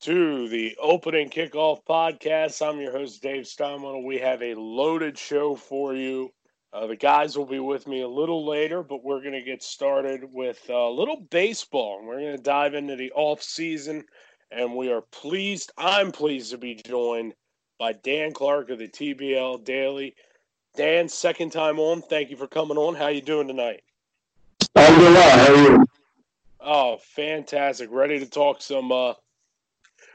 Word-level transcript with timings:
to 0.00 0.48
the 0.48 0.74
opening 0.80 1.28
kickoff 1.28 1.84
podcast. 1.84 2.66
I'm 2.66 2.80
your 2.80 2.92
host, 2.92 3.22
Dave 3.22 3.44
Steinwell. 3.44 4.02
We 4.02 4.16
have 4.18 4.42
a 4.42 4.54
loaded 4.54 5.18
show 5.18 5.56
for 5.56 5.94
you. 5.94 6.32
Uh, 6.72 6.86
the 6.86 6.96
guys 6.96 7.36
will 7.36 7.44
be 7.44 7.58
with 7.58 7.86
me 7.86 8.00
a 8.00 8.08
little 8.08 8.46
later, 8.46 8.82
but 8.82 9.04
we're 9.04 9.20
going 9.20 9.34
to 9.34 9.42
get 9.42 9.62
started 9.62 10.24
with 10.32 10.58
a 10.70 10.88
little 10.88 11.20
baseball. 11.30 12.00
We're 12.02 12.20
going 12.20 12.36
to 12.36 12.42
dive 12.42 12.72
into 12.72 12.96
the 12.96 13.12
off 13.12 13.42
season, 13.42 14.06
and 14.50 14.74
we 14.74 14.90
are 14.90 15.02
pleased. 15.02 15.70
I'm 15.76 16.12
pleased 16.12 16.52
to 16.52 16.58
be 16.58 16.76
joined 16.76 17.34
by 17.78 17.92
Dan 17.92 18.32
Clark 18.32 18.70
of 18.70 18.78
the 18.78 18.88
TBL 18.88 19.64
Daily. 19.64 20.14
Dan, 20.76 21.10
second 21.10 21.50
time 21.50 21.78
on. 21.78 22.00
Thank 22.00 22.30
you 22.30 22.38
for 22.38 22.46
coming 22.46 22.78
on. 22.78 22.94
How 22.94 23.08
you 23.08 23.20
doing 23.20 23.48
tonight? 23.48 23.82
I'm 24.74 24.98
doing 24.98 25.12
well. 25.12 25.38
How 25.38 25.52
are 25.52 25.56
you? 25.56 25.86
Oh, 26.58 26.96
fantastic! 27.02 27.90
Ready 27.90 28.18
to 28.20 28.26
talk 28.26 28.62
some. 28.62 28.92
Uh, 28.92 29.12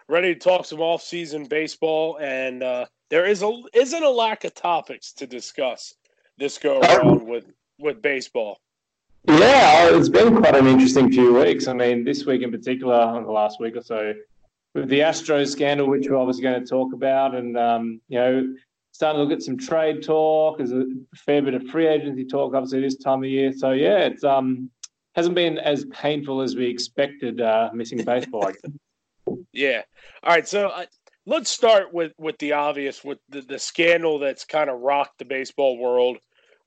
ready 0.08 0.34
to 0.34 0.40
talk 0.40 0.66
some 0.66 0.82
off-season 0.82 1.46
baseball, 1.46 2.18
and 2.20 2.64
uh, 2.64 2.86
there 3.10 3.26
is 3.26 3.42
a 3.44 3.62
isn't 3.74 4.04
a 4.04 4.10
lack 4.10 4.44
of 4.44 4.54
topics 4.54 5.12
to 5.14 5.28
discuss 5.28 5.94
this 6.38 6.58
go 6.58 6.80
around 6.80 7.26
with 7.28 7.46
with 7.80 8.02
baseball. 8.02 8.60
Yeah, 9.28 9.96
it's 9.96 10.10
been 10.10 10.38
quite 10.38 10.56
an 10.56 10.68
interesting 10.68 11.12
few 11.12 11.34
weeks. 11.34 11.68
I 11.68 11.74
mean, 11.74 12.04
this 12.04 12.26
week 12.26 12.44
in 12.44 12.52
particular, 12.52 13.12
the 13.24 13.32
last 13.32 13.60
week 13.60 13.76
or 13.76 13.82
so, 13.82 14.14
with 14.76 14.88
the 14.88 15.00
Astros 15.00 15.52
scandal, 15.52 15.88
which 15.88 16.08
we're 16.08 16.18
obviously 16.18 16.44
going 16.44 16.62
to 16.62 16.68
talk 16.68 16.94
about, 16.94 17.34
and 17.34 17.58
um, 17.58 18.02
you 18.08 18.20
know, 18.20 18.54
starting 18.92 19.20
to 19.20 19.24
look 19.24 19.34
at 19.34 19.42
some 19.42 19.58
trade 19.58 20.04
talk. 20.04 20.60
There's 20.60 20.72
a 20.72 20.86
fair 21.16 21.42
bit 21.42 21.56
of 21.56 21.64
free 21.68 21.88
agency 21.88 22.26
talk, 22.26 22.54
obviously, 22.54 22.82
this 22.82 22.98
time 22.98 23.24
of 23.24 23.30
year. 23.30 23.52
So 23.52 23.72
yeah, 23.72 24.00
it's 24.00 24.24
um 24.24 24.70
hasn't 25.16 25.36
been 25.36 25.58
as 25.58 25.86
painful 25.86 26.42
as 26.42 26.56
we 26.56 26.66
expected 26.68 27.42
uh, 27.42 27.70
missing 27.74 28.04
baseball. 28.04 28.52
Yeah. 29.52 29.82
All 30.24 30.34
right. 30.34 30.48
So 30.48 30.70
uh, 30.70 30.86
let's 31.26 31.50
start 31.50 31.94
with 31.94 32.14
with 32.18 32.38
the 32.40 32.54
obvious, 32.54 33.04
with 33.04 33.20
the, 33.30 33.42
the 33.42 33.60
scandal 33.60 34.20
that's 34.20 34.46
kind 34.46 34.70
of 34.70 34.80
rocked 34.80 35.20
the 35.20 35.26
baseball 35.26 35.78
world, 35.78 36.18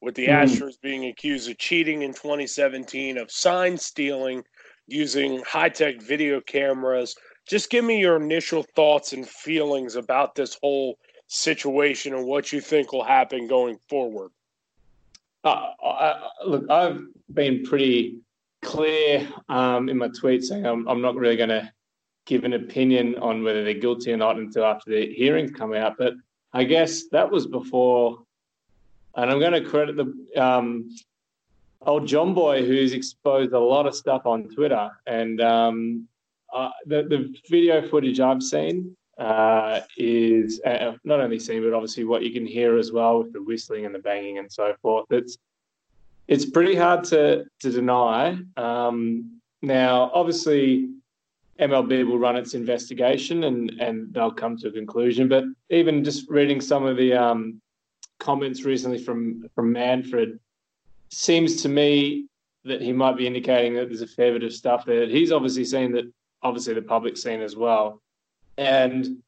with 0.01 0.15
the 0.15 0.27
mm. 0.27 0.43
Astros 0.43 0.81
being 0.81 1.07
accused 1.07 1.51
of 1.51 1.59
cheating 1.59 2.03
in 2.03 2.13
2017, 2.13 3.19
of 3.19 3.31
sign 3.31 3.77
stealing, 3.77 4.45
using 4.87 5.43
high 5.47 5.69
tech 5.69 6.01
video 6.01 6.41
cameras. 6.41 7.15
Just 7.47 7.71
give 7.71 7.85
me 7.85 7.99
your 7.99 8.17
initial 8.17 8.65
thoughts 8.75 9.13
and 9.13 9.27
feelings 9.27 9.97
about 9.97 10.35
this 10.35 10.59
whole 10.61 10.99
situation 11.29 12.15
and 12.15 12.27
what 12.27 12.53
you 12.53 12.61
think 12.61 12.93
will 12.93 13.05
happen 13.05 13.47
going 13.47 13.79
forward. 13.89 14.31
Uh, 15.45 15.69
I, 15.83 16.29
look, 16.47 16.69
I've 16.69 17.01
been 17.33 17.65
pretty 17.65 18.19
clear 18.63 19.29
um, 19.49 19.89
in 19.89 19.97
my 19.97 20.09
tweet 20.09 20.43
saying 20.43 20.67
I'm, 20.67 20.87
I'm 20.89 21.01
not 21.01 21.15
really 21.15 21.37
going 21.37 21.51
to 21.51 21.71
give 22.29 22.45
an 22.45 22.53
opinion 22.53 23.17
on 23.17 23.43
whether 23.43 23.65
they're 23.65 23.75
guilty 23.75 24.13
or 24.13 24.19
not 24.19 24.37
until 24.37 24.65
after 24.65 24.91
the 24.91 25.13
hearings 25.15 25.51
come 25.51 25.73
out. 25.73 25.95
But 25.99 26.13
I 26.53 26.63
guess 26.65 27.09
that 27.09 27.29
was 27.29 27.47
before, 27.47 28.19
and 29.17 29.31
I'm 29.31 29.41
going 29.41 29.55
to 29.61 29.69
credit 29.69 29.97
the 29.97 30.41
um, 30.41 30.95
old 31.81 32.07
Jomboy 32.07 32.67
who's 32.67 32.93
exposed 32.93 33.53
a 33.55 33.59
lot 33.59 33.87
of 33.87 33.95
stuff 33.97 34.27
on 34.27 34.45
Twitter. 34.45 34.91
And 35.07 35.41
um, 35.41 36.07
uh, 36.55 36.71
the, 36.87 37.03
the 37.05 37.35
video 37.49 37.89
footage 37.89 38.21
I've 38.21 38.43
seen 38.43 38.95
uh, 39.17 39.81
is 39.97 40.61
uh, 40.67 40.93
not 41.05 41.21
only 41.21 41.39
seen, 41.39 41.63
but 41.63 41.73
obviously 41.73 42.05
what 42.05 42.23
you 42.23 42.31
can 42.31 42.47
hear 42.47 42.77
as 42.77 42.93
well 42.93 43.23
with 43.23 43.33
the 43.33 43.43
whistling 43.43 43.87
and 43.87 43.95
the 43.95 44.01
banging 44.01 44.37
and 44.39 44.53
so 44.53 44.75
forth. 44.83 45.07
It's 45.11 45.39
it's 46.29 46.45
pretty 46.45 46.77
hard 46.77 47.05
to 47.05 47.47
to 47.61 47.71
deny. 47.71 48.39
Um, 48.59 49.41
now, 49.63 50.11
obviously, 50.15 50.91
MLB 51.61 52.07
will 52.07 52.19
run 52.19 52.37
its 52.37 52.55
investigation 52.55 53.45
and 53.45 53.71
and 53.81 54.13
they'll 54.13 54.31
come 54.31 54.57
to 54.59 54.69
a 54.69 54.73
conclusion. 54.73 55.29
But 55.29 55.45
even 55.71 56.05
just 56.05 56.29
reading 56.31 56.61
some 56.61 56.85
of 56.85 56.97
the 56.97 57.15
um, 57.15 57.61
comments 58.19 58.65
recently 58.65 58.99
from 58.99 59.49
from 59.55 59.73
Manfred 59.73 60.39
seems 61.11 61.63
to 61.63 61.69
me 61.69 62.27
that 62.65 62.83
he 62.83 62.93
might 62.93 63.17
be 63.17 63.27
indicating 63.27 63.75
that 63.75 63.89
there's 63.89 64.03
a 64.03 64.07
fair 64.07 64.33
bit 64.33 64.43
of 64.43 64.53
stuff 64.53 64.85
there. 64.85 65.07
He's 65.07 65.33
obviously 65.33 65.65
seen 65.65 65.93
that. 65.93 66.05
Obviously, 66.41 66.75
the 66.75 66.83
public's 66.83 67.21
seen 67.21 67.41
as 67.41 67.57
well. 67.57 68.01
And 68.59 69.19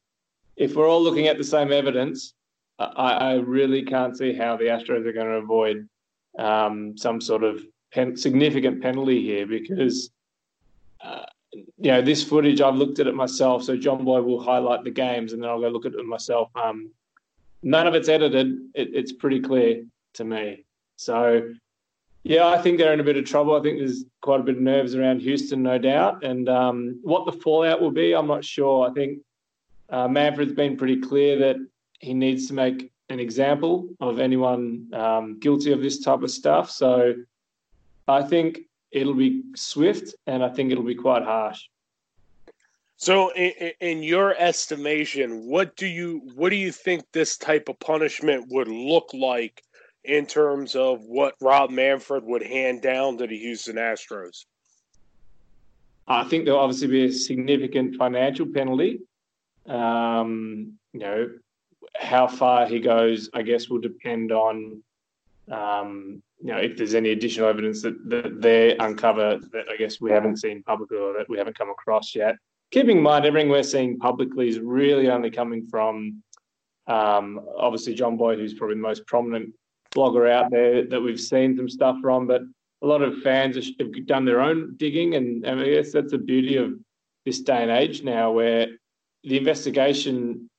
if 0.55 0.75
we're 0.75 0.87
all 0.87 1.01
looking 1.01 1.27
at 1.27 1.37
the 1.37 1.43
same 1.43 1.73
evidence, 1.73 2.33
I, 2.79 3.11
I 3.11 3.33
really 3.33 3.83
can't 3.83 4.17
see 4.17 4.33
how 4.33 4.57
the 4.57 4.65
Astros 4.65 5.05
are 5.05 5.13
going 5.13 5.27
to 5.27 5.33
avoid 5.33 5.87
um, 6.39 6.97
some 6.97 7.19
sort 7.19 7.43
of 7.43 7.63
pen- 7.93 8.17
significant 8.17 8.81
penalty 8.81 9.21
here 9.21 9.45
because, 9.45 10.11
uh, 11.03 11.25
you 11.53 11.91
know, 11.91 12.01
this 12.01 12.23
footage, 12.23 12.61
I've 12.61 12.75
looked 12.75 12.99
at 12.99 13.07
it 13.07 13.15
myself. 13.15 13.63
So 13.63 13.77
Jomboy 13.77 14.23
will 14.23 14.41
highlight 14.41 14.83
the 14.83 14.91
games 14.91 15.33
and 15.33 15.41
then 15.41 15.49
I'll 15.49 15.59
go 15.59 15.69
look 15.69 15.85
at 15.85 15.93
it 15.93 16.05
myself. 16.05 16.49
Um, 16.55 16.91
none 17.63 17.87
of 17.87 17.95
it's 17.95 18.09
edited. 18.09 18.47
It, 18.73 18.89
it's 18.93 19.11
pretty 19.11 19.39
clear 19.39 19.83
to 20.13 20.23
me. 20.23 20.65
So, 20.95 21.53
yeah, 22.23 22.47
I 22.47 22.57
think 22.61 22.77
they're 22.77 22.93
in 22.93 22.99
a 22.99 23.03
bit 23.03 23.17
of 23.17 23.25
trouble. 23.25 23.55
I 23.55 23.61
think 23.61 23.79
there's 23.79 24.05
quite 24.21 24.39
a 24.39 24.43
bit 24.43 24.57
of 24.57 24.61
nerves 24.61 24.95
around 24.95 25.21
Houston, 25.21 25.63
no 25.63 25.77
doubt. 25.77 26.23
And 26.23 26.47
um, 26.47 26.99
what 27.01 27.25
the 27.25 27.31
fallout 27.31 27.81
will 27.81 27.91
be, 27.91 28.13
I'm 28.13 28.27
not 28.27 28.45
sure. 28.45 28.87
I 28.89 28.93
think 28.93 29.19
uh, 29.89 30.07
Manfred's 30.07 30.53
been 30.53 30.77
pretty 30.77 31.01
clear 31.01 31.37
that 31.39 31.55
he 31.99 32.13
needs 32.13 32.47
to 32.47 32.53
make 32.53 32.91
an 33.09 33.19
example 33.19 33.89
of 33.99 34.19
anyone 34.19 34.87
um, 34.93 35.39
guilty 35.39 35.71
of 35.71 35.81
this 35.81 35.99
type 35.99 36.21
of 36.21 36.31
stuff. 36.31 36.71
So 36.71 37.15
I 38.07 38.21
think 38.23 38.59
it'll 38.91 39.13
be 39.13 39.43
swift 39.55 40.15
and 40.27 40.43
I 40.43 40.49
think 40.49 40.71
it'll 40.71 40.83
be 40.83 40.95
quite 40.95 41.23
harsh. 41.23 41.63
So, 42.97 43.33
in, 43.33 43.71
in, 43.79 44.03
your 44.03 44.35
estimation, 44.37 45.47
what 45.47 45.75
do 45.75 45.87
you 45.87 46.21
what 46.35 46.49
do 46.49 46.55
you 46.55 46.71
think 46.71 47.03
this 47.11 47.35
type 47.35 47.67
of 47.67 47.79
punishment 47.79 48.45
would 48.49 48.67
look 48.67 49.09
like 49.13 49.63
in 50.03 50.27
terms 50.27 50.75
of 50.75 51.01
what 51.01 51.33
Rob 51.41 51.71
Manfred 51.71 52.23
would 52.23 52.43
hand 52.43 52.83
down 52.83 53.17
to 53.17 53.25
the 53.25 53.37
Houston 53.37 53.77
Astros? 53.77 54.45
I 56.07 56.25
think 56.25 56.45
there'll 56.45 56.59
obviously 56.59 56.87
be 56.89 57.05
a 57.05 57.11
significant 57.11 57.95
financial 57.95 58.45
penalty. 58.45 58.99
Um, 59.65 60.73
you 60.93 60.99
know, 60.99 61.29
how 61.97 62.27
far 62.27 62.67
he 62.67 62.79
goes, 62.79 63.29
I 63.33 63.41
guess, 63.41 63.69
will 63.69 63.79
depend 63.79 64.31
on 64.31 64.83
um, 65.49 66.21
you 66.41 66.51
know 66.51 66.57
if 66.57 66.77
there's 66.77 66.95
any 66.95 67.11
additional 67.11 67.47
evidence 67.47 67.81
that, 67.81 67.97
that 68.09 68.41
they 68.41 68.75
uncover 68.77 69.39
that 69.51 69.65
I 69.71 69.77
guess 69.77 70.01
we 70.01 70.11
haven't 70.11 70.37
seen 70.37 70.63
publicly 70.63 70.97
or 70.97 71.13
that 71.13 71.29
we 71.29 71.37
haven't 71.37 71.57
come 71.57 71.69
across 71.69 72.15
yet. 72.15 72.35
Keeping 72.71 72.97
in 72.97 73.03
mind, 73.03 73.25
everything 73.25 73.49
we're 73.49 73.63
seeing 73.63 73.99
publicly 73.99 74.47
is 74.47 74.59
really 74.59 75.09
only 75.09 75.29
coming 75.29 75.67
from 75.67 76.23
um, 76.87 77.41
obviously 77.57 77.95
Jomboy, 77.95 78.37
who's 78.37 78.53
probably 78.53 78.75
the 78.75 78.81
most 78.81 79.05
prominent 79.07 79.53
blogger 79.93 80.31
out 80.31 80.51
there 80.51 80.85
that 80.87 81.01
we've 81.01 81.19
seen 81.19 81.55
some 81.55 81.69
stuff 81.69 81.97
from, 82.01 82.27
but 82.27 82.41
a 82.81 82.87
lot 82.87 83.01
of 83.01 83.19
fans 83.19 83.55
have 83.55 84.05
done 84.05 84.25
their 84.25 84.41
own 84.41 84.73
digging, 84.77 85.15
and, 85.15 85.45
and 85.45 85.59
I 85.59 85.69
guess 85.69 85.91
that's 85.91 86.11
the 86.11 86.17
beauty 86.17 86.57
of 86.57 86.73
this 87.25 87.41
day 87.41 87.61
and 87.61 87.71
age 87.71 88.03
now, 88.03 88.31
where 88.31 88.67
the 89.23 89.37
investigation 89.37 90.49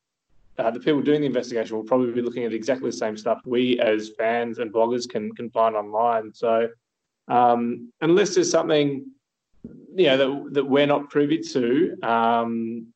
uh, 0.62 0.70
the 0.70 0.78
people 0.80 1.02
doing 1.02 1.20
the 1.20 1.26
investigation 1.26 1.76
will 1.76 1.84
probably 1.84 2.12
be 2.12 2.22
looking 2.22 2.44
at 2.44 2.52
exactly 2.52 2.88
the 2.88 2.96
same 2.96 3.16
stuff 3.16 3.40
we 3.44 3.80
as 3.80 4.10
fans 4.16 4.58
and 4.58 4.72
bloggers 4.72 5.08
can 5.08 5.34
can 5.34 5.50
find 5.50 5.74
online. 5.74 6.32
So 6.32 6.68
um, 7.28 7.92
unless 8.00 8.34
there's 8.34 8.50
something 8.50 9.06
you 9.94 10.06
know 10.06 10.16
that 10.16 10.54
that 10.54 10.64
we're 10.64 10.86
not 10.86 11.10
privy 11.10 11.38
to, 11.38 11.96
um, 12.02 12.86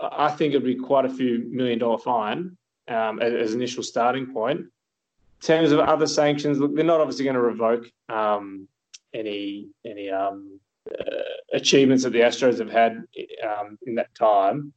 I 0.00 0.30
think 0.30 0.52
it'd 0.52 0.64
be 0.64 0.74
quite 0.74 1.06
a 1.06 1.08
few 1.08 1.48
million 1.50 1.78
dollar 1.78 1.98
fine 1.98 2.56
um, 2.88 3.20
as, 3.20 3.32
as, 3.32 3.54
initial 3.54 3.82
starting 3.82 4.32
point. 4.32 4.60
In 4.60 4.68
terms 5.40 5.72
of 5.72 5.80
other 5.80 6.06
sanctions, 6.06 6.58
look, 6.58 6.74
they're 6.74 6.84
not 6.84 7.00
obviously 7.00 7.24
going 7.24 7.34
to 7.34 7.40
revoke 7.40 7.86
um, 8.08 8.68
any 9.14 9.68
any 9.86 10.10
um, 10.10 10.60
uh, 10.90 11.04
achievements 11.54 12.04
that 12.04 12.10
the 12.10 12.20
Astros 12.20 12.58
have 12.58 12.70
had 12.70 13.02
um, 13.42 13.78
in 13.86 13.94
that 13.94 14.14
time. 14.14 14.72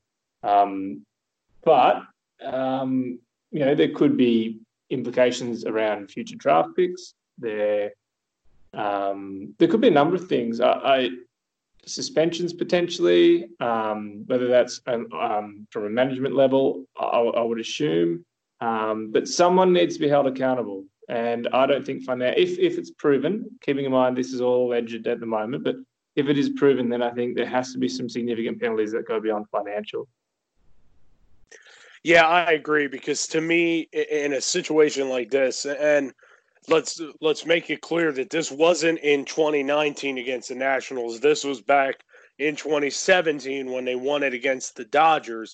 But 1.63 2.03
um, 2.43 3.19
you 3.51 3.59
know 3.59 3.75
there 3.75 3.91
could 3.91 4.17
be 4.17 4.59
implications 4.89 5.65
around 5.65 6.11
future 6.11 6.35
draft 6.35 6.69
picks. 6.75 7.13
There, 7.37 7.91
um, 8.73 9.53
there 9.59 9.67
could 9.67 9.81
be 9.81 9.89
a 9.89 9.91
number 9.91 10.15
of 10.15 10.27
things. 10.27 10.59
I, 10.59 10.71
I 10.71 11.09
suspensions 11.85 12.53
potentially, 12.53 13.47
um, 13.59 14.23
whether 14.27 14.47
that's 14.47 14.81
um, 14.87 15.07
um 15.13 15.67
from 15.71 15.85
a 15.85 15.89
management 15.89 16.35
level, 16.35 16.85
I, 16.99 17.05
I 17.05 17.41
would 17.41 17.59
assume. 17.59 18.25
Um, 18.59 19.11
but 19.11 19.27
someone 19.27 19.71
needs 19.71 19.95
to 19.95 19.99
be 19.99 20.09
held 20.09 20.27
accountable. 20.27 20.83
And 21.09 21.47
I 21.53 21.65
don't 21.65 21.85
think 21.85 22.05
finan- 22.05 22.37
if 22.37 22.57
if 22.59 22.77
it's 22.77 22.91
proven, 22.91 23.45
keeping 23.61 23.85
in 23.85 23.91
mind 23.91 24.17
this 24.17 24.33
is 24.33 24.41
all 24.41 24.67
alleged 24.67 25.07
at 25.07 25.19
the 25.19 25.25
moment, 25.25 25.63
but 25.63 25.75
if 26.15 26.27
it 26.27 26.37
is 26.37 26.49
proven, 26.49 26.89
then 26.89 27.03
I 27.03 27.11
think 27.11 27.35
there 27.35 27.45
has 27.45 27.71
to 27.73 27.77
be 27.77 27.87
some 27.87 28.09
significant 28.09 28.59
penalties 28.59 28.91
that 28.91 29.07
go 29.07 29.21
beyond 29.21 29.45
financial. 29.49 30.07
Yeah, 32.07 32.25
I 32.25 32.53
agree 32.53 32.87
because 32.87 33.27
to 33.27 33.41
me, 33.41 33.89
in 33.91 34.31
a 34.31 34.39
situation 34.39 35.09
like 35.09 35.29
this, 35.29 35.65
and 35.65 36.13
let's 36.69 37.01
let's 37.19 37.45
make 37.45 37.69
it 37.69 37.81
clear 37.81 38.13
that 38.13 38.29
this 38.29 38.49
wasn't 38.49 38.99
in 38.99 39.25
2019 39.25 40.17
against 40.17 40.47
the 40.47 40.55
Nationals. 40.55 41.19
This 41.19 41.43
was 41.43 41.59
back 41.59 41.95
in 42.39 42.55
2017 42.55 43.69
when 43.69 43.83
they 43.83 43.97
won 43.97 44.23
it 44.23 44.33
against 44.33 44.77
the 44.77 44.85
Dodgers. 44.85 45.53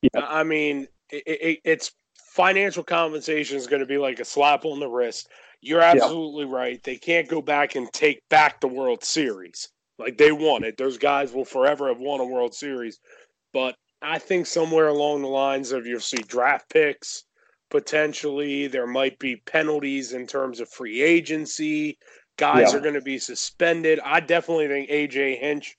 Yeah. 0.00 0.20
I 0.24 0.44
mean, 0.44 0.86
it, 1.10 1.24
it, 1.26 1.58
it's 1.64 1.90
financial 2.14 2.84
compensation 2.84 3.56
is 3.56 3.66
going 3.66 3.80
to 3.80 3.86
be 3.86 3.98
like 3.98 4.20
a 4.20 4.24
slap 4.24 4.64
on 4.64 4.78
the 4.78 4.86
wrist. 4.86 5.28
You're 5.62 5.82
absolutely 5.82 6.44
yeah. 6.44 6.54
right. 6.60 6.82
They 6.84 6.96
can't 6.96 7.26
go 7.26 7.42
back 7.42 7.74
and 7.74 7.92
take 7.92 8.20
back 8.28 8.60
the 8.60 8.68
World 8.68 9.02
Series. 9.02 9.68
Like 9.98 10.16
they 10.16 10.30
won 10.30 10.62
it. 10.62 10.76
Those 10.76 10.96
guys 10.96 11.32
will 11.32 11.44
forever 11.44 11.88
have 11.88 11.98
won 11.98 12.20
a 12.20 12.24
World 12.24 12.54
Series. 12.54 13.00
But 13.52 13.74
I 14.00 14.18
think 14.18 14.46
somewhere 14.46 14.88
along 14.88 15.22
the 15.22 15.28
lines 15.28 15.72
of 15.72 15.86
you'll 15.86 16.00
see 16.00 16.18
draft 16.18 16.70
picks 16.70 17.24
potentially. 17.70 18.66
There 18.66 18.86
might 18.86 19.18
be 19.18 19.36
penalties 19.36 20.12
in 20.12 20.26
terms 20.26 20.60
of 20.60 20.68
free 20.68 21.02
agency. 21.02 21.98
Guys 22.36 22.72
yeah. 22.72 22.78
are 22.78 22.80
going 22.80 22.94
to 22.94 23.00
be 23.00 23.18
suspended. 23.18 24.00
I 24.04 24.20
definitely 24.20 24.68
think 24.68 24.90
AJ 24.90 25.40
Hinch. 25.40 25.76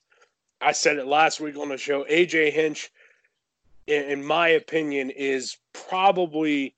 I 0.61 0.73
said 0.73 0.97
it 0.97 1.07
last 1.07 1.39
week 1.39 1.57
on 1.57 1.69
the 1.69 1.77
show. 1.77 2.03
AJ 2.03 2.51
Hinch, 2.51 2.91
in 3.87 4.23
my 4.23 4.49
opinion, 4.49 5.09
is 5.09 5.57
probably 5.73 6.75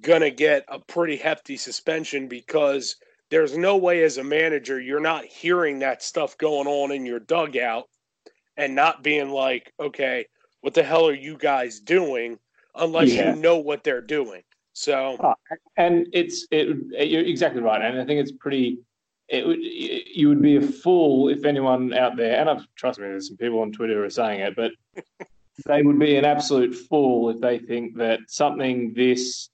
going 0.00 0.22
to 0.22 0.30
get 0.30 0.64
a 0.68 0.78
pretty 0.78 1.16
hefty 1.16 1.56
suspension 1.56 2.28
because 2.28 2.96
there's 3.30 3.56
no 3.56 3.76
way 3.76 4.02
as 4.02 4.16
a 4.16 4.24
manager 4.24 4.80
you're 4.80 5.00
not 5.00 5.24
hearing 5.24 5.78
that 5.80 6.02
stuff 6.02 6.36
going 6.38 6.66
on 6.66 6.90
in 6.90 7.04
your 7.04 7.20
dugout 7.20 7.88
and 8.56 8.74
not 8.74 9.02
being 9.02 9.28
like, 9.30 9.72
okay, 9.78 10.26
what 10.60 10.74
the 10.74 10.82
hell 10.82 11.06
are 11.06 11.14
you 11.14 11.36
guys 11.36 11.80
doing? 11.80 12.38
Unless 12.74 13.12
yeah. 13.12 13.34
you 13.34 13.40
know 13.40 13.58
what 13.58 13.82
they're 13.82 14.00
doing. 14.00 14.42
So, 14.72 15.16
oh, 15.18 15.34
and 15.76 16.06
it's 16.12 16.46
it, 16.52 16.68
you're 17.08 17.22
exactly 17.22 17.60
right, 17.60 17.82
and 17.82 18.00
I 18.00 18.04
think 18.04 18.20
it's 18.20 18.32
pretty. 18.32 18.78
It 19.26 19.46
would 19.46 19.58
you 19.60 20.28
would 20.28 20.40
be 20.40 20.56
a 20.56 20.62
fool 20.62 21.28
if 21.28 21.44
anyone 21.44 21.92
out 21.94 22.16
there, 22.16 22.40
and 22.40 22.48
I've 22.48 22.64
trust 22.76 23.00
me, 23.00 23.08
there's 23.08 23.28
some 23.28 23.36
people 23.36 23.60
on 23.60 23.72
Twitter 23.72 23.94
who 23.94 24.04
are 24.04 24.10
saying 24.10 24.40
it, 24.40 24.54
but 24.54 24.70
they 25.66 25.82
would 25.82 25.98
be 25.98 26.16
an 26.16 26.24
absolute 26.24 26.74
fool 26.74 27.28
if 27.30 27.40
they 27.40 27.58
think 27.58 27.96
that 27.96 28.20
something 28.28 28.94
this 28.94 29.50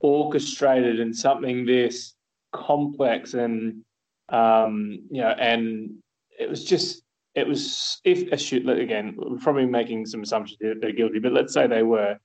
orchestrated 0.00 0.98
and 1.00 1.14
something 1.14 1.64
this 1.64 2.14
complex 2.52 3.34
and 3.34 3.84
um, 4.28 5.02
you 5.10 5.22
know, 5.22 5.30
and 5.30 5.98
it 6.38 6.48
was 6.50 6.64
just 6.64 7.02
it 7.38 7.46
was 7.46 8.00
if 8.04 8.30
a 8.32 8.36
shoot 8.36 8.68
again, 8.68 9.14
we're 9.16 9.38
probably 9.38 9.66
making 9.66 10.06
some 10.06 10.22
assumptions 10.22 10.58
they're 10.60 10.92
guilty, 10.92 11.18
but 11.18 11.32
let's 11.32 11.52
say 11.52 11.66
they 11.66 11.82
were. 11.82 12.16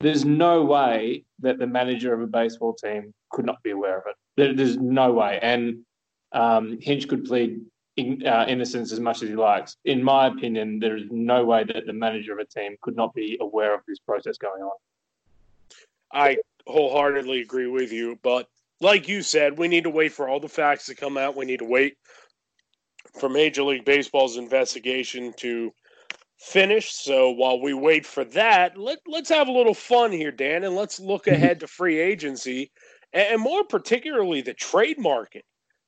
There's 0.00 0.24
no 0.24 0.62
way 0.62 1.24
that 1.40 1.58
the 1.58 1.66
manager 1.66 2.14
of 2.14 2.20
a 2.20 2.26
baseball 2.26 2.74
team 2.74 3.12
could 3.30 3.44
not 3.44 3.60
be 3.64 3.70
aware 3.70 3.98
of 3.98 4.04
it. 4.06 4.14
There, 4.36 4.54
there's 4.54 4.76
no 4.76 5.12
way, 5.12 5.40
and 5.42 5.78
um, 6.32 6.78
Hinch 6.80 7.08
could 7.08 7.24
plead 7.24 7.60
in, 7.96 8.24
uh, 8.24 8.44
innocence 8.46 8.92
as 8.92 9.00
much 9.00 9.22
as 9.22 9.28
he 9.28 9.34
likes. 9.34 9.76
In 9.84 10.02
my 10.02 10.28
opinion, 10.28 10.78
there 10.78 10.96
is 10.96 11.04
no 11.10 11.44
way 11.44 11.64
that 11.64 11.86
the 11.86 11.92
manager 11.92 12.32
of 12.32 12.38
a 12.38 12.44
team 12.44 12.76
could 12.80 12.96
not 12.96 13.12
be 13.14 13.36
aware 13.40 13.74
of 13.74 13.80
this 13.88 13.98
process 13.98 14.38
going 14.38 14.62
on. 14.62 14.76
I 16.12 16.38
wholeheartedly 16.66 17.40
agree 17.40 17.66
with 17.66 17.90
you, 17.92 18.18
but 18.22 18.48
like 18.80 19.08
you 19.08 19.22
said, 19.22 19.58
we 19.58 19.66
need 19.66 19.84
to 19.84 19.90
wait 19.90 20.12
for 20.12 20.28
all 20.28 20.38
the 20.38 20.48
facts 20.48 20.86
to 20.86 20.94
come 20.94 21.16
out. 21.16 21.36
We 21.36 21.44
need 21.44 21.58
to 21.58 21.64
wait 21.64 21.96
for 23.18 23.28
Major 23.28 23.62
League 23.62 23.84
Baseball's 23.84 24.36
investigation 24.36 25.32
to 25.38 25.72
finish. 26.38 26.92
So 26.92 27.30
while 27.30 27.60
we 27.60 27.74
wait 27.74 28.06
for 28.06 28.24
that, 28.24 28.76
let, 28.78 28.98
let's 29.06 29.28
have 29.30 29.48
a 29.48 29.52
little 29.52 29.74
fun 29.74 30.12
here, 30.12 30.30
Dan, 30.30 30.64
and 30.64 30.76
let's 30.76 31.00
look 31.00 31.24
mm-hmm. 31.24 31.34
ahead 31.34 31.60
to 31.60 31.66
free 31.66 31.98
agency 31.98 32.70
and 33.12 33.40
more 33.40 33.64
particularly 33.64 34.40
the 34.40 34.54
trade 34.54 34.98
market. 34.98 35.44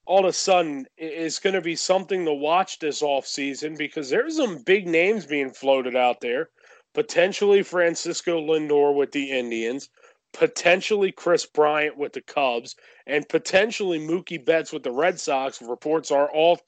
All 0.06 0.20
of 0.20 0.24
a 0.26 0.32
sudden 0.32 0.86
is 0.96 1.38
going 1.38 1.54
to 1.54 1.60
be 1.60 1.76
something 1.76 2.24
to 2.24 2.32
watch 2.32 2.78
this 2.78 3.02
offseason 3.02 3.76
because 3.76 4.10
there's 4.10 4.36
some 4.36 4.62
big 4.64 4.88
names 4.88 5.26
being 5.26 5.52
floated 5.52 5.94
out 5.94 6.20
there. 6.20 6.48
Potentially 6.94 7.62
Francisco 7.62 8.40
Lindor 8.40 8.96
with 8.96 9.12
the 9.12 9.30
Indians, 9.30 9.88
potentially 10.32 11.12
Kris 11.12 11.46
Bryant 11.46 11.96
with 11.96 12.14
the 12.14 12.22
Cubs, 12.22 12.74
and 13.06 13.28
potentially 13.28 14.00
Mookie 14.00 14.44
Betts 14.44 14.72
with 14.72 14.82
the 14.82 14.90
Red 14.90 15.20
Sox. 15.20 15.62
Reports 15.62 16.10
are 16.10 16.28
all 16.32 16.58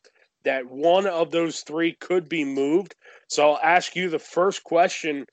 that 0.44 0.70
one 0.70 1.06
of 1.06 1.30
those 1.30 1.60
three 1.60 1.92
could 1.92 2.28
be 2.28 2.44
moved. 2.44 2.94
So 3.28 3.50
I'll 3.50 3.60
ask 3.62 3.96
you 3.96 4.08
the 4.08 4.18
first 4.18 4.64
question 4.64 5.26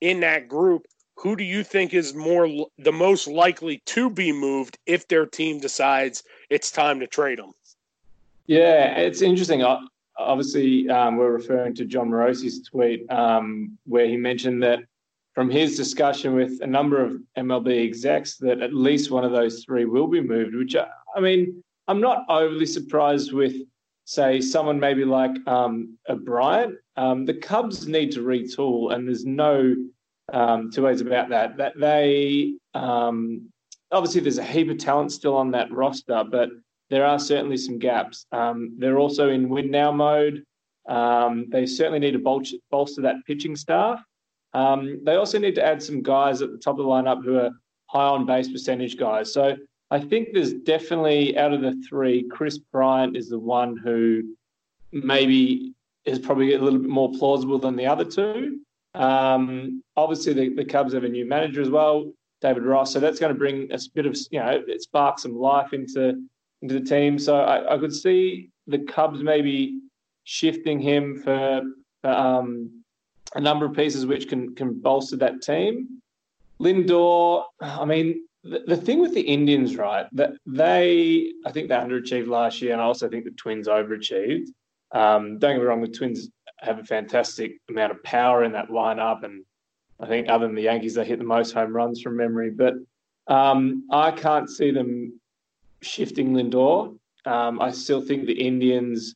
in 0.00 0.20
that 0.20 0.48
group. 0.48 0.86
Who 1.16 1.36
do 1.36 1.44
you 1.44 1.62
think 1.62 1.94
is 1.94 2.14
more 2.14 2.48
the 2.78 2.92
most 2.92 3.28
likely 3.28 3.82
to 3.86 4.10
be 4.10 4.32
moved 4.32 4.78
if 4.86 5.06
their 5.06 5.26
team 5.26 5.60
decides 5.60 6.24
it's 6.50 6.70
time 6.70 7.00
to 7.00 7.06
trade 7.06 7.38
them? 7.38 7.52
Yeah, 8.46 8.96
it's 8.96 9.22
interesting. 9.22 9.64
Obviously, 10.18 10.88
um, 10.88 11.16
we're 11.16 11.32
referring 11.32 11.74
to 11.76 11.84
Jon 11.84 12.08
Morosi's 12.08 12.68
tweet 12.68 13.10
um, 13.10 13.78
where 13.86 14.06
he 14.06 14.16
mentioned 14.16 14.62
that 14.62 14.80
from 15.34 15.50
his 15.50 15.76
discussion 15.76 16.34
with 16.34 16.60
a 16.62 16.66
number 16.66 17.04
of 17.04 17.20
MLB 17.36 17.84
execs 17.84 18.36
that 18.38 18.60
at 18.60 18.72
least 18.72 19.10
one 19.10 19.24
of 19.24 19.32
those 19.32 19.64
three 19.64 19.84
will 19.84 20.06
be 20.06 20.20
moved, 20.20 20.54
which 20.54 20.76
I, 20.76 20.86
I 21.16 21.20
mean, 21.20 21.62
I'm 21.88 22.00
not 22.00 22.24
overly 22.28 22.66
surprised 22.66 23.32
with, 23.32 23.54
say, 24.04 24.40
someone 24.40 24.78
maybe 24.78 25.04
like 25.04 25.34
um, 25.46 25.98
a 26.08 26.16
Bryant. 26.16 26.76
Um, 26.96 27.24
the 27.24 27.34
Cubs 27.34 27.86
need 27.88 28.12
to 28.12 28.20
retool, 28.20 28.92
and 28.92 29.06
there's 29.08 29.24
no 29.24 29.74
um, 30.32 30.70
two 30.70 30.82
ways 30.82 31.00
about 31.00 31.28
that. 31.30 31.56
That 31.56 31.78
they 31.78 32.54
um, 32.74 33.48
obviously 33.90 34.20
there's 34.20 34.38
a 34.38 34.44
heap 34.44 34.70
of 34.70 34.78
talent 34.78 35.12
still 35.12 35.36
on 35.36 35.50
that 35.52 35.72
roster, 35.72 36.24
but 36.30 36.50
there 36.90 37.06
are 37.06 37.18
certainly 37.18 37.56
some 37.56 37.78
gaps. 37.78 38.26
Um, 38.32 38.76
they're 38.78 38.98
also 38.98 39.30
in 39.30 39.48
win 39.48 39.70
now 39.70 39.90
mode. 39.90 40.44
Um, 40.88 41.46
they 41.48 41.66
certainly 41.66 41.98
need 41.98 42.12
to 42.12 42.18
bolster, 42.18 42.58
bolster 42.70 43.02
that 43.02 43.16
pitching 43.26 43.56
staff. 43.56 44.00
They 44.52 45.16
also 45.16 45.38
need 45.38 45.54
to 45.56 45.64
add 45.64 45.82
some 45.82 46.02
guys 46.02 46.42
at 46.42 46.52
the 46.52 46.58
top 46.58 46.78
of 46.78 46.84
the 46.84 46.90
lineup 46.90 47.24
who 47.24 47.38
are 47.38 47.50
high 47.86 48.08
on 48.08 48.26
base 48.26 48.48
percentage 48.50 48.96
guys. 48.96 49.32
So 49.32 49.56
I 49.90 50.00
think 50.00 50.28
there's 50.32 50.54
definitely 50.54 51.36
out 51.38 51.52
of 51.52 51.60
the 51.60 51.80
three, 51.88 52.24
Kris 52.28 52.58
Bryant 52.58 53.16
is 53.16 53.28
the 53.28 53.38
one 53.38 53.76
who 53.76 54.34
maybe 54.92 55.72
is 56.04 56.18
probably 56.18 56.54
a 56.54 56.60
little 56.60 56.78
bit 56.78 56.90
more 56.90 57.12
plausible 57.12 57.58
than 57.58 57.76
the 57.76 57.86
other 57.86 58.04
two. 58.04 58.60
Um, 58.94 59.82
obviously, 59.96 60.32
the, 60.32 60.48
the 60.50 60.64
Cubs 60.64 60.94
have 60.94 61.04
a 61.04 61.08
new 61.08 61.26
manager 61.26 61.60
as 61.60 61.70
well, 61.70 62.12
David 62.40 62.64
Ross. 62.64 62.92
So 62.92 63.00
that's 63.00 63.18
going 63.18 63.32
to 63.32 63.38
bring 63.38 63.70
a 63.72 63.78
bit 63.94 64.06
of, 64.06 64.16
you 64.30 64.40
know, 64.40 64.62
it 64.66 64.82
sparks 64.82 65.22
some 65.22 65.36
life 65.36 65.72
into 65.72 66.22
into 66.62 66.78
the 66.78 66.84
team. 66.84 67.18
So 67.18 67.36
I, 67.36 67.74
I 67.74 67.78
could 67.78 67.94
see 67.94 68.50
the 68.66 68.78
Cubs 68.78 69.22
maybe 69.22 69.80
shifting 70.24 70.80
him 70.80 71.20
for, 71.22 71.60
um, 72.04 72.82
a 73.34 73.40
number 73.40 73.66
of 73.66 73.74
pieces 73.74 74.06
which 74.06 74.28
can 74.28 74.54
can 74.54 74.80
bolster 74.80 75.16
that 75.16 75.42
team. 75.42 76.00
Lindor, 76.60 77.44
I 77.60 77.84
mean, 77.84 78.26
the, 78.44 78.62
the 78.66 78.76
thing 78.76 79.00
with 79.00 79.14
the 79.14 79.22
Indians, 79.22 79.76
right, 79.76 80.06
that 80.12 80.32
they, 80.46 81.32
I 81.46 81.50
think 81.50 81.68
they 81.68 81.74
underachieved 81.74 82.28
last 82.28 82.60
year, 82.60 82.72
and 82.72 82.80
I 82.80 82.84
also 82.84 83.08
think 83.08 83.24
the 83.24 83.30
Twins 83.32 83.68
overachieved. 83.68 84.48
Um, 84.92 85.38
don't 85.38 85.54
get 85.54 85.60
me 85.60 85.64
wrong, 85.64 85.80
the 85.80 85.88
Twins 85.88 86.28
have 86.58 86.78
a 86.78 86.84
fantastic 86.84 87.58
amount 87.68 87.92
of 87.92 88.02
power 88.04 88.44
in 88.44 88.52
that 88.52 88.68
lineup, 88.68 89.24
and 89.24 89.44
I 89.98 90.06
think 90.06 90.28
other 90.28 90.46
than 90.46 90.54
the 90.54 90.62
Yankees, 90.62 90.94
they 90.94 91.04
hit 91.04 91.18
the 91.18 91.24
most 91.24 91.52
home 91.52 91.74
runs 91.74 92.02
from 92.02 92.16
memory. 92.16 92.50
But 92.50 92.74
um, 93.26 93.84
I 93.90 94.10
can't 94.10 94.50
see 94.50 94.70
them 94.70 95.18
shifting 95.80 96.34
Lindor. 96.34 96.96
Um, 97.24 97.60
I 97.60 97.70
still 97.70 98.02
think 98.02 98.26
the 98.26 98.46
Indians 98.46 99.14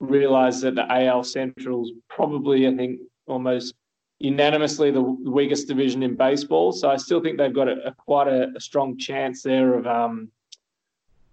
realize 0.00 0.60
that 0.60 0.76
the 0.76 0.90
AL 0.90 1.24
Central's 1.24 1.90
probably, 2.08 2.68
I 2.68 2.76
think, 2.76 3.00
almost 3.26 3.74
unanimously 4.20 4.90
the 4.90 5.00
weakest 5.00 5.68
division 5.68 6.02
in 6.02 6.16
baseball. 6.16 6.72
So 6.72 6.90
I 6.90 6.96
still 6.96 7.20
think 7.20 7.38
they've 7.38 7.54
got 7.54 7.68
a, 7.68 7.88
a 7.88 7.94
quite 7.94 8.28
a, 8.28 8.48
a, 8.56 8.60
strong 8.60 8.98
chance 8.98 9.42
there 9.42 9.74
of, 9.74 9.86
um, 9.86 10.30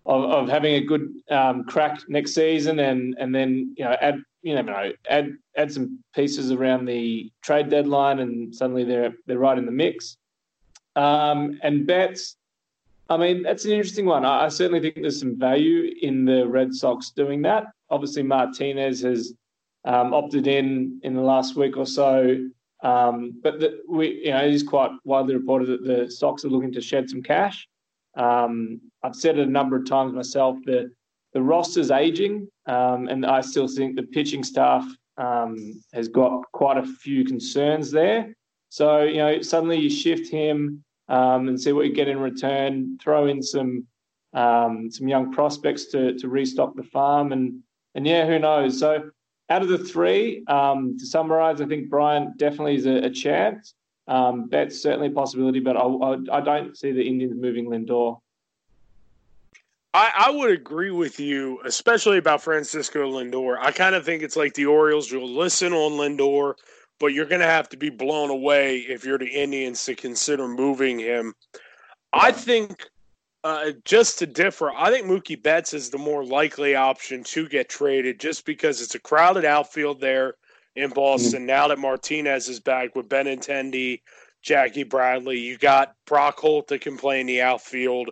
of 0.06 0.24
of, 0.26 0.50
having 0.50 0.76
a 0.76 0.82
good 0.82 1.10
um, 1.32 1.64
crack 1.64 2.02
next 2.08 2.36
season, 2.36 2.80
and 2.80 3.16
and 3.20 3.34
then 3.34 3.74
you 3.78 3.86
know 3.86 3.96
add 4.02 4.22
you 4.44 4.54
never 4.54 4.72
know 4.72 4.92
add 5.10 5.34
add 5.58 5.72
some 5.72 6.00
pieces 6.14 6.52
around 6.52 6.86
the 6.86 7.32
trade 7.42 7.70
deadline, 7.70 8.20
and 8.20 8.54
suddenly 8.54 8.84
they're 8.84 9.14
they're 9.26 9.40
right 9.40 9.58
in 9.58 9.66
the 9.66 9.72
mix. 9.72 10.18
Um, 10.96 11.60
and 11.62 11.86
Betts, 11.86 12.38
I 13.10 13.18
mean, 13.18 13.44
that's 13.44 13.66
an 13.66 13.72
interesting 13.72 14.06
one. 14.06 14.24
I, 14.24 14.46
I, 14.46 14.48
certainly 14.48 14.80
think 14.80 14.96
there's 14.96 15.20
some 15.20 15.38
value 15.38 15.94
in 16.02 16.24
the 16.24 16.48
Red 16.48 16.74
Sox 16.74 17.10
doing 17.10 17.42
that. 17.42 17.66
Obviously, 17.90 18.24
Martinez 18.24 19.02
has 19.02 19.34
um, 19.84 20.14
opted 20.14 20.48
in 20.48 21.00
in 21.04 21.14
the 21.14 21.22
last 21.22 21.58
week 21.58 21.76
or 21.76 21.86
so, 21.86 22.38
um, 22.86 23.40
but 23.42 23.60
the, 23.60 23.80
we, 23.90 24.22
you 24.26 24.32
know, 24.32 24.46
it 24.46 24.54
is 24.54 24.62
quite 24.62 24.92
widely 25.06 25.34
reported 25.34 25.70
that 25.70 25.84
the 25.84 26.12
Sox 26.12 26.46
are 26.46 26.50
looking 26.50 26.72
to 26.74 26.82
shed 26.82 27.10
some 27.10 27.24
cash. 27.24 27.68
Um, 28.16 28.80
I've 29.02 29.16
said 29.16 29.40
it 29.40 29.48
a 29.48 29.52
number 29.52 29.76
of 29.76 29.90
times 29.90 30.14
myself 30.14 30.58
that 30.66 30.92
the 31.34 31.42
roster's 31.42 31.90
aging, 31.90 32.48
um, 32.68 33.08
and 33.08 33.26
I 33.26 33.42
still 33.42 33.68
think 33.68 33.96
the 33.96 34.04
pitching 34.04 34.44
staff 34.44 34.88
um, 35.18 35.82
has 35.94 36.08
got 36.08 36.44
quite 36.52 36.78
a 36.78 36.86
few 36.86 37.26
concerns 37.26 37.90
there. 37.90 38.36
So 38.70 39.02
you 39.02 39.18
know, 39.18 39.42
suddenly 39.42 39.80
you 39.80 39.90
shift 39.90 40.32
him 40.32 40.84
um, 41.10 41.48
and 41.48 41.60
see 41.60 41.72
what 41.72 41.88
you 41.88 41.94
get 41.94 42.08
in 42.08 42.20
return. 42.20 43.00
Throw 43.02 43.26
in 43.26 43.42
some 43.42 43.88
um, 44.34 44.92
some 44.92 45.08
young 45.08 45.32
prospects 45.32 45.86
to 45.86 46.14
to 46.20 46.30
restock 46.30 46.76
the 46.76 46.84
farm, 46.84 47.32
and 47.32 47.62
and 47.96 48.06
yeah, 48.06 48.28
who 48.28 48.38
knows? 48.38 48.80
So 48.80 49.10
out 49.50 49.62
of 49.62 49.68
the 49.68 49.78
three, 49.78 50.44
um, 50.48 50.98
to 50.98 51.06
summarise, 51.06 51.62
I 51.62 51.66
think 51.66 51.90
Bryant 51.90 52.38
definitely 52.38 52.76
is 52.76 52.86
a, 52.86 53.06
a 53.06 53.10
chance. 53.10 53.74
Um, 54.08 54.48
that's 54.52 54.82
certainly 54.82 55.08
a 55.08 55.12
possibility, 55.12 55.60
but 55.60 55.78
I, 55.78 55.82
I, 55.82 56.38
I, 56.38 56.42
don't 56.42 56.78
see 56.78 56.92
the 56.92 57.02
Indians 57.02 57.34
moving 57.36 57.66
Lindor. 57.66 58.20
I, 59.96 60.12
I, 60.28 60.30
would 60.30 60.52
agree 60.52 60.92
with 60.92 61.20
you, 61.20 61.60
especially 61.66 62.20
about 62.20 62.44
Francisco 62.44 63.12
Lindor. 63.12 63.58
I 63.60 63.72
kind 63.72 63.96
of 63.96 64.06
think 64.06 64.22
it's 64.22 64.36
like 64.36 64.54
the 64.54 64.68
Orioles. 64.68 65.12
You'll 65.12 65.28
listen 65.28 65.74
on 65.74 65.94
Lindor, 65.94 66.54
but 67.00 67.08
you're 67.08 67.26
going 67.26 67.42
to 67.42 67.48
have 67.48 67.68
to 67.70 67.78
be 67.78 67.90
blown 67.90 68.30
away 68.30 68.80
if 68.80 69.06
you're 69.06 69.18
the 69.18 69.26
Indians 69.26 69.84
to 69.86 69.96
consider 69.96 70.48
moving 70.48 71.00
him. 71.00 71.34
I 72.14 72.32
think, 72.32 72.86
uh, 73.46 73.72
just 73.86 74.18
to 74.18 74.26
differ, 74.26 74.72
I 74.76 74.90
think 74.90 75.06
Mookie 75.06 75.42
Betts 75.42 75.76
is 75.76 75.92
the 75.92 76.00
more 76.00 76.26
likely 76.26 76.74
option 76.74 77.24
to 77.26 77.48
get 77.48 77.70
traded 77.70 78.20
just 78.20 78.44
because 78.44 78.82
it's 78.82 78.96
a 78.96 79.00
crowded 79.00 79.46
outfield 79.46 80.02
there 80.02 80.34
in 80.76 80.90
Boston. 80.90 81.42
Mm-hmm. 81.42 81.46
Now 81.46 81.68
that 81.68 81.78
Martinez 81.78 82.50
is 82.50 82.60
back 82.60 82.96
with 82.96 83.08
Benintendi, 83.08 84.02
Jackie 84.42 84.82
Bradley, 84.82 85.38
you 85.38 85.60
got 85.60 85.94
Brock 86.08 86.40
Holt 86.40 86.70
that 86.70 86.82
can 86.82 86.98
play 86.98 87.22
in 87.22 87.28
the 87.28 87.44
outfield. 87.44 88.10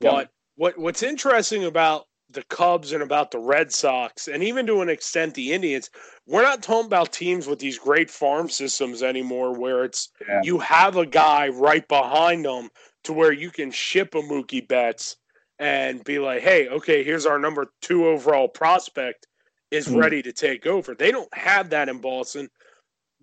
Yep. 0.00 0.12
But 0.12 0.30
what 0.56 0.76
what's 0.76 1.04
interesting 1.04 1.64
about 1.64 2.06
the 2.30 2.42
Cubs 2.42 2.90
and 2.90 3.02
about 3.04 3.30
the 3.30 3.38
Red 3.38 3.72
Sox, 3.72 4.26
and 4.26 4.42
even 4.42 4.66
to 4.66 4.80
an 4.80 4.88
extent 4.88 5.34
the 5.34 5.52
Indians, 5.52 5.88
we're 6.26 6.42
not 6.42 6.64
talking 6.64 6.86
about 6.86 7.12
teams 7.12 7.46
with 7.46 7.60
these 7.60 7.78
great 7.78 8.10
farm 8.10 8.48
systems 8.50 9.04
anymore 9.04 9.56
where 9.56 9.84
it's 9.84 10.10
yeah. 10.28 10.40
you 10.42 10.58
have 10.58 10.96
a 10.96 11.06
guy 11.06 11.46
right 11.46 11.86
behind 11.86 12.44
them 12.44 12.70
to 13.08 13.14
where 13.14 13.32
you 13.32 13.50
can 13.50 13.70
ship 13.70 14.14
a 14.14 14.20
Mookie 14.20 14.68
Betts 14.68 15.16
and 15.58 16.04
be 16.04 16.18
like, 16.18 16.42
hey, 16.42 16.68
okay, 16.68 17.02
here's 17.02 17.24
our 17.24 17.38
number 17.38 17.72
two 17.80 18.06
overall 18.06 18.48
prospect 18.48 19.26
is 19.70 19.86
mm-hmm. 19.86 19.96
ready 19.96 20.22
to 20.22 20.30
take 20.30 20.66
over. 20.66 20.94
They 20.94 21.10
don't 21.10 21.32
have 21.34 21.70
that 21.70 21.88
in 21.88 22.02
Boston. 22.02 22.50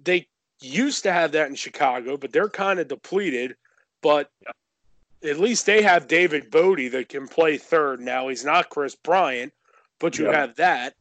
They 0.04 0.28
used 0.60 1.04
to 1.04 1.14
have 1.14 1.34
that 1.34 1.50
in 1.50 1.56
Chicago, 1.56 2.18
but 2.18 2.34
they're 2.34 2.50
kind 2.50 2.80
of 2.80 2.88
depleted. 2.88 3.58
But 4.02 4.32
at 5.24 5.40
least 5.40 5.68
they 5.68 5.84
have 5.84 6.08
David 6.08 6.50
Bote 6.50 6.92
that 6.92 7.10
can 7.10 7.28
play 7.28 7.60
third. 7.60 8.00
Now 8.00 8.30
he's 8.30 8.44
not 8.44 8.72
Kris 8.72 8.96
Bryant, 8.96 9.54
but 10.00 10.18
you 10.18 10.26
have 10.26 10.56
that. 10.56 10.96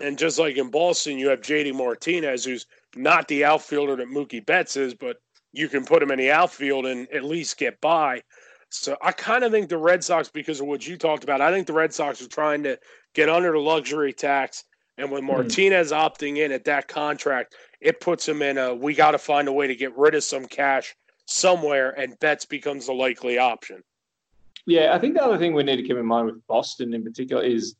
And 0.00 0.18
just 0.18 0.38
like 0.38 0.58
in 0.58 0.70
Boston, 0.70 1.16
you 1.16 1.30
have 1.30 1.40
JD 1.40 1.74
Martinez, 1.74 2.44
who's 2.44 2.66
not 2.94 3.26
the 3.28 3.46
outfielder 3.46 3.96
that 3.96 4.08
Mookie 4.08 4.44
Betts 4.44 4.76
is, 4.76 4.92
but 4.92 5.16
you 5.52 5.68
can 5.68 5.84
put 5.84 6.02
him 6.02 6.10
in 6.10 6.18
the 6.18 6.30
outfield 6.30 6.86
and 6.86 7.08
at 7.12 7.24
least 7.24 7.58
get 7.58 7.80
by. 7.80 8.22
So 8.70 8.96
I 9.02 9.12
kind 9.12 9.44
of 9.44 9.52
think 9.52 9.68
the 9.68 9.76
Red 9.76 10.02
Sox, 10.02 10.28
because 10.28 10.60
of 10.60 10.66
what 10.66 10.86
you 10.86 10.96
talked 10.96 11.24
about, 11.24 11.42
I 11.42 11.50
think 11.50 11.66
the 11.66 11.74
Red 11.74 11.92
Sox 11.92 12.22
are 12.22 12.28
trying 12.28 12.62
to 12.62 12.78
get 13.14 13.28
under 13.28 13.52
the 13.52 13.58
luxury 13.58 14.12
tax. 14.12 14.64
And 14.98 15.10
with 15.10 15.20
hmm. 15.20 15.28
Martinez 15.28 15.92
mm. 15.92 15.96
opting 15.96 16.38
in 16.38 16.52
at 16.52 16.64
that 16.64 16.88
contract, 16.88 17.54
it 17.80 18.00
puts 18.00 18.28
him 18.28 18.42
in 18.42 18.58
a 18.58 18.74
we 18.74 18.94
got 18.94 19.12
to 19.12 19.18
find 19.18 19.48
a 19.48 19.52
way 19.52 19.66
to 19.66 19.74
get 19.74 19.96
rid 19.96 20.14
of 20.14 20.22
some 20.22 20.46
cash 20.46 20.94
somewhere, 21.26 21.90
and 21.98 22.18
Betts 22.20 22.44
becomes 22.44 22.86
the 22.86 22.92
likely 22.92 23.38
option. 23.38 23.82
Yeah, 24.66 24.94
I 24.94 24.98
think 24.98 25.14
the 25.14 25.24
other 25.24 25.38
thing 25.38 25.54
we 25.54 25.62
need 25.62 25.76
to 25.76 25.82
keep 25.82 25.96
in 25.96 26.06
mind 26.06 26.26
with 26.26 26.46
Boston 26.46 26.94
in 26.94 27.02
particular 27.02 27.42
is 27.42 27.74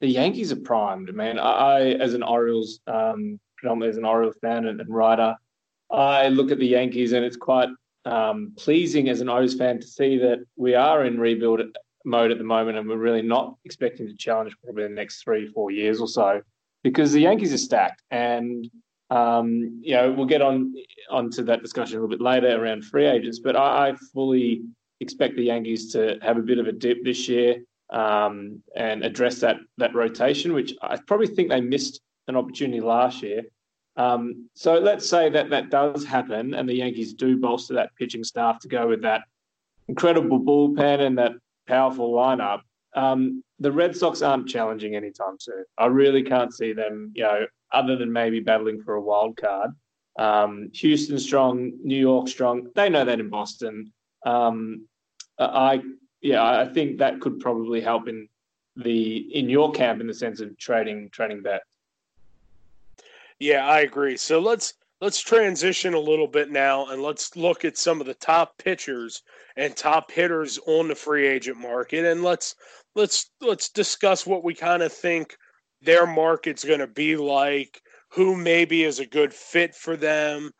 the 0.00 0.08
Yankees 0.08 0.50
are 0.50 0.56
primed, 0.56 1.12
man. 1.14 1.38
I, 1.38 1.92
as 1.92 2.14
an 2.14 2.22
Orioles, 2.22 2.80
um, 2.86 3.38
predominantly 3.56 3.90
as 3.90 3.98
an 3.98 4.04
Orioles 4.04 4.36
fan 4.40 4.66
and, 4.66 4.80
and 4.80 4.88
writer, 4.88 5.36
I 5.92 6.28
look 6.28 6.50
at 6.50 6.58
the 6.58 6.66
Yankees 6.66 7.12
and 7.12 7.24
it's 7.24 7.36
quite 7.36 7.68
um, 8.04 8.52
pleasing 8.56 9.08
as 9.08 9.20
an 9.20 9.28
O's 9.28 9.54
fan 9.54 9.80
to 9.80 9.86
see 9.86 10.18
that 10.18 10.38
we 10.56 10.74
are 10.74 11.04
in 11.04 11.18
rebuild 11.18 11.60
mode 12.04 12.30
at 12.30 12.38
the 12.38 12.44
moment 12.44 12.78
and 12.78 12.88
we're 12.88 12.96
really 12.96 13.22
not 13.22 13.56
expecting 13.64 14.06
to 14.08 14.16
challenge 14.16 14.54
probably 14.64 14.84
the 14.84 14.88
next 14.88 15.22
three, 15.22 15.46
four 15.46 15.70
years 15.70 16.00
or 16.00 16.08
so 16.08 16.40
because 16.82 17.12
the 17.12 17.20
Yankees 17.20 17.52
are 17.52 17.58
stacked. 17.58 18.02
And, 18.10 18.68
um, 19.10 19.80
you 19.82 19.94
know, 19.94 20.10
we'll 20.12 20.26
get 20.26 20.42
on 20.42 20.74
onto 21.10 21.44
that 21.44 21.62
discussion 21.62 21.98
a 21.98 22.00
little 22.00 22.16
bit 22.16 22.24
later 22.24 22.62
around 22.62 22.84
free 22.84 23.06
agents, 23.06 23.38
but 23.38 23.56
I, 23.56 23.90
I 23.90 23.94
fully 24.12 24.62
expect 25.00 25.36
the 25.36 25.44
Yankees 25.44 25.92
to 25.92 26.18
have 26.22 26.38
a 26.38 26.42
bit 26.42 26.58
of 26.58 26.66
a 26.66 26.72
dip 26.72 27.04
this 27.04 27.28
year 27.28 27.62
um, 27.92 28.62
and 28.74 29.04
address 29.04 29.40
that 29.40 29.56
that 29.78 29.94
rotation, 29.94 30.54
which 30.54 30.74
I 30.82 30.98
probably 31.06 31.26
think 31.26 31.50
they 31.50 31.60
missed 31.60 32.00
an 32.28 32.36
opportunity 32.36 32.80
last 32.80 33.22
year. 33.22 33.42
Um, 34.02 34.48
so 34.54 34.78
let's 34.78 35.08
say 35.08 35.28
that 35.30 35.50
that 35.50 35.70
does 35.70 36.04
happen, 36.04 36.54
and 36.54 36.68
the 36.68 36.74
Yankees 36.74 37.14
do 37.14 37.36
bolster 37.36 37.74
that 37.74 37.94
pitching 37.96 38.24
staff 38.24 38.58
to 38.60 38.68
go 38.68 38.88
with 38.88 39.02
that 39.02 39.22
incredible 39.88 40.40
bullpen 40.40 41.00
and 41.00 41.16
that 41.18 41.32
powerful 41.68 42.12
lineup. 42.12 42.60
Um, 42.94 43.44
the 43.60 43.70
Red 43.70 43.96
Sox 43.96 44.20
aren't 44.22 44.48
challenging 44.48 44.96
anytime 44.96 45.36
soon. 45.38 45.64
I 45.78 45.86
really 45.86 46.22
can't 46.22 46.52
see 46.52 46.72
them, 46.72 47.12
you 47.14 47.22
know, 47.22 47.46
other 47.72 47.96
than 47.96 48.12
maybe 48.12 48.40
battling 48.40 48.82
for 48.82 48.94
a 48.94 49.00
wild 49.00 49.36
card. 49.36 49.70
Um, 50.18 50.70
Houston 50.74 51.18
strong, 51.18 51.72
New 51.82 51.98
York 51.98 52.28
strong. 52.28 52.68
They 52.74 52.88
know 52.88 53.04
that 53.04 53.20
in 53.20 53.30
Boston. 53.30 53.92
Um, 54.26 54.86
I 55.38 55.80
yeah, 56.20 56.44
I 56.44 56.66
think 56.66 56.98
that 56.98 57.20
could 57.20 57.40
probably 57.40 57.80
help 57.80 58.08
in 58.08 58.28
the 58.76 59.16
in 59.38 59.48
your 59.48 59.70
camp 59.72 60.00
in 60.00 60.06
the 60.06 60.14
sense 60.14 60.40
of 60.40 60.56
trading 60.58 61.08
trading 61.12 61.42
Betts. 61.42 61.64
Yeah, 63.42 63.66
I 63.66 63.80
agree. 63.80 64.16
So 64.16 64.38
let's 64.38 64.72
let's 65.00 65.20
transition 65.20 65.94
a 65.94 65.98
little 65.98 66.28
bit 66.28 66.48
now 66.48 66.86
and 66.86 67.02
let's 67.02 67.34
look 67.34 67.64
at 67.64 67.76
some 67.76 68.00
of 68.00 68.06
the 68.06 68.14
top 68.14 68.56
pitchers 68.56 69.20
and 69.56 69.76
top 69.76 70.12
hitters 70.12 70.60
on 70.68 70.86
the 70.86 70.94
free 70.94 71.26
agent 71.26 71.58
market 71.58 72.04
and 72.04 72.22
let's 72.22 72.54
let's 72.94 73.30
let's 73.40 73.68
discuss 73.68 74.24
what 74.24 74.44
we 74.44 74.54
kind 74.54 74.80
of 74.80 74.92
think 74.92 75.36
their 75.80 76.06
market's 76.06 76.64
going 76.64 76.78
to 76.78 76.86
be 76.86 77.16
like, 77.16 77.82
who 78.12 78.36
maybe 78.36 78.84
is 78.84 79.00
a 79.00 79.06
good 79.06 79.34
fit 79.34 79.74
for 79.74 79.96
them, 79.96 80.52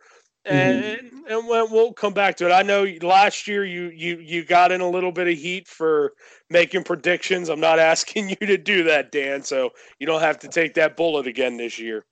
and 0.45 0.83
mm-hmm. 0.83 1.19
and 1.29 1.49
we'll 1.49 1.93
come 1.93 2.13
back 2.13 2.37
to 2.39 2.47
it. 2.47 2.53
I 2.53 2.63
know 2.63 2.85
last 3.01 3.47
year 3.47 3.65
you 3.65 3.93
you 3.95 4.19
you 4.19 4.45
got 4.45 4.73
in 4.73 4.81
a 4.81 4.91
little 4.91 5.13
bit 5.13 5.29
of 5.29 5.39
heat 5.39 5.69
for 5.69 6.15
making 6.51 6.83
predictions. 6.83 7.49
I'm 7.49 7.61
not 7.61 7.79
asking 7.93 8.31
you 8.31 8.47
to 8.47 8.59
do 8.59 8.83
that, 8.85 9.13
Dan. 9.13 9.45
So 9.45 9.71
you 10.01 10.07
don't 10.09 10.21
have 10.21 10.41
to 10.41 10.49
take 10.49 10.75
that 10.75 10.97
bullet 10.97 11.29
again 11.29 11.57
this 11.57 11.79
year. 11.79 12.05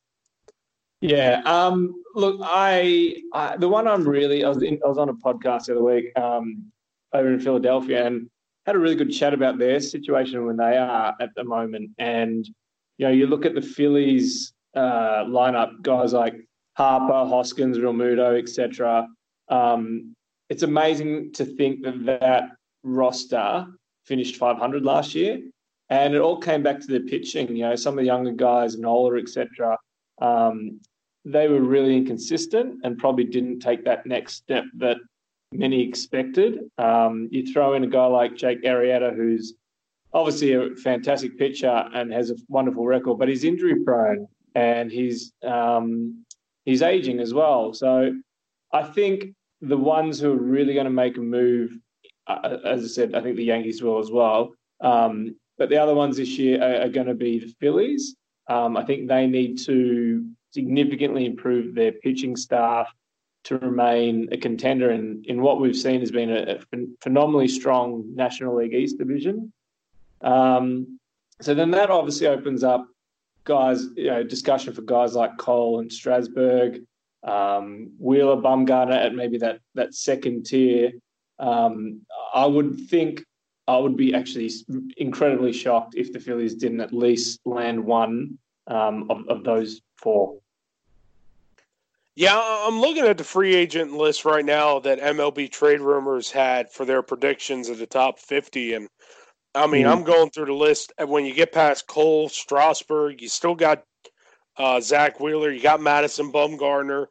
Yeah. 1.00 1.40
Um, 1.46 1.94
look, 2.14 2.40
I, 2.42 3.16
I, 3.32 3.56
the 3.56 3.68
one 3.68 3.88
I'm 3.88 4.06
really 4.06 4.44
I 4.44 4.48
was 4.48 4.62
in, 4.62 4.78
I 4.84 4.88
was 4.88 4.98
on 4.98 5.08
a 5.08 5.14
podcast 5.14 5.66
the 5.66 5.72
other 5.72 5.82
week 5.82 6.16
um, 6.18 6.70
over 7.12 7.32
in 7.32 7.40
Philadelphia 7.40 8.06
and 8.06 8.28
had 8.66 8.76
a 8.76 8.78
really 8.78 8.96
good 8.96 9.10
chat 9.10 9.32
about 9.32 9.58
their 9.58 9.80
situation 9.80 10.44
when 10.46 10.56
they 10.56 10.76
are 10.76 11.14
at 11.20 11.30
the 11.34 11.44
moment. 11.44 11.90
And 11.98 12.46
you 12.98 13.06
know, 13.06 13.12
you 13.12 13.26
look 13.26 13.46
at 13.46 13.54
the 13.54 13.62
Phillies 13.62 14.52
uh, 14.76 15.24
lineup, 15.24 15.80
guys 15.82 16.12
like 16.12 16.34
Harper, 16.76 17.28
Hoskins, 17.28 17.78
Realmuto, 17.78 18.38
etc. 18.38 19.08
Um, 19.48 20.14
it's 20.50 20.62
amazing 20.62 21.32
to 21.32 21.44
think 21.44 21.82
that 21.82 22.04
that 22.04 22.50
roster 22.82 23.66
finished 24.04 24.36
500 24.36 24.84
last 24.84 25.14
year, 25.14 25.40
and 25.88 26.14
it 26.14 26.20
all 26.20 26.38
came 26.38 26.62
back 26.62 26.80
to 26.80 26.86
the 26.86 27.00
pitching. 27.00 27.56
You 27.56 27.70
know, 27.70 27.76
some 27.76 27.94
of 27.94 28.02
the 28.02 28.06
younger 28.06 28.32
guys, 28.32 28.78
Nola, 28.78 29.16
etc. 29.16 29.78
Um, 30.20 30.80
they 31.24 31.48
were 31.48 31.60
really 31.60 31.96
inconsistent 31.96 32.80
and 32.82 32.98
probably 32.98 33.24
didn't 33.24 33.60
take 33.60 33.84
that 33.84 34.06
next 34.06 34.34
step 34.34 34.64
that 34.78 34.96
many 35.52 35.82
expected. 35.82 36.60
Um, 36.78 37.28
you 37.30 37.52
throw 37.52 37.74
in 37.74 37.84
a 37.84 37.86
guy 37.86 38.06
like 38.06 38.36
Jake 38.36 38.62
Arrieta, 38.62 39.14
who's 39.14 39.54
obviously 40.12 40.54
a 40.54 40.74
fantastic 40.76 41.38
pitcher 41.38 41.88
and 41.94 42.12
has 42.12 42.30
a 42.30 42.36
wonderful 42.48 42.86
record, 42.86 43.18
but 43.18 43.28
he's 43.28 43.44
injury 43.44 43.84
prone 43.84 44.26
and 44.54 44.90
he's 44.90 45.32
um, 45.44 46.24
he's 46.64 46.82
aging 46.82 47.20
as 47.20 47.34
well. 47.34 47.72
So 47.74 48.14
I 48.72 48.82
think 48.82 49.34
the 49.60 49.76
ones 49.76 50.20
who 50.20 50.32
are 50.32 50.36
really 50.36 50.74
going 50.74 50.84
to 50.84 50.90
make 50.90 51.16
a 51.16 51.20
move, 51.20 51.76
uh, 52.26 52.58
as 52.64 52.84
I 52.84 52.88
said, 52.88 53.14
I 53.14 53.20
think 53.20 53.36
the 53.36 53.44
Yankees 53.44 53.82
will 53.82 53.98
as 53.98 54.10
well. 54.10 54.52
Um, 54.80 55.36
but 55.58 55.68
the 55.68 55.76
other 55.76 55.94
ones 55.94 56.16
this 56.16 56.38
year 56.38 56.62
are, 56.62 56.86
are 56.86 56.88
going 56.88 57.06
to 57.06 57.14
be 57.14 57.38
the 57.38 57.54
Phillies. 57.60 58.16
Um, 58.48 58.76
I 58.76 58.84
think 58.84 59.08
they 59.08 59.26
need 59.26 59.58
to 59.60 60.26
significantly 60.52 61.26
improved 61.26 61.74
their 61.74 61.92
pitching 61.92 62.36
staff 62.36 62.88
to 63.44 63.58
remain 63.58 64.28
a 64.32 64.36
contender 64.36 64.90
in, 64.90 65.22
in 65.26 65.40
what 65.40 65.60
we've 65.60 65.76
seen 65.76 66.00
has 66.00 66.10
been 66.10 66.30
a, 66.30 66.56
a 66.56 66.78
phenomenally 67.02 67.48
strong 67.48 68.04
National 68.14 68.56
League 68.56 68.74
East 68.74 68.98
division. 68.98 69.52
Um, 70.20 70.98
so 71.40 71.54
then 71.54 71.70
that 71.70 71.90
obviously 71.90 72.26
opens 72.26 72.62
up 72.62 72.86
guys, 73.44 73.86
you 73.96 74.08
know, 74.10 74.22
discussion 74.22 74.74
for 74.74 74.82
guys 74.82 75.14
like 75.14 75.38
Cole 75.38 75.80
and 75.80 75.90
Strasburg, 75.90 76.82
um, 77.22 77.92
Wheeler, 77.98 78.36
Bumgarner 78.36 78.94
at 78.94 79.14
maybe 79.14 79.38
that 79.38 79.60
that 79.74 79.94
second 79.94 80.44
tier. 80.44 80.92
Um, 81.38 82.02
I 82.34 82.44
would 82.44 82.88
think 82.88 83.24
I 83.66 83.78
would 83.78 83.96
be 83.96 84.14
actually 84.14 84.50
incredibly 84.98 85.52
shocked 85.52 85.94
if 85.96 86.12
the 86.12 86.20
Phillies 86.20 86.54
didn't 86.54 86.80
at 86.80 86.92
least 86.92 87.40
land 87.46 87.82
one 87.82 88.38
um, 88.66 89.06
of, 89.10 89.26
of 89.28 89.44
those 89.44 89.80
Yeah, 92.16 92.38
I'm 92.38 92.80
looking 92.80 93.04
at 93.04 93.18
the 93.18 93.24
free 93.24 93.54
agent 93.54 93.92
list 93.92 94.24
right 94.24 94.44
now 94.44 94.78
that 94.80 95.00
MLB 95.00 95.50
Trade 95.50 95.80
Rumors 95.80 96.30
had 96.30 96.70
for 96.70 96.84
their 96.84 97.02
predictions 97.02 97.68
of 97.68 97.78
the 97.78 97.86
top 97.86 98.18
50. 98.18 98.74
And 98.74 98.88
I 99.54 99.66
mean, 99.66 99.86
mm 99.86 99.92
I'm 99.92 100.02
going 100.02 100.30
through 100.30 100.46
the 100.46 100.52
list. 100.52 100.92
And 100.98 101.08
when 101.08 101.24
you 101.24 101.32
get 101.32 101.52
past 101.52 101.86
Cole, 101.86 102.28
Strasburg, 102.28 103.22
you 103.22 103.28
still 103.28 103.54
got 103.54 103.84
uh, 104.56 104.80
Zack 104.80 105.20
Wheeler, 105.20 105.50
you 105.50 105.62
got 105.62 105.80
Madison 105.80 106.30
Bumgarner. 106.32 107.06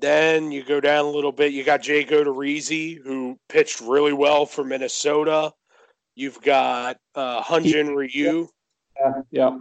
Then 0.00 0.50
you 0.50 0.64
go 0.64 0.80
down 0.80 1.04
a 1.04 1.10
little 1.10 1.30
bit. 1.30 1.52
You 1.52 1.62
got 1.62 1.82
Jake 1.82 2.08
Odorizzi, 2.08 2.98
who 3.00 3.38
pitched 3.48 3.80
really 3.80 4.12
well 4.12 4.46
for 4.46 4.64
Minnesota. 4.64 5.52
You've 6.16 6.42
got 6.42 6.96
uh, 7.14 7.42
Hyun-Jin 7.42 7.94
Ryu. 7.94 8.48
Yeah, 8.98 9.12
yeah. 9.30 9.58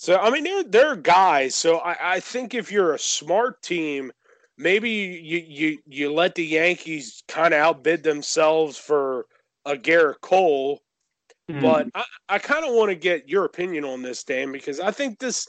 So 0.00 0.16
I 0.16 0.30
mean, 0.30 0.44
they're 0.44 0.62
they're 0.62 0.96
guys. 0.96 1.56
So 1.56 1.78
I, 1.78 2.14
I 2.14 2.20
think 2.20 2.54
if 2.54 2.70
you're 2.70 2.94
a 2.94 2.98
smart 3.00 3.62
team, 3.62 4.12
maybe 4.56 4.90
you 4.90 5.44
you 5.48 5.78
you 5.86 6.12
let 6.12 6.36
the 6.36 6.46
Yankees 6.46 7.24
kind 7.26 7.52
of 7.52 7.58
outbid 7.58 8.04
themselves 8.04 8.78
for 8.78 9.26
a 9.64 9.74
Gerrit 9.74 10.20
Cole. 10.20 10.80
Mm-hmm. 11.50 11.62
But 11.62 11.88
I, 11.96 12.04
I 12.28 12.38
kind 12.38 12.64
of 12.64 12.74
want 12.74 12.90
to 12.90 12.94
get 12.94 13.28
your 13.28 13.44
opinion 13.44 13.84
on 13.84 14.02
this, 14.02 14.22
Dan, 14.22 14.52
because 14.52 14.78
I 14.78 14.92
think 14.92 15.18
this 15.18 15.48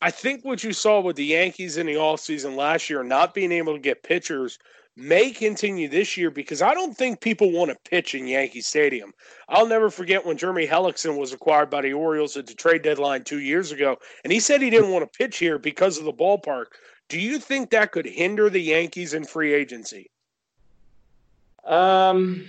I 0.00 0.12
think 0.12 0.44
what 0.44 0.62
you 0.62 0.72
saw 0.72 1.00
with 1.00 1.16
the 1.16 1.24
Yankees 1.24 1.76
in 1.76 1.86
the 1.86 1.94
offseason 1.94 2.54
last 2.54 2.90
year, 2.90 3.02
not 3.02 3.34
being 3.34 3.50
able 3.50 3.72
to 3.72 3.80
get 3.80 4.04
pitchers, 4.04 4.56
may 4.96 5.30
continue 5.30 5.88
this 5.88 6.16
year 6.16 6.30
because 6.30 6.62
I 6.62 6.74
don't 6.74 6.96
think 6.96 7.20
people 7.20 7.52
want 7.52 7.70
to 7.70 7.90
pitch 7.90 8.14
in 8.14 8.26
Yankee 8.26 8.60
Stadium. 8.60 9.12
I'll 9.48 9.66
never 9.66 9.90
forget 9.90 10.24
when 10.24 10.36
Jeremy 10.36 10.66
Hellickson 10.66 11.18
was 11.18 11.32
acquired 11.32 11.70
by 11.70 11.82
the 11.82 11.92
Orioles 11.92 12.36
at 12.36 12.46
the 12.46 12.54
trade 12.54 12.82
deadline 12.82 13.24
two 13.24 13.40
years 13.40 13.72
ago, 13.72 13.96
and 14.24 14.32
he 14.32 14.40
said 14.40 14.60
he 14.60 14.70
didn't 14.70 14.90
want 14.90 15.10
to 15.10 15.18
pitch 15.18 15.38
here 15.38 15.58
because 15.58 15.98
of 15.98 16.04
the 16.04 16.12
ballpark. 16.12 16.66
Do 17.08 17.18
you 17.18 17.38
think 17.38 17.70
that 17.70 17.92
could 17.92 18.06
hinder 18.06 18.50
the 18.50 18.60
Yankees 18.60 19.14
in 19.14 19.24
free 19.24 19.52
agency? 19.52 20.10
Um, 21.64 22.46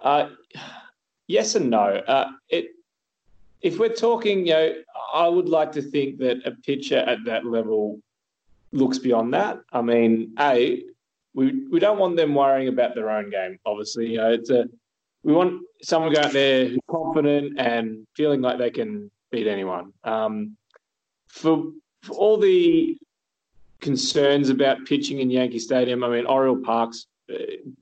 uh, 0.00 0.30
yes 1.26 1.54
and 1.54 1.70
no. 1.70 1.78
Uh, 1.78 2.30
it 2.48 2.70
if 3.62 3.78
we're 3.78 3.94
talking, 3.94 4.46
you 4.46 4.52
know, 4.52 4.74
I 5.14 5.28
would 5.28 5.48
like 5.48 5.70
to 5.72 5.82
think 5.82 6.18
that 6.18 6.44
a 6.44 6.50
pitcher 6.50 6.98
at 6.98 7.24
that 7.26 7.46
level 7.46 8.00
looks 8.72 8.98
beyond 8.98 9.32
that. 9.34 9.60
I 9.72 9.82
mean, 9.82 10.34
a 10.38 10.82
we 11.34 11.66
we 11.70 11.80
don't 11.80 11.98
want 11.98 12.16
them 12.16 12.34
worrying 12.34 12.68
about 12.68 12.94
their 12.94 13.10
own 13.10 13.30
game. 13.30 13.58
Obviously, 13.64 14.10
you 14.10 14.18
know, 14.18 14.32
it's 14.32 14.50
a 14.50 14.66
we 15.22 15.32
want 15.32 15.62
someone 15.82 16.12
go 16.12 16.20
out 16.20 16.32
there 16.32 16.66
who's 16.66 16.78
confident 16.90 17.58
and 17.58 18.06
feeling 18.16 18.40
like 18.40 18.58
they 18.58 18.70
can 18.70 19.10
beat 19.30 19.46
anyone. 19.46 19.92
Um, 20.04 20.56
for, 21.28 21.64
for 22.02 22.12
all 22.14 22.36
the 22.36 22.98
concerns 23.80 24.48
about 24.48 24.84
pitching 24.84 25.20
in 25.20 25.30
Yankee 25.30 25.58
Stadium, 25.58 26.02
I 26.02 26.08
mean, 26.08 26.26
Oriole 26.26 26.56
Park's 26.56 27.06
uh, 27.32 27.36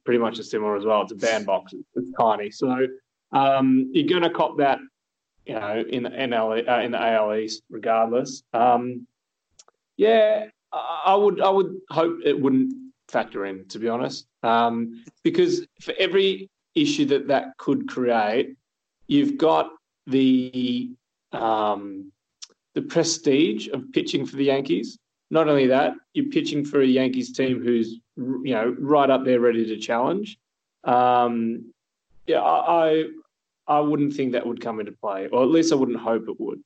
pretty 0.04 0.18
much 0.18 0.38
a 0.38 0.44
similar 0.44 0.76
as 0.76 0.84
well. 0.84 1.02
It's 1.02 1.12
a 1.12 1.16
bandbox. 1.16 1.72
It's 1.94 2.10
tiny, 2.18 2.50
so 2.50 2.86
um, 3.32 3.90
you're 3.92 4.08
going 4.08 4.22
to 4.22 4.30
cop 4.30 4.58
that 4.58 4.78
you 5.46 5.54
know, 5.54 5.84
in 5.88 6.02
the 6.04 6.10
NL 6.10 6.68
uh, 6.68 6.80
in 6.80 6.92
the 6.92 7.02
AL 7.02 7.34
East, 7.34 7.62
regardless. 7.70 8.42
Um, 8.52 9.06
yeah, 9.96 10.46
I 10.72 11.14
would 11.14 11.40
I 11.40 11.50
would 11.50 11.80
hope 11.90 12.18
it 12.24 12.38
wouldn't 12.38 12.89
factor 13.10 13.46
in, 13.46 13.66
to 13.68 13.78
be 13.78 13.88
honest, 13.88 14.26
um, 14.42 15.04
because 15.22 15.66
for 15.80 15.94
every 15.98 16.50
issue 16.74 17.04
that 17.06 17.28
that 17.28 17.56
could 17.58 17.88
create, 17.88 18.56
you've 19.06 19.36
got 19.36 19.70
the 20.06 20.90
um, 21.32 22.12
the 22.74 22.82
prestige 22.82 23.68
of 23.68 23.90
pitching 23.92 24.26
for 24.26 24.36
the 24.36 24.44
Yankees. 24.44 24.98
Not 25.30 25.48
only 25.48 25.68
that, 25.68 25.94
you're 26.14 26.26
pitching 26.26 26.64
for 26.64 26.80
a 26.80 26.86
Yankees 26.86 27.32
team 27.32 27.62
who's 27.62 27.98
you 28.16 28.54
know 28.54 28.74
right 28.78 29.10
up 29.10 29.24
there, 29.24 29.40
ready 29.40 29.66
to 29.66 29.76
challenge. 29.78 30.38
Um, 30.84 31.72
yeah, 32.26 32.42
I 32.42 33.06
I 33.66 33.80
wouldn't 33.80 34.14
think 34.14 34.32
that 34.32 34.46
would 34.46 34.60
come 34.60 34.80
into 34.80 34.92
play, 34.92 35.28
or 35.28 35.42
at 35.42 35.48
least 35.48 35.72
I 35.72 35.76
wouldn't 35.76 36.00
hope 36.00 36.28
it 36.28 36.40
would. 36.40 36.60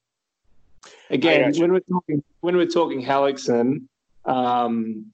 Again, 1.11 1.52
when 1.59 1.72
we're 1.72 1.80
talking 1.80 2.22
when 2.40 2.57
we're 2.57 2.66
talking 2.66 3.04
Hellickson, 3.04 3.87
um, 4.24 5.12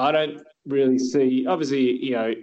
I 0.00 0.12
don't 0.12 0.40
really 0.66 0.98
see. 0.98 1.46
Obviously, 1.46 2.04
you 2.04 2.12
know, 2.12 2.34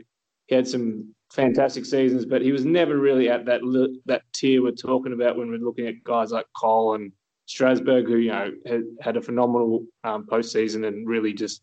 he 0.47 0.55
had 0.55 0.67
some 0.67 1.13
fantastic 1.31 1.85
seasons, 1.85 2.25
but 2.25 2.41
he 2.41 2.51
was 2.51 2.65
never 2.65 2.97
really 2.97 3.29
at 3.29 3.45
that 3.45 3.61
that 4.05 4.21
tier 4.33 4.61
we're 4.61 4.71
talking 4.71 5.13
about 5.13 5.37
when 5.37 5.49
we're 5.49 5.57
looking 5.57 5.87
at 5.87 6.03
guys 6.03 6.31
like 6.31 6.45
Cole 6.55 6.95
and 6.95 7.11
Strasburg, 7.45 8.05
who 8.05 8.17
you 8.17 8.31
know 8.31 8.51
had, 8.65 8.83
had 9.01 9.17
a 9.17 9.21
phenomenal 9.21 9.85
um, 10.03 10.25
postseason 10.25 10.87
and 10.87 11.07
really 11.07 11.33
just 11.33 11.61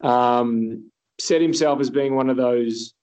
um, 0.00 0.90
set 1.18 1.40
himself 1.40 1.80
as 1.80 1.90
being 1.90 2.14
one 2.14 2.30
of 2.30 2.36
those 2.36 2.94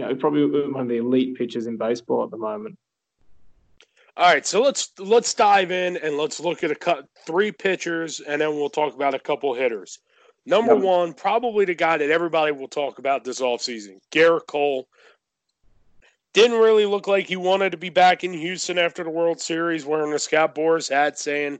you 0.00 0.04
know, 0.04 0.14
probably 0.14 0.46
one 0.70 0.82
of 0.82 0.88
the 0.88 0.96
elite 0.96 1.36
pitchers 1.36 1.66
in 1.66 1.76
baseball 1.76 2.24
at 2.24 2.30
the 2.30 2.36
moment. 2.36 2.78
All 4.16 4.32
right, 4.32 4.46
so 4.46 4.60
let's 4.60 4.92
let's 4.98 5.32
dive 5.34 5.70
in 5.70 5.96
and 5.98 6.16
let's 6.16 6.40
look 6.40 6.64
at 6.64 6.70
a 6.70 6.74
cut 6.74 7.06
three 7.26 7.52
pitchers, 7.52 8.20
and 8.20 8.40
then 8.40 8.54
we'll 8.54 8.70
talk 8.70 8.94
about 8.94 9.14
a 9.14 9.18
couple 9.18 9.54
hitters. 9.54 9.98
Number 10.46 10.74
yep. 10.74 10.82
one, 10.82 11.12
probably 11.12 11.64
the 11.64 11.74
guy 11.74 11.98
that 11.98 12.10
everybody 12.10 12.52
will 12.52 12.68
talk 12.68 12.98
about 12.98 13.24
this 13.24 13.40
offseason, 13.40 13.98
Gerrit 14.10 14.46
Cole. 14.46 14.88
Didn't 16.32 16.58
really 16.58 16.86
look 16.86 17.08
like 17.08 17.26
he 17.26 17.36
wanted 17.36 17.70
to 17.70 17.76
be 17.76 17.90
back 17.90 18.22
in 18.22 18.32
Houston 18.32 18.78
after 18.78 19.02
the 19.02 19.10
World 19.10 19.40
Series, 19.40 19.84
wearing 19.84 20.12
a 20.12 20.18
Scott 20.18 20.54
Boras 20.54 20.88
hat 20.88 21.18
saying 21.18 21.58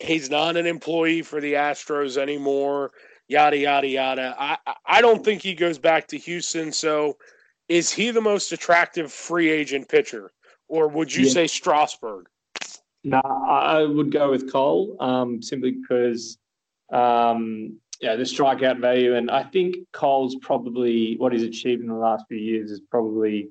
he's 0.00 0.28
not 0.30 0.56
an 0.56 0.66
employee 0.66 1.22
for 1.22 1.40
the 1.40 1.54
Astros 1.54 2.18
anymore 2.18 2.92
yada 3.30 3.56
yada 3.56 3.86
yada. 3.86 4.34
I 4.38 4.58
I 4.84 5.00
don't 5.00 5.24
think 5.24 5.40
he 5.40 5.54
goes 5.54 5.78
back 5.78 6.08
to 6.08 6.18
Houston. 6.18 6.72
So, 6.72 7.16
is 7.68 7.90
he 7.90 8.10
the 8.10 8.20
most 8.20 8.52
attractive 8.52 9.12
free 9.12 9.48
agent 9.48 9.88
pitcher, 9.88 10.32
or 10.68 10.88
would 10.88 11.14
you 11.14 11.24
yeah. 11.24 11.32
say 11.32 11.46
Strasburg? 11.46 12.26
No, 13.04 13.20
I 13.20 13.82
would 13.84 14.12
go 14.12 14.30
with 14.30 14.52
Cole, 14.52 14.96
um, 15.00 15.40
simply 15.40 15.70
because, 15.70 16.36
um, 16.92 17.78
yeah, 18.00 18.16
the 18.16 18.22
strikeout 18.22 18.80
value, 18.80 19.16
and 19.16 19.30
I 19.30 19.42
think 19.44 19.76
Cole's 19.92 20.36
probably 20.36 21.16
what 21.18 21.32
he's 21.32 21.42
achieved 21.42 21.82
in 21.82 21.88
the 21.88 21.94
last 21.94 22.24
few 22.28 22.38
years 22.38 22.70
is 22.70 22.80
probably 22.90 23.48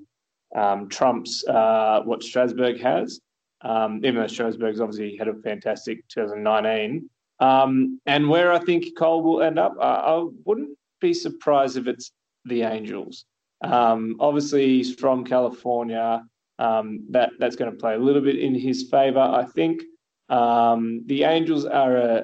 um, 0.55 0.89
trumps 0.89 1.45
uh, 1.47 2.01
what 2.03 2.23
Strasburg 2.23 2.79
has. 2.81 3.19
Um, 3.61 3.97
even 3.97 4.15
though 4.15 4.27
Strasburg's 4.27 4.79
obviously 4.79 5.17
had 5.17 5.27
a 5.27 5.33
fantastic 5.33 6.07
2019, 6.07 7.09
um, 7.39 7.99
and 8.05 8.29
where 8.29 8.51
I 8.51 8.59
think 8.59 8.97
Cole 8.97 9.21
will 9.21 9.41
end 9.41 9.59
up, 9.59 9.75
I, 9.79 9.95
I 9.95 10.25
wouldn't 10.45 10.77
be 10.99 11.13
surprised 11.13 11.77
if 11.77 11.87
it's 11.87 12.11
the 12.45 12.63
Angels. 12.63 13.25
Um, 13.63 14.15
obviously, 14.19 14.67
he's 14.67 14.95
from 14.95 15.23
California. 15.23 16.23
Um, 16.57 17.05
that 17.11 17.31
that's 17.39 17.55
going 17.55 17.71
to 17.71 17.77
play 17.77 17.95
a 17.95 17.99
little 17.99 18.21
bit 18.21 18.37
in 18.37 18.53
his 18.53 18.89
favour, 18.89 19.19
I 19.19 19.45
think. 19.45 19.81
Um, 20.29 21.03
the 21.05 21.23
Angels 21.23 21.65
are 21.65 21.97
a 21.97 22.23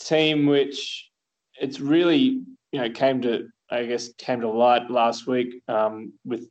team 0.00 0.46
which 0.46 1.08
it's 1.60 1.80
really 1.80 2.42
you 2.72 2.80
know 2.80 2.90
came 2.90 3.20
to 3.22 3.48
I 3.70 3.84
guess 3.84 4.10
came 4.14 4.40
to 4.40 4.50
light 4.50 4.90
last 4.90 5.26
week 5.26 5.62
um, 5.68 6.12
with 6.24 6.48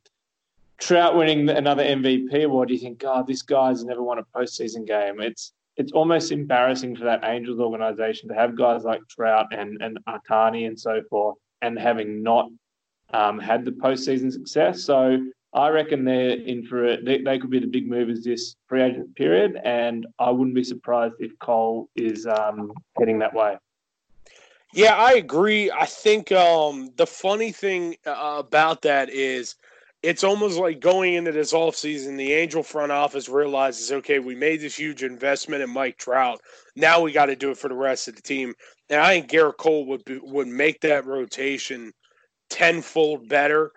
Trout 0.78 1.16
winning 1.16 1.48
another 1.48 1.82
MVP 1.82 2.44
award. 2.44 2.70
You 2.70 2.78
think, 2.78 2.98
God, 2.98 3.26
this 3.26 3.42
guy's 3.42 3.84
never 3.84 4.02
won 4.02 4.18
a 4.18 4.24
postseason 4.36 4.86
game. 4.86 5.20
It's 5.20 5.52
it's 5.76 5.92
almost 5.92 6.32
embarrassing 6.32 6.96
for 6.96 7.04
that 7.04 7.20
Angels 7.24 7.60
organization 7.60 8.28
to 8.28 8.34
have 8.34 8.56
guys 8.56 8.84
like 8.84 9.00
Trout 9.08 9.46
and 9.50 9.82
and 9.82 9.98
Ohtani 10.08 10.66
and 10.68 10.78
so 10.78 11.02
forth, 11.10 11.36
and 11.62 11.78
having 11.78 12.22
not 12.22 12.48
um, 13.12 13.40
had 13.40 13.64
the 13.64 13.72
postseason 13.72 14.32
success. 14.32 14.84
So 14.84 15.18
I 15.54 15.68
reckon 15.70 16.04
they're 16.04 16.30
in 16.30 16.66
for 16.66 16.84
it. 16.84 17.04
They, 17.04 17.22
they, 17.22 17.38
could 17.38 17.50
be 17.50 17.58
the 17.58 17.66
big 17.66 17.88
movers 17.88 18.22
this 18.22 18.56
free 18.66 18.82
agent 18.82 19.16
period, 19.16 19.58
and 19.64 20.06
I 20.18 20.30
wouldn't 20.30 20.54
be 20.54 20.64
surprised 20.64 21.14
if 21.20 21.38
Cole 21.38 21.88
is 21.96 22.26
um, 22.26 22.72
heading 22.98 23.18
that 23.20 23.32
way. 23.32 23.56
Yeah, 24.74 24.94
I 24.94 25.14
agree. 25.14 25.70
I 25.70 25.86
think 25.86 26.30
um, 26.32 26.90
the 26.96 27.06
funny 27.06 27.52
thing 27.52 27.96
uh, 28.04 28.36
about 28.38 28.82
that 28.82 29.08
is 29.08 29.54
it's 30.02 30.22
almost 30.22 30.58
like 30.58 30.80
going 30.80 31.14
into 31.14 31.32
this 31.32 31.54
offseason, 31.54 32.18
the 32.18 32.34
Angel 32.34 32.62
front 32.62 32.92
office 32.92 33.28
realizes, 33.28 33.90
okay, 33.90 34.18
we 34.18 34.34
made 34.34 34.60
this 34.60 34.76
huge 34.76 35.02
investment 35.02 35.62
in 35.62 35.70
Mike 35.70 35.96
Trout. 35.96 36.40
Now 36.76 37.00
we 37.00 37.12
got 37.12 37.26
to 37.26 37.36
do 37.36 37.50
it 37.50 37.58
for 37.58 37.68
the 37.68 37.74
rest 37.74 38.06
of 38.06 38.14
the 38.14 38.22
team. 38.22 38.54
And 38.90 39.00
I 39.00 39.14
think 39.14 39.30
Gerrit 39.30 39.56
Cole 39.56 39.86
would 39.86 40.04
be, 40.04 40.18
would 40.22 40.46
make 40.46 40.80
that 40.82 41.06
rotation 41.06 41.92
tenfold 42.50 43.28
better 43.28 43.72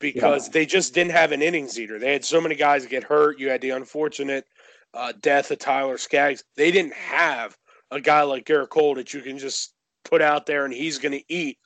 because 0.00 0.46
yeah. 0.46 0.52
they 0.52 0.66
just 0.66 0.94
didn't 0.94 1.12
have 1.12 1.30
an 1.30 1.42
innings 1.42 1.78
eater. 1.78 1.98
They 1.98 2.12
had 2.12 2.24
so 2.24 2.40
many 2.40 2.56
guys 2.56 2.86
get 2.86 3.04
hurt. 3.04 3.38
You 3.38 3.50
had 3.50 3.60
the 3.60 3.70
unfortunate 3.70 4.46
uh, 4.94 5.12
death 5.20 5.50
of 5.50 5.58
Tyler 5.58 5.98
Skaggs. 5.98 6.42
They 6.56 6.70
didn't 6.72 6.94
have 6.94 7.56
a 7.90 8.00
guy 8.00 8.22
like 8.22 8.46
Gerrit 8.46 8.70
Cole 8.70 8.94
that 8.96 9.14
you 9.14 9.20
can 9.20 9.38
just 9.38 9.74
put 10.04 10.22
out 10.22 10.46
there 10.46 10.64
and 10.64 10.74
he's 10.74 10.98
going 10.98 11.12
to 11.12 11.32
eat 11.32 11.58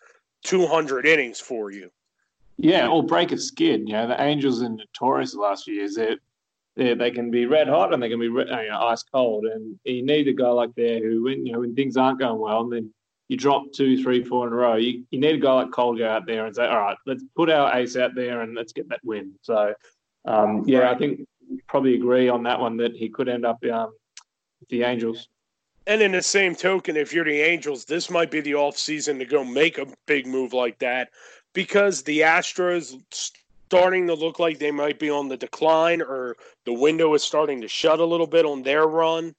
200 0.45 1.07
innings 1.07 1.41
for 1.41 1.71
you. 1.71 1.91
Yeah, 2.57 2.89
or 2.89 3.03
break 3.03 3.33
a 3.33 3.39
skid. 3.39 3.89
You 3.89 3.95
know, 3.95 4.09
the 4.09 4.21
Angels 4.21 4.63
are 4.63 4.69
notorious 4.69 5.33
the 5.33 5.41
last 5.41 5.65
few 5.65 5.75
years. 5.75 5.97
They're, 5.97 6.95
they 6.95 7.11
can 7.11 7.31
be 7.31 7.47
red 7.47 7.69
hot 7.69 7.95
and 7.95 8.03
they 8.03 8.09
can 8.09 8.21
be 8.21 8.27
you 8.27 8.45
know, 8.45 8.81
ice 8.81 9.03
cold. 9.03 9.45
And 9.45 9.79
you 9.85 10.05
need 10.05 10.29
a 10.29 10.33
guy 10.33 10.49
like 10.49 10.75
there 10.77 11.01
who, 11.01 11.25
when 11.25 11.47
you 11.47 11.53
know, 11.53 11.61
when 11.61 11.75
things 11.75 11.97
aren't 11.97 12.21
going 12.21 12.39
well, 12.39 12.63
and 12.63 12.73
then 12.73 12.95
you 13.35 13.39
drop 13.39 13.65
two, 13.73 14.01
three, 14.01 14.23
four 14.23 14.47
in 14.47 14.53
a 14.53 14.57
row, 14.57 14.77
you, 14.77 15.05
you 15.11 15.19
need 15.19 15.35
a 15.35 15.39
guy 15.39 15.53
like 15.53 15.73
Cole 15.73 15.97
go 15.97 16.09
out 16.09 16.25
there 16.25 16.47
and 16.47 16.55
say, 16.55 16.67
all 16.67 16.81
right, 16.81 16.97
let's 17.05 17.25
put 17.37 17.51
our 17.51 17.77
ace 17.77 17.97
out 17.97 18.15
there 18.15 18.43
and 18.43 18.55
let's 18.55 18.73
get 18.73 18.89
that 18.91 19.01
win. 19.03 19.33
So, 19.43 19.75
um, 20.25 20.63
yeah, 20.67 20.91
I 20.91 20.97
think 20.97 21.27
probably 21.67 21.95
agree 21.95 22.29
on 22.29 22.45
that 22.45 22.61
one 22.61 22.77
that 22.77 22.95
he 22.95 23.09
could 23.09 23.29
end 23.29 23.45
up 23.45 23.59
um, 23.65 23.93
with 24.61 24.69
the 24.69 24.85
Angels. 24.85 25.29
And 25.87 26.01
in 26.01 26.13
the 26.13 26.23
same 26.23 26.55
token, 26.55 26.97
if 26.97 27.13
you're 27.13 27.25
the 27.25 27.41
Angels, 27.41 27.85
this 27.85 28.09
might 28.09 28.31
be 28.31 28.41
the 28.41 28.55
off 28.55 28.79
season 28.79 29.19
to 29.19 29.25
go 29.25 29.45
make 29.45 29.79
a 29.79 29.87
big 30.07 30.27
move 30.27 30.53
like 30.53 30.79
that 30.79 31.11
because 31.53 32.03
the 32.03 32.21
Astros 32.21 32.97
starting 33.11 34.07
to 34.07 34.15
look 34.15 34.39
like 34.39 34.59
they 34.59 34.71
might 34.71 34.99
be 34.99 35.11
on 35.11 35.29
the 35.29 35.37
decline 35.37 36.01
or 36.01 36.37
the 36.65 36.73
window 36.73 37.13
is 37.15 37.25
starting 37.25 37.61
to 37.61 37.69
shut 37.69 37.99
a 37.99 38.05
little 38.05 38.27
bit 38.27 38.47
on 38.47 38.63
their 38.63 38.87
run. 38.87 39.35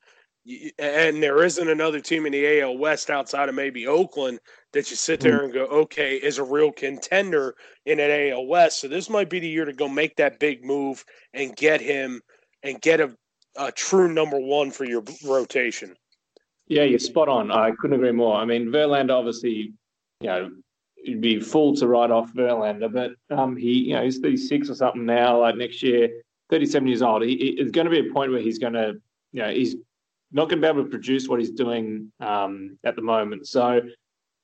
And 0.78 1.24
there 1.24 1.44
isn't 1.44 1.68
another 1.68 2.00
team 2.00 2.26
in 2.26 2.32
the 2.32 2.62
AL 2.62 2.78
West 2.78 3.10
outside 3.10 3.50
of 3.50 3.56
maybe 3.56 3.88
Oakland 3.88 4.40
that 4.74 4.90
you 4.90 4.96
sit 4.96 5.20
there 5.20 5.40
hmm. 5.40 5.46
and 5.46 5.54
go, 5.54 5.66
okay, 5.66 6.18
is 6.18 6.38
a 6.38 6.44
real 6.44 6.72
contender 6.72 7.56
in 7.86 8.00
an 8.00 8.32
AL 8.32 8.46
West. 8.46 8.82
So 8.82 8.88
this 8.88 9.10
might 9.10 9.30
be 9.30 9.40
the 9.40 9.48
year 9.48 9.66
to 9.66 9.74
go 9.74 9.88
make 9.88 10.16
that 10.18 10.40
big 10.40 10.64
move 10.64 11.04
and 11.34 11.56
get 11.56 11.82
him 11.82 12.22
and 12.62 12.80
get 12.82 13.00
a, 13.00 13.16
a 13.58 13.72
true 13.72 14.12
number 14.12 14.40
one 14.40 14.70
for 14.70 14.86
your 14.86 15.04
rotation. 15.26 15.96
Yeah, 16.68 16.84
you're 16.84 17.00
spot 17.00 17.30
on. 17.30 17.52
I 17.52 17.72
couldn't 17.72 17.96
agree 17.96 18.12
more. 18.12 18.36
I 18.36 18.46
mean, 18.46 18.68
Verlander 18.68 19.14
obviously, 19.14 19.74
you 20.20 20.28
know, 20.28 20.50
it'd 21.04 21.22
be 21.22 21.40
fool 21.40 21.76
to 21.76 21.88
write 21.88 22.12
off 22.12 22.34
Verlander, 22.34 22.92
but 22.92 23.12
um, 23.36 23.56
he, 23.56 23.72
you 23.72 23.94
know, 23.94 24.04
he's 24.04 24.20
36 24.20 24.70
or 24.70 24.76
something 24.76 25.06
now. 25.06 25.42
Like 25.42 25.56
next 25.56 25.84
year, 25.84 26.10
37 26.50 26.88
years 26.88 27.02
old. 27.02 27.24
He, 27.24 27.34
it's 27.34 27.72
going 27.72 27.86
to 27.86 27.92
be 27.92 28.08
a 28.08 28.14
point 28.14 28.32
where 28.32 28.42
he's 28.42 28.60
going 28.60 28.74
to, 28.74 28.94
you 29.32 29.42
know, 29.42 29.50
he's 29.50 29.76
not 30.32 30.50
going 30.50 30.62
to 30.62 30.68
be 30.68 30.70
able 30.70 30.84
to 30.84 30.90
produce 30.90 31.28
what 31.28 31.40
he's 31.40 31.52
doing 31.52 32.12
um, 32.20 32.78
at 32.84 32.96
the 32.96 33.02
moment. 33.02 33.48
So 33.48 33.82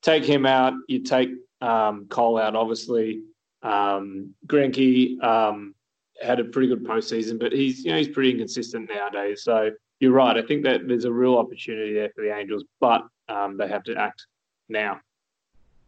take 0.02 0.24
him 0.24 0.46
out. 0.46 0.74
You 0.88 1.00
take 1.00 1.30
um, 1.60 2.06
Cole 2.08 2.38
out, 2.38 2.56
obviously. 2.56 3.22
Um, 3.62 4.34
Greinke 4.46 5.22
um, 5.22 5.74
had 6.20 6.40
a 6.40 6.44
pretty 6.44 6.68
good 6.68 6.84
postseason, 6.84 7.38
but 7.38 7.52
he's, 7.52 7.84
you 7.84 7.92
know, 7.92 7.98
he's 7.98 8.08
pretty 8.08 8.30
inconsistent 8.30 8.90
nowadays. 8.92 9.42
So 9.44 9.70
you're 10.00 10.12
right. 10.12 10.36
I 10.36 10.42
think 10.42 10.64
that 10.64 10.88
there's 10.88 11.04
a 11.04 11.12
real 11.12 11.36
opportunity 11.36 11.94
there 11.94 12.10
for 12.14 12.22
the 12.22 12.34
Angels, 12.36 12.64
but 12.80 13.02
um, 13.28 13.56
they 13.56 13.68
have 13.68 13.84
to 13.84 13.94
act 13.94 14.26
now. 14.68 15.00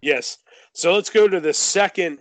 Yes. 0.03 0.39
So 0.75 0.95
let's 0.95 1.11
go 1.11 1.27
to 1.27 1.41
the 1.41 1.55
second 1.55 2.19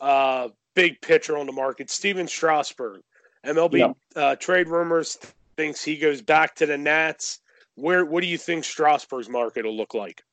uh, 0.00 0.48
big 0.74 1.00
pitcher 1.00 1.38
on 1.38 1.46
the 1.46 1.52
market, 1.52 1.90
Stephen 1.90 2.26
Strasburg. 2.26 3.00
MLB 3.46 3.78
yep. 3.78 3.96
uh, 4.14 4.36
trade 4.36 4.68
rumors 4.68 5.18
thinks 5.62 5.84
he 5.84 5.96
goes 5.96 6.20
back 6.20 6.56
to 6.56 6.66
the 6.66 6.76
Nats. 6.76 7.38
Where 7.76 8.04
what 8.04 8.22
do 8.22 8.26
you 8.26 8.36
think 8.36 8.64
Strasburg's 8.64 9.28
market 9.28 9.64
will 9.64 9.76
look 9.76 9.94
like? 9.94 10.24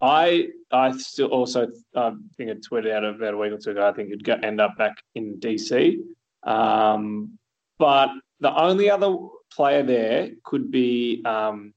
I 0.00 0.48
I 0.70 0.96
still 0.96 1.28
also 1.28 1.68
uh, 1.94 2.12
think 2.38 2.50
I 2.50 2.54
tweeted 2.54 2.90
out 2.90 3.04
about 3.04 3.34
a 3.34 3.36
week 3.36 3.52
or 3.52 3.58
two 3.58 3.72
ago. 3.72 3.86
I 3.86 3.92
think 3.92 4.08
he'd 4.08 4.24
go, 4.24 4.34
end 4.42 4.62
up 4.62 4.78
back 4.78 4.96
in 5.14 5.36
DC. 5.38 5.98
Um, 6.44 7.38
but 7.78 8.08
the 8.40 8.52
only 8.56 8.90
other 8.90 9.14
player 9.54 9.82
there 9.82 10.30
could 10.42 10.70
be 10.70 11.22
um, 11.26 11.74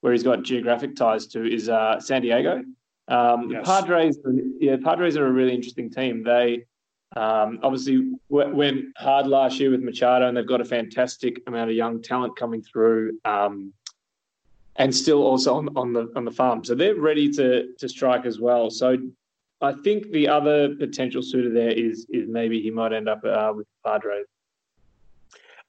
where 0.00 0.14
he's 0.14 0.22
got 0.22 0.42
geographic 0.42 0.96
ties 0.96 1.26
to 1.28 1.44
is 1.44 1.68
uh, 1.68 2.00
San 2.00 2.22
Diego. 2.22 2.64
Um, 3.08 3.50
yes. 3.50 3.66
Padres, 3.66 4.18
yeah, 4.58 4.76
Padres 4.82 5.18
are 5.18 5.26
a 5.26 5.30
really 5.30 5.54
interesting 5.54 5.90
team. 5.90 6.24
They 6.24 6.64
um, 7.16 7.58
obviously 7.62 8.12
went 8.28 8.86
hard 8.96 9.26
last 9.26 9.60
year 9.60 9.70
with 9.70 9.82
Machado, 9.82 10.28
and 10.28 10.36
they've 10.36 10.46
got 10.46 10.60
a 10.60 10.64
fantastic 10.64 11.42
amount 11.46 11.70
of 11.70 11.76
young 11.76 12.00
talent 12.00 12.36
coming 12.36 12.62
through, 12.62 13.18
um, 13.24 13.72
and 14.76 14.94
still 14.94 15.22
also 15.22 15.54
on, 15.54 15.68
on, 15.76 15.92
the 15.92 16.10
on 16.16 16.24
the 16.24 16.30
farm. 16.30 16.64
So 16.64 16.74
they're 16.74 16.94
ready 16.94 17.30
to 17.32 17.74
to 17.78 17.88
strike 17.88 18.24
as 18.24 18.40
well. 18.40 18.70
So 18.70 18.96
I 19.60 19.74
think 19.84 20.10
the 20.10 20.28
other 20.28 20.74
potential 20.74 21.22
suitor 21.22 21.52
there 21.52 21.70
is 21.70 22.06
is 22.10 22.28
maybe 22.28 22.62
he 22.62 22.70
might 22.70 22.92
end 22.92 23.08
up 23.08 23.22
uh, 23.24 23.52
with 23.54 23.66
Padres. 23.84 24.26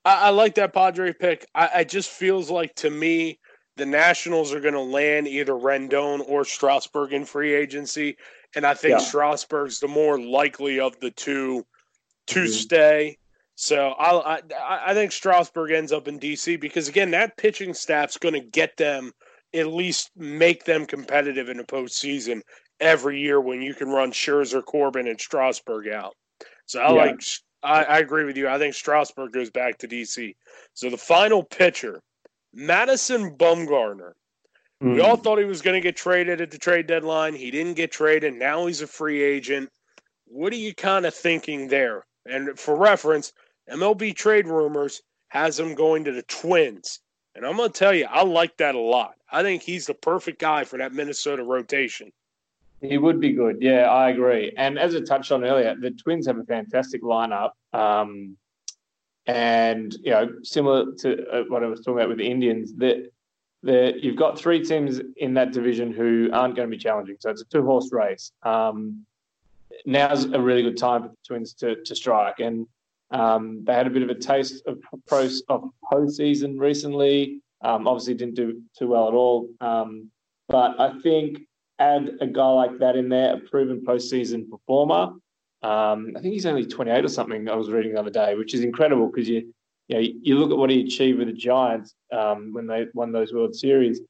I, 0.06 0.28
I 0.28 0.30
like 0.30 0.56
that 0.56 0.74
Padre 0.74 1.12
pick. 1.12 1.46
I, 1.54 1.82
it 1.82 1.90
just 1.90 2.10
feels 2.10 2.50
like 2.50 2.74
to 2.76 2.90
me 2.90 3.40
the 3.76 3.86
Nationals 3.86 4.54
are 4.54 4.60
going 4.60 4.76
to 4.76 4.80
land 4.80 5.28
either 5.28 5.54
Rendon 5.54 6.24
or 6.28 6.46
Strasburg 6.46 7.12
in 7.12 7.26
free 7.26 7.54
agency, 7.54 8.18
and 8.56 8.66
I 8.66 8.74
think 8.74 9.00
yeah. 9.00 9.06
Strasburg's 9.06 9.80
the 9.80 9.88
more 9.88 10.20
likely 10.20 10.80
of 10.80 11.00
the 11.00 11.12
two 11.12 11.66
to 12.28 12.40
mm-hmm. 12.40 12.52
stay. 12.52 13.18
So 13.56 13.90
I, 13.90 14.38
I 14.38 14.92
I 14.92 14.94
think 14.94 15.12
Strasburg 15.12 15.72
ends 15.72 15.92
up 15.92 16.08
in 16.08 16.20
DC 16.20 16.60
because 16.60 16.88
again 16.88 17.12
that 17.12 17.38
pitching 17.38 17.74
staff's 17.74 18.18
going 18.18 18.34
to 18.34 18.48
get 18.48 18.78
them 18.78 19.12
at 19.54 19.68
least 19.68 20.10
make 20.16 20.66
them 20.66 20.86
competitive 20.86 21.50
in 21.50 21.58
the 21.58 21.64
postseason 21.64 22.42
every 22.80 23.20
year 23.20 23.40
when 23.40 23.62
you 23.62 23.74
can 23.76 23.90
run 23.90 24.12
Scherzer, 24.12 24.66
Corbin, 24.66 25.08
and 25.08 25.20
Strasburg 25.20 25.88
out. 25.88 26.16
So 26.66 26.82
I 26.82 26.88
yeah. 26.88 27.02
like 27.02 27.24
I, 27.62 27.84
I 27.84 28.00
agree 28.00 28.26
with 28.26 28.38
you. 28.38 28.48
I 28.48 28.58
think 28.58 28.74
Strasburg 28.74 29.32
goes 29.32 29.50
back 29.50 29.78
to 29.80 29.88
DC. 29.88 30.36
So 30.74 30.90
the 30.90 30.98
final 30.98 31.44
pitcher, 31.44 32.02
Madison 32.54 33.36
Bumgarner. 33.38 34.14
Mm. 34.84 34.96
We 34.96 35.02
all 35.02 35.16
hmm. 35.16 35.24
thought 35.24 35.40
he 35.40 35.46
was 35.46 35.62
going 35.62 35.76
to 35.76 35.82
get 35.82 35.96
traded 35.96 36.42
at 36.42 36.52
the 36.52 36.58
trade 36.58 36.88
deadline. 36.88 37.36
He 37.36 37.52
didn't 37.52 37.76
get 37.76 37.92
traded. 37.92 38.34
Now 38.34 38.66
he's 38.66 38.82
a 38.82 38.88
free 38.88 39.24
agent. 39.24 39.70
What 40.26 40.52
are 40.52 40.58
you 40.58 40.76
kind 40.76 41.06
of 41.06 41.14
thinking 41.14 41.70
there? 41.70 42.06
And 42.26 42.60
for 42.60 42.76
reference, 42.76 43.32
MLB 43.70 44.16
trade 44.16 44.48
rumors 44.48 45.02
has 45.30 45.60
him 45.60 45.74
going 45.74 46.04
to 46.04 46.12
the 46.12 46.24
Twins. 46.24 47.00
And 47.36 47.46
I'm 47.46 47.56
going 47.56 47.72
to 47.72 47.80
tell 47.80 47.94
you, 47.94 48.06
I 48.10 48.24
like 48.24 48.58
that 48.58 48.76
a 48.76 48.80
lot. 48.80 49.16
I 49.32 49.42
think 49.42 49.64
he's 49.64 49.88
the 49.88 49.94
perfect 49.94 50.40
guy 50.40 50.66
for 50.66 50.78
that 50.78 50.94
Minnesota 50.94 51.44
rotation. 51.44 52.12
He 52.82 52.98
would 52.98 53.22
be 53.22 53.32
good. 53.32 53.58
Yeah, 53.62 53.90
I 53.90 54.10
agree. 54.10 54.52
And 54.58 54.78
as 54.78 54.94
I 54.94 55.00
touched 55.00 55.32
on 55.32 55.44
earlier, 55.46 55.76
the 55.80 55.92
Twins 55.92 56.28
have 56.28 56.38
a 56.38 56.44
fantastic 56.44 57.02
lineup. 57.02 57.52
Um, 57.72 58.38
and 59.26 59.94
you 60.02 60.12
know, 60.12 60.30
similar 60.44 60.94
to 61.00 61.26
uh, 61.30 61.44
what 61.48 61.64
I 61.64 61.68
was 61.68 61.80
talking 61.80 61.94
about 61.94 62.10
with 62.10 62.18
the 62.18 62.30
Indians, 62.30 62.74
that 62.76 63.10
that 63.64 64.04
you've 64.04 64.16
got 64.16 64.38
three 64.38 64.64
teams 64.64 65.02
in 65.18 65.34
that 65.36 65.52
division 65.52 65.92
who 65.92 66.30
aren't 66.34 66.56
going 66.56 66.70
to 66.70 66.76
be 66.76 66.82
challenging. 66.82 67.16
So 67.20 67.30
it's 67.30 67.42
a 67.42 67.46
two 67.46 67.64
horse 67.64 67.92
race. 67.92 68.32
Um, 68.44 69.06
now's 69.86 70.26
a 70.26 70.40
really 70.40 70.62
good 70.62 70.78
time 70.78 71.04
for 71.04 71.10
the 71.10 71.18
Twins 71.26 71.54
to 71.56 71.84
to 71.84 71.96
strike, 71.96 72.40
and 72.40 72.68
um, 73.12 73.64
they 73.64 73.74
had 73.74 73.88
a 73.88 73.90
bit 73.90 74.04
of 74.04 74.10
a 74.10 74.16
taste 74.16 74.66
of 74.66 74.80
pros 75.08 75.44
of 75.50 75.70
postseason 75.92 76.60
recently. 76.60 77.42
Um, 77.62 77.88
obviously, 77.88 78.14
didn't 78.14 78.36
do 78.36 78.62
too 78.78 78.88
well 78.88 79.08
at 79.08 79.14
all. 79.14 79.50
Um, 79.62 80.12
but 80.50 80.80
I 80.80 81.00
think 81.00 81.40
add 81.80 82.18
a 82.22 82.28
guy 82.28 82.50
like 82.50 82.80
that 82.80 82.96
in 82.96 83.10
there, 83.10 83.36
a 83.36 83.40
proven 83.40 83.82
postseason 83.86 84.50
performer. 84.50 85.14
Um, 85.64 86.14
I 86.16 86.20
think 86.20 86.34
he's 86.34 86.46
only 86.46 86.66
28 86.66 87.06
or 87.06 87.08
something. 87.08 87.48
I 87.48 87.56
was 87.56 87.72
reading 87.72 87.94
the 87.94 88.00
other 88.00 88.10
day, 88.10 88.36
which 88.36 88.54
is 88.54 88.62
incredible 88.62 89.08
because 89.08 89.30
you, 89.30 89.54
you, 89.88 89.96
know, 89.96 90.08
you 90.22 90.38
look 90.38 90.52
at 90.52 90.58
what 90.58 90.70
he 90.70 90.82
achieved 90.82 91.20
with 91.20 91.28
the 91.28 91.34
Giants 91.34 91.96
um, 92.12 92.54
when 92.54 92.68
they 92.68 92.88
won 92.94 93.12
those 93.12 93.34
World 93.34 93.56
Series, 93.56 94.02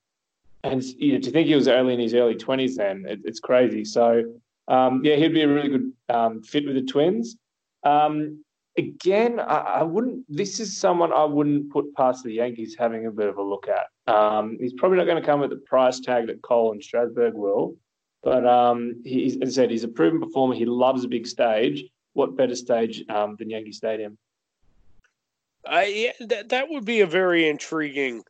and 0.63 0.83
you 0.83 1.13
know, 1.13 1.19
to 1.19 1.31
think 1.31 1.47
he 1.47 1.55
was 1.55 1.67
early 1.67 1.93
in 1.93 1.99
his 1.99 2.13
early 2.13 2.35
20s, 2.35 2.75
then 2.75 3.05
it, 3.07 3.19
it's 3.25 3.39
crazy. 3.39 3.83
So 3.83 4.23
um, 4.67 5.01
yeah, 5.03 5.15
he'd 5.15 5.33
be 5.33 5.41
a 5.41 5.47
really 5.47 5.69
good 5.69 5.91
um, 6.09 6.41
fit 6.41 6.65
with 6.65 6.75
the 6.75 6.83
Twins. 6.83 7.37
Um, 7.83 8.43
again, 8.77 9.39
I, 9.39 9.57
I, 9.57 9.83
wouldn't. 9.83 10.25
This 10.29 10.59
is 10.59 10.77
someone 10.77 11.11
I 11.11 11.25
wouldn't 11.25 11.71
put 11.71 11.93
past 11.95 12.23
the 12.23 12.33
Yankees 12.33 12.75
having 12.77 13.05
a 13.05 13.11
bit 13.11 13.27
of 13.27 13.37
a 13.37 13.43
look 13.43 13.67
at. 13.67 14.13
Um, 14.13 14.57
he's 14.59 14.73
probably 14.73 14.97
not 14.97 15.05
going 15.05 15.21
to 15.21 15.25
come 15.25 15.43
at 15.43 15.49
the 15.49 15.57
price 15.57 15.99
tag 15.99 16.27
that 16.27 16.41
Cole 16.41 16.71
and 16.71 16.81
Strasburg 16.81 17.33
will, 17.33 17.75
but 18.23 18.47
um, 18.47 19.01
he's, 19.03 19.37
as 19.41 19.57
I 19.57 19.63
said, 19.63 19.71
he's 19.71 19.83
a 19.83 19.89
proven 19.89 20.21
performer. 20.21 20.55
He 20.55 20.65
loves 20.65 21.03
a 21.03 21.09
big 21.09 21.27
stage. 21.27 21.83
What 22.13 22.37
better 22.37 22.55
stage 22.55 23.03
than 23.07 23.49
Yankee 23.49 23.71
Stadium? 23.71 24.17
Uh, 25.65 25.83
yeah, 25.87 26.11
that 26.19 26.49
that 26.49 26.69
would 26.69 26.85
be 26.85 27.01
a 27.01 27.07
very 27.07 27.47
intriguing 27.47 28.23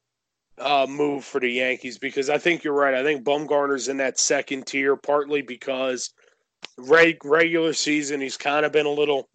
uh, 0.60 0.86
move 0.88 1.26
for 1.26 1.40
the 1.40 1.50
Yankees 1.50 1.98
because 1.98 2.30
I 2.30 2.38
think 2.38 2.64
you're 2.64 2.74
right. 2.74 2.94
I 2.94 3.04
think 3.04 3.24
Bumgarner's 3.24 3.88
in 3.88 3.98
that 3.98 4.20
second 4.20 4.68
tier, 4.68 4.96
partly 4.96 5.42
because 5.42 6.14
reg- 6.78 7.26
regular 7.26 7.74
season 7.74 8.22
he's 8.22 8.38
kind 8.38 8.66
of 8.66 8.72
been 8.72 8.86
a 8.86 8.92
little 8.92 9.28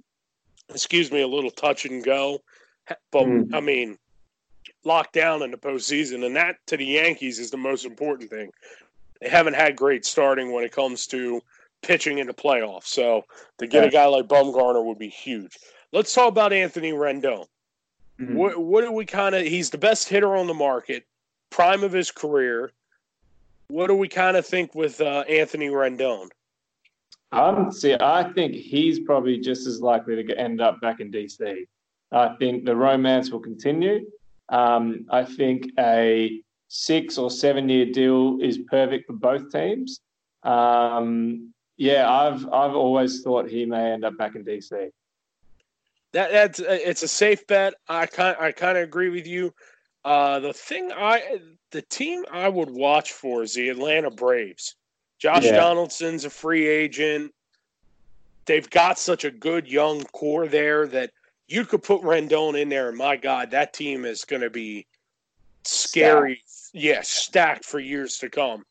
excuse 0.70 1.10
me, 1.10 1.22
a 1.22 1.28
little 1.28 1.50
touch 1.50 1.86
and 1.86 2.04
go. 2.04 2.40
But 3.10 3.24
Mm. 3.24 3.54
I 3.54 3.60
mean, 3.60 3.98
locked 4.84 5.12
down 5.12 5.42
in 5.42 5.50
the 5.50 5.56
postseason, 5.58 6.24
and 6.24 6.36
that 6.36 6.56
to 6.66 6.76
the 6.76 6.84
Yankees 6.86 7.38
is 7.38 7.50
the 7.50 7.56
most 7.56 7.84
important 7.84 8.30
thing. 8.30 8.50
They 9.20 9.28
haven't 9.28 9.54
had 9.54 9.76
great 9.76 10.04
starting 10.04 10.52
when 10.52 10.64
it 10.64 10.72
comes 10.72 11.06
to 11.08 11.42
pitching 11.82 12.18
in 12.18 12.26
the 12.26 12.34
playoffs. 12.34 12.86
So 12.86 13.24
to 13.58 13.66
get 13.66 13.84
a 13.84 13.90
guy 13.90 14.06
like 14.06 14.26
Bumgarner 14.26 14.84
would 14.84 14.98
be 14.98 15.08
huge. 15.08 15.58
Let's 15.92 16.14
talk 16.14 16.28
about 16.28 16.52
Anthony 16.52 16.92
Rendon. 16.92 17.46
Mhm. 18.20 18.34
What, 18.34 18.58
what 18.58 18.84
do 18.84 18.92
we 18.92 19.06
kind 19.06 19.34
of? 19.34 19.42
He's 19.42 19.70
the 19.70 19.78
best 19.78 20.08
hitter 20.08 20.34
on 20.36 20.46
the 20.46 20.54
market, 20.54 21.04
prime 21.50 21.84
of 21.84 21.92
his 21.92 22.10
career. 22.10 22.72
What 23.68 23.88
do 23.88 23.94
we 23.94 24.08
kind 24.08 24.36
of 24.36 24.46
think 24.46 24.74
with 24.74 25.00
uh, 25.00 25.24
Anthony 25.28 25.68
Rendon? 25.68 26.28
Um, 27.32 27.70
see, 27.70 27.94
I 28.00 28.32
think 28.32 28.54
he's 28.54 29.00
probably 29.00 29.38
just 29.38 29.66
as 29.66 29.82
likely 29.82 30.16
to 30.16 30.22
get- 30.22 30.38
end 30.38 30.60
up 30.60 30.80
back 30.80 31.00
in 31.00 31.10
DC. 31.10 31.66
I 32.10 32.34
think 32.36 32.64
the 32.64 32.74
romance 32.74 33.30
will 33.30 33.40
continue. 33.40 34.10
Um, 34.48 35.04
I 35.10 35.24
think 35.24 35.70
a 35.78 36.40
six 36.68 37.18
or 37.18 37.30
seven 37.30 37.68
year 37.68 37.84
deal 37.86 38.38
is 38.40 38.58
perfect 38.70 39.06
for 39.06 39.12
both 39.12 39.52
teams. 39.52 40.00
Um, 40.42 41.52
yeah, 41.76 42.10
I've 42.10 42.46
I've 42.46 42.74
always 42.74 43.22
thought 43.22 43.48
he 43.48 43.66
may 43.66 43.92
end 43.92 44.04
up 44.06 44.16
back 44.16 44.34
in 44.34 44.44
DC. 44.44 44.90
That 46.12 46.32
that's 46.32 46.60
it's 46.60 47.02
a 47.02 47.08
safe 47.08 47.46
bet. 47.46 47.74
I 47.88 48.06
kind 48.06 48.36
I 48.40 48.52
kind 48.52 48.78
of 48.78 48.84
agree 48.84 49.10
with 49.10 49.26
you. 49.26 49.52
Uh, 50.04 50.40
the 50.40 50.52
thing 50.52 50.90
I 50.92 51.40
the 51.70 51.82
team 51.82 52.24
I 52.30 52.48
would 52.48 52.70
watch 52.70 53.12
for 53.12 53.42
is 53.42 53.54
the 53.54 53.68
Atlanta 53.68 54.10
Braves. 54.10 54.74
Josh 55.18 55.44
Yeah. 55.44 55.56
Donaldson's 55.56 56.24
a 56.24 56.30
free 56.30 56.66
agent. 56.66 57.34
They've 58.46 58.68
got 58.70 58.98
such 58.98 59.24
a 59.24 59.30
good 59.30 59.70
young 59.70 60.04
core 60.04 60.48
there 60.48 60.86
that 60.86 61.10
you 61.48 61.64
could 61.64 61.82
put 61.82 62.02
Rendon 62.02 62.60
in 62.60 62.68
there, 62.68 62.88
and 62.88 62.96
my 62.96 63.16
God, 63.16 63.50
that 63.50 63.72
team 63.72 64.04
is 64.04 64.24
going 64.24 64.42
to 64.42 64.50
be 64.50 64.86
scary. 65.64 66.42
Yeah, 66.72 67.00
stacked 67.02 67.64
for 67.64 67.80
years 67.80 68.18
to 68.18 68.30
come. 68.30 68.64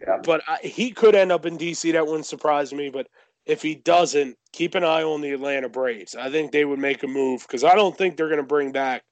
Yeah. 0.00 0.18
But 0.22 0.42
I, 0.46 0.58
he 0.62 0.90
could 0.90 1.14
end 1.14 1.32
up 1.32 1.46
in 1.46 1.58
DC. 1.58 1.92
That 1.92 2.06
wouldn't 2.06 2.26
surprise 2.26 2.72
me. 2.72 2.90
But 2.90 3.08
if 3.46 3.62
he 3.62 3.74
doesn't, 3.74 4.36
keep 4.52 4.74
an 4.74 4.84
eye 4.84 5.02
on 5.02 5.20
the 5.20 5.32
Atlanta 5.32 5.68
Braves. 5.68 6.14
I 6.14 6.30
think 6.30 6.52
they 6.52 6.64
would 6.64 6.78
make 6.78 7.02
a 7.02 7.08
move 7.08 7.42
because 7.42 7.64
I 7.64 7.74
don't 7.74 7.96
think 7.96 8.16
they're 8.16 8.28
going 8.28 8.36
to 8.38 8.46
bring 8.46 8.72
back 8.72 9.02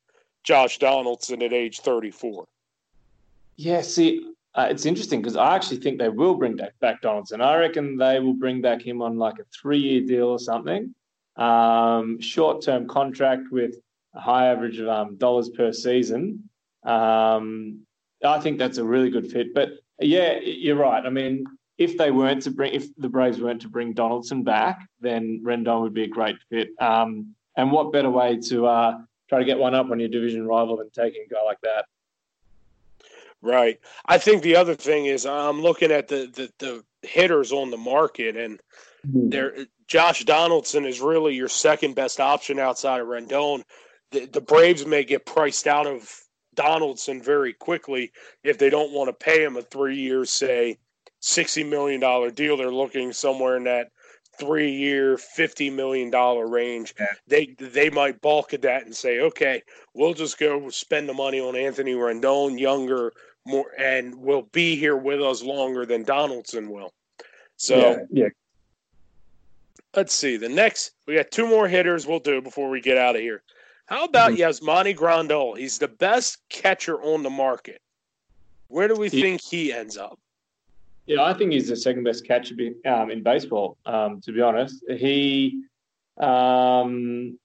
Josh 0.44 0.78
Donaldson 0.78 1.42
at 1.42 1.52
age 1.52 1.80
34. 1.80 2.46
Yeah, 3.56 3.80
see, 3.82 4.26
uh, 4.54 4.68
it's 4.70 4.86
interesting 4.86 5.20
because 5.20 5.36
I 5.36 5.54
actually 5.54 5.78
think 5.78 5.98
they 5.98 6.08
will 6.08 6.34
bring 6.34 6.56
back, 6.56 6.78
back 6.80 7.02
Donaldson. 7.02 7.40
I 7.40 7.56
reckon 7.56 7.96
they 7.96 8.20
will 8.20 8.34
bring 8.34 8.60
back 8.60 8.82
him 8.82 9.02
on 9.02 9.18
like 9.18 9.38
a 9.38 9.44
three 9.44 9.78
year 9.78 10.00
deal 10.00 10.28
or 10.28 10.38
something, 10.38 10.94
um, 11.36 12.20
short 12.20 12.62
term 12.62 12.86
contract 12.86 13.44
with 13.50 13.76
a 14.14 14.20
high 14.20 14.48
average 14.48 14.78
of 14.78 14.88
um, 14.88 15.16
dollars 15.16 15.50
per 15.50 15.72
season. 15.72 16.48
Um, 16.84 17.80
I 18.24 18.40
think 18.40 18.58
that's 18.58 18.78
a 18.78 18.84
really 18.84 19.10
good 19.10 19.30
fit. 19.30 19.54
But 19.54 19.70
yeah, 20.00 20.38
you're 20.40 20.76
right. 20.76 21.04
I 21.04 21.10
mean, 21.10 21.44
if 21.80 21.96
they 21.96 22.10
weren't 22.10 22.42
to 22.42 22.50
bring, 22.50 22.74
if 22.74 22.94
the 22.96 23.08
Braves 23.08 23.40
weren't 23.40 23.62
to 23.62 23.68
bring 23.68 23.94
Donaldson 23.94 24.44
back, 24.44 24.86
then 25.00 25.40
Rendon 25.42 25.80
would 25.80 25.94
be 25.94 26.04
a 26.04 26.08
great 26.08 26.36
fit. 26.50 26.68
Um, 26.78 27.34
and 27.56 27.72
what 27.72 27.90
better 27.90 28.10
way 28.10 28.38
to 28.48 28.66
uh, 28.66 28.98
try 29.30 29.38
to 29.38 29.46
get 29.46 29.58
one 29.58 29.74
up 29.74 29.90
on 29.90 29.98
your 29.98 30.10
division 30.10 30.46
rival 30.46 30.76
than 30.76 30.90
taking 30.90 31.24
a 31.26 31.34
guy 31.34 31.42
like 31.42 31.60
that? 31.62 31.86
Right. 33.40 33.80
I 34.04 34.18
think 34.18 34.42
the 34.42 34.56
other 34.56 34.74
thing 34.74 35.06
is 35.06 35.24
I'm 35.24 35.62
looking 35.62 35.90
at 35.90 36.06
the, 36.06 36.30
the, 36.34 36.50
the 36.58 36.84
hitters 37.08 37.50
on 37.50 37.70
the 37.70 37.78
market, 37.78 38.36
and 38.36 38.60
there 39.02 39.54
Josh 39.86 40.22
Donaldson 40.24 40.84
is 40.84 41.00
really 41.00 41.34
your 41.34 41.48
second 41.48 41.94
best 41.94 42.20
option 42.20 42.58
outside 42.58 43.00
of 43.00 43.06
Rendon. 43.06 43.62
The, 44.10 44.26
the 44.26 44.42
Braves 44.42 44.84
may 44.84 45.02
get 45.02 45.24
priced 45.24 45.66
out 45.66 45.86
of 45.86 46.14
Donaldson 46.54 47.22
very 47.22 47.54
quickly 47.54 48.12
if 48.44 48.58
they 48.58 48.68
don't 48.68 48.92
want 48.92 49.08
to 49.08 49.24
pay 49.24 49.42
him 49.42 49.56
a 49.56 49.62
three 49.62 49.96
year, 49.96 50.26
say, 50.26 50.76
$60 51.22 51.68
million 51.68 52.00
deal. 52.34 52.56
They're 52.56 52.72
looking 52.72 53.12
somewhere 53.12 53.56
in 53.56 53.64
that 53.64 53.90
three 54.38 54.70
year, 54.70 55.16
$50 55.16 55.72
million 55.72 56.10
range. 56.50 56.94
Yeah. 56.98 57.06
They, 57.26 57.54
they 57.58 57.90
might 57.90 58.20
balk 58.20 58.54
at 58.54 58.62
that 58.62 58.86
and 58.86 58.94
say, 58.94 59.20
okay, 59.20 59.62
we'll 59.94 60.14
just 60.14 60.38
go 60.38 60.70
spend 60.70 61.08
the 61.08 61.14
money 61.14 61.40
on 61.40 61.56
Anthony 61.56 61.94
Rendon, 61.94 62.58
younger, 62.58 63.12
more, 63.46 63.72
and 63.78 64.14
will 64.14 64.42
be 64.52 64.76
here 64.76 64.96
with 64.96 65.22
us 65.22 65.42
longer 65.42 65.86
than 65.86 66.04
Donaldson 66.04 66.70
will. 66.70 66.92
So 67.56 67.76
yeah, 67.76 67.96
yeah, 68.10 68.28
let's 69.94 70.14
see. 70.14 70.36
The 70.36 70.48
next, 70.48 70.92
we 71.06 71.14
got 71.14 71.30
two 71.30 71.46
more 71.46 71.68
hitters 71.68 72.06
we'll 72.06 72.20
do 72.20 72.40
before 72.40 72.70
we 72.70 72.80
get 72.80 72.96
out 72.96 73.16
of 73.16 73.22
here. 73.22 73.42
How 73.86 74.04
about 74.04 74.32
mm-hmm. 74.32 74.42
Yasmani 74.42 74.96
Grandal? 74.96 75.58
He's 75.58 75.78
the 75.78 75.88
best 75.88 76.38
catcher 76.48 77.02
on 77.02 77.22
the 77.22 77.30
market. 77.30 77.80
Where 78.68 78.88
do 78.88 78.94
we 78.94 79.08
He- 79.08 79.20
think 79.20 79.40
he 79.42 79.72
ends 79.72 79.96
up? 79.96 80.18
Yeah, 81.10 81.24
I 81.24 81.34
think 81.34 81.50
he's 81.50 81.66
the 81.66 81.74
second 81.74 82.04
best 82.04 82.24
catcher 82.24 82.54
um, 82.86 83.10
in 83.10 83.24
baseball. 83.24 83.76
Um, 83.84 84.20
to 84.20 84.30
be 84.30 84.40
honest, 84.40 84.84
he, 84.88 85.60
um, 86.20 87.36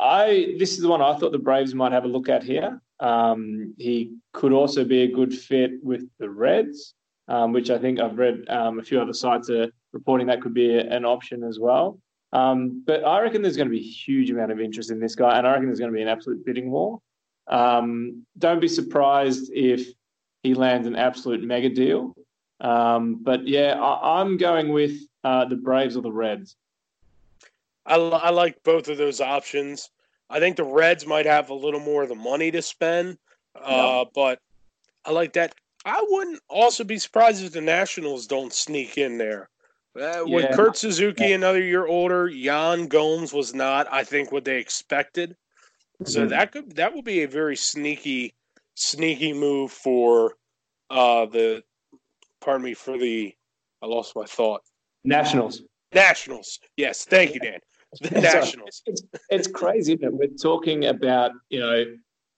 I 0.00 0.54
this 0.60 0.74
is 0.74 0.78
the 0.78 0.86
one 0.86 1.02
I 1.02 1.16
thought 1.16 1.32
the 1.32 1.38
Braves 1.38 1.74
might 1.74 1.90
have 1.90 2.04
a 2.04 2.08
look 2.08 2.28
at 2.28 2.44
here. 2.44 2.80
Um, 3.00 3.74
he 3.78 4.12
could 4.32 4.52
also 4.52 4.84
be 4.84 5.02
a 5.02 5.08
good 5.08 5.34
fit 5.36 5.72
with 5.82 6.08
the 6.20 6.30
Reds, 6.30 6.94
um, 7.26 7.52
which 7.52 7.68
I 7.68 7.78
think 7.78 7.98
I've 7.98 8.16
read 8.16 8.44
um, 8.48 8.78
a 8.78 8.82
few 8.84 9.00
other 9.00 9.12
sites 9.12 9.50
are 9.50 9.72
reporting 9.92 10.28
that 10.28 10.40
could 10.40 10.54
be 10.54 10.78
an 10.78 11.04
option 11.04 11.42
as 11.42 11.58
well. 11.58 11.98
But 12.30 13.04
I 13.04 13.22
reckon 13.22 13.42
there's 13.42 13.56
going 13.56 13.70
to 13.70 13.76
be 13.76 13.80
a 13.80 13.92
huge 14.06 14.30
amount 14.30 14.52
of 14.52 14.60
interest 14.60 14.92
in 14.92 15.00
this 15.00 15.16
guy, 15.16 15.36
and 15.36 15.48
I 15.48 15.50
reckon 15.50 15.66
there's 15.66 15.80
going 15.80 15.90
to 15.90 15.96
be 15.96 16.02
an 16.02 16.06
absolute 16.06 16.46
bidding 16.46 16.70
war. 16.70 17.00
Don't 17.50 18.60
be 18.60 18.68
surprised 18.68 19.50
if 19.52 19.88
he 20.44 20.54
lands 20.54 20.86
an 20.86 20.94
absolute 20.94 21.42
mega 21.42 21.70
deal. 21.70 22.14
Um, 22.60 23.22
but 23.22 23.46
yeah, 23.48 23.80
I, 23.80 24.20
I'm 24.20 24.36
going 24.36 24.68
with 24.68 24.92
uh, 25.24 25.46
the 25.46 25.56
Braves 25.56 25.96
or 25.96 26.02
the 26.02 26.12
Reds. 26.12 26.56
I, 27.86 27.96
I 27.96 28.30
like 28.30 28.62
both 28.62 28.88
of 28.88 28.98
those 28.98 29.20
options. 29.20 29.90
I 30.28 30.38
think 30.38 30.56
the 30.56 30.64
Reds 30.64 31.06
might 31.06 31.26
have 31.26 31.50
a 31.50 31.54
little 31.54 31.80
more 31.80 32.02
of 32.02 32.08
the 32.08 32.14
money 32.14 32.50
to 32.50 32.62
spend, 32.62 33.18
uh, 33.60 34.04
but 34.14 34.38
I 35.04 35.10
like 35.12 35.32
that. 35.32 35.54
I 35.84 36.04
wouldn't 36.08 36.40
also 36.48 36.84
be 36.84 36.98
surprised 36.98 37.42
if 37.42 37.52
the 37.52 37.60
Nationals 37.60 38.26
don't 38.26 38.52
sneak 38.52 38.98
in 38.98 39.18
there. 39.18 39.48
Uh, 39.96 40.22
with 40.22 40.44
Yeah. 40.44 40.54
Kurt 40.54 40.76
Suzuki 40.76 41.32
another 41.32 41.62
year 41.62 41.86
older, 41.86 42.28
Yan 42.28 42.86
Gomes 42.86 43.32
was 43.32 43.54
not, 43.54 43.88
I 43.92 44.04
think, 44.04 44.30
what 44.30 44.44
they 44.44 44.58
expected. 44.58 45.36
So 46.04 46.26
Mhm. 46.26 46.28
that 46.28 46.52
could 46.52 46.76
that 46.76 46.94
would 46.94 47.04
be 47.04 47.22
a 47.22 47.28
very 47.28 47.56
sneaky, 47.56 48.34
sneaky 48.74 49.32
move 49.32 49.72
for 49.72 50.36
uh, 50.90 51.26
the. 51.26 51.64
Pardon 52.40 52.64
me 52.64 52.74
for 52.74 52.98
the. 52.98 53.34
I 53.82 53.86
lost 53.86 54.14
my 54.16 54.24
thought. 54.24 54.62
Nationals. 55.04 55.62
Nationals. 55.94 56.58
Yes, 56.76 57.04
thank 57.04 57.34
you, 57.34 57.40
Dan. 57.40 57.58
The 58.00 58.20
Nationals. 58.20 58.82
It's, 58.86 59.02
it's 59.30 59.48
crazy, 59.48 59.94
isn't 59.94 60.04
it? 60.04 60.12
We're 60.12 60.28
talking 60.28 60.86
about 60.86 61.32
you 61.48 61.60
know 61.60 61.84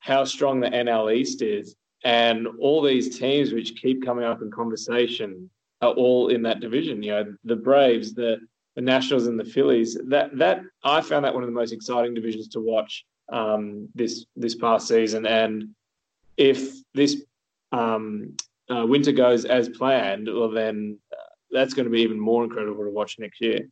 how 0.01 0.25
strong 0.25 0.61
the 0.61 0.69
NL 0.69 1.15
East 1.15 1.43
is, 1.43 1.77
and 2.05 2.47
all 2.61 2.83
these 2.83 3.19
teams 3.19 3.53
which 3.53 3.81
keep 3.81 4.05
coming 4.05 4.25
up 4.25 4.43
in 4.43 4.51
conversation 4.51 5.51
are 5.81 5.93
all 5.93 6.29
in 6.29 6.43
that 6.43 6.61
division. 6.61 7.03
You 7.03 7.11
know, 7.11 7.37
the 7.45 7.57
Braves, 7.57 8.15
the 8.15 8.39
the 8.77 8.83
Nationals, 8.83 9.27
and 9.27 9.39
the 9.39 9.45
Phillies. 9.45 9.99
That 10.07 10.37
that 10.39 10.63
I 10.83 11.01
found 11.01 11.25
that 11.25 11.35
one 11.35 11.43
of 11.43 11.49
the 11.49 11.55
most 11.55 11.73
exciting 11.73 12.15
divisions 12.15 12.49
to 12.49 12.61
watch 12.61 13.05
um, 13.33 13.89
this 13.95 14.27
this 14.37 14.55
past 14.55 14.89
season. 14.89 15.27
And 15.27 15.71
if 16.37 16.77
this 16.95 17.23
um, 17.73 18.37
uh, 18.71 18.87
winter 18.87 19.13
goes 19.13 19.45
as 19.45 19.69
planned, 19.69 20.29
well 20.33 20.51
then 20.51 20.99
uh, 21.13 21.17
that's 21.51 21.75
going 21.75 21.85
to 21.85 21.91
be 21.91 22.03
even 22.03 22.19
more 22.19 22.45
incredible 22.45 22.85
to 22.85 22.91
watch 22.91 23.19
next 23.19 23.41
year. 23.41 23.69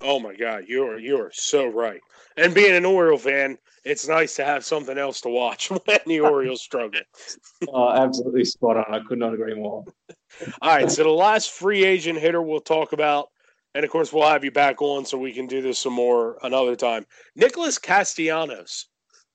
Oh 0.00 0.20
my 0.20 0.34
God, 0.36 0.64
you're 0.68 0.98
you're 0.98 1.30
so 1.32 1.66
right. 1.66 2.00
And 2.36 2.54
being 2.54 2.74
an 2.74 2.84
Oriole 2.84 3.16
fan, 3.18 3.56
it's 3.84 4.06
nice 4.06 4.36
to 4.36 4.44
have 4.44 4.64
something 4.64 4.98
else 4.98 5.22
to 5.22 5.30
watch 5.30 5.70
when 5.84 5.98
the 6.06 6.20
Orioles 6.20 6.62
struggle. 6.62 7.00
Oh, 7.68 7.90
absolutely 7.90 8.44
spot 8.44 8.76
on. 8.76 8.84
I 8.94 9.00
could 9.00 9.18
not 9.18 9.32
agree 9.34 9.54
more. 9.54 9.84
All 10.62 10.76
right, 10.76 10.90
so 10.90 11.02
the 11.02 11.08
last 11.08 11.50
free 11.50 11.84
agent 11.84 12.18
hitter 12.18 12.40
we'll 12.42 12.60
talk 12.60 12.92
about, 12.92 13.30
and 13.74 13.84
of 13.84 13.90
course 13.90 14.12
we'll 14.12 14.28
have 14.28 14.44
you 14.44 14.50
back 14.52 14.80
on 14.82 15.04
so 15.04 15.16
we 15.18 15.32
can 15.32 15.46
do 15.46 15.62
this 15.62 15.78
some 15.78 15.94
more 15.94 16.38
another 16.42 16.76
time. 16.76 17.06
Nicholas 17.34 17.78
Castellanos 17.78 18.86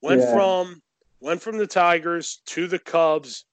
went 0.02 0.22
Yeah. 0.22 0.32
from 0.32 0.82
went 1.20 1.42
from 1.42 1.58
the 1.58 1.68
Tigers 1.68 2.42
to 2.48 2.68
the 2.68 2.80
Cubs, 2.80 3.46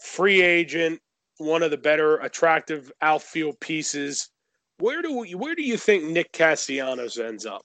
free 0.00 0.42
agent, 0.42 1.00
one 1.38 1.62
of 1.62 1.70
the 1.70 1.76
better 1.76 2.18
attractive 2.18 2.92
outfield 3.00 3.58
pieces. 3.60 4.30
Where 4.78 5.02
do 5.02 5.18
we, 5.18 5.34
where 5.34 5.54
do 5.54 5.62
you 5.62 5.76
think 5.76 6.04
Nick 6.04 6.32
Castellanos 6.32 7.18
ends 7.18 7.46
up? 7.46 7.62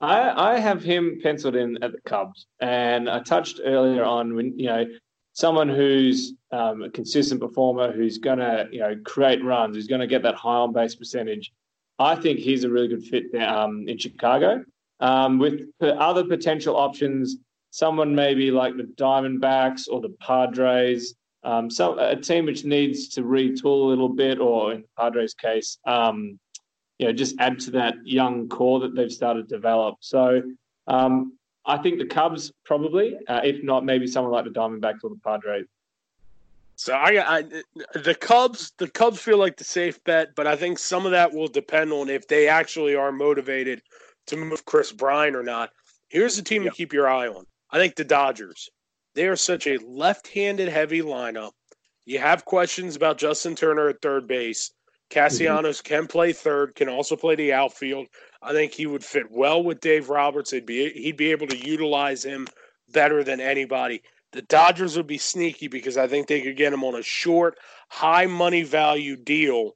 I, 0.00 0.54
I 0.54 0.58
have 0.58 0.82
him 0.82 1.20
penciled 1.22 1.56
in 1.56 1.82
at 1.82 1.92
the 1.92 2.00
Cubs, 2.02 2.46
and 2.60 3.08
I 3.08 3.20
touched 3.20 3.60
earlier 3.64 4.04
on 4.04 4.34
when 4.34 4.58
you 4.58 4.66
know 4.66 4.84
someone 5.32 5.68
who's 5.68 6.34
um, 6.52 6.82
a 6.82 6.90
consistent 6.90 7.40
performer, 7.40 7.92
who's 7.92 8.18
going 8.18 8.38
to 8.38 8.68
you 8.70 8.80
know 8.80 8.96
create 9.04 9.42
runs, 9.42 9.76
who's 9.76 9.86
going 9.86 10.00
to 10.00 10.06
get 10.06 10.22
that 10.22 10.34
high 10.34 10.56
on 10.56 10.72
base 10.72 10.94
percentage. 10.94 11.52
I 11.98 12.14
think 12.14 12.40
he's 12.40 12.64
a 12.64 12.70
really 12.70 12.88
good 12.88 13.04
fit 13.04 13.34
um, 13.40 13.88
in 13.88 13.96
Chicago. 13.96 14.64
Um, 15.00 15.38
with 15.38 15.60
other 15.80 16.24
potential 16.24 16.76
options, 16.76 17.36
someone 17.70 18.14
maybe 18.14 18.50
like 18.50 18.76
the 18.76 18.84
Diamondbacks 18.84 19.88
or 19.90 20.00
the 20.00 20.14
Padres, 20.20 21.14
um, 21.42 21.70
so 21.70 21.96
a 21.98 22.16
team 22.16 22.46
which 22.46 22.64
needs 22.64 23.08
to 23.10 23.22
retool 23.22 23.84
a 23.84 23.88
little 23.88 24.08
bit, 24.08 24.40
or 24.40 24.72
in 24.72 24.80
the 24.80 24.88
Padres' 24.98 25.34
case, 25.34 25.78
um, 25.86 26.38
you 26.98 27.06
know, 27.06 27.12
just 27.12 27.36
add 27.38 27.60
to 27.60 27.70
that 27.72 27.94
young 28.04 28.48
core 28.48 28.80
that 28.80 28.94
they've 28.96 29.12
started 29.12 29.48
to 29.48 29.54
develop. 29.54 29.96
So 30.00 30.42
um, 30.88 31.38
I 31.64 31.78
think 31.78 31.98
the 31.98 32.06
Cubs 32.06 32.52
probably, 32.64 33.16
uh, 33.28 33.42
if 33.44 33.62
not, 33.62 33.84
maybe 33.84 34.06
someone 34.06 34.32
like 34.32 34.44
the 34.44 34.50
Diamondbacks 34.50 35.04
or 35.04 35.10
the 35.10 35.20
Padres. 35.22 35.66
So 36.76 36.94
I, 36.94 37.38
I, 37.38 37.42
the 37.94 38.14
Cubs, 38.14 38.72
the 38.76 38.88
Cubs 38.88 39.20
feel 39.20 39.38
like 39.38 39.56
the 39.56 39.64
safe 39.64 40.02
bet, 40.04 40.34
but 40.34 40.46
I 40.46 40.56
think 40.56 40.78
some 40.78 41.06
of 41.06 41.12
that 41.12 41.32
will 41.32 41.48
depend 41.48 41.92
on 41.92 42.10
if 42.10 42.28
they 42.28 42.48
actually 42.48 42.94
are 42.94 43.12
motivated 43.12 43.82
to 44.26 44.36
move 44.36 44.64
Kris 44.64 44.92
Bryant 44.92 45.36
or 45.36 45.42
not. 45.42 45.70
Here's 46.08 46.36
the 46.36 46.42
team 46.42 46.64
to 46.64 46.70
keep 46.70 46.92
your 46.92 47.08
eye 47.08 47.28
on. 47.28 47.46
I 47.70 47.78
think 47.78 47.96
the 47.96 48.04
Dodgers. 48.04 48.68
They 49.14 49.26
are 49.26 49.36
such 49.36 49.66
a 49.66 49.78
left-handed 49.78 50.68
heavy 50.68 51.00
lineup. 51.00 51.52
You 52.04 52.18
have 52.18 52.44
questions 52.44 52.96
about 52.96 53.18
Justin 53.18 53.56
Turner 53.56 53.88
at 53.88 54.02
third 54.02 54.28
base. 54.28 54.70
Castellanos 55.10 55.82
mm-hmm. 55.82 55.94
can 55.94 56.06
play 56.06 56.32
third, 56.32 56.74
can 56.74 56.88
also 56.88 57.16
play 57.16 57.34
the 57.34 57.52
outfield. 57.52 58.06
I 58.42 58.52
think 58.52 58.72
he 58.72 58.86
would 58.86 59.04
fit 59.04 59.30
well 59.30 59.62
with 59.62 59.80
Dave 59.80 60.08
Roberts. 60.08 60.50
He'd 60.50 60.66
be 60.66 60.90
he'd 60.90 61.16
be 61.16 61.30
able 61.30 61.46
to 61.48 61.56
utilize 61.56 62.24
him 62.24 62.46
better 62.88 63.24
than 63.24 63.40
anybody. 63.40 64.02
The 64.32 64.42
Dodgers 64.42 64.96
would 64.96 65.06
be 65.06 65.18
sneaky 65.18 65.68
because 65.68 65.96
I 65.96 66.08
think 66.08 66.26
they 66.26 66.42
could 66.42 66.56
get 66.56 66.72
him 66.72 66.84
on 66.84 66.94
a 66.94 67.02
short, 67.02 67.58
high 67.88 68.26
money 68.26 68.62
value 68.62 69.16
deal 69.16 69.72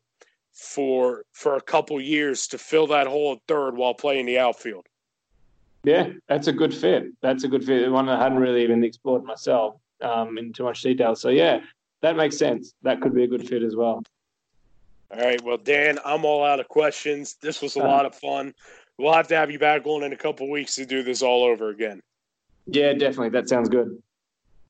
for 0.53 1.25
for 1.33 1.57
a 1.57 1.63
couple 1.63 2.01
years 2.01 2.47
to 2.49 2.59
fill 2.59 2.89
that 2.89 3.07
hole 3.07 3.33
at 3.33 3.39
third 3.49 3.77
while 3.77 3.95
playing 3.95 4.27
the 4.27 4.39
outfield. 4.39 4.87
Yeah, 5.83 6.11
that's 6.29 6.47
a 6.47 6.53
good 6.53 6.75
fit. 6.75 7.07
That's 7.23 7.45
a 7.45 7.49
good 7.49 7.65
fit. 7.65 7.91
One 7.91 8.09
I 8.09 8.23
hadn't 8.23 8.39
really 8.39 8.63
even 8.63 8.85
explored 8.85 9.25
myself 9.25 9.77
um, 10.03 10.37
in 10.37 10.53
too 10.53 10.65
much 10.65 10.83
detail. 10.83 11.17
So 11.17 11.31
yeah, 11.31 11.61
that 12.03 12.17
makes 12.17 12.37
sense. 12.37 12.75
That 12.83 13.01
could 13.01 13.15
be 13.15 13.25
a 13.25 13.29
good 13.29 13.49
fit 13.49 13.63
as 13.63 13.77
well. 13.77 14.03
All 15.13 15.21
right. 15.21 15.43
Well, 15.43 15.57
Dan, 15.57 15.99
I'm 16.05 16.25
all 16.25 16.45
out 16.45 16.61
of 16.61 16.69
questions. 16.69 17.37
This 17.41 17.63
was 17.63 17.77
a 17.77 17.83
uh, 17.83 17.89
lot 17.89 18.07
of 18.07 18.15
fun. 18.15 18.55
We'll 18.99 19.13
have 19.13 19.29
to 19.29 19.37
have 19.37 19.51
you 19.51 19.59
back 19.59 19.87
on 19.87 20.05
in 20.05 20.13
a 20.13 20.17
couple 20.17 20.49
weeks 20.51 20.75
to 20.77 20.85
do 20.85 21.03
this 21.03 21.23
all 21.23 21.43
over 21.43 21.71
again. 21.71 22.01
Yeah, 22.67 22.93
definitely. 22.93 23.31
That 23.31 23.49
sounds 23.49 23.69
good. 23.69 24.01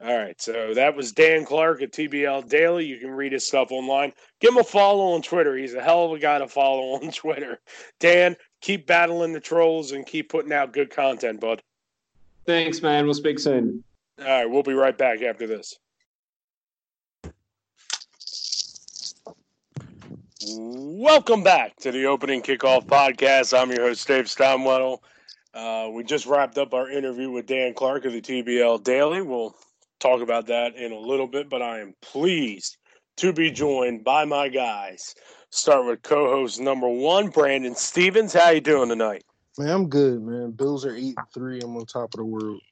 All 0.02 0.16
right. 0.16 0.40
So 0.40 0.72
that 0.74 0.96
was 0.96 1.12
Dan 1.12 1.44
Clark 1.44 1.82
at 1.82 1.92
TBL 1.92 2.48
Daily. 2.48 2.86
You 2.86 2.98
can 2.98 3.10
read 3.10 3.32
his 3.32 3.46
stuff 3.46 3.70
online. 3.70 4.12
Give 4.40 4.52
him 4.52 4.58
a 4.58 4.64
follow 4.64 5.12
on 5.12 5.20
Twitter. 5.20 5.56
He's 5.56 5.74
a 5.74 5.82
hell 5.82 6.06
of 6.06 6.12
a 6.12 6.18
guy 6.18 6.38
to 6.38 6.48
follow 6.48 6.94
on 6.94 7.10
Twitter. 7.12 7.58
Dan, 7.98 8.36
keep 8.60 8.86
battling 8.86 9.32
the 9.32 9.40
trolls 9.40 9.92
and 9.92 10.06
keep 10.06 10.28
putting 10.28 10.52
out 10.52 10.72
good 10.72 10.90
content, 10.90 11.40
bud. 11.40 11.62
Thanks, 12.46 12.82
man. 12.82 13.04
We'll 13.04 13.14
speak 13.14 13.38
soon. 13.38 13.84
All 14.18 14.24
right. 14.26 14.50
We'll 14.50 14.62
be 14.62 14.72
right 14.72 14.96
back 14.96 15.22
after 15.22 15.46
this. 15.46 15.78
Welcome 20.52 21.42
back 21.42 21.76
to 21.76 21.92
the 21.92 22.06
opening 22.06 22.42
kickoff 22.42 22.86
podcast. 22.86 23.56
I'm 23.56 23.70
your 23.70 23.82
host, 23.82 24.06
Dave 24.08 24.28
Steinwettle. 24.28 25.02
Uh, 25.52 25.88
we 25.92 26.04
just 26.04 26.26
wrapped 26.26 26.58
up 26.58 26.74
our 26.74 26.90
interview 26.90 27.30
with 27.30 27.46
Dan 27.46 27.74
Clark 27.74 28.04
of 28.04 28.12
the 28.12 28.20
TBL 28.20 28.82
Daily. 28.82 29.22
We'll 29.22 29.54
talk 29.98 30.22
about 30.22 30.46
that 30.46 30.76
in 30.76 30.92
a 30.92 30.98
little 30.98 31.26
bit, 31.26 31.50
but 31.50 31.60
I 31.62 31.80
am 31.80 31.94
pleased 32.00 32.78
to 33.20 33.34
be 33.34 33.50
joined 33.50 34.02
by 34.02 34.24
my 34.24 34.48
guys. 34.48 35.14
Start 35.50 35.84
with 35.84 36.02
co-host 36.02 36.58
number 36.58 36.88
one, 36.88 37.28
Brandon 37.28 37.74
Stevens. 37.74 38.32
How 38.32 38.48
you 38.48 38.62
doing 38.62 38.88
tonight? 38.88 39.24
Man, 39.58 39.68
I'm 39.68 39.88
good, 39.90 40.22
man. 40.22 40.52
Bills 40.52 40.86
are 40.86 40.94
eight 40.94 41.16
three. 41.34 41.60
I'm 41.60 41.76
on 41.76 41.84
top 41.84 42.14
of 42.14 42.18
the 42.18 42.24
world. 42.24 42.62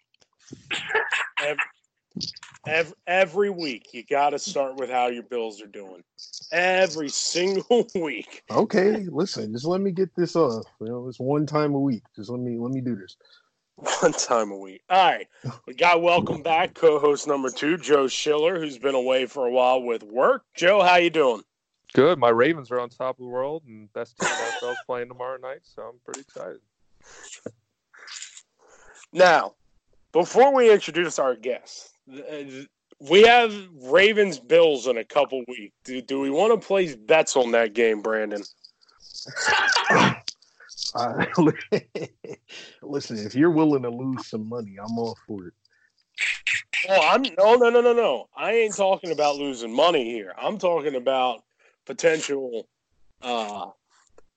Every, 2.66 2.94
every 3.06 3.50
week, 3.50 3.88
you 3.92 4.04
got 4.04 4.30
to 4.30 4.38
start 4.38 4.76
with 4.76 4.88
how 4.88 5.08
your 5.08 5.22
Bills 5.22 5.60
are 5.60 5.66
doing. 5.66 6.02
Every 6.50 7.10
single 7.10 7.86
week. 7.94 8.42
Okay, 8.50 9.06
listen, 9.10 9.52
just 9.52 9.66
let 9.66 9.82
me 9.82 9.90
get 9.90 10.16
this 10.16 10.34
off. 10.34 10.64
You 10.80 10.88
know, 10.88 11.08
it's 11.08 11.20
one 11.20 11.44
time 11.44 11.74
a 11.74 11.80
week. 11.80 12.04
Just 12.16 12.30
let 12.30 12.40
me 12.40 12.56
let 12.58 12.72
me 12.72 12.80
do 12.80 12.96
this. 12.96 13.18
One 14.00 14.12
time 14.12 14.50
a 14.50 14.56
week. 14.56 14.82
All 14.90 15.12
right, 15.12 15.28
we 15.66 15.74
got 15.74 16.02
welcome 16.02 16.42
back, 16.42 16.74
co-host 16.74 17.28
number 17.28 17.48
two, 17.48 17.76
Joe 17.76 18.08
Schiller, 18.08 18.58
who's 18.58 18.76
been 18.76 18.96
away 18.96 19.26
for 19.26 19.46
a 19.46 19.50
while 19.50 19.80
with 19.82 20.02
work. 20.02 20.42
Joe, 20.56 20.82
how 20.82 20.96
you 20.96 21.10
doing? 21.10 21.42
Good. 21.94 22.18
My 22.18 22.30
Ravens 22.30 22.72
are 22.72 22.80
on 22.80 22.88
top 22.88 23.20
of 23.20 23.24
the 23.24 23.30
world, 23.30 23.62
and 23.68 23.92
best 23.92 24.18
team 24.18 24.28
NFL's 24.28 24.78
playing 24.84 25.08
tomorrow 25.08 25.38
night, 25.38 25.60
so 25.62 25.82
I'm 25.82 26.00
pretty 26.04 26.20
excited. 26.20 26.58
Now, 29.12 29.54
before 30.10 30.52
we 30.52 30.72
introduce 30.72 31.20
our 31.20 31.36
guests, 31.36 31.90
uh, 32.12 32.64
we 32.98 33.22
have 33.22 33.54
Ravens 33.80 34.40
Bills 34.40 34.88
in 34.88 34.98
a 34.98 35.04
couple 35.04 35.44
weeks. 35.46 35.76
Do, 35.84 36.02
do 36.02 36.20
we 36.20 36.30
want 36.30 36.60
to 36.60 36.66
place 36.66 36.96
bets 36.96 37.36
on 37.36 37.52
that 37.52 37.74
game, 37.74 38.02
Brandon? 38.02 38.42
Uh, 40.94 41.24
listen, 42.82 43.18
if 43.18 43.34
you're 43.34 43.50
willing 43.50 43.82
to 43.82 43.90
lose 43.90 44.26
some 44.26 44.48
money, 44.48 44.76
I'm 44.78 44.98
all 44.98 45.16
for 45.26 45.46
it. 45.46 45.54
Oh, 46.88 47.08
I'm 47.08 47.22
no, 47.22 47.54
no, 47.56 47.70
no, 47.70 47.80
no, 47.80 47.92
no. 47.92 48.28
I 48.36 48.52
ain't 48.52 48.76
talking 48.76 49.10
about 49.10 49.36
losing 49.36 49.74
money 49.74 50.04
here. 50.04 50.32
I'm 50.40 50.58
talking 50.58 50.94
about 50.94 51.42
potential, 51.86 52.68
uh, 53.22 53.66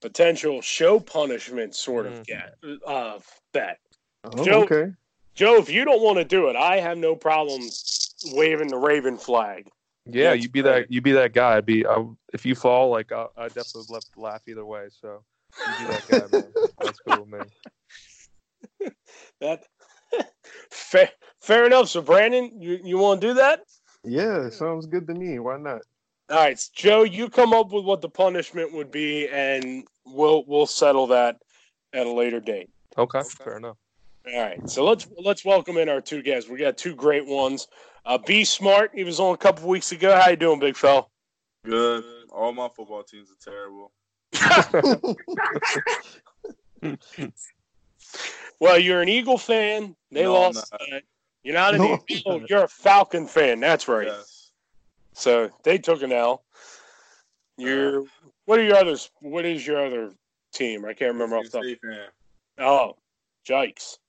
potential 0.02 0.62
show 0.62 1.00
punishment 1.00 1.76
sort 1.76 2.08
of 2.08 2.14
mm. 2.14 2.26
get 2.26 2.56
uh 2.86 3.20
bet. 3.54 3.80
Oh, 4.24 4.44
Joe, 4.44 4.64
okay. 4.64 4.92
Joe, 5.36 5.58
if 5.58 5.70
you 5.70 5.86
don't 5.86 6.02
want 6.02 6.18
to 6.18 6.26
do 6.26 6.50
it, 6.50 6.56
I 6.56 6.80
have 6.80 6.98
no 6.98 7.16
problem 7.16 7.62
waving 8.26 8.68
the 8.68 8.78
Raven 8.78 9.18
flag. 9.18 9.70
Yeah, 10.06 10.34
you 10.34 10.50
be 10.50 10.62
that 10.62 10.92
you 10.92 11.02
be 11.02 11.12
that 11.14 11.34
guy. 11.34 11.58
I'd 11.58 11.66
be 11.66 11.86
I, 11.86 12.04
if 12.34 12.46
you 12.46 12.56
fall, 12.56 12.90
like 12.90 13.12
I, 13.12 13.28
I 13.38 13.48
definitely 13.48 13.82
would 13.82 13.90
love 13.92 14.04
to 14.14 14.20
laugh 14.20 14.42
either 14.48 14.66
way. 14.66 14.88
So 14.90 15.24
you 15.58 15.88
be 15.88 15.92
that 15.94 16.08
guy, 16.08 16.38
man. 16.38 16.54
That's 16.80 17.00
cool 17.00 17.26
with 17.26 17.42
me. 18.82 18.90
that 19.40 19.64
fair, 20.70 21.10
fair 21.42 21.66
enough. 21.66 21.90
So 21.90 22.02
Brandon, 22.02 22.52
you 22.62 22.80
you 22.84 22.98
want 22.98 23.22
to 23.22 23.28
do 23.28 23.34
that? 23.36 23.62
Yeah, 24.04 24.50
sounds 24.50 24.86
good 24.88 25.08
to 25.08 25.14
me. 25.14 25.40
Why 25.40 25.58
not? 25.58 25.82
All 26.30 26.38
right, 26.38 26.60
Joe, 26.74 27.04
you 27.04 27.30
come 27.30 27.54
up 27.54 27.72
with 27.72 27.86
what 27.86 28.02
the 28.02 28.10
punishment 28.10 28.74
would 28.74 28.90
be, 28.92 29.28
and 29.28 29.86
we'll 30.06 30.44
we'll 30.48 30.66
settle 30.66 31.08
that 31.08 31.38
at 31.94 32.08
a 32.08 32.12
later 32.12 32.40
date. 32.40 32.70
Okay, 32.98 33.22
fair 33.24 33.58
enough. 33.58 33.78
All 34.34 34.42
right, 34.42 34.70
so 34.70 34.86
let's 34.86 35.08
let's 35.18 35.44
welcome 35.44 35.78
in 35.78 35.90
our 35.90 36.02
two 36.02 36.22
guests. 36.22 36.50
We 36.50 36.58
got 36.60 36.78
two 36.78 36.96
great 36.96 37.26
ones. 37.26 37.68
Uh, 38.06 38.18
Be 38.18 38.44
smart. 38.44 38.92
He 38.96 39.04
was 39.04 39.20
on 39.20 39.34
a 39.34 39.38
couple 39.38 39.68
weeks 39.68 39.92
ago. 39.92 40.16
How 40.16 40.30
you 40.30 40.36
doing, 40.36 40.60
big 40.60 40.76
fella? 40.76 41.06
Good. 41.66 42.04
All 42.32 42.52
my 42.54 42.70
football 42.76 43.04
teams 43.04 43.30
are 43.30 43.52
terrible. 43.52 43.92
Well, 48.60 48.80
you're 48.80 49.02
an 49.02 49.10
Eagle 49.10 49.38
fan. 49.38 49.96
They 50.12 50.24
no, 50.24 50.34
lost. 50.34 50.72
Not. 50.72 51.02
You're 51.44 51.56
not 51.56 51.76
an 51.76 51.82
no. 51.82 52.00
Eagle. 52.08 52.44
You're 52.48 52.63
a 52.63 52.67
Falcon 52.67 53.28
fan. 53.28 53.60
That's 53.60 53.88
right. 53.88 54.08
Yes. 54.08 54.52
So 55.13 55.50
they 55.63 55.78
took 55.78 56.02
an 56.02 56.12
L. 56.12 56.44
You're. 57.58 58.02
Uh, 58.02 58.06
what 58.46 58.60
are 58.60 58.63
your 58.63 58.78
others? 58.78 59.12
What 59.20 59.46
is 59.46 59.65
your 59.65 59.86
other 59.86 60.12
team? 60.54 60.86
I 60.86 60.94
can't 60.94 61.13
remember 61.13 61.38
off 61.38 61.50
the 61.52 61.78
top. 61.78 62.13
Oh, 62.58 62.96
Jikes. 63.44 64.00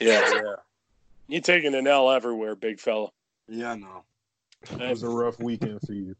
Yeah, 0.00 0.20
yeah. 0.34 0.54
You're 1.28 1.40
taking 1.40 1.74
an 1.74 1.86
L 1.86 2.10
everywhere, 2.10 2.56
big 2.56 2.80
fella. 2.80 3.08
Yeah, 3.48 3.72
I 3.72 3.76
know. 3.76 4.02
It 4.72 4.90
was 4.90 5.04
a 5.04 5.08
rough 5.08 5.38
weekend 5.38 5.80
for 5.86 5.92
you. 5.92 6.16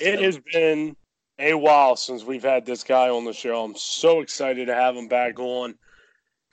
It 0.00 0.20
has 0.22 0.38
been 0.52 0.96
a 1.38 1.54
while 1.54 1.96
since 1.96 2.24
we've 2.24 2.42
had 2.42 2.66
this 2.66 2.82
guy 2.82 3.08
on 3.08 3.24
the 3.24 3.32
show. 3.32 3.64
I'm 3.64 3.76
so 3.76 4.20
excited 4.20 4.66
to 4.66 4.74
have 4.74 4.96
him 4.96 5.08
back 5.08 5.38
on. 5.38 5.74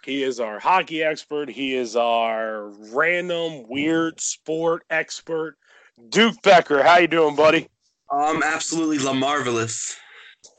He 0.04 0.22
is 0.22 0.40
our 0.40 0.60
hockey 0.60 1.04
expert. 1.04 1.50
He 1.50 1.74
is 1.74 1.96
our 1.96 2.70
random 2.94 3.68
weird 3.68 4.22
sport 4.22 4.84
expert. 4.90 5.58
Duke 6.10 6.40
Becker, 6.44 6.84
how 6.84 6.98
you 6.98 7.08
doing, 7.08 7.36
buddy? 7.36 7.68
I'm 8.12 8.44
absolutely 8.44 9.00
la 9.00 9.14
marvelous. 9.14 9.98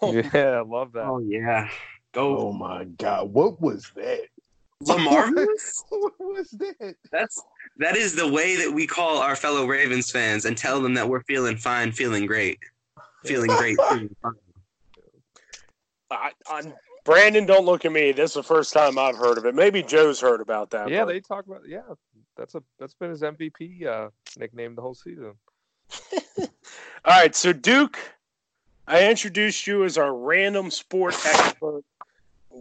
Oh. 0.03 0.13
yeah, 0.13 0.59
I 0.59 0.63
love 0.63 0.93
that. 0.93 1.07
Oh 1.07 1.21
yeah. 1.21 1.69
Go. 2.13 2.37
Oh 2.39 2.53
my 2.53 2.85
god, 2.85 3.33
what 3.33 3.61
was 3.61 3.91
that? 3.95 4.23
The 4.81 4.99
Marvelous? 4.99 5.85
what 5.89 6.13
was 6.19 6.51
that? 6.51 6.97
That's 7.11 7.43
that 7.79 7.97
is 7.97 8.15
the 8.15 8.31
way 8.31 8.57
that 8.57 8.73
we 8.73 8.87
call 8.87 9.19
our 9.19 9.37
fellow 9.37 9.67
Ravens 9.67 10.11
fans 10.11 10.45
and 10.45 10.57
tell 10.57 10.83
them 10.83 10.95
that 10.95 11.09
we're 11.09 11.23
feeling 11.23 11.57
fine, 11.57 11.93
feeling 11.93 12.27
great, 12.27 12.59
feeling 13.27 13.51
great. 13.51 13.77
feeling 13.89 14.15
I, 16.11 16.31
I, 16.49 16.63
Brandon, 17.05 17.47
don't 17.47 17.65
look 17.65 17.85
at 17.85 17.93
me. 17.93 18.13
This 18.13 18.31
is 18.31 18.35
the 18.35 18.43
first 18.43 18.73
time 18.73 18.99
I've 18.99 19.17
heard 19.17 19.39
of 19.39 19.45
it. 19.45 19.55
Maybe 19.55 19.83
Joe's 19.83 20.21
heard 20.21 20.41
about 20.41 20.71
that. 20.71 20.89
Yeah, 20.89 21.05
but... 21.05 21.13
they 21.13 21.21
talk 21.21 21.47
about. 21.47 21.63
Yeah, 21.67 21.81
that's 22.37 22.55
a 22.55 22.63
that's 22.79 22.95
been 22.95 23.11
his 23.11 23.23
MVP 23.23 23.87
uh, 23.87 24.11
nickname 24.39 24.75
the 24.75 24.83
whole 24.83 24.95
season. 24.95 25.33
All 26.39 27.21
right, 27.21 27.35
so 27.35 27.53
Duke, 27.53 27.99
I 28.87 29.09
introduced 29.09 29.67
you 29.67 29.85
as 29.85 29.99
our 29.99 30.15
random 30.15 30.71
sport 30.71 31.15
expert 31.25 31.83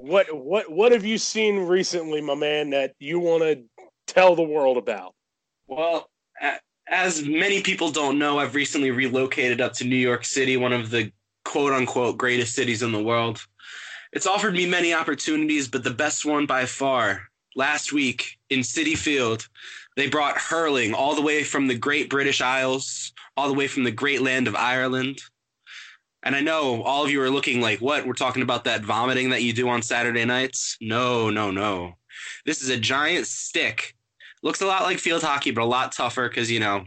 what 0.02 0.36
what 0.36 0.72
what 0.72 0.92
have 0.92 1.06
you 1.06 1.18
seen 1.18 1.60
recently, 1.60 2.22
my 2.22 2.36
man, 2.36 2.72
that 2.72 2.96
you 3.00 3.20
want 3.20 3.44
to 3.44 3.64
tell 4.08 4.36
the 4.36 4.44
world 4.44 4.78
about? 4.78 5.16
Well, 5.68 6.10
a- 6.42 6.60
as 6.88 7.26
many 7.26 7.62
people 7.62 7.92
don't 7.92 8.20
know, 8.20 8.40
I've 8.40 8.56
recently 8.56 8.92
relocated 8.92 9.62
up 9.62 9.74
to 9.74 9.86
New 9.86 9.96
York 9.96 10.26
City, 10.26 10.58
one 10.58 10.74
of 10.74 10.90
the 10.90 11.12
quote 11.44 11.74
unquote 11.74 12.18
greatest 12.18 12.54
cities 12.54 12.84
in 12.84 12.92
the 12.92 13.04
world. 13.04 13.46
It's 14.14 14.28
offered 14.28 14.54
me 14.54 14.66
many 14.66 14.94
opportunities, 14.94 15.68
but 15.68 15.84
the 15.84 15.92
best 15.92 16.26
one 16.26 16.46
by 16.46 16.66
far, 16.66 17.24
last 17.56 17.92
week 17.92 18.38
in 18.50 18.60
Citi 18.60 18.98
Field, 18.98 19.48
they 19.96 20.08
brought 20.08 20.38
hurling 20.38 20.94
all 20.94 21.16
the 21.16 21.22
way 21.22 21.44
from 21.44 21.68
the 21.68 21.78
Great 21.78 22.10
British 22.10 22.42
Isles, 22.42 23.14
all 23.36 23.48
the 23.48 23.54
way 23.54 23.68
from 23.68 23.84
the 23.84 23.92
great 23.92 24.22
land 24.22 24.48
of 24.48 24.56
Ireland. 24.56 25.20
And 26.24 26.36
I 26.36 26.42
know 26.42 26.82
all 26.84 27.04
of 27.06 27.12
you 27.12 27.22
are 27.22 27.30
looking 27.30 27.62
like, 27.62 27.80
what? 27.80 28.06
We're 28.06 28.14
talking 28.14 28.42
about 28.42 28.64
that 28.64 28.84
vomiting 28.84 29.30
that 29.30 29.44
you 29.44 29.54
do 29.54 29.70
on 29.70 29.82
Saturday 29.82 30.26
nights? 30.26 30.78
No, 30.82 31.30
no, 31.30 31.52
no. 31.52 31.96
This 32.46 32.62
is 32.62 32.70
a 32.70 32.80
giant 32.80 33.28
stick. 33.28 33.96
Looks 34.46 34.62
a 34.62 34.68
lot 34.68 34.84
like 34.84 35.00
field 35.00 35.24
hockey, 35.24 35.50
but 35.50 35.64
a 35.64 35.66
lot 35.66 35.92
tougher 35.92 36.30
because, 36.30 36.52
you 36.52 36.60
know, 36.60 36.86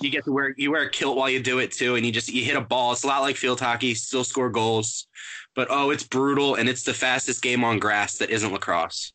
you 0.00 0.08
get 0.08 0.24
to 0.24 0.30
wear 0.30 0.54
you 0.56 0.70
wear 0.70 0.84
a 0.84 0.88
kilt 0.88 1.16
while 1.16 1.28
you 1.28 1.42
do 1.42 1.58
it 1.58 1.72
too, 1.72 1.96
and 1.96 2.06
you 2.06 2.12
just 2.12 2.28
you 2.32 2.44
hit 2.44 2.54
a 2.54 2.60
ball. 2.60 2.92
It's 2.92 3.02
a 3.02 3.08
lot 3.08 3.22
like 3.22 3.34
field 3.34 3.58
hockey, 3.58 3.92
still 3.94 4.22
score 4.22 4.48
goals. 4.50 5.08
But 5.56 5.66
oh, 5.68 5.90
it's 5.90 6.04
brutal 6.04 6.54
and 6.54 6.68
it's 6.68 6.84
the 6.84 6.94
fastest 6.94 7.42
game 7.42 7.64
on 7.64 7.80
grass 7.80 8.18
that 8.18 8.30
isn't 8.30 8.52
lacrosse. 8.52 9.12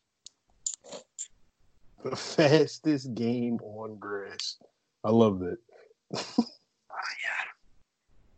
The 2.04 2.16
fastest 2.18 3.14
game 3.16 3.58
on 3.64 3.96
grass. 4.00 4.58
I 5.06 5.12
love 5.12 5.40
that. 5.40 5.58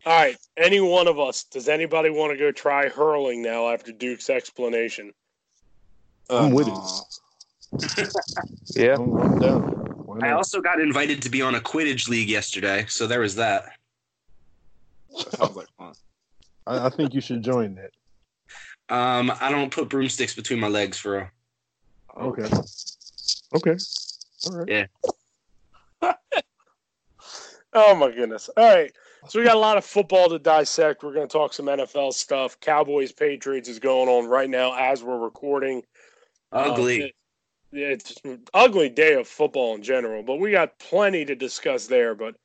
All 0.06 0.14
right, 0.14 0.36
any 0.56 0.80
one 0.80 1.08
of 1.08 1.18
us. 1.18 1.42
Does 1.42 1.68
anybody 1.68 2.08
want 2.08 2.32
to 2.32 2.38
go 2.38 2.52
try 2.52 2.88
hurling 2.88 3.42
now 3.42 3.68
after 3.68 3.90
Duke's 3.90 4.30
explanation? 4.30 5.12
I'm 6.30 6.52
with 6.52 6.68
Uh, 6.68 6.70
it. 6.70 7.18
Yeah. 8.74 8.94
I'm, 8.94 9.16
I'm 9.16 9.38
down. 9.38 10.18
I 10.22 10.30
also 10.32 10.60
got 10.60 10.80
invited 10.80 11.22
to 11.22 11.28
be 11.30 11.42
on 11.42 11.54
a 11.54 11.60
Quidditch 11.60 12.08
league 12.08 12.28
yesterday, 12.28 12.84
so 12.88 13.06
there 13.06 13.20
was 13.20 13.34
that. 13.36 13.64
that 15.16 15.32
sounds 15.36 15.56
like 15.56 15.66
fun. 15.78 15.92
I, 16.66 16.86
I 16.86 16.90
think 16.90 17.14
you 17.14 17.20
should 17.20 17.42
join 17.42 17.76
that. 17.76 17.90
Um, 18.94 19.32
I 19.40 19.50
don't 19.50 19.70
put 19.72 19.88
broomsticks 19.88 20.34
between 20.34 20.60
my 20.60 20.68
legs 20.68 20.98
for 20.98 21.12
real. 21.12 21.28
Okay. 22.28 22.48
Okay. 23.54 23.76
All 24.46 24.56
right. 24.64 24.88
Oh 27.74 27.94
my 27.94 28.10
goodness! 28.10 28.48
All 28.56 28.64
right, 28.74 28.90
so 29.28 29.38
we 29.38 29.44
got 29.44 29.54
a 29.54 29.60
lot 29.60 29.76
of 29.76 29.84
football 29.84 30.30
to 30.30 30.38
dissect. 30.38 31.02
We're 31.02 31.12
going 31.12 31.28
to 31.28 31.32
talk 31.32 31.52
some 31.52 31.66
NFL 31.66 32.14
stuff. 32.14 32.58
Cowboys 32.60 33.12
Patriots 33.12 33.68
is 33.68 33.78
going 33.78 34.08
on 34.08 34.26
right 34.26 34.48
now 34.48 34.74
as 34.74 35.04
we're 35.04 35.18
recording. 35.18 35.82
Ugly. 36.50 37.02
Uh, 37.02 37.06
it- 37.06 37.14
it's 37.72 38.14
ugly 38.54 38.88
day 38.88 39.14
of 39.14 39.28
football 39.28 39.74
in 39.74 39.82
general, 39.82 40.22
but 40.22 40.36
we 40.36 40.50
got 40.50 40.78
plenty 40.78 41.24
to 41.24 41.34
discuss 41.34 41.86
there. 41.86 42.14
But 42.14 42.36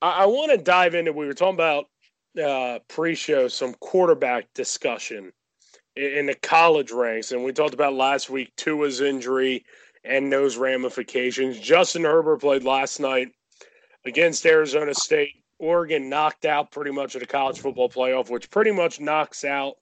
I, 0.00 0.22
I 0.22 0.26
want 0.26 0.50
to 0.52 0.58
dive 0.58 0.94
into. 0.94 1.12
We 1.12 1.26
were 1.26 1.34
talking 1.34 1.54
about 1.54 1.86
uh, 2.42 2.78
pre-show 2.88 3.48
some 3.48 3.74
quarterback 3.74 4.46
discussion 4.54 5.32
in, 5.96 6.12
in 6.12 6.26
the 6.26 6.34
college 6.34 6.90
ranks, 6.90 7.32
and 7.32 7.44
we 7.44 7.52
talked 7.52 7.74
about 7.74 7.94
last 7.94 8.30
week 8.30 8.52
Tua's 8.56 9.00
injury 9.00 9.64
and 10.04 10.32
those 10.32 10.56
ramifications. 10.56 11.58
Justin 11.58 12.04
Herbert 12.04 12.40
played 12.40 12.64
last 12.64 13.00
night 13.00 13.28
against 14.06 14.46
Arizona 14.46 14.94
State. 14.94 15.34
Oregon 15.58 16.08
knocked 16.08 16.46
out 16.46 16.70
pretty 16.70 16.90
much 16.90 17.14
of 17.14 17.20
the 17.20 17.26
college 17.26 17.58
football 17.58 17.90
playoff, 17.90 18.30
which 18.30 18.50
pretty 18.50 18.70
much 18.70 18.98
knocks 18.98 19.44
out 19.44 19.74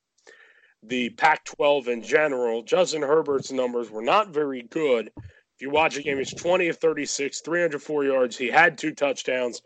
the 0.82 1.10
Pac 1.10 1.44
12 1.44 1.88
in 1.88 2.02
general. 2.02 2.62
Justin 2.62 3.02
Herbert's 3.02 3.50
numbers 3.52 3.90
were 3.90 4.02
not 4.02 4.28
very 4.30 4.62
good. 4.62 5.10
If 5.16 5.62
you 5.62 5.70
watch 5.70 5.96
the 5.96 6.02
game, 6.02 6.18
he's 6.18 6.32
20 6.32 6.68
of 6.68 6.76
36, 6.78 7.40
304 7.40 8.04
yards. 8.04 8.36
He 8.36 8.48
had 8.48 8.78
two 8.78 8.92
touchdowns, 8.94 9.60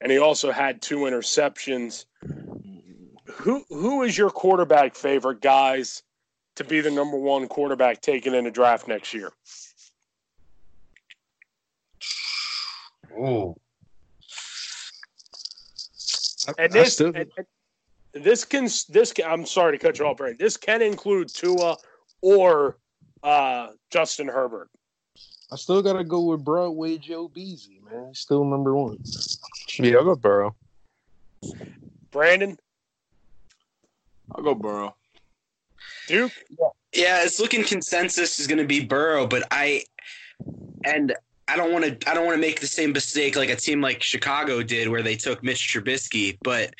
and 0.00 0.12
he 0.12 0.18
also 0.18 0.50
had 0.52 0.82
two 0.82 0.98
interceptions. 1.00 2.04
Who 3.26 3.64
who 3.70 4.02
is 4.02 4.16
your 4.18 4.30
quarterback 4.30 4.94
favorite, 4.94 5.40
guys, 5.40 6.02
to 6.56 6.64
be 6.64 6.80
the 6.80 6.90
number 6.90 7.16
one 7.16 7.48
quarterback 7.48 8.00
taken 8.02 8.34
in 8.34 8.44
the 8.44 8.50
draft 8.50 8.88
next 8.88 9.14
year? 9.14 9.32
Oh. 13.16 13.56
I- 16.46 16.54
And 16.58 16.72
this, 16.72 16.94
still- 16.94 17.08
and- 17.14 17.30
and 17.36 17.46
this 18.12 18.44
can 18.44 18.68
this 18.88 19.12
can, 19.12 19.26
I'm 19.26 19.46
sorry 19.46 19.78
to 19.78 19.84
cut 19.84 19.98
you 19.98 20.06
off, 20.06 20.16
Brandon. 20.16 20.36
This 20.38 20.56
can 20.56 20.82
include 20.82 21.28
Tua 21.28 21.76
or 22.20 22.78
uh, 23.22 23.68
Justin 23.90 24.28
Herbert. 24.28 24.70
I 25.50 25.56
still 25.56 25.82
gotta 25.82 26.04
go 26.04 26.22
with 26.22 26.44
Broadway 26.44 26.98
Joe 26.98 27.28
Beasy, 27.28 27.82
man. 27.90 28.08
He's 28.08 28.18
still 28.18 28.44
number 28.44 28.74
one. 28.74 28.98
yeah, 29.78 29.96
I'll 29.96 30.04
go 30.04 30.14
Burrow. 30.14 30.54
Brandon, 32.10 32.58
I'll 34.34 34.42
go 34.42 34.54
Burrow. 34.54 34.94
Duke. 36.06 36.32
Yeah, 36.94 37.22
it's 37.22 37.38
looking 37.38 37.62
consensus 37.62 38.40
is 38.40 38.46
going 38.46 38.58
to 38.58 38.66
be 38.66 38.84
Burrow, 38.84 39.26
but 39.26 39.46
I 39.50 39.84
and 40.84 41.14
I 41.46 41.56
don't 41.56 41.72
want 41.72 41.84
to 41.84 42.10
I 42.10 42.14
don't 42.14 42.24
want 42.24 42.36
to 42.36 42.40
make 42.40 42.60
the 42.60 42.66
same 42.66 42.92
mistake 42.92 43.36
like 43.36 43.50
a 43.50 43.56
team 43.56 43.80
like 43.80 44.02
Chicago 44.02 44.62
did 44.62 44.88
where 44.88 45.02
they 45.02 45.16
took 45.16 45.42
Mitch 45.42 45.68
Trubisky, 45.72 46.38
but 46.42 46.74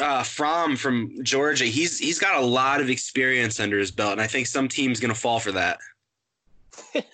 uh, 0.00 0.22
Fromm 0.22 0.76
from 0.76 1.22
Georgia, 1.22 1.64
he's 1.64 1.98
he's 1.98 2.18
got 2.18 2.36
a 2.36 2.44
lot 2.44 2.80
of 2.80 2.90
experience 2.90 3.60
under 3.60 3.78
his 3.78 3.90
belt, 3.90 4.12
and 4.12 4.20
I 4.20 4.26
think 4.26 4.46
some 4.46 4.68
team's 4.68 5.00
going 5.00 5.12
to 5.12 5.20
fall 5.20 5.40
for 5.40 5.52
that. 5.52 5.78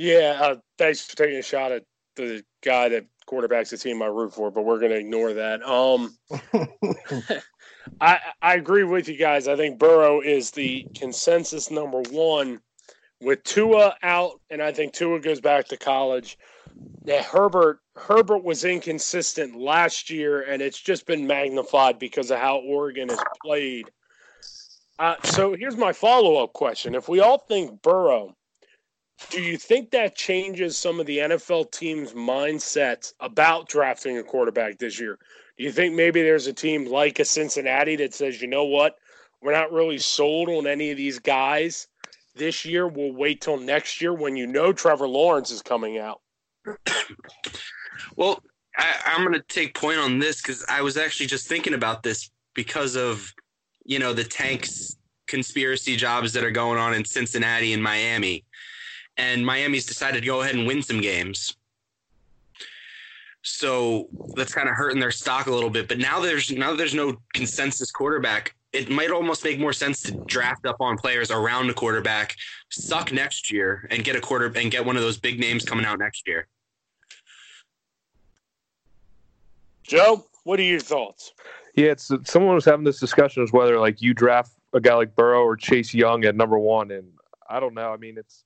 Yeah, 0.00 0.38
uh, 0.40 0.56
thanks 0.78 1.02
for 1.02 1.14
taking 1.14 1.36
a 1.36 1.42
shot 1.42 1.72
at 1.72 1.84
the 2.16 2.42
guy 2.62 2.88
that 2.88 3.04
quarterbacks 3.26 3.68
the 3.68 3.76
team 3.76 4.00
I 4.00 4.06
root 4.06 4.32
for, 4.32 4.50
but 4.50 4.64
we're 4.64 4.78
going 4.78 4.92
to 4.92 4.96
ignore 4.96 5.34
that. 5.34 5.62
Um, 5.62 6.16
I 8.00 8.18
I 8.40 8.54
agree 8.54 8.84
with 8.84 9.10
you 9.10 9.18
guys. 9.18 9.46
I 9.46 9.56
think 9.56 9.78
Burrow 9.78 10.22
is 10.22 10.52
the 10.52 10.86
consensus 10.94 11.70
number 11.70 12.00
one 12.10 12.60
with 13.20 13.44
Tua 13.44 13.94
out, 14.02 14.40
and 14.48 14.62
I 14.62 14.72
think 14.72 14.94
Tua 14.94 15.20
goes 15.20 15.42
back 15.42 15.68
to 15.68 15.76
college. 15.76 16.38
Yeah, 17.04 17.22
Herbert 17.22 17.80
Herbert 17.96 18.44
was 18.44 18.64
inconsistent 18.64 19.56
last 19.56 20.10
year, 20.10 20.42
and 20.42 20.62
it's 20.62 20.80
just 20.80 21.06
been 21.06 21.26
magnified 21.26 21.98
because 21.98 22.30
of 22.30 22.38
how 22.38 22.58
Oregon 22.58 23.08
has 23.08 23.22
played. 23.42 23.90
Uh, 24.98 25.16
so 25.24 25.54
here's 25.54 25.76
my 25.76 25.92
follow 25.92 26.42
up 26.42 26.52
question: 26.52 26.94
If 26.94 27.08
we 27.08 27.20
all 27.20 27.38
think 27.38 27.82
Burrow, 27.82 28.36
do 29.28 29.42
you 29.42 29.56
think 29.56 29.90
that 29.90 30.16
changes 30.16 30.76
some 30.76 30.98
of 30.98 31.06
the 31.06 31.18
NFL 31.18 31.70
teams' 31.72 32.12
mindsets 32.12 33.12
about 33.20 33.68
drafting 33.68 34.18
a 34.18 34.22
quarterback 34.22 34.78
this 34.78 34.98
year? 34.98 35.18
Do 35.56 35.64
you 35.64 35.72
think 35.72 35.94
maybe 35.94 36.22
there's 36.22 36.46
a 36.46 36.52
team 36.52 36.86
like 36.86 37.18
a 37.18 37.24
Cincinnati 37.24 37.96
that 37.96 38.14
says, 38.14 38.40
you 38.40 38.48
know 38.48 38.64
what, 38.64 38.96
we're 39.42 39.52
not 39.52 39.72
really 39.72 39.98
sold 39.98 40.48
on 40.48 40.66
any 40.66 40.90
of 40.90 40.96
these 40.96 41.18
guys 41.18 41.86
this 42.34 42.64
year. 42.64 42.88
We'll 42.88 43.12
wait 43.12 43.40
till 43.40 43.58
next 43.58 44.00
year 44.00 44.14
when 44.14 44.36
you 44.36 44.46
know 44.46 44.72
Trevor 44.72 45.08
Lawrence 45.08 45.50
is 45.50 45.62
coming 45.62 45.98
out. 45.98 46.20
Well, 48.16 48.42
I, 48.76 49.00
I'm 49.06 49.24
going 49.24 49.38
to 49.38 49.44
take 49.48 49.74
point 49.74 49.98
on 49.98 50.18
this 50.18 50.42
because 50.42 50.64
I 50.68 50.82
was 50.82 50.96
actually 50.96 51.26
just 51.26 51.46
thinking 51.46 51.74
about 51.74 52.02
this 52.02 52.30
because 52.54 52.96
of, 52.96 53.32
you 53.84 53.98
know, 53.98 54.12
the 54.12 54.24
tanks 54.24 54.96
conspiracy 55.26 55.96
jobs 55.96 56.32
that 56.32 56.44
are 56.44 56.50
going 56.50 56.78
on 56.78 56.94
in 56.94 57.04
Cincinnati 57.04 57.72
and 57.72 57.82
Miami. 57.82 58.44
And 59.16 59.44
Miami's 59.44 59.86
decided 59.86 60.20
to 60.20 60.26
go 60.26 60.42
ahead 60.42 60.54
and 60.54 60.66
win 60.66 60.82
some 60.82 61.00
games. 61.00 61.56
So 63.42 64.08
that's 64.34 64.52
kind 64.52 64.68
of 64.68 64.74
hurting 64.74 65.00
their 65.00 65.10
stock 65.10 65.46
a 65.46 65.50
little 65.50 65.70
bit. 65.70 65.88
But 65.88 65.98
now 65.98 66.20
there's 66.20 66.50
now 66.50 66.74
there's 66.74 66.94
no 66.94 67.16
consensus 67.32 67.90
quarterback. 67.90 68.54
It 68.72 68.88
might 68.88 69.10
almost 69.10 69.42
make 69.42 69.58
more 69.58 69.72
sense 69.72 70.02
to 70.04 70.12
draft 70.12 70.64
up 70.64 70.76
on 70.80 70.96
players 70.96 71.30
around 71.30 71.66
the 71.66 71.74
quarterback, 71.74 72.36
suck 72.70 73.12
next 73.12 73.50
year, 73.50 73.88
and 73.90 74.04
get 74.04 74.14
a 74.14 74.20
quarter 74.20 74.46
and 74.46 74.70
get 74.70 74.84
one 74.84 74.96
of 74.96 75.02
those 75.02 75.18
big 75.18 75.40
names 75.40 75.64
coming 75.64 75.84
out 75.84 75.98
next 75.98 76.28
year. 76.28 76.46
Joe, 79.82 80.24
what 80.44 80.60
are 80.60 80.64
your 80.64 80.78
thoughts? 80.78 81.32
Yeah, 81.74 81.90
it's 81.90 82.12
someone 82.24 82.54
was 82.54 82.64
having 82.64 82.84
this 82.84 83.00
discussion 83.00 83.42
as 83.42 83.52
whether 83.52 83.78
like 83.78 84.00
you 84.00 84.14
draft 84.14 84.52
a 84.72 84.80
guy 84.80 84.94
like 84.94 85.16
Burrow 85.16 85.42
or 85.42 85.56
Chase 85.56 85.92
Young 85.92 86.24
at 86.24 86.36
number 86.36 86.58
one, 86.58 86.92
and 86.92 87.08
I 87.48 87.58
don't 87.58 87.74
know. 87.74 87.92
I 87.92 87.96
mean, 87.96 88.16
it's 88.16 88.44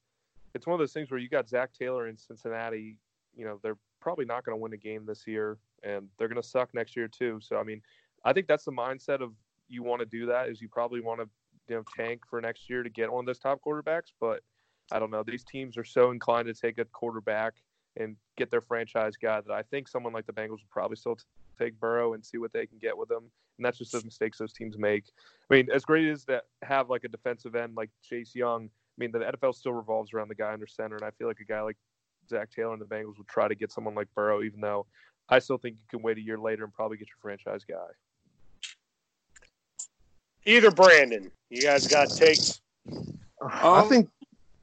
it's 0.55 0.67
one 0.67 0.75
of 0.75 0.79
those 0.79 0.93
things 0.93 1.11
where 1.11 1.21
you 1.21 1.29
got 1.29 1.49
Zac 1.49 1.73
Taylor 1.73 2.09
in 2.09 2.17
Cincinnati. 2.17 2.97
You 3.37 3.45
know, 3.45 3.61
they're 3.63 3.77
probably 4.01 4.25
not 4.25 4.45
going 4.45 4.57
to 4.57 4.63
win 4.63 4.73
a 4.73 4.79
game 4.79 5.05
this 5.05 5.27
year, 5.27 5.59
and 5.83 6.09
they're 6.19 6.29
going 6.29 6.41
to 6.41 6.49
suck 6.49 6.73
next 6.75 6.97
year 6.97 7.09
too. 7.09 7.41
So 7.43 7.57
I 7.57 7.63
mean, 7.63 7.83
I 8.25 8.33
think 8.33 8.47
that's 8.47 8.65
the 8.65 8.73
mindset 8.73 9.21
of 9.21 9.33
you 9.69 9.83
want 9.83 10.01
to 10.01 10.07
do 10.07 10.27
that 10.27 10.49
is 10.49 10.61
you 10.61 10.69
probably 10.69 11.01
want 11.01 11.21
to 11.21 11.29
you 11.69 11.77
know 11.77 11.85
tank 11.97 12.23
for 12.29 12.41
next 12.41 12.69
year 12.69 12.83
to 12.83 12.91
get 12.91 13.11
one 13.11 13.23
of 13.23 13.27
those 13.27 13.39
top 13.39 13.61
quarterbacks, 13.67 14.13
but 14.21 14.41
I 14.93 14.99
don't 14.99 15.11
know. 15.11 15.23
These 15.23 15.45
teams 15.45 15.77
are 15.79 15.85
so 15.85 16.11
inclined 16.11 16.47
to 16.47 16.55
take 16.55 16.79
a 16.79 16.85
quarterback 16.85 17.55
and 17.97 18.17
get 18.37 18.51
their 18.51 18.61
franchise 18.61 19.15
guy 19.21 19.41
that 19.41 19.53
I 19.53 19.63
think 19.63 19.89
someone 19.89 20.13
like 20.13 20.27
the 20.27 20.33
Bengals 20.33 20.51
would 20.51 20.71
probably 20.71 20.97
still 20.97 21.17
take 21.59 21.79
Burrow 21.79 22.15
and 22.15 22.25
see 22.25 22.39
what 22.39 22.53
they 22.53 22.67
can 22.67 22.79
get 22.79 22.97
with 22.97 23.11
him. 23.11 23.31
And 23.59 23.65
that's 23.65 23.79
just 23.79 23.93
the 23.93 24.03
mistakes 24.05 24.39
those 24.39 24.53
teams 24.53 24.77
make. 24.77 25.05
I 25.51 25.55
mean, 25.55 25.69
as 25.73 25.85
great 25.85 26.09
as 26.09 26.25
that 26.25 26.45
have 26.63 26.91
like 26.91 27.05
a 27.05 27.09
defensive 27.09 27.55
end 27.55 27.75
like 27.77 27.91
Chase 28.03 28.35
Young, 28.35 28.65
I 28.65 28.97
mean, 28.99 29.13
the 29.13 29.21
NFL 29.21 29.55
still 29.55 29.73
revolves 29.73 30.13
around 30.13 30.29
the 30.29 30.35
guy 30.35 30.53
under 30.53 30.67
center, 30.67 30.97
and 30.97 31.05
I 31.05 31.11
feel 31.13 31.29
like 31.29 31.41
a 31.41 31.45
guy 31.45 31.61
like 31.63 31.77
Zac 32.29 32.51
Taylor 32.51 32.73
and 32.73 32.83
the 32.83 32.87
Bengals 32.87 33.17
would 33.19 33.29
try 33.29 33.49
to 33.49 33.55
get 33.55 33.73
someone 33.73 33.95
like 33.95 34.09
Burrow, 34.15 34.43
even 34.43 34.61
though 34.61 34.87
I 35.29 35.39
still 35.39 35.59
think 35.59 35.77
you 35.77 35.99
can 35.99 36.03
wait 36.03 36.19
a 36.19 36.21
year 36.21 36.39
later 36.39 36.65
and 36.65 36.73
probably 36.73 36.97
get 36.97 37.09
your 37.09 37.19
franchise 37.21 37.65
guy. 37.65 37.87
Either 40.47 40.71
Brandon, 40.71 41.31
you 41.51 41.63
guys 41.63 41.87
got 41.87 42.11
takes. 42.11 42.61
I 43.43 43.81
Um, 43.81 43.89
think 43.89 44.09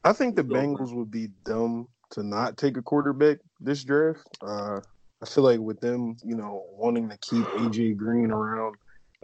I 0.03 0.13
think 0.13 0.36
the 0.36 0.43
Bengals 0.43 0.93
would 0.93 1.11
be 1.11 1.29
dumb 1.45 1.88
to 2.11 2.23
not 2.23 2.57
take 2.57 2.77
a 2.77 2.82
quarterback 2.82 3.39
this 3.59 3.84
draft. 3.84 4.27
Uh, 4.41 4.82
I 5.21 5.25
feel 5.25 5.43
like 5.43 5.59
with 5.59 5.79
them, 5.79 6.17
you 6.23 6.36
know, 6.36 6.65
wanting 6.71 7.09
to 7.09 7.17
keep 7.17 7.45
AJ 7.45 7.97
Green 7.97 8.32
around, 8.32 8.75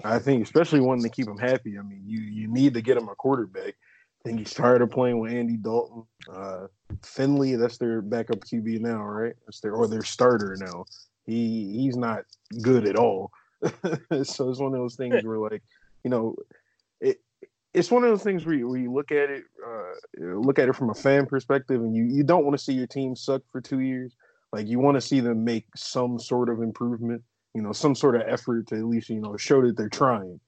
I 0.04 0.20
think 0.20 0.44
especially 0.44 0.80
wanting 0.80 1.04
to 1.04 1.10
keep 1.10 1.28
him 1.28 1.38
happy. 1.38 1.78
I 1.78 1.82
mean, 1.82 2.04
you 2.06 2.20
you 2.22 2.48
need 2.48 2.74
to 2.76 2.82
get 2.82 2.98
him 2.98 3.10
a 3.10 3.16
quarterback. 3.16 3.74
I 3.74 4.30
think 4.30 4.40
he's 4.40 4.54
tired 4.54 4.82
of 4.82 4.92
playing 4.92 5.20
with 5.20 5.32
Andy 5.32 5.58
Dalton. 5.58 6.04
Uh, 6.32 6.68
Finley, 7.04 7.56
that's 7.56 7.78
their 7.78 8.02
backup 8.02 8.40
QB 8.40 8.82
now, 8.82 9.02
right? 9.04 9.36
That's 9.46 9.60
their 9.60 9.74
or 9.74 9.88
their 9.88 10.04
starter 10.04 10.56
now. 10.60 10.86
He 11.26 11.72
he's 11.74 11.96
not 11.96 12.26
good 12.62 12.88
at 12.88 12.96
all. 12.96 13.32
so 13.62 14.50
it's 14.50 14.60
one 14.60 14.74
of 14.74 14.80
those 14.80 14.96
things 14.96 15.24
where 15.24 15.38
like, 15.38 15.64
you 16.08 16.10
know, 16.10 16.36
it 17.02 17.18
it's 17.74 17.92
one 17.92 18.06
of 18.06 18.10
those 18.10 18.24
things 18.24 18.46
where 18.46 18.56
you, 18.56 18.70
where 18.70 18.80
you 18.80 18.94
look 18.94 19.12
at 19.12 19.30
it, 19.30 19.44
uh, 19.62 20.36
look 20.40 20.58
at 20.58 20.70
it 20.70 20.74
from 20.74 20.90
a 20.90 20.94
fan 20.94 21.26
perspective, 21.26 21.82
and 21.82 21.94
you, 21.94 22.06
you 22.06 22.24
don't 22.24 22.46
want 22.46 22.58
to 22.58 22.64
see 22.64 22.72
your 22.72 22.88
team 22.88 23.14
suck 23.14 23.42
for 23.52 23.60
two 23.60 23.82
years. 23.82 24.16
Like 24.54 24.68
you 24.68 24.80
want 24.80 24.96
to 24.96 25.02
see 25.02 25.20
them 25.20 25.44
make 25.44 25.66
some 25.76 26.18
sort 26.18 26.48
of 26.48 26.62
improvement, 26.62 27.24
you 27.54 27.62
know, 27.62 27.74
some 27.74 27.94
sort 27.94 28.16
of 28.16 28.22
effort 28.26 28.68
to 28.68 28.76
at 28.76 28.86
least 28.86 29.10
you 29.10 29.20
know 29.20 29.36
show 29.36 29.62
that 29.64 29.76
they're 29.76 29.90
trying. 29.90 30.40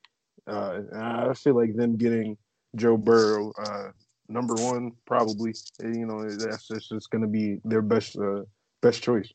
Uh, 0.48 0.80
I 0.96 1.34
feel 1.34 1.56
like 1.58 1.76
them 1.76 1.98
getting 1.98 2.38
Joe 2.78 2.96
Burrow, 2.96 3.52
uh, 3.62 3.90
number 4.30 4.54
one, 4.54 4.94
probably, 5.06 5.54
you 5.84 6.06
know, 6.06 6.24
that's, 6.24 6.70
that's 6.70 6.88
just 6.88 7.10
going 7.10 7.22
to 7.22 7.28
be 7.28 7.60
their 7.66 7.82
best 7.82 8.18
uh, 8.18 8.44
best 8.82 9.04
choice. 9.04 9.30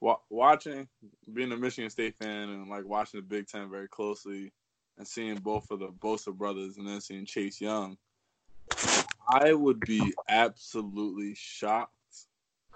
Wa- 0.00 0.20
watching, 0.28 0.88
being 1.32 1.52
a 1.52 1.56
Michigan 1.56 1.90
State 1.90 2.16
fan, 2.16 2.48
and 2.48 2.68
like 2.68 2.84
watching 2.84 3.20
the 3.20 3.26
Big 3.26 3.46
Ten 3.46 3.70
very 3.70 3.88
closely, 3.88 4.52
and 4.98 5.06
seeing 5.06 5.36
both 5.36 5.70
of 5.70 5.80
the 5.80 5.88
Bosa 5.88 6.34
brothers, 6.34 6.76
and 6.76 6.86
then 6.86 7.00
seeing 7.00 7.24
Chase 7.24 7.60
Young, 7.60 7.96
I 9.28 9.52
would 9.52 9.80
be 9.80 10.12
absolutely 10.28 11.34
shocked 11.34 11.92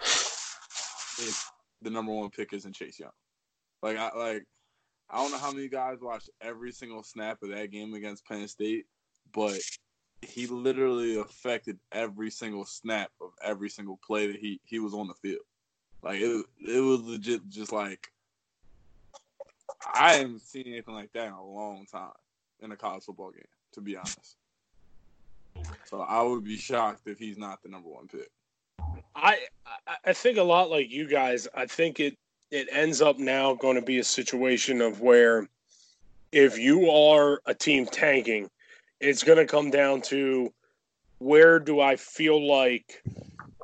if 0.01 1.51
the 1.83 1.91
number 1.91 2.13
one 2.13 2.31
pick 2.31 2.53
isn't 2.53 2.75
Chase 2.75 2.99
Young. 2.99 3.11
Like 3.83 3.97
I 3.99 4.11
like, 4.17 4.45
I 5.11 5.19
don't 5.19 5.33
know 5.33 5.39
how 5.39 5.53
many 5.53 5.69
guys 5.69 5.99
watched 6.01 6.31
every 6.41 6.73
single 6.73 7.03
snap 7.03 7.43
of 7.43 7.51
that 7.51 7.71
game 7.71 7.95
against 7.95 8.27
Penn 8.27 8.49
State, 8.49 8.87
but 9.33 9.59
he 10.23 10.47
literally 10.47 11.19
affected 11.21 11.79
every 11.93 12.31
single 12.31 12.65
snap 12.65 13.11
of 13.21 13.31
every 13.43 13.69
single 13.69 13.99
play 14.07 14.27
that 14.29 14.37
he 14.37 14.61
he 14.65 14.79
was 14.79 14.95
on 14.95 15.09
the 15.09 15.15
field. 15.15 15.45
Like 16.05 16.21
it, 16.21 16.45
it 16.61 16.81
was 16.81 17.01
legit, 17.01 17.49
just 17.49 17.73
like 17.73 18.09
I 19.95 20.15
haven't 20.17 20.43
seen 20.43 20.67
anything 20.67 20.95
like 20.95 21.11
that 21.15 21.29
in 21.29 21.33
a 21.33 21.43
long 21.45 21.87
time 21.91 22.13
in 22.61 22.73
a 22.73 22.77
college 22.77 23.05
football 23.05 23.31
game, 23.31 23.43
to 23.73 23.81
be 23.81 23.97
honest. 23.97 24.37
So 25.87 26.01
I 26.03 26.21
would 26.21 26.45
be 26.45 26.59
shocked 26.59 27.07
if 27.07 27.19
he's 27.19 27.39
not 27.39 27.63
the 27.63 27.71
number 27.71 27.89
one 27.89 28.07
pick. 28.07 28.31
I 29.17 29.39
I- 30.05 30.13
think 30.13 30.37
a 30.37 30.43
lot 30.43 30.71
like 30.71 30.91
you 30.91 31.09
guys. 31.09 31.49
I 31.55 31.67
think 31.67 32.01
it 32.01 32.19
it 32.51 32.69
ends 32.71 33.01
up 33.01 33.19
now 33.19 33.55
going 33.55 33.77
to 33.77 33.83
be 33.83 33.99
a 33.99 34.05
situation 34.05 34.83
of 34.83 35.01
where 35.01 35.49
if 36.33 36.59
you 36.59 36.91
are 36.91 37.41
a 37.47 37.55
team 37.55 37.87
tanking, 37.87 38.51
it's 39.01 39.23
going 39.25 39.39
to 39.39 39.47
come 39.47 39.71
down 39.71 40.03
to 40.03 40.53
where 41.19 41.59
do 41.59 41.81
I 41.81 41.97
feel 41.97 42.47
like 42.47 43.03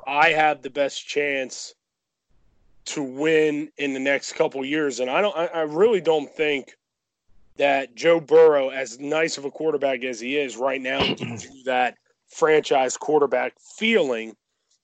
I 0.07 0.29
have 0.29 0.61
the 0.63 0.69
best 0.71 1.07
chance 1.07 1.75
to 2.85 3.03
win 3.03 3.71
in 3.77 3.93
the 3.93 3.99
next 3.99 4.33
couple 4.33 4.63
years, 4.65 4.99
and 4.99 5.09
I 5.09 5.21
don't. 5.21 5.35
I, 5.35 5.45
I 5.47 5.61
really 5.61 6.01
don't 6.01 6.29
think 6.33 6.75
that 7.57 7.95
Joe 7.95 8.19
Burrow, 8.19 8.69
as 8.69 8.99
nice 8.99 9.37
of 9.37 9.45
a 9.45 9.51
quarterback 9.51 10.03
as 10.03 10.19
he 10.19 10.37
is 10.37 10.57
right 10.57 10.81
now, 10.81 11.01
gives 11.13 11.45
you 11.53 11.63
that 11.65 11.95
franchise 12.27 12.97
quarterback 12.97 13.53
feeling. 13.77 14.35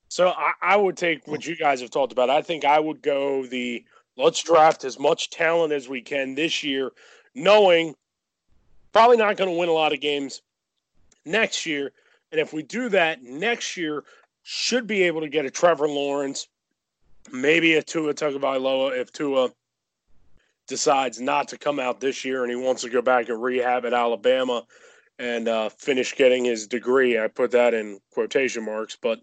So 0.10 0.30
I, 0.30 0.52
I 0.62 0.76
would 0.76 0.96
take 0.96 1.28
what 1.28 1.46
you 1.46 1.56
guys 1.56 1.82
have 1.82 1.90
talked 1.90 2.12
about. 2.12 2.30
I 2.30 2.42
think 2.42 2.66
I 2.66 2.80
would 2.80 3.02
go 3.02 3.46
the 3.46 3.84
let's 4.16 4.42
draft 4.44 4.84
as 4.84 5.00
much 5.00 5.30
talent 5.30 5.74
as 5.74 5.90
we 5.90 6.02
can 6.02 6.36
this 6.36 6.64
year, 6.64 6.92
knowing 7.36 7.96
probably 8.94 9.18
not 9.18 9.38
going 9.38 9.50
to 9.50 9.58
win 9.58 9.70
a 9.70 9.74
lot 9.74 9.94
of 9.94 10.00
games 10.00 10.42
next 11.26 11.66
year. 11.66 11.92
And 12.32 12.42
if 12.42 12.54
we 12.54 12.64
do 12.64 12.90
that 12.90 13.24
next 13.24 13.78
year, 13.78 14.04
should 14.44 14.88
be 14.88 15.04
able 15.04 15.22
to 15.22 15.30
get 15.30 15.46
a 15.46 15.52
Trevor 15.52 15.88
Lawrence, 15.88 16.48
maybe 17.32 17.76
a 17.76 17.84
Tua 17.84 18.14
Tagovailoa 18.14 19.00
if 19.00 19.12
Tua 19.12 19.50
decides 20.68 21.20
not 21.20 21.48
to 21.50 21.58
come 21.58 21.80
out 21.80 22.00
this 22.00 22.26
year 22.26 22.44
and 22.44 22.52
he 22.52 22.58
wants 22.58 22.82
to 22.82 22.90
go 22.90 23.02
back 23.02 23.30
and 23.30 23.42
rehab 23.42 23.86
at 23.86 23.94
Alabama 23.94 24.64
and 25.20 25.48
uh, 25.48 25.70
finish 25.70 26.16
getting 26.16 26.46
his 26.46 26.68
degree. 26.68 27.20
I 27.20 27.28
put 27.28 27.52
that 27.52 27.74
in 27.74 28.00
quotation 28.12 28.66
marks, 28.66 28.98
but 29.02 29.20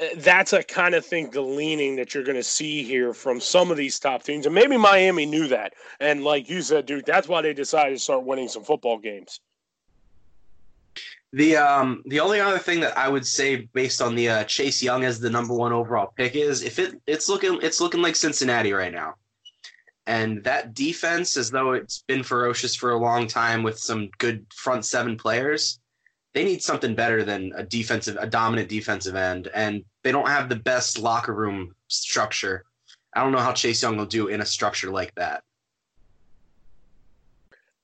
uh, 0.00 0.06
that's 0.16 0.52
a 0.52 0.62
kind 0.62 0.94
of 0.94 1.04
thing, 1.04 1.30
the 1.30 1.40
leaning 1.40 1.96
that 1.96 2.14
you're 2.14 2.24
going 2.24 2.36
to 2.36 2.42
see 2.42 2.82
here 2.82 3.14
from 3.14 3.40
some 3.40 3.70
of 3.70 3.76
these 3.76 3.98
top 3.98 4.22
teams. 4.22 4.46
And 4.46 4.54
maybe 4.54 4.76
Miami 4.76 5.26
knew 5.26 5.48
that. 5.48 5.74
And 6.00 6.24
like 6.24 6.50
you 6.50 6.60
said, 6.62 6.86
Duke, 6.86 7.06
that's 7.06 7.28
why 7.28 7.42
they 7.42 7.54
decided 7.54 7.94
to 7.94 8.02
start 8.02 8.24
winning 8.24 8.48
some 8.48 8.64
football 8.64 8.98
games. 8.98 9.40
The 11.32 11.56
um 11.56 12.02
the 12.06 12.20
only 12.20 12.40
other 12.40 12.58
thing 12.58 12.80
that 12.80 12.96
I 12.96 13.08
would 13.08 13.26
say 13.26 13.68
based 13.74 14.00
on 14.00 14.14
the 14.14 14.28
uh, 14.30 14.44
Chase 14.44 14.82
Young 14.82 15.04
as 15.04 15.20
the 15.20 15.28
number 15.28 15.54
one 15.54 15.72
overall 15.72 16.12
pick 16.16 16.34
is 16.34 16.62
if 16.62 16.78
it 16.78 16.94
it's 17.06 17.28
looking 17.28 17.58
it's 17.62 17.80
looking 17.80 18.00
like 18.00 18.16
Cincinnati 18.16 18.72
right 18.72 18.92
now, 18.92 19.14
and 20.06 20.42
that 20.44 20.72
defense 20.72 21.36
as 21.36 21.50
though 21.50 21.72
it's 21.72 22.02
been 22.08 22.22
ferocious 22.22 22.74
for 22.74 22.92
a 22.92 22.96
long 22.96 23.26
time 23.26 23.62
with 23.62 23.78
some 23.78 24.08
good 24.16 24.46
front 24.54 24.86
seven 24.86 25.18
players, 25.18 25.80
they 26.32 26.44
need 26.44 26.62
something 26.62 26.94
better 26.94 27.22
than 27.24 27.52
a 27.56 27.62
defensive 27.62 28.16
a 28.18 28.26
dominant 28.26 28.70
defensive 28.70 29.14
end, 29.14 29.50
and 29.54 29.84
they 30.04 30.12
don't 30.12 30.28
have 30.28 30.48
the 30.48 30.56
best 30.56 30.98
locker 30.98 31.34
room 31.34 31.74
structure. 31.88 32.64
I 33.14 33.22
don't 33.22 33.32
know 33.32 33.38
how 33.38 33.52
Chase 33.52 33.82
Young 33.82 33.98
will 33.98 34.06
do 34.06 34.28
in 34.28 34.40
a 34.40 34.46
structure 34.46 34.90
like 34.90 35.14
that. 35.16 35.42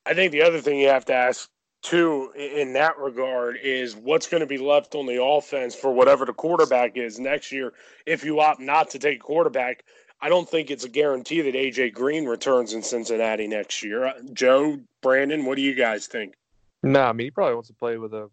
I 0.03 0.15
think 0.15 0.31
the 0.31 0.41
other 0.41 0.61
thing 0.61 0.79
you 0.79 0.87
have 0.87 1.05
to 1.05 1.13
ask 1.13 1.47
too 1.85 2.31
in 2.35 2.73
that 2.73 2.97
regard 2.97 3.57
is 3.61 3.95
what's 3.95 4.27
going 4.27 4.41
to 4.41 4.47
be 4.47 4.57
left 4.57 4.95
on 4.95 5.05
the 5.05 5.23
offense 5.23 5.75
for 5.75 5.93
whatever 5.93 6.25
the 6.25 6.33
quarterback 6.33 6.97
is 6.97 7.19
next 7.19 7.51
year 7.51 7.73
if 8.05 8.23
you 8.23 8.39
opt 8.39 8.59
not 8.59 8.89
to 8.89 8.99
take 8.99 9.17
a 9.17 9.23
quarterback. 9.23 9.85
I 10.19 10.29
don't 10.29 10.49
think 10.49 10.71
it's 10.71 10.83
a 10.83 10.89
guarantee 10.89 11.41
that 11.41 11.53
AJ 11.53 11.93
Green 11.93 12.25
returns 12.25 12.73
in 12.73 12.81
Cincinnati 12.81 13.47
next 13.47 13.83
year. 13.83 14.05
Uh, 14.05 14.13
Joe, 14.33 14.79
Brandon, 15.01 15.45
what 15.45 15.55
do 15.55 15.61
you 15.61 15.75
guys 15.75 16.07
think? 16.07 16.33
No, 16.81 17.01
I 17.01 17.13
mean 17.13 17.27
he 17.27 17.31
probably 17.31 17.53
wants 17.53 17.69
to 17.69 17.75
play 17.75 17.97
with 17.97 18.13
a, 18.13 18.29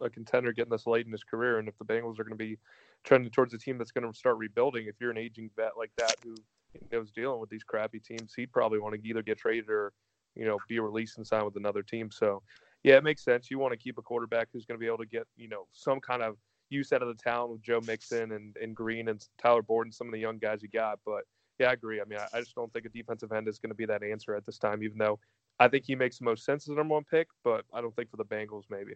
a 0.00 0.08
contender 0.08 0.52
getting 0.52 0.70
this 0.70 0.86
late 0.86 1.04
in 1.04 1.12
his 1.12 1.24
career, 1.24 1.58
and 1.58 1.68
if 1.68 1.76
the 1.78 1.84
Bengals 1.84 2.18
are 2.18 2.24
going 2.24 2.36
to 2.38 2.44
be 2.44 2.56
trending 3.04 3.30
towards 3.30 3.52
a 3.52 3.58
team 3.58 3.76
that's 3.76 3.92
going 3.92 4.10
to 4.10 4.16
start 4.16 4.38
rebuilding, 4.38 4.86
if 4.86 4.94
you're 5.00 5.10
an 5.10 5.18
aging 5.18 5.50
vet 5.56 5.72
like 5.76 5.90
that 5.98 6.14
who 6.24 6.34
knows 6.90 7.10
dealing 7.10 7.40
with 7.40 7.50
these 7.50 7.64
crappy 7.64 7.98
teams, 7.98 8.32
he'd 8.34 8.52
probably 8.52 8.78
want 8.78 8.94
to 8.94 9.08
either 9.08 9.22
get 9.22 9.36
traded 9.36 9.68
or 9.68 9.92
you 10.34 10.46
know 10.46 10.58
be 10.68 10.78
released 10.80 11.18
and 11.18 11.26
sign 11.26 11.44
with 11.44 11.56
another 11.56 11.82
team. 11.82 12.10
So 12.10 12.42
yeah, 12.84 12.96
it 12.96 13.04
makes 13.04 13.24
sense. 13.24 13.50
You 13.50 13.58
want 13.58 13.72
to 13.72 13.78
keep 13.78 13.98
a 13.98 14.02
quarterback 14.02 14.48
who's 14.52 14.66
going 14.66 14.78
to 14.78 14.80
be 14.80 14.86
able 14.86 14.98
to 14.98 15.06
get 15.06 15.26
you 15.36 15.48
know 15.48 15.66
some 15.72 16.00
kind 16.00 16.22
of 16.22 16.36
use 16.70 16.92
out 16.92 17.02
of 17.02 17.08
the 17.08 17.22
talent 17.22 17.50
with 17.50 17.62
Joe 17.62 17.80
Mixon 17.86 18.32
and, 18.32 18.56
and 18.60 18.74
Green 18.74 19.08
and 19.08 19.24
Tyler 19.38 19.62
Borden, 19.62 19.92
some 19.92 20.06
of 20.06 20.12
the 20.12 20.18
young 20.18 20.38
guys 20.38 20.62
you 20.62 20.68
got. 20.68 20.98
But 21.04 21.24
yeah, 21.58 21.70
I 21.70 21.72
agree. 21.72 22.00
I 22.00 22.04
mean, 22.04 22.18
I, 22.18 22.26
I 22.36 22.40
just 22.40 22.54
don't 22.54 22.72
think 22.72 22.86
a 22.86 22.88
defensive 22.88 23.32
end 23.32 23.48
is 23.48 23.58
going 23.58 23.70
to 23.70 23.76
be 23.76 23.86
that 23.86 24.02
answer 24.02 24.34
at 24.34 24.46
this 24.46 24.58
time, 24.58 24.82
even 24.82 24.98
though 24.98 25.18
I 25.58 25.68
think 25.68 25.84
he 25.86 25.94
makes 25.94 26.18
the 26.18 26.24
most 26.24 26.44
sense 26.44 26.64
as 26.64 26.68
the 26.68 26.74
number 26.74 26.94
one 26.94 27.04
pick, 27.04 27.28
but 27.42 27.64
I 27.72 27.80
don't 27.80 27.94
think 27.94 28.10
for 28.10 28.16
the 28.16 28.24
Bengals 28.24 28.64
maybe. 28.70 28.94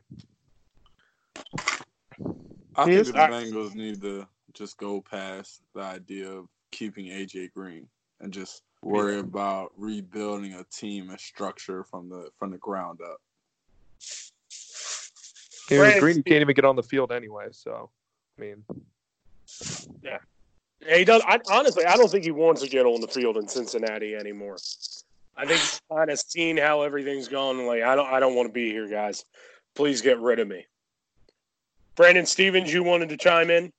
I 2.74 2.84
think 2.84 2.97
Yes. 2.97 3.07
the 3.07 3.12
Bengals 3.12 3.74
need 3.74 4.01
to 4.03 4.26
just 4.55 4.76
go 4.76 5.01
past 5.01 5.62
the 5.74 5.82
idea 5.82 6.30
of 6.30 6.49
keeping 6.72 7.07
AJ 7.07 7.53
Green 7.53 7.89
and 8.20 8.32
just 8.32 8.62
worry 8.82 9.18
about 9.18 9.72
rebuilding 9.76 10.55
a 10.55 10.64
team 10.64 11.11
and 11.11 11.20
structure 11.20 11.84
from 11.84 12.09
the 12.09 12.30
from 12.39 12.51
the 12.51 12.59
ground 12.59 13.01
up. 13.01 13.20
Know, 15.70 15.76
Brandon, 15.78 16.01
Green 16.01 16.16
you 16.16 16.22
can't 16.22 16.40
even 16.40 16.55
get 16.55 16.64
on 16.64 16.76
the 16.76 16.82
field 16.82 17.12
anyway, 17.12 17.49
so 17.51 17.90
I 18.38 18.40
mean, 18.40 18.64
yeah, 20.03 20.18
He 20.86 21.05
does. 21.05 21.22
I, 21.26 21.40
honestly, 21.51 21.84
I 21.84 21.96
don't 21.96 22.11
think 22.11 22.24
he 22.24 22.30
wants 22.30 22.62
to 22.62 22.68
get 22.68 22.86
on 22.86 23.01
the 23.01 23.09
field 23.09 23.36
in 23.36 23.49
Cincinnati 23.49 24.14
anymore. 24.14 24.57
I 25.36 25.44
think 25.44 25.61
he's 25.61 25.80
kind 25.90 26.11
of 26.11 26.18
seen 26.18 26.57
how 26.57 26.82
everything's 26.82 27.28
gone. 27.28 27.66
Like, 27.66 27.82
I 27.82 27.94
don't, 27.94 28.09
I 28.09 28.20
don't 28.20 28.34
want 28.34 28.49
to 28.49 28.53
be 28.53 28.70
here, 28.70 28.88
guys. 28.88 29.24
Please 29.74 30.01
get 30.01 30.18
rid 30.18 30.38
of 30.38 30.49
me. 30.49 30.66
Brandon 31.96 32.26
Stevens, 32.26 32.72
you 32.72 32.82
wanted 32.82 33.09
to 33.11 33.16
chime 33.16 33.51
in. 33.51 33.72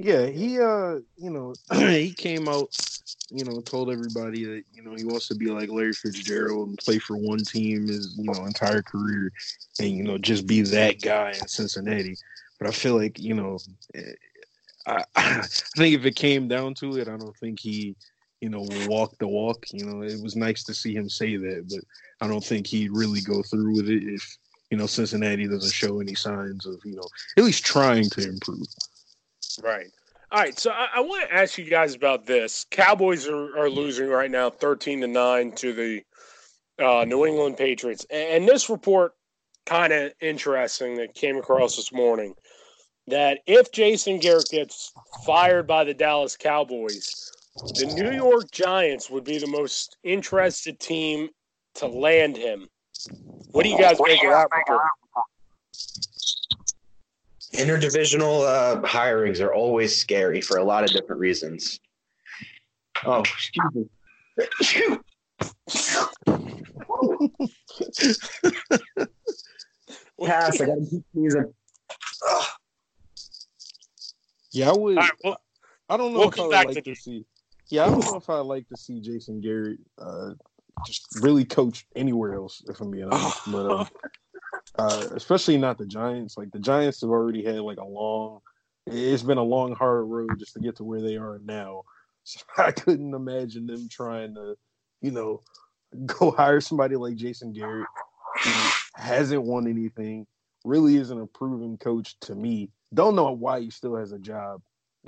Yeah, 0.00 0.26
he 0.26 0.58
uh, 0.58 1.00
you 1.16 1.30
know, 1.30 1.54
he 1.72 2.12
came 2.12 2.48
out, 2.48 2.74
you 3.30 3.44
know, 3.44 3.60
told 3.60 3.90
everybody 3.90 4.44
that 4.44 4.62
you 4.72 4.82
know 4.82 4.94
he 4.94 5.04
wants 5.04 5.28
to 5.28 5.34
be 5.34 5.46
like 5.46 5.68
Larry 5.68 5.92
Fitzgerald 5.92 6.70
and 6.70 6.78
play 6.78 6.98
for 6.98 7.16
one 7.16 7.40
team 7.40 7.86
his 7.86 8.16
you 8.18 8.24
know 8.24 8.44
entire 8.46 8.82
career, 8.82 9.30
and 9.78 9.90
you 9.90 10.02
know 10.02 10.16
just 10.16 10.46
be 10.46 10.62
that 10.62 11.02
guy 11.02 11.30
in 11.30 11.46
Cincinnati. 11.46 12.16
But 12.58 12.68
I 12.68 12.72
feel 12.72 12.96
like 12.96 13.18
you 13.18 13.34
know, 13.34 13.58
eh, 13.94 14.12
I, 14.86 15.04
I 15.16 15.42
think 15.76 15.94
if 15.94 16.06
it 16.06 16.16
came 16.16 16.48
down 16.48 16.74
to 16.74 16.96
it, 16.96 17.08
I 17.08 17.16
don't 17.18 17.36
think 17.36 17.60
he, 17.60 17.94
you 18.40 18.48
know, 18.48 18.66
walk 18.86 19.18
the 19.18 19.28
walk. 19.28 19.66
You 19.70 19.84
know, 19.84 20.02
it 20.02 20.22
was 20.22 20.34
nice 20.34 20.64
to 20.64 20.74
see 20.74 20.94
him 20.94 21.10
say 21.10 21.36
that, 21.36 21.66
but 21.68 22.24
I 22.24 22.28
don't 22.28 22.44
think 22.44 22.66
he'd 22.66 22.92
really 22.92 23.20
go 23.20 23.42
through 23.42 23.74
with 23.74 23.90
it 23.90 24.02
if 24.02 24.38
you 24.70 24.78
know 24.78 24.86
Cincinnati 24.86 25.46
doesn't 25.46 25.72
show 25.72 26.00
any 26.00 26.14
signs 26.14 26.64
of 26.64 26.80
you 26.84 26.94
know 26.94 27.08
at 27.36 27.44
least 27.44 27.66
trying 27.66 28.08
to 28.10 28.26
improve. 28.26 28.66
Right. 29.62 29.86
All 30.30 30.40
right. 30.40 30.58
So 30.58 30.70
I, 30.70 30.88
I 30.96 31.00
want 31.00 31.28
to 31.28 31.34
ask 31.34 31.58
you 31.58 31.64
guys 31.64 31.94
about 31.94 32.26
this. 32.26 32.66
Cowboys 32.70 33.26
are, 33.26 33.58
are 33.58 33.70
losing 33.70 34.08
right 34.08 34.30
now, 34.30 34.50
thirteen 34.50 35.00
to 35.00 35.06
nine, 35.06 35.52
to 35.56 35.72
the 35.72 36.02
uh, 36.84 37.04
New 37.04 37.26
England 37.26 37.56
Patriots. 37.56 38.06
And 38.10 38.48
this 38.48 38.70
report, 38.70 39.12
kind 39.66 39.92
of 39.92 40.12
interesting, 40.20 40.96
that 40.96 41.14
came 41.14 41.36
across 41.36 41.76
this 41.76 41.92
morning, 41.92 42.34
that 43.06 43.40
if 43.46 43.72
Jason 43.72 44.18
Garrett 44.18 44.48
gets 44.50 44.92
fired 45.26 45.66
by 45.66 45.84
the 45.84 45.94
Dallas 45.94 46.36
Cowboys, 46.36 47.30
the 47.74 47.86
New 47.86 48.12
York 48.12 48.50
Giants 48.52 49.10
would 49.10 49.24
be 49.24 49.38
the 49.38 49.46
most 49.48 49.96
interested 50.04 50.78
team 50.78 51.28
to 51.74 51.86
land 51.86 52.36
him. 52.36 52.68
What 53.52 53.64
do 53.64 53.68
you 53.68 53.78
guys 53.78 53.98
make 54.00 54.22
of 54.24 54.30
that 54.30 54.48
report? 54.54 54.82
Interdivisional 57.54 58.46
uh, 58.46 58.80
hirings 58.82 59.40
are 59.44 59.52
always 59.52 59.94
scary 59.96 60.40
for 60.40 60.58
a 60.58 60.64
lot 60.64 60.84
of 60.84 60.90
different 60.90 61.20
reasons. 61.20 61.80
Oh, 63.04 63.20
excuse 63.20 63.74
me. 63.74 64.98
Pass. 70.24 70.60
I 70.60 70.66
got 70.66 70.74
to 70.74 70.86
keep 70.90 71.02
sneezing. 71.12 71.54
Yeah, 74.52 74.70
I 74.70 74.76
would. 74.76 74.98
All 74.98 75.02
right, 75.02 75.12
well, 75.24 75.40
I 75.88 75.96
don't 75.96 76.12
know 76.12 76.18
we'll 76.20 76.28
if 76.28 76.38
I 76.38 76.42
would 76.42 76.50
like 76.66 76.74
to- 76.74 76.82
to 76.82 76.94
see. 76.94 77.24
Yeah, 77.68 77.84
I 77.84 77.90
don't 77.90 78.04
know 78.04 78.16
if 78.16 78.28
I'd 78.28 78.40
like 78.40 78.68
to 78.68 78.76
see 78.76 79.00
Jason 79.00 79.40
Garrett 79.40 79.78
uh, 79.96 80.30
just 80.84 81.06
really 81.22 81.44
coach 81.44 81.86
anywhere 81.94 82.34
else. 82.34 82.62
If 82.68 82.80
I'm 82.80 82.90
being 82.90 83.04
honest, 83.04 83.40
but 83.46 83.70
um, 83.70 83.88
uh, 84.80 85.08
especially 85.14 85.58
not 85.58 85.78
the 85.78 85.86
Giants. 85.86 86.36
Like 86.38 86.50
the 86.52 86.58
Giants 86.58 87.02
have 87.02 87.10
already 87.10 87.44
had 87.44 87.60
like 87.60 87.78
a 87.78 87.84
long. 87.84 88.40
It's 88.86 89.22
been 89.22 89.38
a 89.38 89.42
long, 89.42 89.74
hard 89.74 90.06
road 90.06 90.38
just 90.38 90.54
to 90.54 90.60
get 90.60 90.76
to 90.76 90.84
where 90.84 91.00
they 91.00 91.16
are 91.16 91.40
now. 91.44 91.82
So 92.22 92.40
I 92.58 92.70
couldn't 92.70 93.14
imagine 93.14 93.66
them 93.66 93.88
trying 93.90 94.34
to, 94.34 94.54
you 95.00 95.10
know, 95.10 95.40
go 96.06 96.30
hire 96.30 96.60
somebody 96.60 96.94
like 96.94 97.16
Jason 97.16 97.54
Garrett 97.54 97.88
who 98.44 98.50
hasn't 98.94 99.42
won 99.42 99.66
anything, 99.66 100.26
really 100.64 100.96
isn't 100.96 101.20
a 101.20 101.26
proven 101.26 101.78
coach 101.78 102.20
to 102.20 102.34
me. 102.34 102.68
Don't 102.92 103.16
know 103.16 103.32
why 103.32 103.60
he 103.60 103.70
still 103.70 103.96
has 103.96 104.12
a 104.12 104.18
job, 104.18 104.60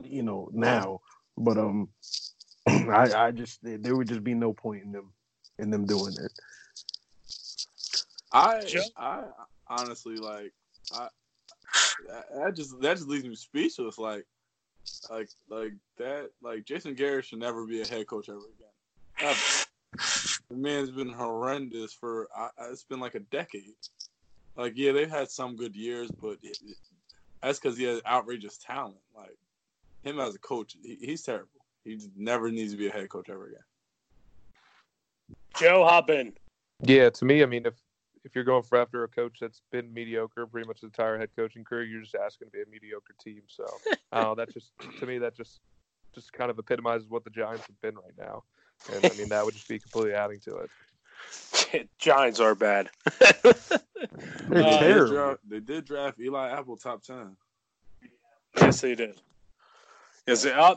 you 0.03 0.23
know, 0.23 0.49
now. 0.53 1.01
But 1.37 1.59
um, 1.59 1.91
I 2.67 3.13
I 3.15 3.31
just 3.31 3.59
there 3.63 3.95
would 3.95 4.09
just 4.09 4.25
be 4.25 4.35
no 4.35 4.55
point 4.55 4.85
in 4.85 4.93
them 4.93 5.13
in 5.59 5.71
them 5.71 5.85
doing 5.85 6.15
it. 6.19 6.33
I 8.33 8.63
I 8.97 9.25
honestly 9.81 10.17
like 10.17 10.53
I 10.95 11.09
that, 12.09 12.25
that 12.35 12.57
just 12.57 12.81
that 12.81 12.97
just 12.97 13.09
leaves 13.09 13.25
me 13.25 13.35
speechless. 13.35 13.99
Like 13.99 14.25
like 15.11 15.29
like 15.49 15.73
that 15.99 16.31
like 16.43 16.65
Jason 16.65 16.95
Garrett 16.95 17.25
should 17.25 17.39
never 17.39 17.67
be 17.67 17.83
a 17.83 17.87
head 17.87 18.07
coach 18.07 18.29
ever 18.29 18.39
again. 18.39 19.31
Ever. 19.31 19.41
The 20.51 20.57
man's 20.57 20.91
been 20.91 21.13
horrendous 21.13 21.93
for 21.93 22.29
I, 22.37 22.49
I- 22.59 22.69
it's 22.71 22.85
been 22.85 23.01
like 23.01 23.15
a 23.15 23.21
decade. 23.21 23.75
Like 24.57 24.75
yeah, 24.77 24.93
they've 24.93 25.11
had 25.11 25.31
some 25.31 25.57
good 25.57 25.75
years, 25.75 26.11
but 26.11 26.39
it, 26.43 26.59
it- 26.65 26.77
that's 27.43 27.59
because 27.59 27.77
he 27.77 27.85
has 27.85 28.01
outrageous 28.07 28.59
talent. 28.59 28.97
Like 29.17 29.37
him 30.03 30.21
as 30.21 30.35
a 30.35 30.39
coach, 30.39 30.77
he, 30.83 30.97
he's 31.01 31.23
terrible. 31.23 31.49
He 31.85 31.99
never 32.17 32.51
needs 32.51 32.73
to 32.73 32.79
be 32.79 32.87
a 32.87 32.93
head 32.93 33.09
coach 33.09 33.29
ever 33.29 33.47
again. 33.47 33.59
Joe, 35.59 35.85
hop 35.85 36.09
in. 36.11 36.33
Yeah, 36.81 37.11
to 37.11 37.25
me, 37.25 37.43
I 37.43 37.47
mean, 37.47 37.67
if 37.67 37.75
if 38.25 38.35
you're 38.35 38.45
going 38.45 38.63
for 38.63 38.79
after 38.79 39.03
a 39.05 39.09
coach 39.09 39.39
that's 39.41 39.63
been 39.73 39.93
mediocre 39.93 40.47
pretty 40.47 40.67
much 40.67 40.81
the 40.81 40.87
entire 40.87 41.19
head 41.19 41.31
coaching 41.37 41.65
career, 41.65 41.85
you're 41.85 42.03
just 42.03 42.15
asking 42.15 42.49
to 42.49 42.53
be 42.53 42.63
a 42.63 42.67
mediocre 42.71 43.15
team. 43.23 43.43
So, 43.49 43.65
uh, 44.13 44.35
that 44.35 44.53
just 44.53 44.73
to 44.99 45.07
me 45.07 45.19
that 45.19 45.37
just 45.37 45.61
just 46.15 46.33
kind 46.33 46.51
of 46.51 46.59
epitomizes 46.59 47.09
what 47.09 47.25
the 47.25 47.31
Giants 47.31 47.67
have 47.67 47.81
been 47.81 47.95
right 47.97 48.15
now, 48.19 48.45
and 48.95 49.05
I 49.05 49.13
mean 49.15 49.29
that 49.31 49.45
would 49.45 49.55
just 49.55 49.69
be 49.69 49.79
completely 49.79 50.15
adding 50.15 50.41
to 50.41 50.59
it. 50.59 51.89
Giants 51.99 52.41
are 52.41 52.55
bad. 52.55 52.91
They're 54.49 54.63
Uh, 54.63 54.81
They 54.81 54.93
did, 54.93 55.07
draft, 55.09 55.41
they 55.49 55.61
did 55.61 55.85
draft 55.85 56.21
Eli 56.21 56.51
Apple 56.51 56.77
top 56.77 57.03
ten. 57.03 57.37
Yes, 58.61 58.81
they 58.81 58.95
did. 58.95 59.21
Yes, 60.27 60.45
it- 60.45 60.53
uh, 60.59 60.75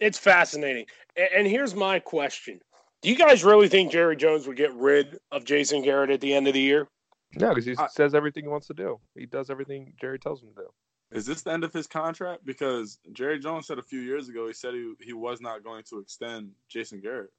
it's 0.00 0.18
fascinating. 0.18 0.86
A- 1.16 1.36
And 1.36 1.46
here's 1.46 1.74
my 1.74 1.98
question: 1.98 2.60
Do 3.04 3.10
you 3.10 3.16
guys 3.16 3.44
really 3.44 3.68
think 3.68 3.92
Jerry 3.92 4.16
Jones 4.16 4.46
would 4.46 4.56
get 4.56 4.72
rid 4.72 5.18
of 5.30 5.44
Jason 5.44 5.82
Garrett 5.82 6.08
at 6.08 6.22
the 6.22 6.32
end 6.32 6.48
of 6.48 6.54
the 6.54 6.60
year? 6.60 6.88
No, 7.36 7.50
because 7.50 7.66
he 7.66 7.74
I- 7.76 7.88
says 7.88 8.14
everything 8.14 8.44
he 8.44 8.48
wants 8.48 8.66
to 8.68 8.74
do. 8.74 8.98
He 9.14 9.26
does 9.26 9.50
everything 9.50 9.92
Jerry 10.00 10.18
tells 10.18 10.42
him 10.42 10.48
to 10.56 10.62
do. 10.62 10.68
Is 11.12 11.26
this 11.26 11.42
the 11.42 11.52
end 11.52 11.64
of 11.64 11.72
his 11.74 11.86
contract? 11.86 12.46
Because 12.46 12.98
Jerry 13.12 13.38
Jones 13.38 13.66
said 13.66 13.78
a 13.78 13.82
few 13.82 14.00
years 14.00 14.30
ago 14.30 14.46
he 14.46 14.54
said 14.54 14.72
he 14.72 14.94
he 15.00 15.12
was 15.12 15.42
not 15.42 15.62
going 15.62 15.82
to 15.90 15.98
extend 15.98 16.52
Jason 16.70 17.00
Garrett 17.00 17.30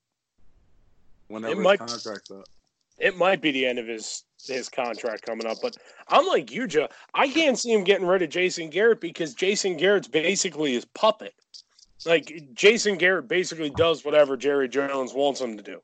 whenever 1.30 1.60
might- 1.60 1.82
his 1.82 1.94
contract's 1.94 2.30
up. 2.30 2.46
It 3.00 3.18
might 3.18 3.42
be 3.42 3.50
the 3.52 3.66
end 3.66 3.80
of 3.80 3.88
his 3.88 4.24
his 4.46 4.70
contract 4.70 5.24
coming 5.24 5.48
up, 5.48 5.58
but 5.64 5.78
I'm 6.10 6.28
like 6.28 6.52
you, 6.52 6.68
Joe. 6.68 6.90
I 7.16 7.28
can't 7.28 7.58
see 7.58 7.74
him 7.74 7.84
getting 7.84 8.06
rid 8.06 8.22
of 8.22 8.30
Jason 8.30 8.70
Garrett 8.70 9.02
because 9.02 9.34
Jason 9.34 9.78
Garrett's 9.78 10.08
basically 10.08 10.74
his 10.74 10.86
puppet. 10.86 11.34
Like 12.06 12.50
Jason 12.54 12.98
Garrett 12.98 13.28
basically 13.28 13.70
does 13.70 14.04
whatever 14.04 14.38
Jerry 14.38 14.68
Jones 14.68 15.14
wants 15.14 15.42
him 15.42 15.58
to 15.58 15.64
do. 15.64 15.82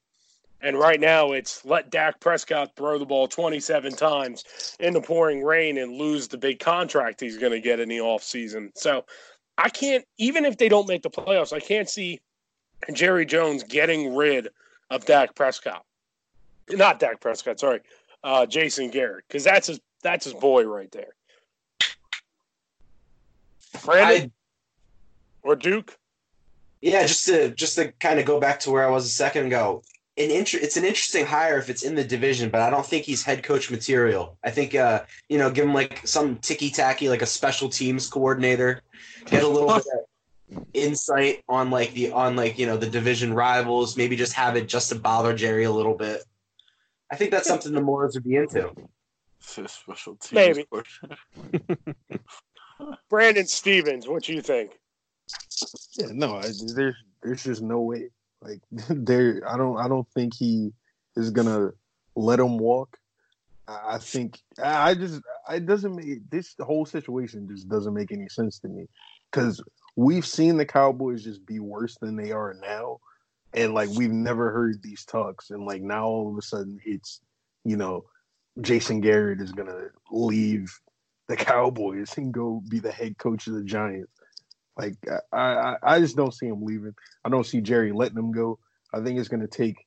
And 0.62 0.78
right 0.78 1.00
now 1.00 1.32
it's 1.32 1.66
let 1.66 1.90
Dak 1.90 2.20
Prescott 2.20 2.76
throw 2.76 3.00
the 3.00 3.06
ball 3.06 3.28
27 3.28 3.94
times 3.94 4.76
in 4.80 4.94
the 4.94 5.02
pouring 5.02 5.44
rain 5.44 5.78
and 5.78 5.94
lose 5.94 6.28
the 6.28 6.38
big 6.38 6.60
contract 6.60 7.20
he's 7.20 7.38
going 7.38 7.52
to 7.52 7.60
get 7.60 7.80
in 7.80 7.90
the 7.90 7.98
offseason. 7.98 8.70
So 8.76 9.06
I 9.58 9.70
can't, 9.70 10.06
even 10.18 10.46
if 10.46 10.58
they 10.58 10.70
don't 10.70 10.88
make 10.88 11.02
the 11.02 11.10
playoffs, 11.10 11.54
I 11.54 11.60
can't 11.60 11.90
see 11.90 12.20
Jerry 12.94 13.26
Jones 13.26 13.64
getting 13.64 14.16
rid 14.16 14.50
of 14.90 15.06
Dak 15.06 15.36
Prescott. 15.36 15.84
Not 16.70 17.00
Dak 17.00 17.20
Prescott, 17.20 17.60
sorry, 17.60 17.82
uh, 18.24 18.46
Jason 18.46 18.92
Garrett, 18.92 19.26
because 19.28 19.44
that's 19.44 19.68
his 19.68 19.80
that's 20.04 20.26
his 20.26 20.34
boy 20.34 20.64
right 20.64 20.92
there. 20.92 21.14
Brandon 23.84 24.32
or 25.44 25.56
Duke? 25.56 25.98
Yeah, 26.82 27.06
just 27.06 27.26
to 27.28 27.52
just 27.52 27.76
to 27.76 27.92
kind 27.94 28.20
of 28.20 28.26
go 28.26 28.40
back 28.40 28.60
to 28.62 28.72
where 28.72 28.86
I 28.86 28.90
was 28.90 29.06
a 29.06 29.10
second 29.10 29.48
ago. 29.48 29.84
An 30.18 30.30
inter- 30.30 30.60
it's 30.62 30.78
an 30.78 30.84
interesting 30.84 31.26
hire 31.26 31.58
if 31.58 31.70
it's 31.70 31.84
in 31.84 31.96
the 31.96 32.04
division, 32.04 32.50
but 32.50 32.62
I 32.62 32.70
don't 32.70 32.86
think 32.86 33.06
he's 33.06 33.24
head 33.24 33.44
coach 33.44 33.72
material. 33.72 34.38
I 34.44 34.52
think 34.52 34.76
uh, 34.76 35.04
you 35.30 35.38
know, 35.38 35.50
give 35.50 35.66
him 35.66 35.74
like 35.74 36.06
some 36.06 36.38
ticky 36.38 36.70
tacky, 36.70 37.08
like 37.08 37.22
a 37.22 37.28
special 37.28 37.70
teams 37.70 38.10
coordinator, 38.10 38.82
get 39.26 39.44
a 39.44 39.48
little 39.48 39.70
bit 39.70 39.84
of 40.58 40.66
insight 40.74 41.44
on 41.48 41.70
like 41.70 41.94
the 41.94 42.12
on 42.12 42.36
like 42.36 42.58
you 42.60 42.66
know 42.66 42.78
the 42.78 42.90
division 42.90 43.34
rivals. 43.34 43.96
Maybe 43.96 44.16
just 44.16 44.34
have 44.34 44.56
it 44.58 44.68
just 44.68 44.90
to 44.90 44.96
bother 44.96 45.36
Jerry 45.36 45.64
a 45.64 45.72
little 45.72 45.96
bit. 45.96 46.24
I 47.12 47.16
think 47.16 47.32
that's 47.32 47.48
something 47.48 47.74
the 47.74 47.82
Moors 47.82 48.16
would 48.16 48.24
be 48.24 48.36
into. 48.36 48.74
Special 49.40 50.16
teams. 50.16 50.32
Maybe. 50.32 50.66
Brandon 53.10 53.46
Stevens, 53.46 54.08
what 54.08 54.24
do 54.24 54.34
you 54.34 54.42
think? 54.42 54.72
Yeah, 55.98 56.08
no, 56.12 56.36
I, 56.36 56.52
there's 56.76 56.96
there's 57.22 57.44
just 57.44 57.62
no 57.62 57.82
way. 57.82 58.10
Like 58.42 58.62
there, 58.90 59.44
I 59.48 59.58
don't 59.58 59.78
I 59.78 59.88
don't 59.88 60.08
think 60.14 60.34
he 60.34 60.72
is 61.16 61.32
gonna 61.32 61.72
let 62.16 62.40
him 62.40 62.58
walk. 62.58 62.98
I 63.68 64.00
think 64.00 64.40
I 64.62 64.92
I 64.92 64.94
just 64.96 65.22
it 65.50 65.66
doesn't 65.66 65.96
make 65.96 66.30
this 66.30 66.56
whole 66.60 66.86
situation 66.86 67.48
just 67.50 67.70
doesn't 67.70 67.94
make 67.94 68.12
any 68.12 68.28
sense 68.30 68.60
to 68.60 68.68
me 68.68 68.88
because 69.32 69.62
we've 69.96 70.26
seen 70.26 70.58
the 70.58 70.66
Cowboys 70.66 71.24
just 71.24 71.46
be 71.46 71.60
worse 71.60 71.98
than 72.02 72.16
they 72.16 72.32
are 72.32 72.56
now, 72.62 73.00
and 73.54 73.74
like 73.74 73.90
we've 73.90 74.12
never 74.12 74.52
heard 74.52 74.82
these 74.82 75.06
talks, 75.06 75.52
and 75.52 75.66
like 75.66 75.82
now 75.82 76.06
all 76.06 76.32
of 76.32 76.38
a 76.38 76.42
sudden 76.42 76.80
it's 76.86 77.22
you 77.64 77.78
know 77.78 78.06
Jason 78.60 79.00
Garrett 79.00 79.42
is 79.42 79.52
gonna 79.52 79.88
leave 80.12 80.78
the 81.28 81.36
Cowboys 81.38 82.18
and 82.18 82.34
go 82.34 82.62
be 82.68 82.80
the 82.80 82.92
head 82.92 83.18
coach 83.18 83.48
of 83.48 83.54
the 83.54 83.64
Giants. 83.64 84.12
Like 84.78 84.96
I, 85.32 85.38
I, 85.38 85.78
I 85.84 86.00
just 86.00 86.16
don't 86.16 86.34
see 86.34 86.48
him 86.48 86.64
leaving. 86.64 86.96
I 87.26 87.30
don't 87.30 87.46
see 87.46 87.62
Jerry 87.62 87.92
letting 87.92 88.18
him 88.18 88.32
go. 88.32 88.60
I 88.94 89.02
think 89.02 89.20
it's 89.20 89.30
going 89.30 89.42
to 89.42 89.48
take 89.48 89.86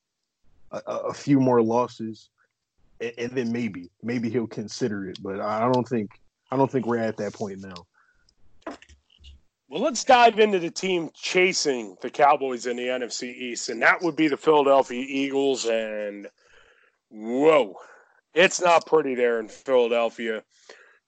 a, 0.73 0.79
a 0.79 1.15
few 1.15 1.41
more 1.41 1.63
losses, 1.63 2.31
and, 3.01 3.13
and 3.19 3.33
then 3.33 3.53
maybe, 3.53 3.91
maybe 4.03 4.31
he'll 4.31 4.47
consider 4.47 5.09
it. 5.09 5.19
But 5.23 5.41
I 5.41 5.71
don't 5.73 5.89
think, 5.89 6.21
I 6.51 6.57
don't 6.57 6.71
think 6.71 6.87
we're 6.87 6.99
at 6.99 7.17
that 7.19 7.33
point 7.33 7.61
now. 7.61 8.75
Well, 9.69 9.83
let's 9.83 10.05
dive 10.05 10.39
into 10.39 10.59
the 10.59 10.71
team 10.71 11.11
chasing 11.15 11.97
the 12.01 12.11
Cowboys 12.11 12.67
in 12.67 12.77
the 12.77 12.85
NFC 12.85 13.35
East, 13.35 13.71
and 13.71 13.83
that 13.83 14.03
would 14.03 14.15
be 14.15 14.29
the 14.29 14.37
Philadelphia 14.37 15.05
Eagles. 15.09 15.65
And 15.65 16.29
whoa, 17.09 17.75
it's 18.35 18.61
not 18.61 18.87
pretty 18.87 19.15
there 19.15 19.41
in 19.41 19.49
Philadelphia. 19.49 20.45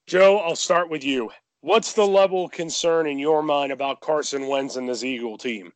Joe, 0.06 0.38
I'll 0.38 0.56
start 0.56 0.90
with 0.90 1.04
you. 1.04 1.30
What's 1.60 1.94
the 1.94 2.06
level 2.06 2.44
of 2.44 2.52
concern 2.52 3.06
in 3.06 3.18
your 3.18 3.42
mind 3.42 3.72
about 3.72 4.00
Carson 4.00 4.46
Wentz 4.46 4.76
and 4.76 4.88
this 4.88 5.02
Eagle 5.02 5.38
team? 5.38 5.72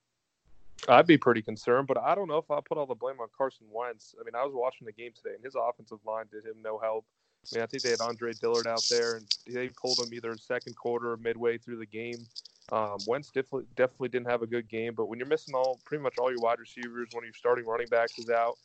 I'd 0.89 1.07
be 1.07 1.19
pretty 1.19 1.43
concerned, 1.43 1.87
but 1.89 1.99
I 1.99 2.15
don't 2.15 2.29
know 2.29 2.39
if 2.39 2.51
I'll 2.51 2.63
put 2.63 2.79
all 2.79 2.87
the 2.87 2.95
blame 2.95 3.21
on 3.21 3.29
Carson 3.37 3.67
Wentz. 3.71 4.15
I 4.19 4.25
mean, 4.25 4.35
I 4.35 4.45
was 4.45 4.53
watching 4.55 4.87
the 4.87 4.93
game 4.93 5.13
today, 5.15 5.35
and 5.35 5.45
his 5.45 5.55
offensive 5.55 5.99
line 6.07 6.27
did 6.31 6.45
him 6.45 6.63
no 6.63 6.79
help. 6.79 7.05
I 7.53 7.57
mean, 7.57 7.63
I 7.63 7.67
think 7.67 7.83
they 7.83 7.91
had 7.91 8.01
Andre 8.01 8.33
Dillard 8.35 8.67
out 8.67 8.83
there, 8.91 9.17
and 9.17 9.27
they 9.47 9.69
pulled 9.69 9.99
him 9.99 10.13
either 10.13 10.37
second 10.37 10.77
quarter 10.77 11.13
or 11.13 11.17
midway 11.17 11.59
through 11.59 11.79
the 11.79 11.87
game. 11.87 12.27
Um, 12.73 12.99
Wentz 13.07 13.31
definitely 13.31 13.67
definitely 13.75 14.11
didn't 14.11 14.31
have 14.31 14.43
a 14.43 14.47
good 14.47 14.69
game, 14.69 14.95
but 14.95 15.07
when 15.07 15.19
you're 15.19 15.29
missing 15.29 15.55
all 15.55 15.81
pretty 15.85 16.03
much 16.03 16.19
all 16.19 16.31
your 16.31 16.41
wide 16.41 16.61
receivers, 16.61 17.09
one 17.13 17.25
of 17.25 17.27
your 17.27 17.35
starting 17.35 17.67
running 17.67 17.89
backs 17.89 18.19
is 18.19 18.31
out. 18.31 18.57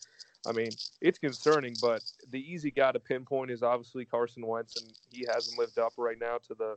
I 0.48 0.52
mean, 0.52 0.70
it's 1.02 1.18
concerning, 1.18 1.76
but 1.82 2.04
the 2.30 2.40
easy 2.40 2.70
guy 2.70 2.92
to 2.92 3.00
pinpoint 3.00 3.50
is 3.50 3.64
obviously 3.64 4.06
Carson 4.06 4.46
Wentz, 4.46 4.80
and 4.80 4.94
he 5.10 5.26
hasn't 5.34 5.58
lived 5.58 5.80
up 5.80 5.94
right 5.98 6.20
now 6.20 6.38
to 6.48 6.54
the 6.54 6.76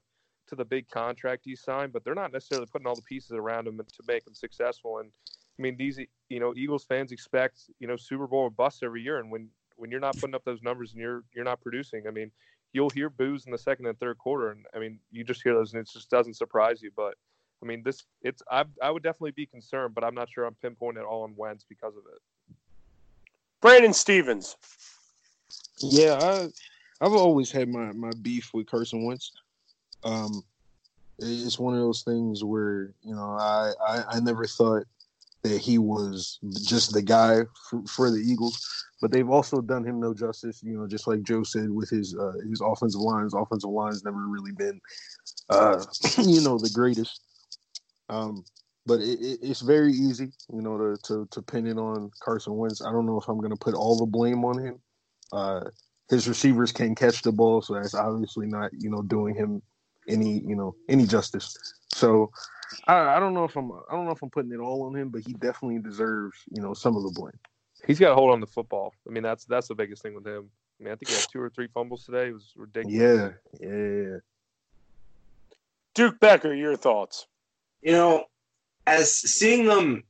to 0.49 0.57
the 0.57 0.65
big 0.65 0.89
contract 0.89 1.43
he 1.45 1.57
signed. 1.57 1.93
But 1.93 2.05
they're 2.05 2.15
not 2.15 2.33
necessarily 2.33 2.67
putting 2.67 2.87
all 2.87 2.95
the 2.95 3.03
pieces 3.03 3.33
around 3.33 3.67
him 3.67 3.79
to 3.79 4.03
make 4.07 4.27
him 4.27 4.35
successful. 4.35 4.99
And 4.99 5.11
I 5.59 5.63
mean, 5.63 5.77
these 5.77 5.99
you 6.29 6.41
know 6.41 6.55
Eagles 6.57 6.85
fans 6.85 7.13
expect 7.13 7.71
you 7.81 7.89
know 7.89 7.97
Super 7.97 8.27
Bowl 8.27 8.41
or 8.41 8.51
bust 8.51 8.83
every 8.83 9.03
year, 9.03 9.19
and 9.19 9.31
when 9.31 9.49
when 9.77 9.91
you're 9.91 10.01
not 10.01 10.17
putting 10.19 10.35
up 10.35 10.45
those 10.45 10.63
numbers 10.63 10.93
and 10.93 11.01
you're 11.01 11.25
you're 11.35 11.45
not 11.45 11.61
producing, 11.61 12.07
I 12.07 12.11
mean, 12.11 12.31
you'll 12.73 12.91
hear 12.91 13.11
boos 13.11 13.47
in 13.47 13.53
the 13.53 13.59
second 13.59 13.87
and 13.87 13.99
third 13.99 14.19
quarter, 14.19 14.51
and 14.51 14.67
I 14.75 14.79
mean, 14.79 14.99
you 15.11 15.25
just 15.25 15.43
hear 15.43 15.55
those, 15.55 15.73
and 15.73 15.81
it 15.81 15.89
just 15.93 16.11
doesn't 16.11 16.35
surprise 16.35 16.83
you. 16.83 16.91
But 16.97 17.15
I 17.63 17.67
mean, 17.67 17.83
this 17.83 18.05
it's 18.23 18.43
I 18.51 18.65
I 18.83 18.91
would 18.91 19.03
definitely 19.03 19.33
be 19.33 19.47
concerned, 19.47 19.95
but 19.95 20.05
I'm 20.05 20.15
not 20.15 20.29
sure 20.31 20.45
I'm 20.45 20.57
pinpointing 20.63 20.99
it 20.99 21.05
all 21.05 21.23
on 21.23 21.35
Wentz 21.37 21.65
because 21.69 21.95
of 21.97 22.03
it. 22.13 22.55
Brandon 23.61 23.93
Stevens. 23.93 24.57
Yeah, 25.81 26.19
I 26.21 26.49
I've 27.01 27.13
always 27.13 27.51
had 27.51 27.69
my 27.69 27.93
my 27.93 28.11
beef 28.23 28.51
with 28.53 28.67
Carson 28.67 29.05
Wentz. 29.05 29.33
Um, 30.05 30.43
it's 31.19 31.59
one 31.59 31.75
of 31.75 31.81
those 31.81 32.03
things 32.03 32.45
where 32.45 32.93
you 33.03 33.15
know 33.15 33.37
I 33.39 33.73
I, 33.87 34.05
I 34.13 34.21
never 34.21 34.47
thought 34.47 34.85
that 35.43 35.61
he 35.61 35.79
was 35.79 36.39
just 36.67 36.93
the 36.93 37.03
guy 37.03 37.43
for, 37.71 37.83
for, 37.87 38.11
the 38.11 38.19
Eagles, 38.19 38.85
but 39.01 39.13
they've 39.13 39.31
also 39.31 39.61
done 39.61 39.85
him 39.85 40.01
no 40.01 40.13
justice. 40.13 40.63
You 40.63 40.79
know, 40.79 40.87
just 40.87 41.07
like 41.07 41.23
Joe 41.23 41.43
said 41.43 41.71
with 41.71 41.91
his 41.91 42.17
uh, 42.17 42.33
his 42.49 42.61
offensive 42.61 43.01
lines, 43.01 43.35
offensive 43.35 43.71
lines 43.71 44.05
never 44.05 44.27
really 44.27 44.53
been, 44.53 44.81
uh, 45.49 45.85
you 46.19 46.41
know, 46.41 46.59
the 46.59 46.71
greatest. 46.73 47.23
Um, 48.09 48.45
but 48.87 49.01
it, 49.01 49.21
it, 49.21 49.39
it's 49.43 49.61
very 49.61 49.93
easy, 49.93 50.33
you 50.53 50.63
know, 50.63 50.79
to, 50.79 50.97
to 51.05 51.29
to 51.31 51.43
pin 51.43 51.67
it 51.67 51.79
on 51.79 52.11
Carson 52.21 52.57
Wentz. 52.57 52.83
I 52.83 52.91
don't 52.91 53.07
know 53.07 53.21
if 53.21 53.29
I'm 53.29 53.39
going 53.39 53.51
to 53.51 53.57
put 53.57 53.75
all 53.75 53.97
the 53.97 54.07
blame 54.07 54.45
on 54.45 54.65
him. 54.65 54.81
Uh, 55.33 55.61
his 56.11 56.27
receivers 56.27 56.73
can 56.73 56.95
catch 56.95 57.23
the 57.23 57.33
ball, 57.33 57.61
so 57.61 57.75
that's 57.75 57.95
obviously 57.95 58.47
not, 58.47 58.71
you 58.73 58.89
know, 58.89 59.03
doing 59.03 59.35
him 59.35 59.61
any, 60.09 60.41
you 60.41 60.57
know, 60.57 60.75
any 60.89 61.07
justice. 61.07 61.57
So 61.95 62.31
I, 62.87 63.17
I 63.17 63.21
don't 63.21 63.35
know 63.35 63.45
if 63.45 63.57
I'm 63.57 63.73
I 63.73 63.93
don't 63.93 64.05
know 64.05 64.13
if 64.13 64.23
I'm 64.23 64.31
putting 64.31 64.53
it 64.53 64.59
all 64.59 64.83
on 64.85 64.97
him, 64.97 65.09
but 65.09 65.23
he 65.27 65.33
definitely 65.35 65.79
deserves 65.79 66.39
you 66.51 66.63
know 66.63 66.75
some 66.75 66.97
of 66.97 67.03
the 67.03 67.11
blame. 67.11 67.39
He's 67.87 67.99
got 67.99 68.13
a 68.13 68.15
hold 68.15 68.31
on 68.31 68.41
the 68.41 68.47
football. 68.47 68.95
I 69.07 69.11
mean, 69.11 69.23
that's 69.23 69.45
that's 69.45 69.69
the 69.69 69.75
biggest 69.75 70.03
thing 70.03 70.15
with 70.15 70.27
him. 70.27 70.51
I 70.81 70.85
mean, 70.85 70.93
I 70.93 70.97
think 70.97 71.09
he 71.09 71.15
had 71.15 71.27
two 71.31 71.41
or 71.41 71.51
three 71.51 71.69
fumbles 71.69 72.05
today. 72.05 72.29
It 72.29 72.35
was 72.35 72.53
ridiculous. 72.57 73.35
Yeah, 73.61 73.69
yeah. 73.69 74.17
Duke 75.95 76.21
Becker, 76.21 76.55
your 76.55 76.77
thoughts? 76.77 77.27
You 77.83 77.93
know, 77.93 78.25
as 78.87 79.13
seeing 79.13 79.67
them, 79.67 80.05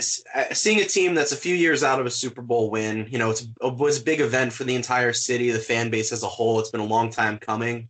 seeing 0.00 0.80
a 0.80 0.84
team 0.84 1.14
that's 1.14 1.32
a 1.32 1.36
few 1.36 1.54
years 1.54 1.82
out 1.82 2.00
of 2.00 2.06
a 2.06 2.10
Super 2.10 2.40
Bowl 2.40 2.70
win, 2.70 3.06
you 3.10 3.18
know, 3.18 3.30
it's, 3.30 3.42
it 3.42 3.74
was 3.74 4.00
a 4.00 4.04
big 4.04 4.20
event 4.20 4.52
for 4.52 4.64
the 4.64 4.74
entire 4.74 5.12
city, 5.12 5.50
the 5.50 5.58
fan 5.58 5.90
base 5.90 6.12
as 6.12 6.22
a 6.22 6.28
whole. 6.28 6.60
It's 6.60 6.70
been 6.70 6.80
a 6.80 6.84
long 6.84 7.10
time 7.10 7.38
coming 7.38 7.88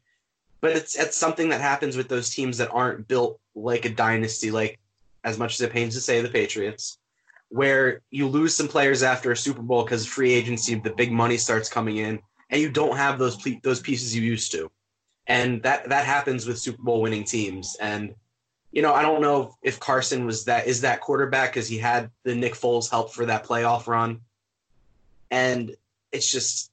but 0.65 0.75
it's 0.75 0.97
it's 0.97 1.15
something 1.15 1.51
that 1.51 1.61
happens 1.61 1.95
with 1.95 2.09
those 2.09 2.31
teams 2.31 2.57
that 2.57 2.71
aren't 2.73 3.07
built 3.07 3.39
like 3.55 3.85
a 3.85 3.91
dynasty, 3.91 4.51
like 4.51 4.81
as 5.23 5.39
much 5.39 5.53
as 5.53 5.61
it 5.61 5.71
pains 5.71 5.93
to 5.93 6.01
say 6.01 6.23
the 6.23 6.29
Patriots, 6.31 6.97
where 7.51 8.01
you 8.11 8.27
lose 8.27 8.57
some 8.57 8.67
players 8.67 9.03
after 9.03 9.31
a 9.31 9.37
Super 9.37 9.61
Bowl 9.61 9.85
because 9.85 10.07
free 10.07 10.33
agency, 10.33 10.75
the 10.77 10.89
big 10.89 11.13
money 11.13 11.37
starts 11.37 11.69
coming 11.69 11.99
in, 11.99 12.19
and 12.49 12.63
you 12.63 12.71
don't 12.71 12.97
have 12.97 13.19
those 13.19 13.37
those 13.63 13.81
pieces 13.81 14.17
you 14.17 14.23
used 14.23 14.53
to, 14.53 14.71
and 15.27 15.63
that 15.65 15.87
that 15.91 16.07
happens 16.07 16.47
with 16.47 16.59
Super 16.59 16.83
Bowl 16.83 17.03
winning 17.03 17.25
teams. 17.25 17.77
And 17.79 18.15
you 18.73 18.81
know, 18.81 18.95
I 18.95 19.03
don't 19.03 19.21
know 19.21 19.55
if 19.61 19.79
Carson 19.79 20.25
was 20.25 20.47
that 20.47 20.67
is 20.67 20.81
that 20.81 21.03
quarterback 21.03 21.53
because 21.53 21.69
he 21.69 21.77
had 21.77 22.11
the 22.23 22.35
Nick 22.35 22.55
Foles 22.55 22.91
help 22.91 23.13
for 23.13 23.27
that 23.27 23.45
playoff 23.45 23.87
run, 23.87 24.23
and 25.31 25.77
it's 26.11 26.31
just 26.31 26.71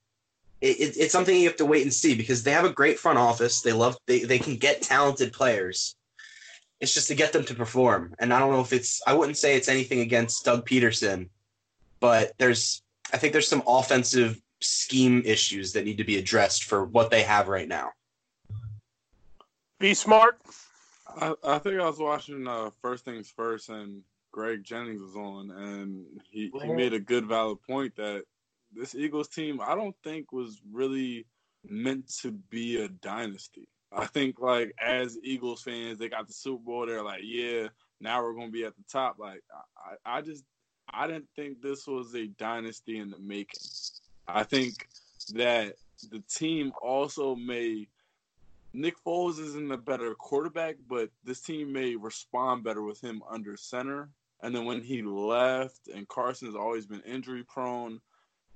it, 0.61 0.95
it's 0.97 1.11
something 1.11 1.35
you 1.35 1.47
have 1.47 1.57
to 1.57 1.65
wait 1.65 1.83
and 1.83 1.93
see 1.93 2.15
because 2.15 2.43
they 2.43 2.51
have 2.51 2.65
a 2.65 2.71
great 2.71 2.99
front 2.99 3.17
office. 3.17 3.61
They 3.61 3.73
love 3.73 3.97
they, 4.07 4.23
they 4.23 4.39
can 4.39 4.57
get 4.57 4.81
talented 4.81 5.33
players. 5.33 5.95
It's 6.79 6.93
just 6.93 7.07
to 7.09 7.15
get 7.15 7.33
them 7.33 7.43
to 7.45 7.53
perform. 7.53 8.15
And 8.19 8.33
I 8.33 8.39
don't 8.39 8.51
know 8.51 8.61
if 8.61 8.73
it's 8.73 9.01
I 9.05 9.13
wouldn't 9.13 9.37
say 9.37 9.55
it's 9.55 9.69
anything 9.69 9.99
against 9.99 10.45
Doug 10.45 10.67
Pederson, 10.67 11.29
but 11.99 12.33
there's 12.37 12.83
I 13.11 13.17
think 13.17 13.33
there's 13.33 13.47
some 13.47 13.63
offensive 13.67 14.39
scheme 14.61 15.23
issues 15.25 15.73
that 15.73 15.85
need 15.85 15.97
to 15.97 16.03
be 16.03 16.17
addressed 16.17 16.65
for 16.65 16.85
what 16.85 17.09
they 17.09 17.23
have 17.23 17.47
right 17.47 17.67
now. 17.67 17.91
Be 19.79 19.95
smart. 19.95 20.39
I, 21.19 21.33
I 21.43 21.57
think 21.57 21.79
I 21.79 21.85
was 21.85 21.97
watching 21.97 22.47
uh, 22.47 22.69
First 22.81 23.03
Things 23.03 23.29
First, 23.35 23.69
and 23.69 24.03
Greg 24.31 24.63
Jennings 24.63 25.01
was 25.01 25.15
on, 25.15 25.51
and 25.51 26.05
he, 26.29 26.51
he 26.61 26.71
made 26.71 26.93
a 26.93 26.99
good, 26.99 27.25
valid 27.25 27.61
point 27.63 27.95
that 27.95 28.23
this 28.73 28.95
Eagles 28.95 29.27
team, 29.27 29.59
I 29.61 29.75
don't 29.75 29.95
think 30.03 30.31
was 30.31 30.61
really 30.71 31.25
meant 31.67 32.09
to 32.21 32.31
be 32.31 32.81
a 32.81 32.87
dynasty. 32.87 33.67
I 33.91 34.05
think 34.05 34.39
like 34.39 34.73
as 34.81 35.17
Eagles 35.23 35.61
fans, 35.61 35.97
they 35.97 36.09
got 36.09 36.27
the 36.27 36.33
Super 36.33 36.63
Bowl. 36.63 36.85
They're 36.85 37.03
like, 37.03 37.21
yeah, 37.23 37.67
now 37.99 38.23
we're 38.23 38.33
gonna 38.33 38.51
be 38.51 38.63
at 38.63 38.75
the 38.75 38.83
top. 38.91 39.17
Like 39.19 39.41
I, 40.05 40.17
I 40.17 40.21
just 40.21 40.43
I 40.89 41.07
didn't 41.07 41.27
think 41.35 41.61
this 41.61 41.87
was 41.87 42.15
a 42.15 42.27
dynasty 42.27 42.99
in 42.99 43.09
the 43.09 43.19
making. 43.19 43.59
I 44.27 44.43
think 44.43 44.87
that 45.33 45.75
the 46.09 46.23
team 46.29 46.71
also 46.81 47.35
may 47.35 47.87
Nick 48.73 48.95
Foles 49.05 49.39
isn't 49.39 49.71
a 49.71 49.77
better 49.77 50.15
quarterback, 50.15 50.75
but 50.87 51.09
this 51.23 51.41
team 51.41 51.73
may 51.73 51.95
respond 51.95 52.63
better 52.63 52.81
with 52.81 53.01
him 53.01 53.21
under 53.29 53.57
center. 53.57 54.09
And 54.41 54.55
then 54.55 54.65
when 54.65 54.81
he 54.81 55.01
left, 55.01 55.89
and 55.93 56.07
Carson's 56.07 56.55
always 56.55 56.85
been 56.85 57.01
injury 57.01 57.43
prone, 57.43 57.99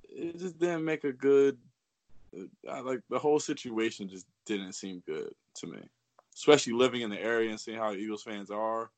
it 0.10 0.40
just 0.40 0.60
didn't 0.60 0.86
make 0.86 1.04
a 1.04 1.12
good. 1.12 1.58
I, 2.70 2.82
like 2.82 3.02
the 3.10 3.20
whole 3.20 3.40
situation 3.40 4.10
just 4.10 4.26
didn't 4.46 4.74
seem 4.74 5.02
good 5.06 5.34
to 5.56 5.68
me, 5.68 5.80
especially 6.36 6.74
living 6.74 7.02
in 7.02 7.10
the 7.10 7.22
area 7.22 7.50
and 7.50 7.60
seeing 7.60 7.78
how 7.78 7.94
Eagles 7.94 8.24
fans 8.24 8.52
are. 8.52 8.90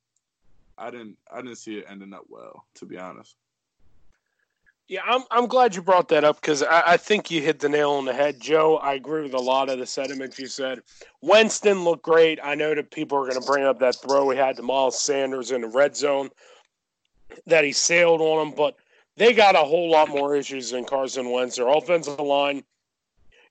I 0.77 0.91
didn't 0.91 1.17
I 1.31 1.41
didn't 1.41 1.57
see 1.57 1.77
it 1.77 1.85
ending 1.89 2.13
up 2.13 2.25
well, 2.29 2.65
to 2.75 2.85
be 2.85 2.97
honest. 2.97 3.35
Yeah, 4.87 5.01
I'm 5.05 5.23
I'm 5.31 5.47
glad 5.47 5.75
you 5.75 5.81
brought 5.81 6.07
that 6.09 6.23
up 6.23 6.39
because 6.39 6.63
I, 6.63 6.93
I, 6.93 6.97
think 6.97 7.29
you 7.29 7.41
hit 7.41 7.59
the 7.59 7.67
nail 7.67 7.91
on 7.91 8.05
the 8.05 8.13
head, 8.13 8.39
Joe. 8.39 8.77
I 8.77 8.93
agree 8.93 9.23
with 9.23 9.33
a 9.33 9.39
lot 9.39 9.69
of 9.69 9.79
the 9.79 9.85
sentiments 9.85 10.39
you 10.39 10.47
said. 10.47 10.79
Winston 11.21 11.83
looked 11.83 12.03
great. 12.03 12.39
I 12.41 12.55
know 12.55 12.73
that 12.73 12.89
people 12.89 13.17
are 13.17 13.27
going 13.27 13.41
to 13.41 13.45
bring 13.45 13.65
up 13.65 13.79
that 13.79 13.97
throw 13.97 14.29
he 14.29 14.37
had 14.37 14.55
to 14.55 14.63
Miles 14.63 14.97
Sanders 14.97 15.51
in 15.51 15.61
the 15.61 15.67
red 15.67 15.97
zone 15.97 16.29
that 17.47 17.65
he 17.65 17.73
sailed 17.73 18.21
on 18.21 18.47
him, 18.47 18.53
but 18.55 18.77
they 19.17 19.33
got 19.33 19.55
a 19.55 19.59
whole 19.59 19.89
lot 19.89 20.09
more 20.09 20.35
issues 20.35 20.71
than 20.71 20.85
Carson 20.85 21.31
Wentz. 21.31 21.57
Their 21.57 21.67
offensive 21.67 22.19
line 22.19 22.63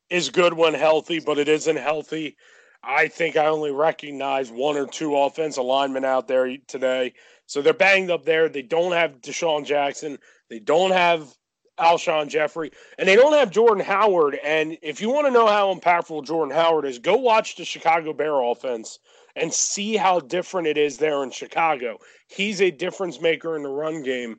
is 0.08 0.30
good 0.30 0.54
when 0.54 0.74
healthy, 0.74 1.20
but 1.20 1.38
it 1.38 1.48
isn't 1.48 1.76
healthy. 1.76 2.36
I 2.82 3.08
think 3.08 3.36
I 3.36 3.46
only 3.46 3.72
recognize 3.72 4.50
one 4.50 4.76
or 4.76 4.86
two 4.86 5.16
offensive 5.16 5.64
linemen 5.64 6.04
out 6.04 6.28
there 6.28 6.56
today. 6.68 7.14
So 7.46 7.60
they're 7.60 7.74
banged 7.74 8.10
up 8.10 8.24
there. 8.24 8.48
They 8.48 8.62
don't 8.62 8.92
have 8.92 9.20
DeSean 9.20 9.66
Jackson. 9.66 10.18
They 10.48 10.60
don't 10.60 10.92
have 10.92 11.34
Alshon 11.78 12.28
Jeffery. 12.28 12.70
And 12.96 13.08
they 13.08 13.16
don't 13.16 13.32
have 13.32 13.50
Jordan 13.50 13.84
Howard. 13.84 14.38
And 14.44 14.78
if 14.82 15.00
you 15.00 15.10
want 15.10 15.26
to 15.26 15.32
know 15.32 15.48
how 15.48 15.74
impactful 15.74 16.26
Jordan 16.26 16.54
Howard 16.54 16.84
is, 16.84 17.00
go 17.00 17.16
watch 17.16 17.56
the 17.56 17.64
Chicago 17.64 18.12
Bear 18.12 18.40
offense 18.40 19.00
and 19.34 19.52
see 19.52 19.96
how 19.96 20.20
different 20.20 20.68
it 20.68 20.78
is 20.78 20.96
there 20.96 21.24
in 21.24 21.30
Chicago. 21.30 21.98
He's 22.28 22.62
a 22.62 22.70
difference 22.70 23.20
maker 23.20 23.56
in 23.56 23.62
the 23.62 23.68
run 23.68 24.02
game 24.02 24.38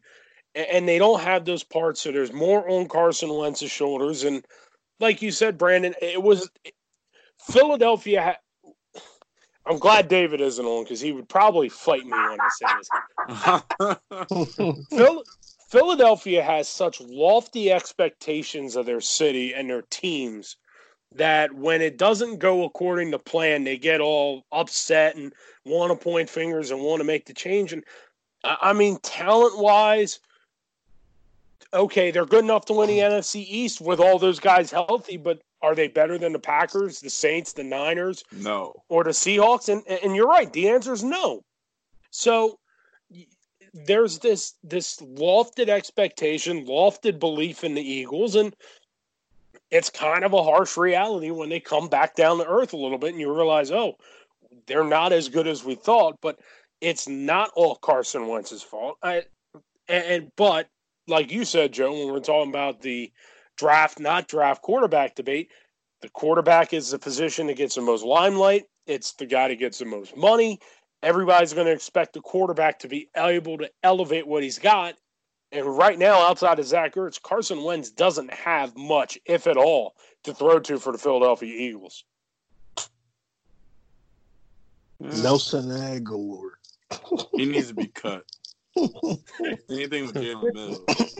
and 0.56 0.88
they 0.88 0.98
don't 0.98 1.22
have 1.22 1.45
those 1.45 1.64
parts. 1.64 2.02
So 2.02 2.12
there's 2.12 2.34
more 2.34 2.68
on 2.70 2.88
Carson 2.88 3.34
Wentz's 3.34 3.72
shoulders, 3.72 4.24
and 4.24 4.45
like 5.00 5.22
you 5.22 5.32
said, 5.32 5.58
Brandon, 5.58 5.93
it 6.02 6.22
was 6.22 6.50
Philadelphia. 7.39 8.38
I'm 9.66 9.80
glad 9.80 10.08
David 10.08 10.39
isn't 10.39 10.66
on 10.66 10.84
because 10.84 11.02
he 11.02 11.12
would 11.12 11.28
probably 11.28 11.70
fight 11.70 12.06
me 12.06 12.12
when 12.12 12.38
I 12.39 12.50
say 12.50 12.68
this. 15.00 15.28
Philadelphia 15.70 16.41
has 16.41 16.70
such 16.70 17.02
lofty 17.02 17.72
expectations 17.72 18.78
of 18.78 18.86
their 18.86 19.02
city 19.02 19.54
and 19.54 19.70
their 19.70 19.82
teams 19.89 20.56
that 21.16 21.54
when 21.54 21.82
it 21.82 21.98
doesn't 21.98 22.39
go 22.39 22.64
according 22.64 23.12
to 23.12 23.20
plan, 23.20 23.64
they 23.64 23.78
get 23.78 24.00
all 24.00 24.45
upset 24.52 25.16
and 25.16 25.34
want 25.66 25.91
to 25.91 26.04
point 26.04 26.30
fingers 26.30 26.72
and 26.72 26.82
want 26.82 27.00
to 27.00 27.06
make 27.06 27.26
the 27.26 27.34
change. 27.34 27.74
And 27.74 27.84
I 28.43 28.58
I 28.62 28.74
mean, 28.74 28.98
talent 29.04 29.58
wise, 29.58 30.20
okay, 31.78 32.11
they're 32.11 32.25
good 32.25 32.43
enough 32.43 32.65
to 32.65 32.73
win 32.73 32.89
the 32.89 32.99
hmm. 32.99 33.13
NFC 33.13 33.45
East 33.47 33.82
with 33.82 33.99
all 33.99 34.19
those 34.19 34.39
guys 34.39 34.71
healthy, 34.71 35.17
but 35.17 35.41
are 35.61 35.75
they 35.75 35.88
better 35.88 36.17
than 36.17 36.34
the 36.34 36.39
Packers, 36.39 36.99
the 36.99 37.09
Saints, 37.09 37.53
the 37.53 37.63
Niners, 37.63 38.23
No. 38.32 38.73
or 38.89 39.03
the 39.03 39.11
Seahawks? 39.11 39.69
And 39.69 39.88
and 39.88 40.15
you're 40.15 40.28
right, 40.28 40.51
the 40.51 40.69
answer 40.69 40.93
is 40.93 41.03
no. 41.03 41.43
So 42.11 42.59
there's 43.73 44.19
this 44.19 44.53
this 44.63 44.97
lofted 44.97 45.69
expectation, 45.69 46.65
lofted 46.65 47.19
belief 47.19 47.63
in 47.63 47.73
the 47.73 47.82
Eagles, 47.82 48.36
and 48.36 48.55
it's 49.71 49.89
kind 49.89 50.23
of 50.23 50.34
a 50.34 50.43
harsh 50.43 50.78
reality 50.78 51.32
when 51.32 51.49
they 51.49 51.59
come 51.59 51.89
back 51.89 52.15
down 52.15 52.38
to 52.38 52.47
earth 52.47 52.73
a 52.73 52.78
little 52.78 52.97
bit 52.97 53.11
and 53.11 53.19
you 53.19 53.34
realize, 53.34 53.71
oh, 53.71 53.97
they're 54.65 54.84
not 54.84 55.11
as 55.11 55.28
good 55.28 55.47
as 55.47 55.63
we 55.63 55.75
thought, 55.75 56.15
but 56.21 56.39
it's 56.80 57.07
not 57.07 57.51
all 57.55 57.75
Carson 57.75 58.28
Wentz's 58.28 58.63
fault. 58.63 58.97
I, 59.03 59.23
and, 59.89 60.05
and 60.05 60.32
but 60.38 60.69
like 61.08 61.32
you 61.32 61.45
said, 61.45 61.72
Joe, 61.72 61.93
when 61.93 62.14
we're 62.14 62.20
talking 62.20 62.51
about 62.51 62.82
the 62.82 63.12
draft, 63.58 63.99
not 63.99 64.28
draft 64.28 64.62
quarterback 64.62 65.16
debate, 65.16 65.49
the 66.01 66.10
quarterback 66.10 66.74
is 66.74 66.91
the 66.91 66.99
position 66.99 67.47
that 67.47 67.58
gets 67.58 67.76
the 67.76 67.82
most 67.82 68.03
limelight. 68.03 68.66
It's 68.86 69.14
the 69.14 69.26
guy 69.26 69.47
that 69.47 69.60
gets 69.60 69.80
the 69.80 69.86
most 69.86 70.16
money. 70.16 70.60
Everybody's 71.01 71.53
going 71.53 71.68
to 71.68 71.74
expect 71.74 72.14
the 72.14 72.22
quarterback 72.22 72.80
to 72.80 72.88
be 72.88 73.10
able 73.16 73.58
to 73.60 73.70
elevate 73.84 74.28
what 74.28 74.43
he's 74.43 74.60
got. 74.60 74.95
And 75.51 75.66
right 75.66 75.97
now, 75.97 76.20
outside 76.20 76.60
of 76.60 76.66
Zach 76.66 76.95
Ertz, 76.95 77.22
Carson 77.22 77.64
Wentz 77.64 77.89
doesn't 77.89 78.34
have 78.34 78.76
much, 78.76 79.18
if 79.26 79.47
at 79.47 79.58
all, 79.58 79.95
to 80.24 80.34
throw 80.34 80.60
to 80.60 80.78
for 80.78 80.91
the 80.91 80.97
Philadelphia 80.97 81.53
Eagles. 81.53 82.03
Nelson 84.99 85.66
mm. 85.66 86.01
Agholor. 86.01 86.51
He 87.34 87.45
needs 87.45 87.70
to 87.70 87.74
be 87.74 87.88
cut. 87.88 88.26
Anything 89.69 90.07
with 90.07 90.15
Jalen 90.15 90.53
Mills. 90.53 90.80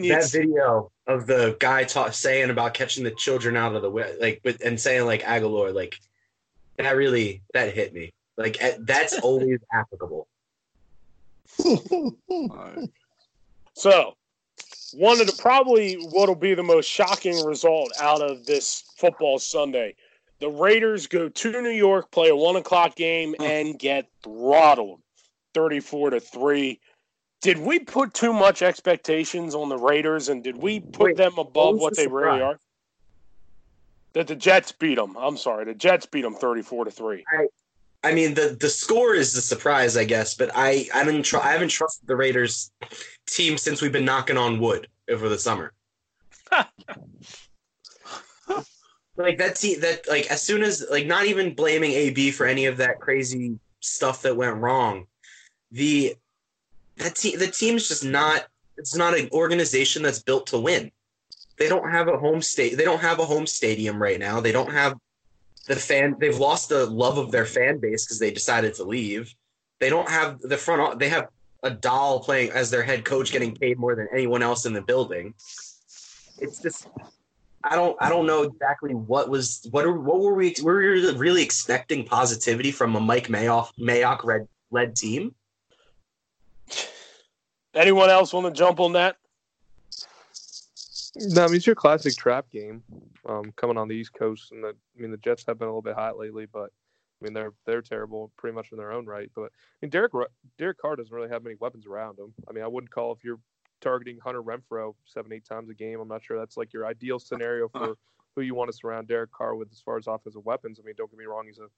That 0.00 0.28
video 0.32 0.90
of 1.06 1.28
the 1.28 1.56
guy 1.60 1.84
ta- 1.84 2.10
saying 2.10 2.50
about 2.50 2.74
catching 2.74 3.04
the 3.04 3.12
children 3.12 3.56
out 3.56 3.76
of 3.76 3.82
the 3.82 3.88
way, 3.88 4.12
like, 4.20 4.40
but 4.42 4.60
and 4.60 4.80
saying 4.80 5.06
like 5.06 5.22
Agholor, 5.22 5.72
like 5.72 6.00
that 6.78 6.96
really 6.96 7.42
that 7.54 7.72
hit 7.74 7.94
me. 7.94 8.12
Like 8.36 8.56
eh, 8.60 8.78
that's 8.80 9.18
always 9.22 9.60
applicable. 9.72 10.26
Like, 11.58 12.90
So, 13.74 14.16
one 14.94 15.20
of 15.20 15.26
the 15.26 15.36
probably 15.38 15.94
what'll 15.94 16.34
be 16.34 16.54
the 16.54 16.62
most 16.62 16.88
shocking 16.88 17.44
result 17.44 17.92
out 18.00 18.20
of 18.20 18.46
this 18.46 18.82
football 18.96 19.38
Sunday. 19.38 19.94
The 20.40 20.48
Raiders 20.48 21.08
go 21.08 21.28
to 21.28 21.62
New 21.62 21.70
York, 21.70 22.10
play 22.10 22.28
a 22.28 22.36
one 22.36 22.56
o'clock 22.56 22.94
game, 22.94 23.34
and 23.40 23.78
get 23.78 24.08
throttled, 24.22 25.00
thirty-four 25.54 26.10
to 26.10 26.20
three. 26.20 26.80
Did 27.40 27.58
we 27.58 27.78
put 27.78 28.14
too 28.14 28.32
much 28.32 28.62
expectations 28.62 29.54
on 29.54 29.68
the 29.68 29.78
Raiders, 29.78 30.28
and 30.28 30.42
did 30.42 30.56
we 30.56 30.80
put 30.80 31.00
Wait, 31.04 31.16
them 31.16 31.38
above 31.38 31.76
what 31.76 31.94
the 31.94 32.02
they 32.02 32.06
really 32.08 32.40
are? 32.40 32.58
That 34.14 34.26
the 34.26 34.34
Jets 34.34 34.72
beat 34.72 34.96
them. 34.96 35.16
I'm 35.16 35.36
sorry, 35.36 35.64
the 35.64 35.74
Jets 35.74 36.06
beat 36.06 36.22
them 36.22 36.34
thirty-four 36.34 36.84
to 36.86 36.90
three. 36.90 37.24
I 38.02 38.12
mean, 38.12 38.34
the 38.34 38.56
the 38.58 38.68
score 38.68 39.14
is 39.14 39.34
the 39.34 39.40
surprise, 39.40 39.96
I 39.96 40.04
guess, 40.04 40.34
but 40.34 40.50
I 40.54 40.88
I 40.94 40.98
haven't 40.98 41.24
tr- 41.24 41.38
I 41.38 41.52
haven't 41.52 41.70
trusted 41.70 42.06
the 42.06 42.16
Raiders 42.16 42.70
team 43.26 43.58
since 43.58 43.82
we've 43.82 43.92
been 43.92 44.04
knocking 44.04 44.36
on 44.36 44.60
wood 44.60 44.88
over 45.10 45.28
the 45.28 45.38
summer. 45.38 45.72
like 49.16 49.38
that 49.38 49.56
team 49.56 49.80
that 49.80 50.08
like 50.08 50.30
as 50.30 50.40
soon 50.42 50.62
as 50.62 50.86
like 50.90 51.06
not 51.06 51.26
even 51.26 51.54
blaming 51.54 51.90
AB 51.92 52.30
for 52.30 52.46
any 52.46 52.66
of 52.66 52.76
that 52.76 53.00
crazy 53.00 53.58
stuff 53.80 54.22
that 54.22 54.36
went 54.36 54.56
wrong, 54.56 55.06
the 55.70 56.14
that 56.96 57.14
team 57.16 57.38
the 57.38 57.46
team's 57.46 57.88
just 57.88 58.04
not 58.04 58.46
it's 58.76 58.96
not 58.96 59.18
an 59.18 59.28
organization 59.32 60.02
that's 60.02 60.22
built 60.22 60.46
to 60.48 60.58
win. 60.58 60.90
They 61.58 61.68
don't 61.68 61.90
have 61.90 62.06
a 62.06 62.16
home 62.16 62.40
state. 62.40 62.76
They 62.76 62.84
don't 62.84 63.00
have 63.00 63.18
a 63.18 63.24
home 63.24 63.46
stadium 63.46 64.00
right 64.00 64.18
now. 64.18 64.40
They 64.40 64.52
don't 64.52 64.70
have 64.70 64.94
the 65.68 65.76
fan 65.76 66.16
they've 66.18 66.38
lost 66.38 66.70
the 66.70 66.86
love 66.86 67.18
of 67.18 67.30
their 67.30 67.44
fan 67.44 67.78
base 67.78 68.04
because 68.04 68.18
they 68.18 68.30
decided 68.30 68.74
to 68.74 68.84
leave 68.84 69.32
they 69.78 69.90
don't 69.90 70.08
have 70.08 70.40
the 70.40 70.56
front 70.56 70.98
they 70.98 71.08
have 71.08 71.28
a 71.62 71.70
doll 71.70 72.20
playing 72.20 72.50
as 72.50 72.70
their 72.70 72.82
head 72.82 73.04
coach 73.04 73.30
getting 73.30 73.54
paid 73.54 73.78
more 73.78 73.94
than 73.94 74.08
anyone 74.12 74.42
else 74.42 74.64
in 74.64 74.72
the 74.72 74.82
building 74.82 75.34
it's 76.38 76.60
just 76.62 76.88
i 77.64 77.76
don't 77.76 77.96
i 78.00 78.08
don't 78.08 78.26
know 78.26 78.42
exactly 78.42 78.94
what 78.94 79.28
was 79.28 79.66
what 79.70 79.84
are, 79.84 79.98
what 79.98 80.20
were 80.20 80.34
we 80.34 80.54
were 80.62 80.78
we 80.78 81.12
really 81.14 81.42
expecting 81.42 82.04
positivity 82.04 82.72
from 82.72 82.96
a 82.96 83.00
mike 83.00 83.28
mayoff 83.28 83.72
mayock 83.76 84.24
red 84.24 84.48
led 84.70 84.96
team 84.96 85.34
Anyone 87.74 88.10
else 88.10 88.32
want 88.32 88.46
to 88.46 88.52
jump 88.52 88.80
on 88.80 88.92
that? 88.94 89.16
No, 91.16 91.44
I 91.44 91.46
mean 91.46 91.56
it's 91.56 91.66
your 91.66 91.74
classic 91.74 92.16
trap 92.16 92.50
game. 92.50 92.82
Um, 93.28 93.52
coming 93.56 93.76
on 93.76 93.88
the 93.88 93.94
East 93.94 94.14
Coast, 94.14 94.52
and 94.52 94.62
the 94.62 94.68
I 94.68 95.00
mean 95.00 95.10
the 95.10 95.16
Jets 95.16 95.44
have 95.46 95.58
been 95.58 95.66
a 95.66 95.70
little 95.70 95.82
bit 95.82 95.94
hot 95.94 96.18
lately, 96.18 96.46
but 96.46 96.70
I 97.20 97.24
mean 97.24 97.32
they're 97.32 97.52
they're 97.66 97.82
terrible 97.82 98.30
pretty 98.36 98.54
much 98.54 98.72
in 98.72 98.78
their 98.78 98.92
own 98.92 99.06
right. 99.06 99.30
But 99.34 99.44
I 99.44 99.76
mean 99.82 99.90
Derek 99.90 100.14
Ru- 100.14 100.26
Derek 100.58 100.78
Carr 100.78 100.96
doesn't 100.96 101.14
really 101.14 101.28
have 101.28 101.42
many 101.42 101.56
weapons 101.60 101.86
around 101.86 102.18
him. 102.18 102.32
I 102.48 102.52
mean 102.52 102.64
I 102.64 102.68
wouldn't 102.68 102.90
call 102.90 103.12
if 103.12 103.24
you're 103.24 103.40
targeting 103.80 104.18
Hunter 104.18 104.42
Renfrow 104.42 104.94
seven 105.04 105.32
eight 105.32 105.44
times 105.44 105.70
a 105.70 105.74
game. 105.74 106.00
I'm 106.00 106.08
not 106.08 106.22
sure 106.22 106.38
that's 106.38 106.56
like 106.56 106.72
your 106.72 106.86
ideal 106.86 107.18
scenario 107.18 107.68
for 107.72 107.96
who 108.34 108.42
you 108.42 108.54
want 108.54 108.70
to 108.70 108.76
surround 108.76 109.08
Derek 109.08 109.32
Carr 109.32 109.56
with 109.56 109.70
as 109.72 109.80
far 109.80 109.98
as 109.98 110.06
offensive 110.06 110.44
weapons. 110.44 110.78
I 110.80 110.86
mean 110.86 110.94
don't 110.96 111.10
get 111.10 111.18
me 111.18 111.26
wrong, 111.26 111.46
he's 111.46 111.58
a 111.58 111.68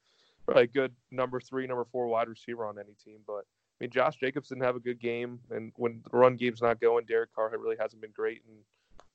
probably 0.44 0.64
a 0.64 0.66
good 0.66 0.92
number 1.10 1.40
three, 1.40 1.66
number 1.66 1.84
four 1.84 2.06
wide 2.08 2.28
receiver 2.28 2.64
on 2.64 2.78
any 2.78 2.94
team, 3.04 3.20
but. 3.26 3.44
I 3.80 3.84
mean, 3.84 3.90
Josh 3.90 4.16
Jacobs 4.16 4.48
didn't 4.48 4.64
have 4.64 4.76
a 4.76 4.80
good 4.80 5.00
game, 5.00 5.40
and 5.50 5.72
when 5.76 6.02
the 6.10 6.16
run 6.16 6.36
game's 6.36 6.60
not 6.60 6.80
going, 6.80 7.06
Derek 7.06 7.34
Carr 7.34 7.50
really 7.58 7.76
hasn't 7.80 8.02
been 8.02 8.10
great. 8.10 8.42
And 8.46 8.58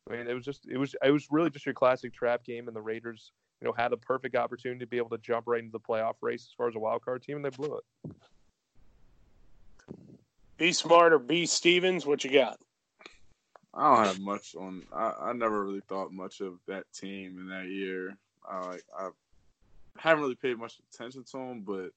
I 0.09 0.17
mean, 0.17 0.27
it 0.27 0.33
was 0.33 0.43
just 0.43 0.67
it 0.67 0.77
was 0.77 0.95
it 1.03 1.11
was 1.11 1.27
really 1.29 1.51
just 1.51 1.65
your 1.65 1.75
classic 1.75 2.13
trap 2.13 2.43
game, 2.43 2.67
and 2.67 2.75
the 2.75 2.81
Raiders, 2.81 3.31
you 3.61 3.67
know, 3.67 3.73
had 3.73 3.93
a 3.93 3.97
perfect 3.97 4.35
opportunity 4.35 4.79
to 4.79 4.87
be 4.87 4.97
able 4.97 5.11
to 5.11 5.19
jump 5.19 5.45
right 5.47 5.59
into 5.59 5.71
the 5.71 5.79
playoff 5.79 6.15
race 6.21 6.47
as 6.49 6.53
far 6.57 6.67
as 6.67 6.75
a 6.75 6.79
wild 6.79 7.05
card 7.05 7.21
team, 7.21 7.35
and 7.35 7.45
they 7.45 7.49
blew 7.49 7.77
it. 7.77 8.15
Be 10.57 10.71
smart 10.71 11.13
or 11.13 11.19
be 11.19 11.45
Stevens. 11.45 12.07
What 12.07 12.23
you 12.23 12.31
got? 12.31 12.57
I 13.75 13.95
don't 13.95 14.05
have 14.05 14.19
much 14.19 14.55
on. 14.55 14.81
I, 14.91 15.13
I 15.25 15.33
never 15.33 15.63
really 15.63 15.81
thought 15.81 16.11
much 16.11 16.41
of 16.41 16.53
that 16.67 16.85
team 16.91 17.37
in 17.37 17.49
that 17.49 17.67
year. 17.67 18.17
I 18.49 18.77
I 18.97 19.09
haven't 19.97 20.23
really 20.23 20.35
paid 20.35 20.57
much 20.57 20.79
attention 20.91 21.23
to 21.25 21.37
them, 21.37 21.61
but 21.61 21.91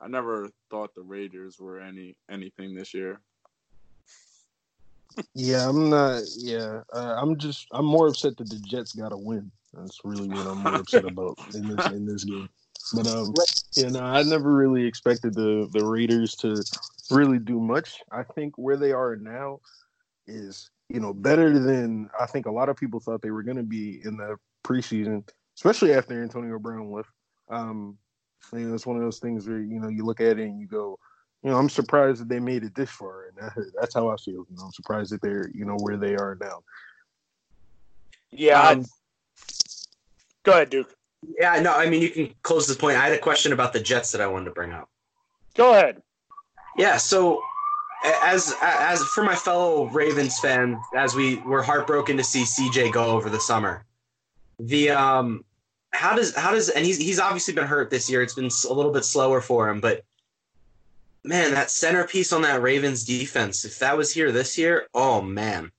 I 0.00 0.08
never 0.08 0.48
thought 0.70 0.94
the 0.94 1.02
Raiders 1.02 1.58
were 1.58 1.80
any 1.80 2.16
anything 2.30 2.74
this 2.74 2.94
year. 2.94 3.20
Yeah, 5.34 5.68
I'm 5.68 5.90
not. 5.90 6.22
Yeah, 6.36 6.82
uh, 6.92 7.16
I'm 7.20 7.36
just. 7.36 7.66
I'm 7.72 7.86
more 7.86 8.08
upset 8.08 8.36
that 8.36 8.48
the 8.48 8.58
Jets 8.60 8.92
got 8.92 9.10
to 9.10 9.16
win. 9.16 9.50
That's 9.74 10.00
really 10.04 10.28
what 10.28 10.46
I'm 10.46 10.58
more 10.58 10.76
upset 10.76 11.04
about 11.04 11.38
in 11.54 11.68
this 11.68 11.86
in 11.86 12.06
this 12.06 12.24
game. 12.24 12.48
But 12.94 13.06
um, 13.08 13.34
yeah, 13.74 13.88
no, 13.88 14.00
I 14.00 14.22
never 14.22 14.54
really 14.54 14.84
expected 14.86 15.34
the 15.34 15.68
the 15.72 15.84
Raiders 15.84 16.34
to 16.36 16.62
really 17.10 17.38
do 17.38 17.60
much. 17.60 18.00
I 18.12 18.22
think 18.22 18.56
where 18.56 18.76
they 18.76 18.92
are 18.92 19.16
now 19.16 19.60
is 20.26 20.70
you 20.88 21.00
know 21.00 21.12
better 21.12 21.58
than 21.58 22.08
I 22.18 22.26
think 22.26 22.46
a 22.46 22.52
lot 22.52 22.68
of 22.68 22.76
people 22.76 23.00
thought 23.00 23.22
they 23.22 23.30
were 23.30 23.42
going 23.42 23.56
to 23.56 23.62
be 23.62 24.00
in 24.04 24.16
the 24.16 24.36
preseason, 24.64 25.28
especially 25.56 25.92
after 25.92 26.22
Antonio 26.22 26.58
Brown 26.58 26.90
left. 26.92 27.10
Um, 27.50 27.98
you 28.52 28.60
know, 28.60 28.74
it's 28.74 28.86
one 28.86 28.96
of 28.96 29.02
those 29.02 29.18
things 29.18 29.48
where 29.48 29.60
you 29.60 29.80
know 29.80 29.88
you 29.88 30.04
look 30.04 30.20
at 30.20 30.38
it 30.38 30.46
and 30.46 30.60
you 30.60 30.66
go, 30.66 30.98
you 31.42 31.50
know, 31.50 31.56
I'm 31.56 31.68
surprised 31.68 32.20
that 32.20 32.28
they 32.28 32.40
made 32.40 32.64
it 32.64 32.74
this 32.74 32.90
far, 32.90 33.26
and 33.26 33.36
that, 33.38 33.72
that's 33.80 33.94
how 33.94 34.08
I 34.08 34.16
feel. 34.16 34.46
You 34.50 34.56
know, 34.56 34.64
I'm 34.64 34.72
surprised 34.72 35.12
that 35.12 35.22
they're 35.22 35.50
you 35.54 35.64
know 35.64 35.76
where 35.80 35.96
they 35.96 36.14
are 36.14 36.36
now. 36.40 36.62
Yeah. 38.30 38.60
Um, 38.60 38.84
go 40.42 40.52
ahead, 40.52 40.70
Duke. 40.70 40.94
yeah 41.38 41.60
no 41.60 41.72
i 41.74 41.88
mean 41.90 42.00
you 42.00 42.10
can 42.10 42.32
close 42.42 42.66
this 42.68 42.76
point 42.76 42.96
i 42.96 43.04
had 43.04 43.12
a 43.12 43.18
question 43.18 43.52
about 43.52 43.72
the 43.72 43.80
jets 43.80 44.12
that 44.12 44.20
i 44.20 44.26
wanted 44.26 44.44
to 44.44 44.50
bring 44.52 44.72
up 44.72 44.88
Go 45.58 45.74
ahead. 45.74 46.00
Yeah, 46.76 46.96
so 46.96 47.42
as 48.22 48.54
as 48.62 49.02
for 49.02 49.24
my 49.24 49.34
fellow 49.34 49.86
Ravens 49.86 50.38
fans, 50.38 50.78
as 50.94 51.16
we 51.16 51.36
were 51.38 51.62
heartbroken 51.62 52.16
to 52.16 52.22
see 52.22 52.44
CJ 52.44 52.92
go 52.92 53.06
over 53.06 53.28
the 53.28 53.40
summer, 53.40 53.84
the 54.60 54.90
um, 54.90 55.44
how 55.92 56.14
does 56.14 56.34
how 56.34 56.52
does 56.52 56.68
and 56.68 56.84
he's 56.84 56.98
he's 56.98 57.18
obviously 57.18 57.54
been 57.54 57.66
hurt 57.66 57.90
this 57.90 58.10
year. 58.10 58.22
It's 58.22 58.34
been 58.34 58.50
a 58.68 58.72
little 58.72 58.92
bit 58.92 59.04
slower 59.04 59.40
for 59.40 59.68
him, 59.68 59.80
but 59.80 60.04
man, 61.24 61.52
that 61.52 61.70
centerpiece 61.70 62.32
on 62.32 62.42
that 62.42 62.62
Ravens 62.62 63.04
defense, 63.04 63.64
if 63.64 63.78
that 63.78 63.96
was 63.96 64.12
here 64.12 64.32
this 64.32 64.56
year, 64.56 64.86
oh 64.94 65.20
man, 65.20 65.70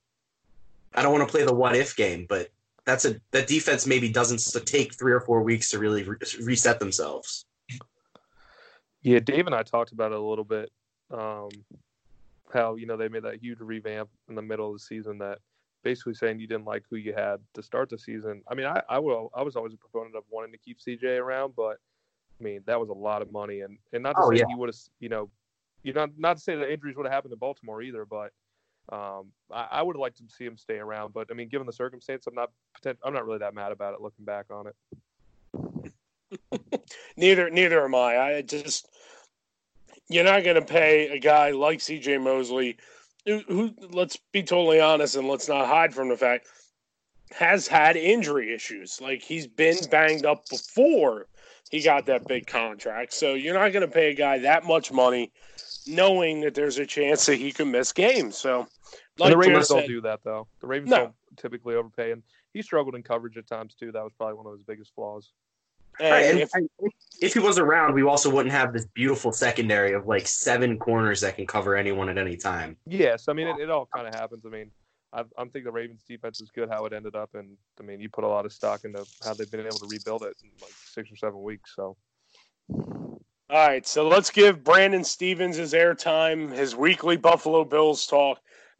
I 0.94 1.02
don't 1.02 1.12
want 1.12 1.26
to 1.26 1.30
play 1.30 1.44
the 1.44 1.54
what 1.54 1.76
if 1.76 1.96
game, 1.96 2.26
but 2.28 2.50
that's 2.84 3.04
a 3.04 3.20
that 3.30 3.46
defense 3.46 3.86
maybe 3.86 4.08
doesn't 4.08 4.42
take 4.66 4.94
three 4.94 5.12
or 5.12 5.20
four 5.20 5.42
weeks 5.42 5.70
to 5.70 5.78
really 5.78 6.04
re- 6.04 6.18
reset 6.42 6.80
themselves. 6.80 7.46
Yeah, 9.02 9.20
Dave 9.20 9.46
and 9.46 9.54
I 9.54 9.62
talked 9.62 9.92
about 9.92 10.12
it 10.12 10.18
a 10.18 10.22
little 10.22 10.44
bit. 10.44 10.70
Um, 11.10 11.48
how 12.52 12.74
you 12.74 12.86
know 12.86 12.96
they 12.96 13.08
made 13.08 13.22
that 13.22 13.42
huge 13.42 13.60
revamp 13.60 14.08
in 14.28 14.34
the 14.34 14.42
middle 14.42 14.68
of 14.68 14.74
the 14.74 14.80
season 14.80 15.18
that 15.18 15.38
basically 15.82 16.14
saying 16.14 16.40
you 16.40 16.46
didn't 16.46 16.64
like 16.66 16.84
who 16.90 16.96
you 16.96 17.12
had 17.14 17.40
to 17.54 17.62
start 17.62 17.88
the 17.90 17.98
season. 17.98 18.42
I 18.48 18.54
mean, 18.54 18.66
I 18.66 18.82
I 18.88 18.98
will 18.98 19.30
I 19.34 19.42
was 19.42 19.56
always 19.56 19.74
a 19.74 19.76
proponent 19.76 20.14
of 20.16 20.24
wanting 20.30 20.52
to 20.52 20.58
keep 20.58 20.78
CJ 20.80 21.18
around, 21.20 21.54
but 21.56 21.78
I 22.40 22.44
mean 22.44 22.62
that 22.66 22.78
was 22.80 22.88
a 22.90 22.94
lot 22.94 23.22
of 23.22 23.32
money, 23.32 23.60
and 23.60 23.78
and 23.92 24.02
not 24.02 24.16
to 24.16 24.22
Oh, 24.22 24.30
say 24.30 24.38
yeah. 24.38 24.44
he 24.48 24.54
would 24.54 24.68
have 24.68 24.76
you 25.00 25.08
know, 25.08 25.30
you 25.82 25.92
know 25.92 26.06
not 26.16 26.36
to 26.36 26.42
say 26.42 26.56
that 26.56 26.70
injuries 26.72 26.96
would 26.96 27.06
have 27.06 27.12
happened 27.12 27.32
to 27.32 27.36
Baltimore 27.36 27.82
either, 27.82 28.04
but. 28.04 28.32
Um, 28.90 29.26
I, 29.52 29.68
I 29.72 29.82
would 29.82 29.94
have 29.94 30.00
liked 30.00 30.16
to 30.16 30.24
see 30.36 30.44
him 30.44 30.56
stay 30.56 30.78
around, 30.78 31.12
but 31.12 31.28
I 31.30 31.34
mean, 31.34 31.48
given 31.48 31.64
the 31.64 31.72
circumstance, 31.72 32.26
I'm 32.26 32.34
not 32.34 32.50
potent- 32.74 32.98
I'm 33.04 33.14
not 33.14 33.24
really 33.24 33.38
that 33.38 33.54
mad 33.54 33.70
about 33.70 33.94
it. 33.94 34.00
Looking 34.00 34.24
back 34.24 34.46
on 34.50 34.66
it, 34.66 34.74
Neither 37.16 37.50
neither 37.50 37.84
am 37.84 37.94
I. 37.94 38.18
I 38.18 38.42
just 38.42 38.88
you're 40.08 40.24
not 40.24 40.42
going 40.42 40.56
to 40.56 40.62
pay 40.62 41.08
a 41.08 41.18
guy 41.20 41.50
like 41.50 41.80
C.J. 41.80 42.18
Mosley, 42.18 42.78
who, 43.26 43.74
let's 43.90 44.18
be 44.32 44.42
totally 44.42 44.80
honest 44.80 45.16
and 45.16 45.28
let's 45.28 45.48
not 45.48 45.66
hide 45.66 45.94
from 45.94 46.08
the 46.08 46.16
fact 46.16 46.46
has 47.32 47.66
had 47.66 47.96
injury 47.96 48.54
issues. 48.54 49.00
Like 49.00 49.22
he's 49.22 49.46
been 49.46 49.76
banged 49.90 50.26
up 50.26 50.48
before 50.48 51.26
he 51.70 51.82
got 51.82 52.06
that 52.06 52.26
big 52.26 52.46
contract. 52.46 53.12
So 53.12 53.34
you're 53.34 53.54
not 53.54 53.72
going 53.72 53.86
to 53.86 53.92
pay 53.92 54.10
a 54.10 54.14
guy 54.14 54.38
that 54.40 54.64
much 54.64 54.92
money, 54.92 55.32
knowing 55.86 56.40
that 56.40 56.54
there's 56.54 56.78
a 56.78 56.86
chance 56.86 57.26
that 57.26 57.36
he 57.36 57.52
could 57.52 57.68
miss 57.68 57.92
games. 57.92 58.36
So, 58.36 58.66
like 59.18 59.30
the 59.30 59.36
Ravens 59.36 59.68
Joe 59.68 59.76
don't 59.76 59.86
do 59.86 60.00
that 60.02 60.20
though. 60.24 60.48
The 60.60 60.66
Ravens 60.66 60.90
No. 60.90 60.96
don't 60.96 61.14
typically 61.36 61.74
overpay, 61.74 62.12
and 62.12 62.22
he 62.52 62.62
struggled 62.62 62.94
in 62.94 63.02
coverage 63.02 63.36
at 63.36 63.46
times 63.46 63.74
too. 63.74 63.92
That 63.92 64.02
was 64.02 64.12
probably 64.16 64.34
one 64.34 64.46
of 64.46 64.52
his 64.52 64.64
biggest 64.64 64.92
flaws. 64.94 65.30
And 66.00 66.12
Right, 66.12 66.24
and 66.24 66.40
if- 66.40 66.50
if 67.20 67.34
he 67.34 67.38
was 67.38 67.58
around, 67.58 67.94
we 67.94 68.02
also 68.02 68.30
wouldn't 68.30 68.52
have 68.52 68.72
this 68.72 68.86
beautiful 68.86 69.30
secondary 69.30 69.92
of 69.92 70.06
like 70.06 70.26
seven 70.26 70.78
corners 70.78 71.20
that 71.20 71.36
can 71.36 71.46
cover 71.46 71.76
anyone 71.76 72.08
at 72.08 72.16
any 72.16 72.36
time. 72.36 72.78
Yes, 72.86 73.28
I 73.28 73.34
mean 73.34 73.46
it, 73.46 73.60
it 73.60 73.70
all 73.70 73.86
kind 73.94 74.08
of 74.08 74.14
happens. 74.14 74.44
I 74.46 74.48
mean, 74.48 74.70
I, 75.12 75.20
I'm 75.36 75.50
thinking 75.50 75.64
the 75.64 75.72
Ravens 75.72 76.02
defense 76.08 76.40
is 76.40 76.50
good 76.50 76.70
how 76.70 76.86
it 76.86 76.92
ended 76.94 77.14
up, 77.14 77.34
and 77.34 77.56
I 77.78 77.82
mean 77.82 78.00
you 78.00 78.08
put 78.08 78.24
a 78.24 78.28
lot 78.28 78.46
of 78.46 78.52
stock 78.52 78.84
into 78.84 79.04
how 79.22 79.34
they've 79.34 79.50
been 79.50 79.66
able 79.66 79.78
to 79.80 79.86
rebuild 79.86 80.22
it 80.22 80.34
in 80.42 80.50
like 80.62 80.72
six 80.72 81.12
or 81.12 81.16
seven 81.16 81.42
weeks. 81.42 81.74
So 81.76 81.96
All 82.72 83.66
right, 83.66 83.86
so 83.86 84.06
let's 84.08 84.30
give 84.30 84.62
Brandon 84.64 85.04
Stevens 85.04 85.56
his 85.56 85.72
airtime, 85.74 86.52
his 86.52 86.74
weekly 86.76 87.16
Buffalo 87.16 87.64
Bills 87.64 88.06
talk. 88.06 88.38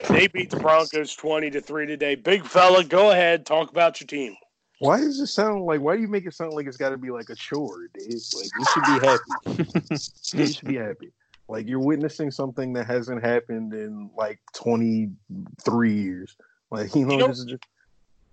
They 0.08 0.28
beat 0.28 0.48
the 0.48 0.56
Broncos 0.58 1.14
20 1.14 1.50
to 1.50 1.60
3 1.60 1.86
today. 1.86 2.14
Big 2.14 2.46
fella, 2.46 2.84
go 2.84 3.10
ahead, 3.10 3.44
talk 3.44 3.70
about 3.70 4.00
your 4.00 4.06
team. 4.06 4.34
Why 4.80 4.98
does 4.98 5.20
it 5.20 5.26
sound 5.26 5.64
like? 5.66 5.82
Why 5.82 5.94
do 5.94 6.00
you 6.02 6.08
make 6.08 6.24
it 6.24 6.32
sound 6.32 6.54
like 6.54 6.66
it's 6.66 6.78
got 6.78 6.88
to 6.88 6.96
be 6.96 7.10
like 7.10 7.28
a 7.28 7.34
chore, 7.34 7.88
dude? 7.92 8.12
Like 8.34 8.50
you 8.58 8.64
should 8.64 8.86
be 8.86 8.98
happy. 9.06 9.96
you 10.32 10.46
should 10.46 10.68
be 10.68 10.76
happy. 10.76 11.12
Like 11.48 11.68
you're 11.68 11.80
witnessing 11.80 12.30
something 12.30 12.72
that 12.72 12.86
hasn't 12.86 13.22
happened 13.22 13.74
in 13.74 14.08
like 14.16 14.40
23 14.54 15.92
years. 15.92 16.34
Like 16.70 16.94
you 16.94 17.04
know, 17.04 17.12
You 17.12 17.18
know- 17.18 17.28
just, 17.28 17.48
just 17.48 17.62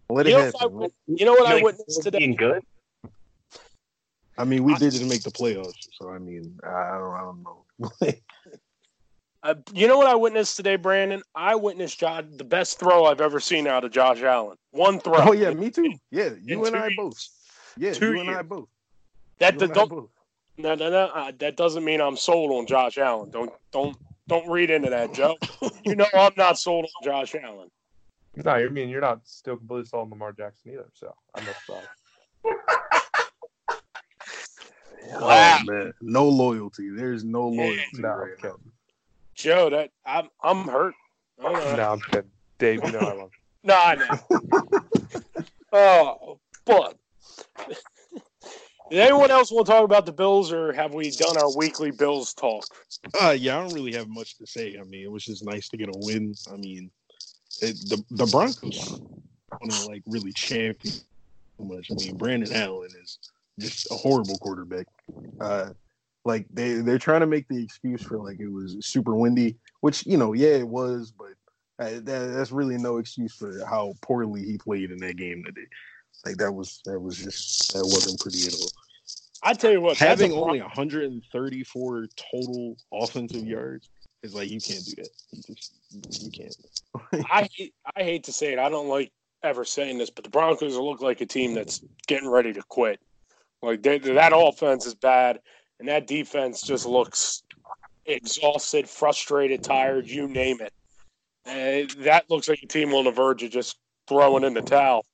let 0.10 0.26
it 0.26 0.30
You 0.30 0.38
know, 0.38 0.44
if 0.46 0.56
I 0.56 0.60
happen. 0.60 0.90
you 1.08 1.26
know 1.26 1.34
what 1.34 1.48
I 1.48 1.62
witnessed 1.62 2.02
today? 2.02 2.20
Being 2.20 2.36
good. 2.36 2.64
I 4.38 4.46
mean, 4.46 4.64
we 4.64 4.74
did 4.76 4.92
just 4.92 5.04
make 5.10 5.24
the 5.24 5.32
playoffs, 5.32 5.90
so 6.00 6.12
I 6.12 6.20
mean, 6.20 6.58
I 6.64 6.70
I 6.70 6.98
don't, 6.98 7.14
I 7.14 7.20
don't 7.22 7.44
know. 7.44 7.66
Uh, 9.48 9.56
you 9.74 9.88
know 9.88 9.98
what 9.98 10.08
I 10.08 10.16
witnessed 10.16 10.58
today, 10.58 10.76
Brandon? 10.76 11.22
I 11.34 11.56
witnessed 11.56 11.98
Josh, 12.02 12.26
the 12.36 12.44
best 12.44 12.80
throw 12.80 13.06
I've 13.06 13.22
ever 13.22 13.40
seen 13.40 13.66
out 13.66 13.86
of 13.86 13.92
Josh 13.92 14.22
Allen. 14.22 14.58
One 14.72 15.00
throw. 15.00 15.16
oh 15.20 15.32
yeah, 15.32 15.52
me 15.52 15.70
too. 15.70 15.94
Yeah, 16.12 16.32
you 16.44 16.66
and 16.66 16.76
I 16.76 16.88
years. 16.88 16.98
both. 16.98 17.28
Yeah, 17.78 17.94
Two 17.94 18.12
you 18.14 18.20
and 18.20 18.30
I 18.30 18.42
both. 18.42 18.68
That 19.40 19.54
You 19.54 19.60
that 19.62 19.74
don't 19.74 19.90
both. 19.90 20.10
no 20.58 20.76
no 20.76 20.90
no. 20.90 21.06
Uh, 21.16 21.32
that 21.40 21.56
doesn't 21.56 21.86
mean 21.86 22.02
I'm 22.02 22.18
sold 22.18 22.52
on 22.52 22.68
Josh 22.68 22.98
Allen. 22.98 23.32
Don't 23.32 23.54
don't 23.72 23.96
don't 24.28 24.50
read 24.50 24.70
into 24.70 24.90
that, 24.90 25.14
Joe. 25.14 25.38
you 25.86 25.96
know 25.96 26.08
I'm 26.14 26.34
not 26.36 26.60
sold 26.60 26.84
on 26.84 27.06
Josh 27.06 27.34
Allen. 27.42 27.70
no, 28.36 28.52
I 28.52 28.68
mean 28.68 28.90
you're 28.90 29.00
not 29.00 29.22
still 29.24 29.56
completely 29.56 29.86
sold 29.88 30.08
on 30.08 30.10
Lamar 30.10 30.34
Jackson 30.34 30.74
either. 30.74 30.90
So 30.94 31.16
I'm 31.34 31.46
not 31.46 31.56
sorry. 31.66 31.88
Wow. 35.10 35.58
Oh 35.62 35.66
man, 35.66 35.94
no 36.02 36.28
loyalty. 36.28 36.90
There's 36.90 37.24
no 37.24 37.50
Yeah. 37.50 37.62
loyalty 37.62 37.86
No, 38.00 38.10
I'm 38.10 38.20
right 38.20 38.30
now. 38.44 38.50
kidding. 38.50 38.72
Joe, 39.38 39.70
that 39.70 39.92
I'm 40.06 40.30
I'm 40.42 40.68
hurt. 40.68 40.96
I. 41.42 41.76
No, 41.76 41.92
I'm 41.92 42.02
kidding. 42.02 42.32
Dave, 42.58 42.84
you 42.84 42.92
know 42.92 43.00
I 43.00 43.14
love. 43.14 43.32
No, 43.64 43.76
I 43.76 43.96
know. 43.96 45.20
oh, 45.74 46.40
but 46.64 46.96
did 48.90 49.00
anyone 49.00 49.30
else 49.30 49.52
want 49.52 49.66
to 49.66 49.72
talk 49.74 49.84
about 49.84 50.06
the 50.06 50.14
Bills, 50.14 50.54
or 50.54 50.72
have 50.72 50.94
we 50.94 51.12
done 51.12 51.36
our 51.38 51.54
weekly 51.58 51.92
Bills 51.92 52.34
talk? 52.34 52.64
Uh, 53.20 53.36
yeah, 53.38 53.58
I 53.58 53.62
don't 53.62 53.74
really 53.74 53.94
have 53.94 54.08
much 54.08 54.38
to 54.38 54.48
say. 54.48 54.78
I 54.80 54.84
mean, 54.84 55.04
it 55.04 55.12
was 55.12 55.26
just 55.26 55.44
nice 55.44 55.68
to 55.70 55.78
get 55.78 55.90
a 55.90 55.98
win. 55.98 56.34
I 56.50 56.56
mean, 56.56 56.90
it, 57.62 57.76
the 57.90 58.02
the 58.12 58.28
Broncos 58.28 59.02
want 59.52 59.72
to 59.72 59.88
like 59.88 60.04
really 60.08 60.32
champion 60.32 60.94
too 61.58 61.66
much. 61.66 61.92
I 61.92 61.96
mean, 61.96 62.16
Brandon 62.16 62.54
Allen 62.54 62.92
is 63.04 63.20
just 63.60 63.92
a 63.92 63.96
horrible 63.96 64.38
quarterback. 64.38 64.88
Uh, 65.42 65.72
like 66.28 66.46
they 66.52 66.74
they're 66.74 67.00
trying 67.00 67.22
to 67.22 67.28
make 67.28 67.48
the 67.48 67.64
excuse 67.64 68.04
for 68.04 68.18
like 68.18 68.40
it 68.40 68.52
was 68.52 68.76
super 68.82 69.16
windy, 69.16 69.56
which 69.80 70.06
you 70.06 70.18
know, 70.18 70.34
yeah, 70.34 70.50
it 70.50 70.68
was, 70.68 71.12
but 71.18 71.32
uh, 71.80 72.00
that, 72.02 72.34
that's 72.34 72.52
really 72.52 72.78
no 72.78 72.98
excuse 72.98 73.34
for 73.34 73.66
how 73.66 73.94
poorly 74.02 74.44
he 74.44 74.58
played 74.58 74.92
in 74.92 74.98
that 75.00 75.16
game 75.16 75.44
today. 75.46 75.68
Like 76.26 76.38
that 76.38 76.52
was 76.52 76.82
that 76.86 77.00
was 77.00 77.18
just 77.18 77.74
that 77.74 77.84
wasn't 77.84 78.20
pretty 78.20 78.46
at 78.46 78.54
all. 78.54 78.70
I 79.42 79.54
tell 79.54 79.72
you 79.72 79.80
what, 79.82 79.98
Having 79.98 80.32
a- 80.32 80.42
only 80.42 80.60
134 80.62 82.08
total 82.16 82.76
offensive 82.92 83.46
yards 83.46 83.90
is 84.22 84.36
like 84.36 84.50
you 84.50 84.60
can't 84.60 84.84
do 84.84 84.96
that. 84.96 85.10
You 85.32 85.56
just 85.56 85.74
you 86.24 86.32
can't. 86.32 87.26
I 87.32 87.48
hate- 87.54 87.74
I 87.96 88.04
hate 88.04 88.26
to 88.26 88.34
say 88.34 88.52
it. 88.52 88.60
I 88.60 88.70
don't 88.70 88.90
like 88.90 89.12
ever 89.44 89.64
saying 89.64 89.98
this, 89.98 90.10
but 90.10 90.26
the 90.26 90.30
Broncos 90.30 90.76
look 90.76 91.02
like 91.02 91.22
a 91.22 91.26
team 91.26 91.54
that's 91.54 91.82
getting 92.08 92.30
ready 92.30 92.52
to 92.52 92.64
quit. 92.64 93.00
Like 93.62 93.82
they, 93.82 93.98
that 94.00 94.34
offense 94.36 94.86
is 94.86 94.96
bad, 94.96 95.40
and 95.80 95.88
that 95.88 96.08
defense 96.08 96.62
just 96.62 96.86
looks 96.86 97.44
exhausted, 98.06 98.90
frustrated, 98.90 99.64
tired. 99.64 100.08
You 100.08 100.28
name 100.28 100.60
it. 100.62 100.74
Uh, 101.46 101.94
that 102.04 102.26
looks 102.30 102.50
like 102.50 102.62
a 102.64 102.68
team 102.68 102.94
on 102.94 103.06
the 103.06 103.12
verge 103.12 103.44
of 103.44 103.52
just 103.52 103.78
throwing 104.08 104.44
in 104.44 104.54
the 104.54 104.62
towel, 104.62 105.06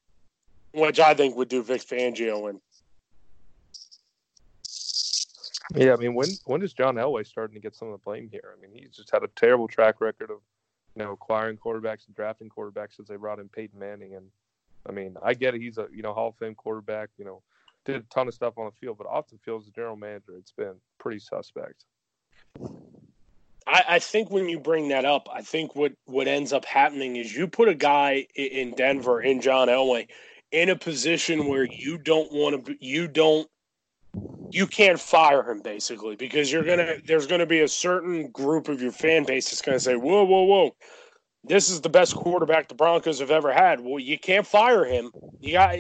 which 0.74 1.00
I 1.00 1.14
think 1.14 1.36
would 1.36 1.50
do 1.50 1.62
Vic 1.64 1.82
Fangio 1.82 2.50
in. 2.50 2.60
Yeah, 5.76 5.94
I 5.94 5.96
mean, 5.96 6.14
when 6.14 6.30
when 6.46 6.62
is 6.62 6.74
John 6.74 6.96
Elway 6.96 7.26
starting 7.26 7.56
to 7.56 7.60
get 7.60 7.76
some 7.76 7.88
of 7.88 7.94
the 7.94 8.04
blame 8.04 8.30
here? 8.30 8.56
I 8.56 8.62
mean, 8.62 8.72
he's 8.76 8.96
just 8.96 9.12
had 9.12 9.24
a 9.24 9.30
terrible 9.30 9.68
track 9.68 10.02
record 10.02 10.30
of, 10.30 10.38
you 10.96 11.04
know, 11.04 11.14
acquiring 11.14 11.58
quarterbacks 11.58 12.06
and 12.06 12.16
drafting 12.16 12.50
quarterbacks 12.50 12.96
since 12.96 13.08
they 13.08 13.16
brought 13.16 13.40
in 13.40 13.50
Peyton 13.50 13.80
Manning. 13.80 14.16
And 14.16 14.26
I 14.88 14.92
mean, 14.92 15.16
I 15.24 15.34
get 15.34 15.56
it; 15.56 15.62
he's 15.62 15.78
a 15.78 15.88
you 15.92 16.04
know 16.04 16.14
Hall 16.14 16.30
of 16.30 16.36
Fame 16.36 16.54
quarterback. 16.54 17.10
You 17.18 17.26
know, 17.26 17.42
did 17.86 17.96
a 17.98 18.04
ton 18.14 18.28
of 18.28 18.34
stuff 18.34 18.58
on 18.58 18.66
the 18.66 18.72
field, 18.72 18.98
but 18.98 19.08
off 19.08 19.28
the 19.30 19.38
field 19.38 19.64
as 19.64 19.68
a 19.68 19.72
general 19.72 19.96
manager, 19.96 20.36
it's 20.38 20.52
been 20.52 20.76
pretty 21.00 21.20
suspect. 21.20 21.86
I, 23.66 23.84
I 23.90 24.00
think 24.00 24.30
when 24.30 24.50
you 24.50 24.60
bring 24.60 24.90
that 24.90 25.06
up, 25.06 25.28
I 25.32 25.42
think 25.42 25.76
what 25.76 25.94
what 26.06 26.28
ends 26.28 26.54
up 26.54 26.66
happening 26.66 27.16
is 27.16 27.36
you 27.36 27.48
put 27.48 27.70
a 27.70 27.74
guy 27.74 28.28
in 28.36 28.72
Denver, 28.76 29.22
in 29.22 29.42
John 29.42 29.68
Elway, 29.68 30.08
in 30.52 30.70
a 30.70 30.76
position 30.76 31.48
where 31.48 31.64
you 31.64 31.98
don't 31.98 32.32
want 32.32 32.66
to, 32.66 32.76
you 32.80 33.08
don't, 33.08 33.50
you 34.52 34.68
can't 34.68 35.00
fire 35.00 35.50
him 35.50 35.62
basically 35.62 36.16
because 36.16 36.52
you're 36.52 36.64
gonna, 36.64 36.98
there's 37.06 37.26
gonna 37.26 37.46
be 37.46 37.62
a 37.62 37.68
certain 37.68 38.30
group 38.32 38.68
of 38.68 38.82
your 38.82 38.92
fan 38.92 39.24
base 39.24 39.50
that's 39.50 39.62
gonna 39.62 39.80
say, 39.80 39.96
whoa, 39.96 40.24
whoa, 40.24 40.44
whoa, 40.44 40.76
this 41.44 41.70
is 41.70 41.82
the 41.82 41.90
best 41.90 42.16
quarterback 42.16 42.68
the 42.68 42.76
Broncos 42.76 43.20
have 43.20 43.32
ever 43.32 43.52
had. 43.52 43.80
Well, 43.80 44.00
you 44.00 44.20
can't 44.20 44.46
fire 44.46 44.86
him. 44.86 45.12
You 45.40 45.54
got, 45.54 45.80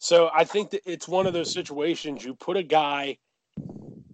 so 0.00 0.30
I 0.34 0.44
think 0.44 0.70
that 0.70 0.80
it's 0.90 1.06
one 1.06 1.26
of 1.26 1.34
those 1.34 1.52
situations 1.52 2.24
you 2.24 2.34
put 2.34 2.56
a 2.56 2.62
guy 2.62 3.18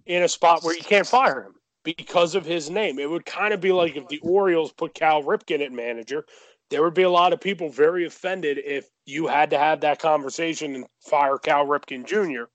in 0.05 0.21
a 0.21 0.27
spot 0.27 0.61
where 0.61 0.75
you 0.75 0.83
can't 0.83 1.07
fire 1.07 1.43
him 1.43 1.55
because 1.85 2.35
of 2.35 2.45
his 2.45 2.69
name. 2.69 2.99
It 2.99 3.09
would 3.09 3.25
kind 3.25 3.53
of 3.53 3.61
be 3.61 3.71
like 3.71 3.95
if 3.95 4.05
the 4.09 4.19
Orioles 4.19 4.73
put 4.73 4.93
Cal 4.93 5.23
Ripken 5.23 5.65
at 5.65 5.71
manager. 5.71 6.25
There 6.69 6.83
would 6.83 6.93
be 6.93 7.03
a 7.03 7.09
lot 7.09 7.31
of 7.31 7.39
people 7.39 7.69
very 7.69 8.05
offended 8.05 8.57
if 8.57 8.89
you 9.05 9.27
had 9.27 9.49
to 9.51 9.57
have 9.57 9.79
that 9.79 9.99
conversation 9.99 10.75
and 10.75 10.85
fire 10.99 11.37
Cal 11.37 11.65
Ripken 11.65 12.05
Jr. 12.05 12.49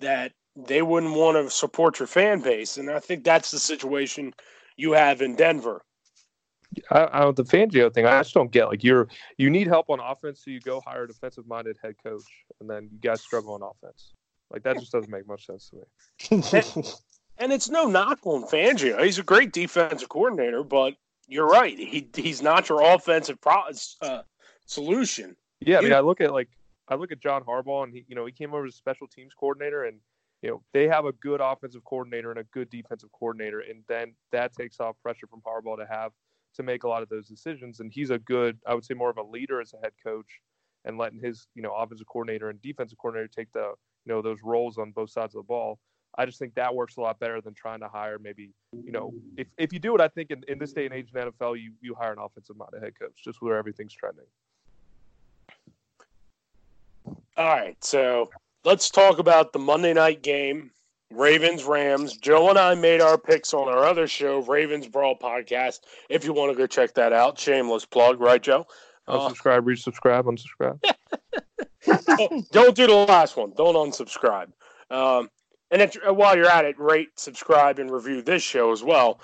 That 0.00 0.32
they 0.56 0.80
wouldn't 0.80 1.14
want 1.14 1.36
to 1.36 1.50
support 1.54 1.98
your 1.98 2.06
fan 2.06 2.40
base, 2.40 2.78
and 2.78 2.90
I 2.90 3.00
think 3.00 3.24
that's 3.24 3.50
the 3.50 3.58
situation 3.58 4.32
you 4.78 4.92
have 4.92 5.20
in 5.20 5.36
Denver. 5.36 5.82
I, 6.90 7.08
I 7.12 7.30
the 7.32 7.44
Fangio 7.44 7.92
thing, 7.92 8.06
I 8.06 8.20
just 8.20 8.34
don't 8.34 8.50
get. 8.50 8.68
Like, 8.68 8.84
you're 8.84 9.08
you 9.36 9.50
need 9.50 9.66
help 9.66 9.90
on 9.90 10.00
offense, 10.00 10.42
so 10.44 10.50
you 10.50 10.60
go 10.60 10.80
hire 10.80 11.04
a 11.04 11.08
defensive-minded 11.08 11.78
head 11.82 11.94
coach, 12.02 12.24
and 12.60 12.68
then 12.68 12.88
you 12.92 12.98
guys 12.98 13.20
struggle 13.20 13.54
on 13.54 13.62
offense. 13.62 14.12
Like 14.50 14.62
that 14.62 14.78
just 14.78 14.92
doesn't 14.92 15.10
make 15.10 15.26
much 15.26 15.46
sense 15.46 15.70
to 15.70 15.76
me. 15.76 16.82
And 17.40 17.52
it's 17.52 17.68
no 17.68 17.84
knock 17.84 18.20
on 18.24 18.44
Fangio; 18.44 19.02
he's 19.04 19.18
a 19.18 19.22
great 19.22 19.52
defensive 19.52 20.08
coordinator, 20.08 20.64
but 20.64 20.94
you're 21.28 21.46
right. 21.46 21.78
He 21.78 22.08
he's 22.16 22.42
not 22.42 22.68
your 22.68 22.82
offensive 22.82 23.40
pro, 23.40 23.62
uh, 24.00 24.22
solution. 24.66 25.36
Yeah, 25.60 25.78
I 25.78 25.80
mean, 25.82 25.92
I 25.92 26.00
look 26.00 26.20
at 26.20 26.32
like 26.32 26.48
I 26.88 26.94
look 26.94 27.12
at 27.12 27.20
John 27.20 27.42
Harbaugh, 27.44 27.84
and 27.84 27.92
he, 27.92 28.04
you 28.08 28.16
know, 28.16 28.26
he 28.26 28.32
came 28.32 28.54
over 28.54 28.66
as 28.66 28.74
a 28.74 28.76
special 28.76 29.06
teams 29.06 29.34
coordinator, 29.34 29.84
and 29.84 29.98
you 30.42 30.50
know, 30.50 30.62
they 30.72 30.88
have 30.88 31.04
a 31.04 31.12
good 31.12 31.40
offensive 31.40 31.84
coordinator 31.84 32.30
and 32.30 32.40
a 32.40 32.44
good 32.44 32.70
defensive 32.70 33.10
coordinator, 33.12 33.60
and 33.60 33.82
then 33.88 34.14
that 34.32 34.52
takes 34.54 34.80
off 34.80 34.96
pressure 35.02 35.26
from 35.26 35.40
Harbaugh 35.42 35.76
to 35.78 35.86
have 35.86 36.12
to 36.54 36.62
make 36.62 36.84
a 36.84 36.88
lot 36.88 37.02
of 37.02 37.08
those 37.08 37.28
decisions. 37.28 37.80
And 37.80 37.92
he's 37.92 38.10
a 38.10 38.18
good, 38.18 38.58
I 38.66 38.74
would 38.74 38.84
say, 38.84 38.94
more 38.94 39.10
of 39.10 39.18
a 39.18 39.22
leader 39.22 39.60
as 39.60 39.72
a 39.74 39.78
head 39.82 39.92
coach, 40.04 40.40
and 40.84 40.96
letting 40.98 41.20
his 41.20 41.46
you 41.54 41.62
know 41.62 41.74
offensive 41.74 42.06
coordinator 42.06 42.50
and 42.50 42.60
defensive 42.62 42.98
coordinator 42.98 43.28
take 43.28 43.52
the 43.52 43.74
you 44.04 44.12
know 44.12 44.22
those 44.22 44.38
roles 44.42 44.78
on 44.78 44.92
both 44.92 45.10
sides 45.10 45.34
of 45.34 45.40
the 45.40 45.46
ball. 45.46 45.78
I 46.16 46.26
just 46.26 46.38
think 46.38 46.54
that 46.54 46.74
works 46.74 46.96
a 46.96 47.00
lot 47.00 47.20
better 47.20 47.40
than 47.40 47.54
trying 47.54 47.80
to 47.80 47.88
hire 47.88 48.18
maybe, 48.18 48.50
you 48.84 48.90
know, 48.90 49.12
if, 49.36 49.46
if 49.56 49.72
you 49.72 49.78
do 49.78 49.94
it, 49.94 50.00
I 50.00 50.08
think 50.08 50.30
in, 50.30 50.42
in 50.48 50.58
this 50.58 50.72
day 50.72 50.86
and 50.86 50.94
age 50.94 51.10
in 51.14 51.20
NFL, 51.20 51.60
you, 51.60 51.72
you 51.80 51.94
hire 51.94 52.12
an 52.12 52.18
offensive 52.18 52.56
minded 52.56 52.82
head 52.82 52.94
coach, 52.98 53.12
just 53.22 53.40
where 53.40 53.56
everything's 53.56 53.92
trending. 53.92 54.24
All 57.36 57.46
right, 57.46 57.76
so 57.84 58.30
let's 58.64 58.90
talk 58.90 59.18
about 59.20 59.52
the 59.52 59.60
Monday 59.60 59.92
night 59.92 60.22
game, 60.22 60.72
Ravens 61.10 61.64
Rams. 61.64 62.16
Joe 62.16 62.50
and 62.50 62.58
I 62.58 62.74
made 62.74 63.00
our 63.00 63.16
picks 63.16 63.54
on 63.54 63.68
our 63.68 63.84
other 63.84 64.06
show, 64.06 64.42
Ravens 64.42 64.86
Brawl 64.86 65.16
Podcast. 65.16 65.80
If 66.08 66.24
you 66.24 66.32
want 66.32 66.52
to 66.52 66.58
go 66.58 66.66
check 66.66 66.94
that 66.94 67.12
out, 67.12 67.38
shameless 67.38 67.84
plug, 67.84 68.20
right, 68.20 68.42
Joe? 68.42 68.66
Uh, 69.06 69.18
unsubscribe, 69.18 69.62
resubscribe, 69.62 70.24
unsubscribe. 70.24 72.44
don't 72.52 72.76
do 72.76 72.86
the 72.86 72.92
last 72.92 73.36
one. 73.36 73.52
Don't 73.56 73.74
unsubscribe. 73.74 74.52
Um, 74.90 75.30
and 75.70 75.82
if, 75.82 75.96
while 76.06 76.36
you're 76.36 76.50
at 76.50 76.64
it, 76.64 76.78
rate, 76.78 77.08
subscribe, 77.16 77.78
and 77.78 77.90
review 77.90 78.22
this 78.22 78.42
show 78.42 78.72
as 78.72 78.82
well. 78.82 79.20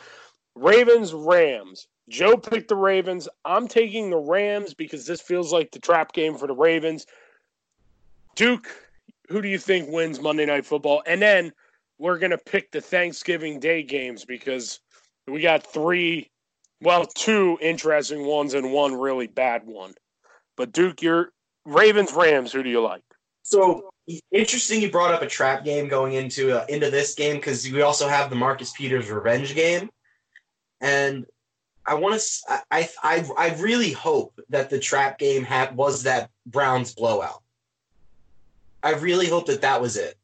Ravens 0.54 1.12
Rams. 1.12 1.88
Joe 2.08 2.36
picked 2.36 2.68
the 2.68 2.76
Ravens. 2.76 3.28
I'm 3.44 3.66
taking 3.66 4.10
the 4.10 4.18
Rams 4.18 4.74
because 4.74 5.06
this 5.06 5.20
feels 5.20 5.52
like 5.52 5.72
the 5.72 5.78
trap 5.78 6.12
game 6.12 6.36
for 6.36 6.46
the 6.46 6.54
Ravens. 6.54 7.06
Duke, 8.36 8.68
who 9.28 9.40
do 9.40 9.48
you 9.48 9.58
think 9.58 9.90
wins 9.90 10.20
Monday 10.20 10.44
Night 10.44 10.66
Football? 10.66 11.02
And 11.06 11.22
then 11.22 11.52
we're 11.98 12.18
going 12.18 12.30
to 12.30 12.38
pick 12.38 12.70
the 12.70 12.80
Thanksgiving 12.80 13.60
Day 13.60 13.82
games 13.82 14.24
because 14.24 14.80
we 15.26 15.40
got 15.40 15.66
three, 15.66 16.30
well, 16.80 17.06
two 17.06 17.58
interesting 17.60 18.26
ones 18.26 18.54
and 18.54 18.72
one 18.72 18.94
really 18.94 19.26
bad 19.26 19.64
one. 19.64 19.94
But 20.56 20.72
Duke, 20.72 21.02
you're 21.02 21.30
Ravens 21.64 22.12
Rams. 22.12 22.52
Who 22.52 22.62
do 22.62 22.70
you 22.70 22.82
like? 22.82 23.02
So 23.42 23.90
interesting, 24.32 24.80
you 24.80 24.90
brought 24.90 25.12
up 25.12 25.22
a 25.22 25.26
trap 25.26 25.64
game 25.64 25.88
going 25.88 26.14
into 26.14 26.58
uh, 26.58 26.64
into 26.68 26.90
this 26.90 27.14
game 27.14 27.36
because 27.36 27.70
we 27.70 27.82
also 27.82 28.08
have 28.08 28.30
the 28.30 28.36
Marcus 28.36 28.72
Peters 28.72 29.10
revenge 29.10 29.54
game, 29.54 29.90
and 30.80 31.26
I 31.86 31.94
want 31.94 32.20
to. 32.20 32.62
I, 32.70 32.88
I 33.02 33.26
I 33.36 33.54
really 33.56 33.92
hope 33.92 34.38
that 34.48 34.70
the 34.70 34.78
trap 34.78 35.18
game 35.18 35.44
had 35.44 35.76
was 35.76 36.04
that 36.04 36.30
Browns 36.46 36.94
blowout. 36.94 37.42
I 38.82 38.92
really 38.92 39.28
hope 39.28 39.46
that 39.46 39.62
that 39.62 39.80
was 39.80 39.96
it. 39.96 40.16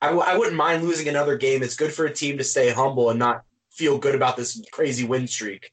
I 0.00 0.06
w- 0.06 0.24
I 0.24 0.36
wouldn't 0.36 0.56
mind 0.56 0.84
losing 0.84 1.08
another 1.08 1.36
game. 1.36 1.62
It's 1.62 1.76
good 1.76 1.92
for 1.92 2.06
a 2.06 2.12
team 2.12 2.38
to 2.38 2.44
stay 2.44 2.70
humble 2.70 3.10
and 3.10 3.18
not 3.18 3.44
feel 3.70 3.98
good 3.98 4.14
about 4.14 4.36
this 4.36 4.60
crazy 4.72 5.04
win 5.04 5.26
streak. 5.26 5.72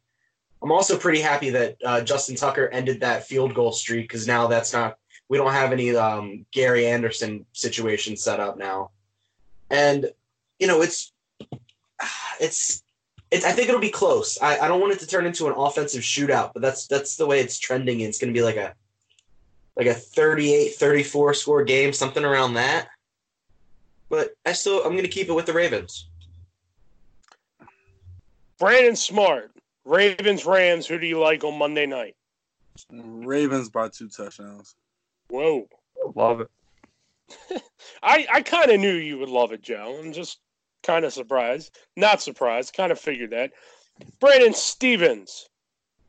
I'm 0.61 0.71
also 0.71 0.97
pretty 0.97 1.21
happy 1.21 1.51
that 1.51 1.77
uh, 1.85 2.01
Justin 2.01 2.35
Tucker 2.35 2.67
ended 2.69 3.01
that 3.01 3.27
field 3.27 3.53
goal 3.53 3.71
streak 3.71 4.07
because 4.07 4.25
now 4.25 4.47
that's 4.47 4.73
not 4.73 4.97
we 5.29 5.37
don't 5.37 5.51
have 5.51 5.71
any 5.71 5.95
um, 5.95 6.45
Gary 6.51 6.87
Anderson 6.87 7.45
situation 7.53 8.15
set 8.15 8.39
up 8.39 8.57
now, 8.57 8.91
and 9.69 10.11
you 10.59 10.67
know 10.67 10.81
it's 10.81 11.11
it's 12.39 12.83
it's. 13.31 13.45
I 13.45 13.51
think 13.51 13.69
it'll 13.69 13.81
be 13.81 13.89
close. 13.89 14.39
I, 14.41 14.59
I 14.59 14.67
don't 14.67 14.81
want 14.81 14.93
it 14.93 14.99
to 14.99 15.07
turn 15.07 15.25
into 15.25 15.47
an 15.47 15.53
offensive 15.55 16.01
shootout, 16.01 16.51
but 16.53 16.61
that's 16.61 16.87
that's 16.87 17.15
the 17.15 17.25
way 17.25 17.41
it's 17.41 17.59
trending. 17.59 17.99
It's 17.99 18.19
going 18.19 18.33
to 18.33 18.37
be 18.37 18.43
like 18.43 18.57
a 18.57 18.73
like 19.77 19.87
a 19.87 19.93
38-34 19.93 21.35
score 21.35 21.63
game, 21.65 21.91
something 21.91 22.23
around 22.23 22.53
that. 22.53 22.87
But 24.09 24.35
I 24.45 24.53
still 24.53 24.83
I'm 24.83 24.91
going 24.91 25.03
to 25.03 25.09
keep 25.09 25.29
it 25.29 25.33
with 25.33 25.45
the 25.45 25.53
Ravens. 25.53 26.07
Brandon 28.59 28.95
Smart, 28.95 29.51
Ravens 29.83 30.45
Rams. 30.45 30.87
Who 30.87 30.99
do 30.99 31.07
you 31.07 31.19
like 31.19 31.43
on 31.43 31.57
Monday 31.57 31.85
night? 31.85 32.15
Ravens 32.91 33.69
by 33.69 33.89
two 33.89 34.09
touchdowns. 34.09 34.75
Whoa. 35.29 35.67
Love 36.15 36.41
it. 36.41 37.61
I 38.03 38.27
I 38.31 38.41
kind 38.41 38.71
of 38.71 38.79
knew 38.79 38.93
you 38.93 39.17
would 39.17 39.29
love 39.29 39.51
it, 39.51 39.61
Joe. 39.61 39.99
I'm 40.01 40.13
just 40.13 40.39
kind 40.83 41.05
of 41.05 41.13
surprised. 41.13 41.75
Not 41.95 42.21
surprised. 42.21 42.75
Kind 42.75 42.91
of 42.91 42.99
figured 42.99 43.31
that. 43.31 43.51
Brandon 44.19 44.53
Stevens, 44.53 45.49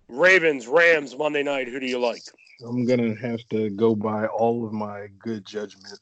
Ravens, 0.09 0.67
Rams, 0.67 1.17
Monday 1.17 1.43
night. 1.43 1.69
Who 1.69 1.81
do 1.81 1.87
you 1.87 1.99
like? 1.99 2.23
I'm 2.67 2.85
gonna 2.85 3.15
have 3.15 3.41
to 3.51 3.71
go 3.71 3.95
by 3.95 4.27
all 4.27 4.67
of 4.67 4.73
my 4.73 5.09
good 5.19 5.47
judgment 5.47 5.99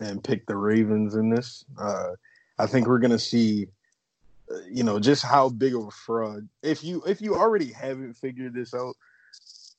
and 0.00 0.22
pick 0.22 0.46
the 0.46 0.56
Ravens 0.56 1.14
in 1.14 1.30
this. 1.30 1.64
Uh, 1.78 2.12
I 2.58 2.66
think 2.66 2.86
we're 2.86 2.98
gonna 2.98 3.18
see, 3.18 3.68
you 4.70 4.84
know, 4.84 4.98
just 4.98 5.24
how 5.24 5.48
big 5.48 5.74
of 5.74 5.86
a 5.86 5.90
fraud. 5.90 6.48
If 6.62 6.82
you 6.82 7.02
if 7.06 7.20
you 7.20 7.34
already 7.34 7.72
haven't 7.72 8.14
figured 8.14 8.54
this 8.54 8.74
out, 8.74 8.96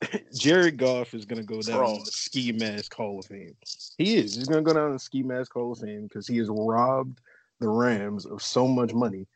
Jared 0.33 0.77
Goff 0.77 1.13
is 1.13 1.25
going 1.25 1.41
to 1.41 1.45
go 1.45 1.61
down 1.61 1.85
in 1.85 2.03
the 2.03 2.11
Ski 2.11 2.51
Mask 2.51 2.93
Hall 2.93 3.19
of 3.19 3.25
Fame. 3.25 3.55
He 3.97 4.15
is. 4.17 4.35
He's 4.35 4.47
going 4.47 4.63
to 4.63 4.67
go 4.67 4.77
down 4.77 4.87
in 4.87 4.93
the 4.93 4.99
Ski 4.99 5.23
Mask 5.23 5.51
Hall 5.53 5.71
of 5.71 5.79
Fame 5.79 6.03
because 6.03 6.27
he 6.27 6.37
has 6.37 6.47
robbed 6.49 7.19
the 7.59 7.67
Rams 7.67 8.25
of 8.25 8.41
so 8.41 8.67
much 8.67 8.93
money. 8.93 9.27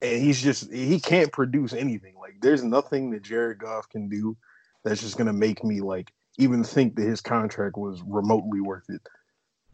And 0.00 0.20
he's 0.20 0.42
just, 0.42 0.72
he 0.72 0.98
can't 0.98 1.30
produce 1.30 1.72
anything. 1.72 2.14
Like, 2.18 2.40
there's 2.40 2.64
nothing 2.64 3.10
that 3.10 3.22
Jared 3.22 3.58
Goff 3.58 3.88
can 3.88 4.08
do 4.08 4.36
that's 4.82 5.00
just 5.00 5.16
going 5.16 5.28
to 5.28 5.32
make 5.32 5.62
me, 5.62 5.80
like, 5.80 6.12
even 6.38 6.64
think 6.64 6.96
that 6.96 7.02
his 7.02 7.20
contract 7.20 7.76
was 7.76 8.02
remotely 8.02 8.60
worth 8.60 8.90
it. 8.90 9.02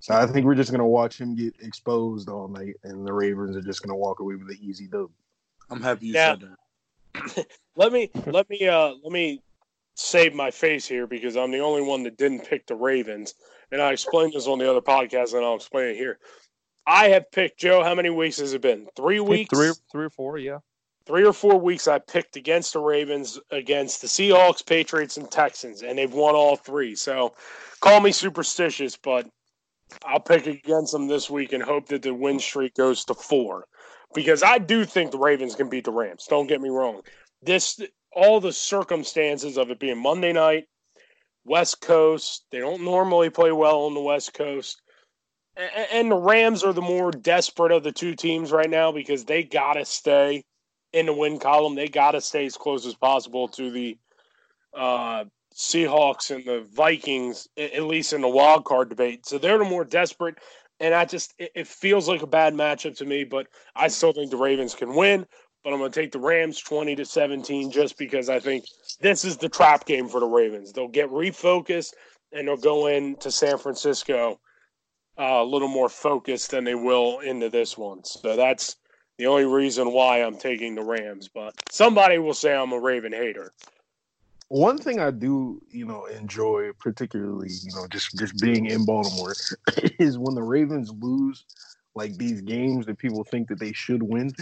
So 0.00 0.14
I 0.14 0.26
think 0.26 0.46
we're 0.46 0.54
just 0.54 0.70
going 0.70 0.80
to 0.80 0.86
watch 0.86 1.20
him 1.20 1.34
get 1.34 1.54
exposed 1.60 2.28
all 2.28 2.48
night, 2.48 2.76
and 2.84 3.06
the 3.06 3.12
Ravens 3.12 3.56
are 3.56 3.62
just 3.62 3.82
going 3.82 3.90
to 3.90 3.96
walk 3.96 4.20
away 4.20 4.36
with 4.36 4.48
an 4.48 4.58
easy 4.60 4.86
dub. 4.86 5.10
I'm 5.70 5.82
happy 5.82 6.06
you 6.06 6.14
Yeah. 6.14 6.36
said 6.36 6.40
that. 6.40 7.46
let 7.76 7.92
me 7.92 8.10
let 8.26 8.48
me 8.48 8.68
uh 8.68 8.92
let 9.02 9.12
me 9.12 9.42
save 9.94 10.34
my 10.34 10.50
face 10.50 10.86
here 10.86 11.06
because 11.06 11.36
I'm 11.36 11.50
the 11.50 11.58
only 11.58 11.82
one 11.82 12.04
that 12.04 12.16
didn't 12.16 12.46
pick 12.46 12.66
the 12.66 12.76
Ravens, 12.76 13.34
and 13.72 13.82
I 13.82 13.92
explained 13.92 14.34
this 14.34 14.46
on 14.46 14.58
the 14.58 14.70
other 14.70 14.80
podcast, 14.80 15.34
and 15.34 15.44
I'll 15.44 15.56
explain 15.56 15.88
it 15.88 15.96
here. 15.96 16.18
I 16.86 17.08
have 17.08 17.30
picked 17.32 17.58
Joe. 17.58 17.82
How 17.82 17.94
many 17.94 18.10
weeks 18.10 18.38
has 18.38 18.54
it 18.54 18.62
been? 18.62 18.86
Three 18.96 19.20
weeks. 19.20 19.50
Three, 19.50 19.72
three 19.90 20.04
or 20.06 20.10
four, 20.10 20.38
yeah. 20.38 20.58
three 21.06 21.24
or 21.24 21.32
four 21.32 21.58
weeks 21.58 21.88
I 21.88 21.98
picked 21.98 22.36
against 22.36 22.72
the 22.72 22.80
Ravens, 22.80 23.38
against 23.50 24.00
the 24.00 24.06
Seahawks, 24.06 24.64
Patriots, 24.64 25.16
and 25.16 25.30
Texans, 25.30 25.82
and 25.82 25.98
they've 25.98 26.12
won 26.12 26.34
all 26.34 26.56
three. 26.56 26.94
So 26.94 27.34
call 27.80 28.00
me 28.00 28.12
superstitious, 28.12 28.96
but 28.96 29.26
I'll 30.04 30.20
pick 30.20 30.46
against 30.46 30.92
them 30.92 31.08
this 31.08 31.30
week 31.30 31.52
and 31.52 31.62
hope 31.62 31.88
that 31.88 32.02
the 32.02 32.14
win 32.14 32.38
streak 32.38 32.74
goes 32.74 33.04
to 33.06 33.14
four. 33.14 33.64
Because 34.14 34.42
I 34.42 34.58
do 34.58 34.84
think 34.84 35.10
the 35.10 35.18
Ravens 35.18 35.54
can 35.54 35.68
beat 35.68 35.84
the 35.84 35.92
Rams. 35.92 36.26
Don't 36.28 36.46
get 36.46 36.60
me 36.60 36.70
wrong. 36.70 37.02
This 37.42 37.80
all 38.12 38.40
the 38.40 38.52
circumstances 38.52 39.58
of 39.58 39.70
it 39.70 39.78
being 39.78 40.02
Monday 40.02 40.32
night, 40.32 40.64
West 41.44 41.80
Coast, 41.80 42.44
they 42.50 42.58
don't 42.58 42.82
normally 42.82 43.30
play 43.30 43.52
well 43.52 43.82
on 43.82 43.94
the 43.94 44.00
West 44.00 44.34
Coast. 44.34 44.80
And 45.92 46.10
the 46.10 46.16
Rams 46.16 46.62
are 46.62 46.72
the 46.72 46.80
more 46.80 47.10
desperate 47.10 47.72
of 47.72 47.82
the 47.82 47.92
two 47.92 48.14
teams 48.14 48.52
right 48.52 48.70
now 48.70 48.92
because 48.92 49.24
they 49.24 49.42
gotta 49.42 49.84
stay 49.84 50.44
in 50.92 51.06
the 51.06 51.12
win 51.12 51.38
column. 51.38 51.74
They 51.74 51.88
got 51.88 52.12
to 52.12 52.20
stay 52.20 52.46
as 52.46 52.56
close 52.56 52.86
as 52.86 52.94
possible 52.94 53.48
to 53.48 53.70
the 53.70 53.98
uh, 54.76 55.24
Seahawks 55.58 56.30
and 56.34 56.44
the 56.44 56.60
Vikings, 56.72 57.48
at 57.58 57.82
least 57.82 58.12
in 58.12 58.20
the 58.20 58.28
wild 58.28 58.64
card 58.64 58.88
debate. 58.88 59.26
So 59.26 59.38
they're 59.38 59.58
the 59.58 59.64
more 59.64 59.84
desperate. 59.84 60.36
And 60.78 60.94
I 60.94 61.04
just, 61.04 61.34
it, 61.36 61.66
feels 61.66 62.08
like 62.08 62.22
a 62.22 62.28
bad 62.28 62.54
matchup 62.54 62.96
to 62.98 63.04
me, 63.04 63.24
but 63.24 63.48
I 63.74 63.88
still 63.88 64.12
think 64.12 64.30
the 64.30 64.36
Ravens 64.36 64.76
can 64.76 64.94
win. 64.94 65.26
But 65.64 65.72
I'm 65.72 65.80
going 65.80 65.90
to 65.90 66.00
take 66.00 66.12
the 66.12 66.20
Rams 66.20 66.60
20 66.60 66.94
to 66.94 67.04
17 67.04 67.72
just 67.72 67.98
because 67.98 68.28
I 68.28 68.38
think 68.38 68.64
this 69.00 69.24
is 69.24 69.36
the 69.36 69.48
trap 69.48 69.84
game 69.84 70.08
for 70.08 70.20
the 70.20 70.26
Ravens. 70.26 70.72
They'll 70.72 70.86
get 70.86 71.10
refocused 71.10 71.94
and 72.32 72.46
they'll 72.46 72.56
go 72.56 72.86
into 72.86 73.32
San 73.32 73.58
Francisco 73.58 74.38
uh, 75.18 75.42
a 75.42 75.44
little 75.44 75.66
more 75.66 75.88
focused 75.88 76.52
than 76.52 76.62
they 76.62 76.76
will 76.76 77.18
into 77.18 77.50
this 77.50 77.76
one. 77.76 78.04
So 78.04 78.36
that's 78.36 78.76
the 79.18 79.26
only 79.26 79.46
reason 79.46 79.90
why 79.90 80.22
I'm 80.22 80.38
taking 80.38 80.76
the 80.76 80.84
Rams. 80.84 81.28
But 81.28 81.54
somebody 81.68 82.18
will 82.18 82.34
say 82.34 82.54
I'm 82.54 82.70
a 82.70 82.78
Raven 82.78 83.12
hater. 83.12 83.52
One 84.48 84.78
thing 84.78 84.98
I 84.98 85.10
do, 85.10 85.60
you 85.70 85.84
know, 85.84 86.06
enjoy 86.06 86.70
particularly, 86.78 87.50
you 87.50 87.74
know, 87.74 87.86
just 87.88 88.16
just 88.16 88.40
being 88.40 88.66
in 88.66 88.86
Baltimore, 88.86 89.34
is 89.98 90.16
when 90.16 90.34
the 90.34 90.42
Ravens 90.42 90.90
lose 90.90 91.44
like 91.94 92.16
these 92.16 92.40
games 92.40 92.86
that 92.86 92.98
people 92.98 93.24
think 93.24 93.48
that 93.48 93.58
they 93.58 93.72
should 93.72 94.02
win. 94.02 94.32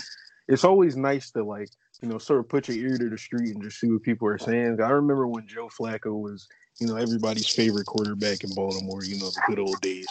It's 0.47 0.63
always 0.63 0.97
nice 0.97 1.33
to 1.33 1.43
like, 1.43 1.71
you 2.03 2.09
know, 2.09 2.19
sort 2.19 2.39
of 2.39 2.49
put 2.49 2.69
your 2.69 2.77
ear 2.77 2.99
to 2.99 3.09
the 3.09 3.19
street 3.19 3.53
and 3.53 3.63
just 3.63 3.81
see 3.81 3.91
what 3.91 4.03
people 4.03 4.29
are 4.29 4.39
saying. 4.39 4.81
I 4.81 4.91
remember 4.91 5.27
when 5.27 5.49
Joe 5.49 5.69
Flacco 5.69 6.21
was, 6.21 6.47
you 6.79 6.87
know, 6.87 6.97
everybody's 6.97 7.49
favorite 7.49 7.87
quarterback 7.87 8.45
in 8.45 8.55
Baltimore, 8.55 9.03
you 9.03 9.19
know, 9.19 9.31
the 9.31 9.43
good 9.49 9.59
old 9.59 9.81
days. 9.81 10.07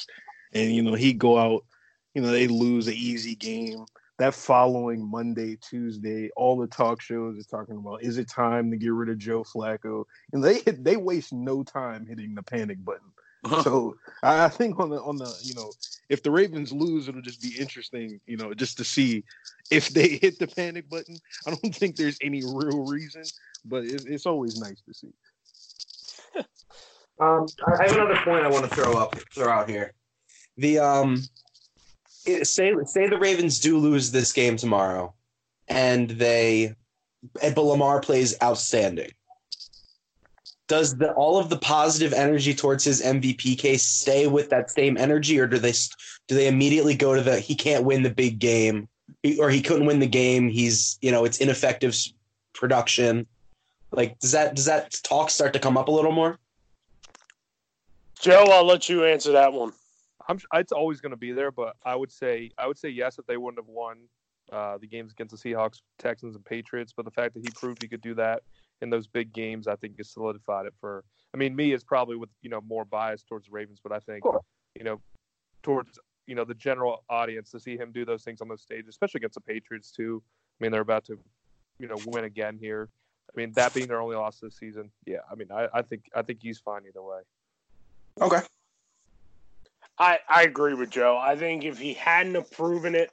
And 0.54 0.74
you 0.74 0.82
know, 0.82 0.96
he'd 0.96 1.20
go 1.20 1.38
out, 1.38 1.64
you 2.14 2.22
know, 2.22 2.32
they 2.32 2.48
lose 2.48 2.88
an 2.88 2.96
easy 2.96 3.36
game 3.36 3.86
that 4.18 4.34
following 4.34 5.06
Monday, 5.10 5.58
Tuesday, 5.58 6.30
all 6.36 6.58
the 6.58 6.68
talk 6.68 7.02
shows 7.02 7.38
are 7.38 7.58
talking 7.58 7.78
about 7.78 8.04
is 8.04 8.18
it 8.18 8.30
time 8.30 8.72
to 8.72 8.78
get 8.78 8.94
rid 8.94 9.10
of 9.10 9.18
Joe 9.18 9.44
Flacco? 9.44 10.06
And 10.34 10.44
they 10.44 10.60
they 10.68 10.98
waste 10.98 11.34
no 11.34 11.64
time 11.64 12.06
hitting 12.06 12.36
the 12.36 12.44
panic 12.44 12.84
button. 12.84 13.12
so 13.64 13.96
I 14.24 14.46
I 14.46 14.50
think 14.50 14.80
on 14.80 14.90
the 14.90 15.02
on 15.02 15.18
the 15.18 15.32
you 15.44 15.54
know 15.54 15.72
if 16.10 16.24
the 16.24 16.32
Ravens 16.32 16.72
lose, 16.72 17.08
it'll 17.08 17.22
just 17.22 17.42
be 17.42 17.56
interesting, 17.60 18.20
you 18.28 18.38
know, 18.38 18.54
just 18.54 18.78
to 18.78 18.84
see 18.84 19.24
if 19.72 19.90
they 19.90 20.08
hit 20.22 20.40
the 20.40 20.48
panic 20.48 20.90
button. 20.90 21.18
I 21.46 21.52
don't 21.52 21.76
think 21.76 21.96
there's 21.96 22.18
any 22.22 22.44
real 22.44 22.86
reason, 22.86 23.24
but 23.66 23.86
it's, 23.86 24.06
it's 24.06 24.26
always 24.26 24.60
nice 24.60 24.82
to 24.82 24.94
see. 24.94 25.14
Um, 27.18 27.46
I 27.66 27.84
have 27.84 27.96
another 27.96 28.20
point 28.26 28.44
I 28.44 28.50
want 28.50 28.70
to 28.70 28.76
throw 28.76 28.98
up, 28.98 29.16
throw 29.34 29.48
out 29.48 29.70
here. 29.70 29.94
The 30.58 30.80
um, 30.80 31.14
it, 31.14 31.30
say 32.44 32.74
say 32.86 33.08
the 33.08 33.18
Ravens 33.18 33.60
do 33.60 33.78
lose 33.78 34.12
this 34.12 34.32
game 34.34 34.58
tomorrow, 34.58 35.14
and 35.68 36.10
they, 36.10 36.76
but 37.42 37.58
Lamar 37.58 38.00
plays 38.00 38.36
outstanding. 38.42 39.12
Does 40.68 40.98
the 40.98 41.14
all 41.14 41.38
of 41.38 41.50
the 41.50 41.58
positive 41.58 42.14
energy 42.14 42.54
towards 42.54 42.84
his 42.84 43.02
MVP 43.02 43.58
case 43.58 43.86
stay 43.86 44.28
with 44.28 44.50
that 44.50 44.72
same 44.72 44.98
energy, 44.98 45.40
or 45.40 45.48
do 45.48 45.60
they 45.60 45.74
do 46.28 46.36
they 46.36 46.48
immediately 46.48 46.96
go 46.96 47.14
to 47.16 47.22
the 47.22 47.40
he 47.40 47.56
can't 47.56 47.84
win 47.84 48.02
the 48.04 48.10
big 48.10 48.40
game, 48.40 48.88
or 49.40 49.50
he 49.50 49.62
couldn't 49.62 49.86
win 49.86 50.00
the 50.00 50.08
game? 50.08 50.50
He's 50.50 50.98
you 51.02 51.12
know 51.12 51.26
it's 51.26 51.38
ineffective 51.38 51.96
production. 52.54 53.28
Like 53.92 54.18
does 54.20 54.32
that 54.32 54.56
does 54.56 54.66
that 54.66 55.00
talk 55.04 55.30
start 55.30 55.54
to 55.54 55.60
come 55.60 55.78
up 55.78 55.88
a 55.88 55.92
little 55.92 56.12
more? 56.12 56.40
Joe, 58.20 58.46
I'll 58.50 58.66
let 58.66 58.90
you 58.90 59.06
answer 59.06 59.34
that 59.34 59.54
one. 59.54 59.74
I'm 60.28 60.40
it's 60.54 60.72
always 60.72 61.02
going 61.02 61.12
to 61.12 61.18
be 61.18 61.32
there, 61.32 61.52
but 61.52 61.76
I 61.86 61.96
would 61.96 62.12
say 62.12 62.52
I 62.58 62.68
would 62.68 62.78
say 62.78 62.90
yes 62.90 63.20
if 63.20 63.26
they 63.26 63.38
wouldn't 63.38 63.60
have 63.60 63.74
won 63.74 63.98
uh, 64.52 64.78
the 64.78 64.88
games 64.88 65.12
against 65.12 65.42
the 65.42 65.50
Seahawks, 65.50 65.82
Texans, 66.00 66.36
and 66.36 66.46
Patriots. 66.46 66.94
But 66.96 67.06
the 67.06 67.12
fact 67.12 67.34
that 67.36 67.42
he 67.42 67.52
proved 67.56 67.82
he 67.82 67.88
could 67.88 68.02
do 68.02 68.14
that 68.16 68.44
in 68.82 68.90
those 68.90 69.08
big 69.08 69.34
games, 69.34 69.68
I 69.68 69.76
think, 69.76 69.98
has 69.98 70.10
solidified 70.10 70.66
it 70.66 70.74
for. 70.80 71.04
I 71.34 71.38
mean, 71.38 71.56
me 71.56 71.74
is 71.74 71.84
probably 71.84 72.16
with 72.16 72.30
you 72.42 72.50
know 72.50 72.62
more 72.62 72.86
bias 72.86 73.24
towards 73.24 73.48
the 73.48 73.52
Ravens, 73.52 73.80
but 73.82 73.92
I 73.92 74.00
think 74.00 74.24
you 74.76 74.84
know 74.84 75.02
towards 75.64 76.00
you 76.28 76.36
know 76.36 76.46
the 76.46 76.56
general 76.56 77.04
audience 77.10 77.52
to 77.52 77.60
see 77.60 77.78
him 77.78 77.92
do 77.92 78.06
those 78.06 78.24
things 78.24 78.42
on 78.42 78.48
those 78.48 78.62
stages, 78.62 78.90
especially 78.90 79.20
against 79.20 79.36
the 79.36 79.42
Patriots 79.42 79.92
too. 79.92 80.22
I 80.60 80.64
mean, 80.64 80.72
they're 80.72 80.82
about 80.82 81.06
to 81.06 81.20
you 81.80 81.88
know 81.88 81.98
win 82.08 82.24
again 82.24 82.58
here. 82.60 82.90
I 83.30 83.38
mean, 83.38 83.52
that 83.54 83.74
being 83.74 83.88
their 83.88 84.02
only 84.02 84.16
loss 84.16 84.40
this 84.40 84.56
season, 84.56 84.92
yeah. 85.06 85.20
I 85.30 85.36
mean, 85.36 85.50
I, 85.52 85.68
I 85.74 85.82
think 85.82 86.04
I 86.16 86.22
think 86.22 86.40
he's 86.42 86.60
fine 86.60 86.84
either 86.88 87.02
way. 87.02 87.20
Okay. 88.22 88.40
I, 89.98 90.20
I 90.30 90.44
agree 90.44 90.74
with 90.74 90.90
Joe. 90.90 91.18
I 91.22 91.36
think 91.36 91.64
if 91.64 91.78
he 91.78 91.94
hadn't 91.94 92.36
have 92.36 92.52
proven 92.52 92.96
it 92.96 93.12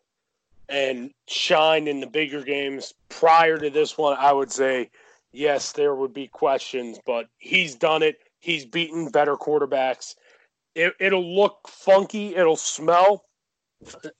and 0.68 1.12
shined 1.28 1.88
in 1.88 2.00
the 2.00 2.06
bigger 2.06 2.42
games 2.42 2.94
prior 3.08 3.58
to 3.58 3.70
this 3.70 3.96
one, 3.96 4.16
I 4.18 4.32
would 4.32 4.50
say 4.50 4.90
yes, 5.32 5.72
there 5.72 5.94
would 5.94 6.12
be 6.12 6.28
questions, 6.28 6.98
but 7.04 7.28
he's 7.38 7.74
done 7.74 8.02
it. 8.02 8.18
He's 8.40 8.64
beaten 8.64 9.10
better 9.10 9.36
quarterbacks. 9.36 10.14
It, 10.74 10.94
it'll 11.00 11.34
look 11.34 11.68
funky. 11.68 12.34
It'll 12.34 12.56
smell 12.56 13.24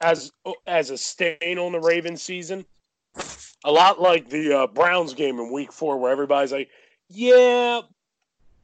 as 0.00 0.32
as 0.66 0.90
a 0.90 0.98
stain 0.98 1.58
on 1.58 1.72
the 1.72 1.80
Ravens 1.80 2.22
season. 2.22 2.64
A 3.64 3.70
lot 3.70 4.00
like 4.00 4.28
the 4.28 4.52
uh, 4.52 4.66
Browns 4.66 5.14
game 5.14 5.38
in 5.38 5.52
Week 5.52 5.72
Four, 5.72 5.98
where 5.98 6.12
everybody's 6.12 6.52
like, 6.52 6.68
"Yeah, 7.08 7.82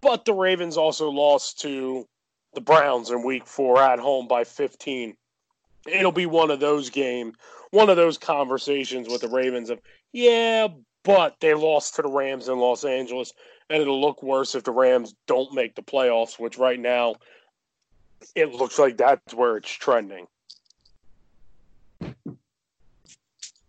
but 0.00 0.24
the 0.24 0.34
Ravens 0.34 0.76
also 0.76 1.08
lost 1.08 1.60
to 1.60 2.06
the 2.58 2.64
Browns 2.64 3.10
in 3.10 3.22
week 3.22 3.46
four 3.46 3.80
at 3.80 4.00
home 4.00 4.26
by 4.26 4.42
15. 4.42 5.16
It'll 5.86 6.10
be 6.10 6.26
one 6.26 6.50
of 6.50 6.58
those 6.58 6.90
games, 6.90 7.36
one 7.70 7.88
of 7.88 7.96
those 7.96 8.18
conversations 8.18 9.08
with 9.08 9.20
the 9.20 9.28
Ravens 9.28 9.70
of, 9.70 9.78
yeah, 10.12 10.66
but 11.04 11.36
they 11.38 11.54
lost 11.54 11.94
to 11.94 12.02
the 12.02 12.08
Rams 12.08 12.48
in 12.48 12.58
Los 12.58 12.84
Angeles, 12.84 13.32
and 13.70 13.80
it'll 13.80 14.00
look 14.00 14.24
worse 14.24 14.56
if 14.56 14.64
the 14.64 14.72
Rams 14.72 15.14
don't 15.28 15.54
make 15.54 15.76
the 15.76 15.82
playoffs, 15.82 16.36
which 16.36 16.58
right 16.58 16.80
now 16.80 17.14
it 18.34 18.52
looks 18.52 18.76
like 18.76 18.96
that's 18.96 19.32
where 19.32 19.56
it's 19.56 19.70
trending. 19.70 20.26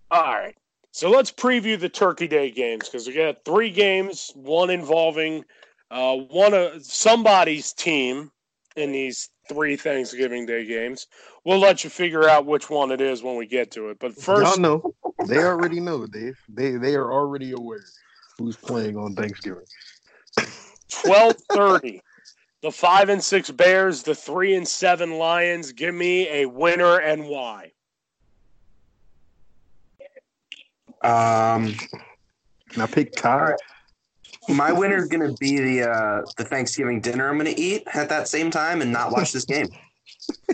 All 0.09 0.23
right. 0.23 0.57
So 0.93 1.11
let's 1.11 1.31
preview 1.31 1.79
the 1.79 1.89
Turkey 1.89 2.27
Day 2.27 2.49
games 2.49 2.89
because 2.89 3.05
we 3.05 3.13
got 3.13 3.45
three 3.45 3.69
games, 3.69 4.31
one 4.33 4.71
involving 4.71 5.45
uh, 5.91 6.15
one 6.15 6.55
of 6.55 6.83
somebody's 6.83 7.71
team 7.71 8.31
in 8.75 8.91
these 8.91 9.29
three 9.47 9.75
Thanksgiving 9.75 10.45
Day 10.45 10.65
games. 10.65 11.07
We'll 11.45 11.59
let 11.59 11.83
you 11.83 11.89
figure 11.89 12.27
out 12.29 12.45
which 12.45 12.69
one 12.69 12.91
it 12.91 13.01
is 13.01 13.23
when 13.23 13.35
we 13.35 13.47
get 13.47 13.71
to 13.71 13.89
it. 13.89 13.99
But 13.99 14.15
first, 14.15 14.57
Y'all 14.57 14.59
know 14.59 14.93
they 15.27 15.43
already 15.43 15.79
know, 15.79 16.05
Dave. 16.05 16.37
They 16.47 16.71
they 16.71 16.95
are 16.95 17.11
already 17.11 17.51
aware 17.51 17.83
who's 18.37 18.55
playing 18.55 18.97
on 18.97 19.15
Thanksgiving. 19.15 19.65
twelve 20.89 21.37
thirty. 21.37 22.01
The 22.61 22.71
five 22.71 23.07
and 23.07 23.23
six 23.23 23.49
Bears, 23.49 24.03
the 24.03 24.13
three 24.13 24.55
and 24.55 24.67
seven 24.67 25.17
Lions. 25.17 25.71
Give 25.71 25.95
me 25.95 26.27
a 26.27 26.45
winner 26.45 26.99
and 26.99 27.25
why. 27.27 27.71
Um, 31.01 31.77
Now 32.75 32.85
pick 32.85 33.15
Ty. 33.15 33.53
My 34.49 34.71
winner 34.71 34.97
is 34.97 35.07
going 35.07 35.27
to 35.27 35.35
be 35.39 35.59
the 35.59 35.89
uh, 35.89 36.21
the 36.37 36.43
Thanksgiving 36.43 37.01
dinner 37.01 37.29
I'm 37.29 37.37
going 37.37 37.53
to 37.53 37.59
eat 37.59 37.83
at 37.93 38.09
that 38.09 38.27
same 38.27 38.51
time 38.51 38.81
and 38.81 38.91
not 38.91 39.11
watch 39.11 39.31
this 39.31 39.45
game. 39.45 39.67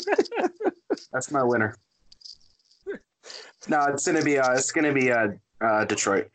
That's 1.14 1.32
my 1.32 1.44
winner. 1.44 1.76
No, 3.68 3.86
it's 3.86 4.06
going 4.06 4.18
to 4.18 4.24
be 4.24 4.38
uh, 4.38 4.54
it's 4.54 4.72
going 4.72 4.86
to 4.86 4.94
be 4.94 5.12
uh, 5.12 5.30
uh, 5.62 5.86
Detroit. 5.86 6.30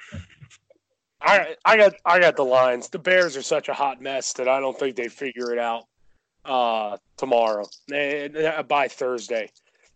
I 1.21 1.55
I 1.65 1.77
got 1.77 1.95
I 2.05 2.19
got 2.19 2.37
the 2.37 2.45
Lions. 2.45 2.89
The 2.89 2.99
Bears 2.99 3.37
are 3.37 3.43
such 3.43 3.69
a 3.69 3.75
hot 3.75 4.01
mess 4.01 4.33
that 4.35 4.49
I 4.49 4.59
don't 4.61 4.79
think 4.79 4.97
they 4.97 5.09
figure 5.09 5.53
it 5.53 5.59
out 5.59 5.85
uh, 6.45 6.97
tomorrow 7.17 7.67
Eh, 7.93 8.63
by 8.63 8.89
Thursday. 8.89 9.51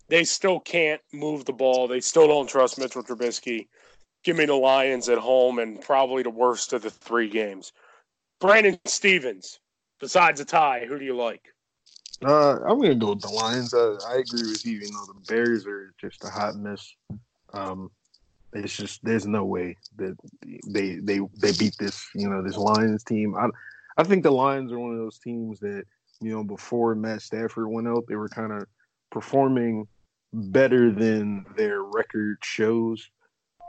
They 0.09 0.25
still 0.25 0.61
can't 0.61 1.01
move 1.13 1.47
the 1.47 1.53
ball. 1.55 1.89
They 1.89 2.01
still 2.01 2.29
don't 2.29 2.47
trust 2.47 2.79
Mitchell 2.79 3.03
Trubisky. 3.03 3.69
Give 4.25 4.37
me 4.37 4.47
the 4.47 4.55
Lions 4.55 5.09
at 5.09 5.19
home 5.19 5.59
and 5.59 5.81
probably 5.81 6.23
the 6.23 6.31
worst 6.31 6.73
of 6.73 6.83
the 6.83 6.91
three 6.91 7.29
games. 7.29 7.73
Brandon 8.41 8.79
Stevens, 8.87 9.61
besides 10.01 10.41
a 10.41 10.45
tie, 10.45 10.87
who 10.89 10.99
do 10.99 11.05
you 11.05 11.15
like? 11.15 11.43
Uh, 12.25 12.59
I'm 12.67 12.81
gonna 12.81 12.95
go 12.95 13.11
with 13.11 13.21
the 13.21 13.29
Lions. 13.29 13.75
Uh, 13.75 13.99
I 14.09 14.17
agree 14.17 14.49
with 14.49 14.65
you. 14.65 14.79
You 14.79 14.93
know, 14.93 15.05
the 15.07 15.21
Bears 15.29 15.67
are 15.67 15.93
just 16.01 16.25
a 16.25 16.29
hot 16.29 16.57
mess. 16.57 16.95
Um, 17.53 17.91
it's 18.55 18.77
just 18.77 19.05
there's 19.05 19.27
no 19.27 19.45
way 19.45 19.77
that 19.97 20.17
they 20.67 20.97
they 20.97 21.21
they 21.41 21.53
beat 21.53 21.77
this. 21.79 22.09
You 22.15 22.31
know, 22.31 22.43
this 22.43 22.57
Lions 22.57 23.05
team. 23.05 23.35
I 23.37 23.49
I 23.97 24.05
think 24.05 24.23
the 24.23 24.31
Lions 24.31 24.73
are 24.73 24.79
one 24.79 24.93
of 24.93 24.99
those 24.99 25.19
teams 25.19 25.61
that 25.61 25.85
you 26.21 26.31
know 26.31 26.45
before 26.45 26.95
Matt 26.95 27.23
Stafford 27.23 27.69
went 27.69 27.89
out, 27.89 28.05
they 28.09 28.17
were 28.17 28.29
kind 28.29 28.53
of 28.53 28.67
performing 29.11 29.87
better 30.33 30.91
than 30.91 31.45
their 31.57 31.83
record 31.83 32.39
shows. 32.43 33.11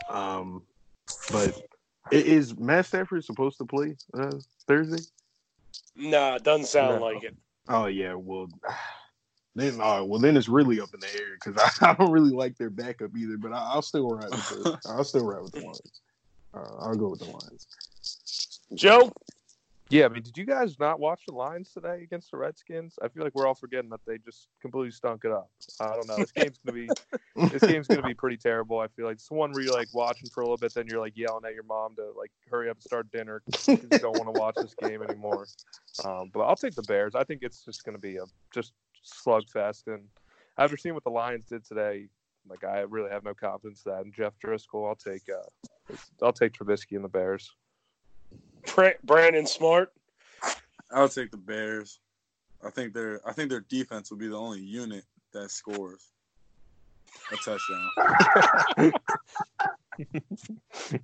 Um, 0.07 0.63
but 1.31 1.55
i- 2.11 2.15
is 2.15 2.57
Matt 2.57 2.85
Stafford 2.85 3.23
supposed 3.23 3.57
to 3.59 3.65
play 3.65 3.95
uh, 4.17 4.31
Thursday? 4.67 5.01
Nah, 5.95 6.37
doesn't 6.37 6.67
sound 6.67 6.99
No. 6.99 7.05
like 7.05 7.23
it. 7.23 7.35
Oh 7.67 7.85
yeah, 7.87 8.13
well 8.13 8.47
then 9.55 9.79
uh, 9.81 10.03
well 10.03 10.19
then 10.19 10.37
it's 10.37 10.49
really 10.49 10.79
up 10.81 10.93
in 10.93 10.99
the 10.99 11.15
air 11.15 11.35
because 11.35 11.57
I, 11.81 11.91
I 11.91 11.93
don't 11.95 12.11
really 12.11 12.31
like 12.31 12.57
their 12.57 12.69
backup 12.69 13.15
either. 13.17 13.37
But 13.37 13.53
I, 13.53 13.57
I'll 13.73 13.81
still 13.81 14.09
ride 14.09 14.31
with 14.31 14.47
the 14.49 14.79
I'll 14.85 15.03
still 15.03 15.25
ride 15.25 15.43
with 15.43 15.53
the 15.53 15.59
Lions. 15.61 16.01
Uh, 16.53 16.75
I'll 16.79 16.95
go 16.95 17.09
with 17.09 17.19
the 17.19 17.25
Lions. 17.25 17.67
Joe, 18.73 19.11
Yeah, 19.89 20.05
I 20.05 20.09
mean, 20.09 20.23
did 20.23 20.35
you 20.35 20.45
guys 20.45 20.79
not 20.79 20.99
watch 20.99 21.21
the 21.27 21.33
Lions 21.33 21.71
today 21.71 22.01
against 22.01 22.31
the 22.31 22.37
Redskins? 22.37 22.97
I 23.03 23.07
feel 23.07 23.23
like 23.23 23.35
we're 23.35 23.45
all 23.45 23.53
forgetting 23.53 23.89
that 23.91 23.99
they 24.07 24.17
just 24.17 24.47
completely 24.59 24.89
stunk 24.89 25.25
it 25.25 25.31
up. 25.31 25.51
I 25.79 25.95
don't 25.95 26.07
know. 26.07 26.17
This 26.17 26.31
game's 26.31 26.57
gonna 26.65 26.75
be 26.75 26.89
this 27.51 27.61
game's 27.61 27.87
gonna 27.87 28.01
be 28.01 28.13
pretty 28.15 28.37
terrible. 28.37 28.79
I 28.79 28.87
feel 28.87 29.05
like 29.05 29.15
it's 29.15 29.29
one 29.29 29.53
where 29.53 29.61
you're 29.61 29.73
like 29.73 29.89
watching 29.93 30.27
for 30.29 30.41
a 30.41 30.45
little 30.45 30.57
bit, 30.57 30.73
then 30.73 30.87
you're 30.87 30.99
like 30.99 31.15
yelling 31.15 31.45
at 31.45 31.53
your 31.53 31.63
mom 31.63 31.95
to 31.97 32.11
like 32.17 32.31
hurry 32.49 32.67
up 32.69 32.77
and 32.77 32.83
start 32.83 33.11
dinner 33.11 33.43
because 33.45 33.67
you 33.67 33.99
don't 33.99 34.17
want 34.17 34.33
to 34.33 34.39
watch 34.39 34.55
this 34.55 34.73
game 34.73 35.03
anymore. 35.03 35.45
Um, 36.03 36.31
but 36.33 36.41
I'll 36.41 36.55
take 36.55 36.73
the 36.73 36.83
Bears. 36.83 37.13
I 37.13 37.23
think 37.23 37.43
it's 37.43 37.63
just 37.63 37.83
gonna 37.83 37.99
be 37.99 38.17
a 38.17 38.25
just 38.51 38.73
slugfest. 39.05 39.85
And 39.85 40.05
after 40.57 40.77
seeing 40.77 40.95
what 40.95 41.03
the 41.03 41.11
Lions 41.11 41.45
did 41.45 41.63
today, 41.63 42.07
like 42.49 42.63
I 42.63 42.79
really 42.81 43.11
have 43.11 43.23
no 43.23 43.35
confidence 43.35 43.83
in 43.85 43.91
that. 43.91 44.01
And 44.01 44.13
Jeff 44.13 44.33
Driscoll, 44.39 44.87
I'll 44.87 44.95
take 44.95 45.23
uh, 45.29 45.93
I'll 46.23 46.33
take 46.33 46.53
Trubisky 46.53 46.95
and 46.95 47.03
the 47.03 47.09
Bears. 47.09 47.51
Bra- 48.73 48.91
Brandon 49.03 49.45
Smart. 49.45 49.91
I'll 50.91 51.09
take 51.09 51.31
the 51.31 51.37
Bears. 51.37 51.99
I 52.63 52.69
think 52.69 52.93
their 52.93 53.19
I 53.27 53.33
think 53.33 53.49
their 53.49 53.65
defense 53.69 54.09
will 54.09 54.17
be 54.17 54.27
the 54.27 54.37
only 54.37 54.61
unit 54.61 55.03
that 55.33 55.51
scores 55.51 56.11
a 57.31 57.35
touchdown. 57.37 58.93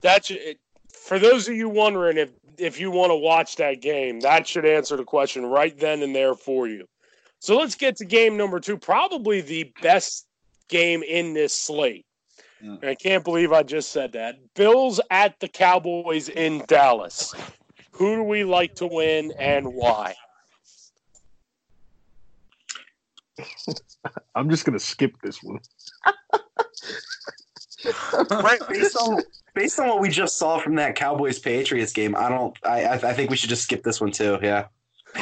That 0.02 0.26
should, 0.26 0.38
it, 0.38 0.60
for 0.92 1.20
those 1.20 1.48
of 1.48 1.56
you 1.56 1.70
wondering 1.70 2.18
if 2.18 2.32
if 2.58 2.80
you 2.80 2.92
want 2.92 3.12
to 3.12 3.16
watch 3.16 3.56
that 3.56 3.82
game, 3.82 4.20
that 4.20 4.48
should 4.48 4.66
answer 4.66 4.98
the 4.98 5.04
question 5.04 5.46
right 5.46 5.78
then 5.78 6.02
and 6.04 6.16
there 6.16 6.36
for 6.36 6.68
you. 6.68 6.88
So 7.40 7.58
let's 7.58 7.76
get 7.76 7.96
to 7.98 8.06
game 8.06 8.38
number 8.38 8.60
two, 8.60 8.78
probably 8.78 9.42
the 9.42 9.72
best 9.82 10.28
game 10.68 11.02
in 11.04 11.34
this 11.34 11.56
slate. 11.56 12.06
And 12.62 12.84
I 12.84 12.96
can't 12.96 13.24
believe 13.24 13.52
I 13.52 13.64
just 13.64 13.92
said 13.92 14.12
that. 14.14 14.38
Bills 14.54 15.02
at 15.10 15.40
the 15.40 15.48
Cowboys 15.48 16.30
in 16.30 16.64
Dallas. 16.68 17.34
Who 17.92 18.16
do 18.16 18.24
we 18.24 18.44
like 18.44 18.76
to 18.76 18.88
win 18.88 19.34
and 19.38 19.74
why? 19.74 20.16
I'm 24.36 24.50
just 24.50 24.66
gonna 24.66 24.80
skip 24.80 25.14
this 25.24 25.42
one. 25.44 25.60
right 28.32 28.60
based 28.70 28.96
on 28.96 29.22
based 29.54 29.80
on 29.80 29.88
what 29.88 30.00
we 30.00 30.10
just 30.10 30.38
saw 30.38 30.60
from 30.60 30.76
that 30.76 30.96
Cowboys 30.96 31.40
Patriots 31.40 31.92
game, 31.94 32.16
I 32.16 32.30
don't. 32.30 32.56
I 32.64 32.84
I 32.84 32.94
I 32.94 33.14
think 33.14 33.30
we 33.30 33.38
should 33.38 33.50
just 33.50 33.64
skip 33.64 33.84
this 33.84 34.00
one 34.00 34.12
too. 34.12 34.40
Yeah. 34.42 34.68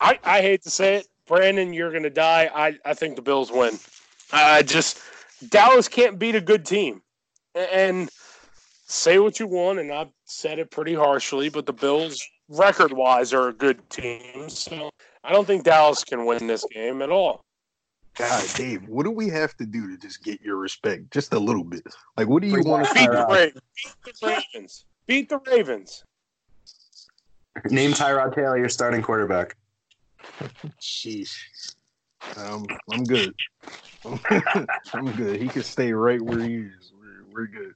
I, 0.00 0.18
I 0.24 0.40
hate 0.40 0.62
to 0.64 0.70
say 0.70 0.96
it, 0.96 1.06
Brandon, 1.26 1.72
you're 1.72 1.90
going 1.92 2.02
to 2.02 2.10
die. 2.10 2.50
I, 2.52 2.76
I 2.84 2.94
think 2.94 3.14
the 3.14 3.22
Bills 3.22 3.52
win. 3.52 3.78
I 4.32 4.62
just 4.62 4.98
Dallas 5.48 5.88
can't 5.88 6.18
beat 6.18 6.34
a 6.34 6.40
good 6.40 6.64
team, 6.64 7.02
and 7.54 8.08
say 8.86 9.18
what 9.18 9.40
you 9.40 9.46
want, 9.46 9.78
and 9.78 9.92
I've 9.92 10.12
said 10.24 10.58
it 10.58 10.70
pretty 10.70 10.94
harshly, 10.94 11.48
but 11.48 11.66
the 11.66 11.72
Bills, 11.72 12.22
record 12.48 12.92
wise, 12.92 13.32
are 13.32 13.48
a 13.48 13.52
good 13.52 13.88
team. 13.90 14.48
So 14.48 14.90
I 15.24 15.32
don't 15.32 15.46
think 15.46 15.64
Dallas 15.64 16.04
can 16.04 16.26
win 16.26 16.46
this 16.46 16.64
game 16.72 17.02
at 17.02 17.10
all. 17.10 17.42
God, 18.14 18.44
Dave, 18.54 18.86
what 18.88 19.04
do 19.04 19.10
we 19.10 19.28
have 19.28 19.56
to 19.56 19.64
do 19.64 19.88
to 19.88 19.96
just 19.96 20.22
get 20.22 20.40
your 20.42 20.56
respect, 20.56 21.10
just 21.10 21.32
a 21.32 21.38
little 21.38 21.64
bit? 21.64 21.82
Like, 22.16 22.28
what 22.28 22.42
do 22.42 22.48
you 22.48 22.62
want 22.62 22.86
to 22.86 22.94
beat 22.94 23.10
the, 23.10 23.26
Ravens. 23.26 23.62
beat 24.04 24.20
the 24.20 24.26
Ravens? 24.26 24.84
Beat 25.06 25.28
the 25.30 25.38
Ravens. 25.46 26.04
Name 27.70 27.92
Tyrod 27.92 28.34
Taylor 28.34 28.58
your 28.58 28.68
starting 28.68 29.02
quarterback. 29.02 29.56
Sheesh. 30.80 31.36
Um, 32.36 32.66
I'm 32.90 33.04
good. 33.04 33.34
I'm 34.92 35.12
good. 35.12 35.40
He 35.40 35.48
can 35.48 35.62
stay 35.62 35.92
right 35.92 36.20
where 36.20 36.40
he 36.40 36.56
is. 36.56 36.92
We're, 36.98 37.24
we're 37.32 37.46
good. 37.46 37.74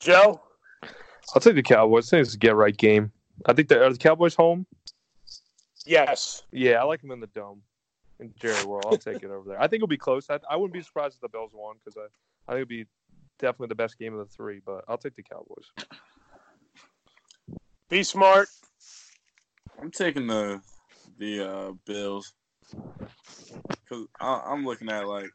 Joe? 0.00 0.40
I'll 1.34 1.40
take 1.40 1.54
the 1.54 1.62
Cowboys. 1.62 2.08
I 2.08 2.16
think 2.16 2.26
it's 2.26 2.34
a 2.34 2.38
get 2.38 2.56
right 2.56 2.76
game. 2.76 3.12
I 3.46 3.52
think 3.52 3.68
the, 3.68 3.84
are 3.84 3.92
the 3.92 3.98
Cowboys 3.98 4.34
home? 4.34 4.66
Yes. 5.86 6.42
Yeah, 6.52 6.80
I 6.80 6.84
like 6.84 7.00
them 7.00 7.10
in 7.10 7.20
the 7.20 7.26
dome 7.28 7.62
in 8.18 8.32
Jerry 8.38 8.64
World. 8.64 8.84
I'll 8.86 8.98
take 8.98 9.22
it 9.22 9.30
over 9.30 9.48
there. 9.48 9.60
I 9.60 9.66
think 9.66 9.78
it'll 9.78 9.88
be 9.88 9.96
close. 9.96 10.28
I, 10.28 10.38
I 10.48 10.56
wouldn't 10.56 10.74
be 10.74 10.82
surprised 10.82 11.14
if 11.14 11.20
the 11.20 11.28
Bills 11.28 11.52
won 11.54 11.76
because 11.82 11.96
I, 11.96 12.06
I 12.50 12.54
think 12.54 12.58
it'd 12.58 12.68
be 12.68 12.86
definitely 13.38 13.68
the 13.68 13.74
best 13.76 13.98
game 13.98 14.12
of 14.12 14.18
the 14.18 14.34
three, 14.34 14.60
but 14.64 14.84
I'll 14.88 14.98
take 14.98 15.16
the 15.16 15.22
Cowboys. 15.22 15.66
Be 17.88 18.02
smart. 18.02 18.48
I'm 19.80 19.90
taking 19.90 20.26
the 20.26 20.60
the 21.18 21.48
uh, 21.48 21.72
Bills 21.86 22.32
because 23.68 24.06
I'm 24.20 24.64
looking 24.64 24.90
at 24.90 25.06
like 25.06 25.30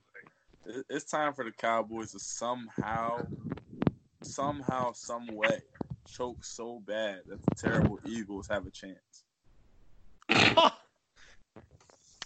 it's 0.90 1.06
time 1.06 1.34
for 1.34 1.46
the 1.46 1.52
Cowboys 1.52 2.12
to 2.12 2.20
somehow, 2.20 3.26
somehow, 4.22 4.94
some 4.94 5.28
way 5.28 5.62
choke 6.08 6.44
so 6.44 6.82
bad 6.86 7.22
that 7.28 7.40
the 7.46 7.56
terrible 7.56 8.00
Eagles 8.06 8.48
have 8.50 8.66
a 8.66 8.72
chance. 8.72 9.24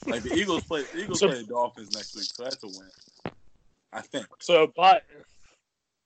like 0.08 0.24
the 0.24 0.34
Eagles 0.34 0.64
play, 0.64 0.84
the 0.94 1.04
Eagles 1.04 1.20
so, 1.20 1.28
play 1.28 1.42
the 1.42 1.48
Dolphins 1.48 1.92
next 1.96 2.16
week, 2.16 2.26
so 2.26 2.44
that's 2.44 2.64
a 2.64 2.68
win. 2.68 2.90
I 3.92 4.02
think. 4.02 4.28
So, 4.40 4.72
by, 4.76 5.02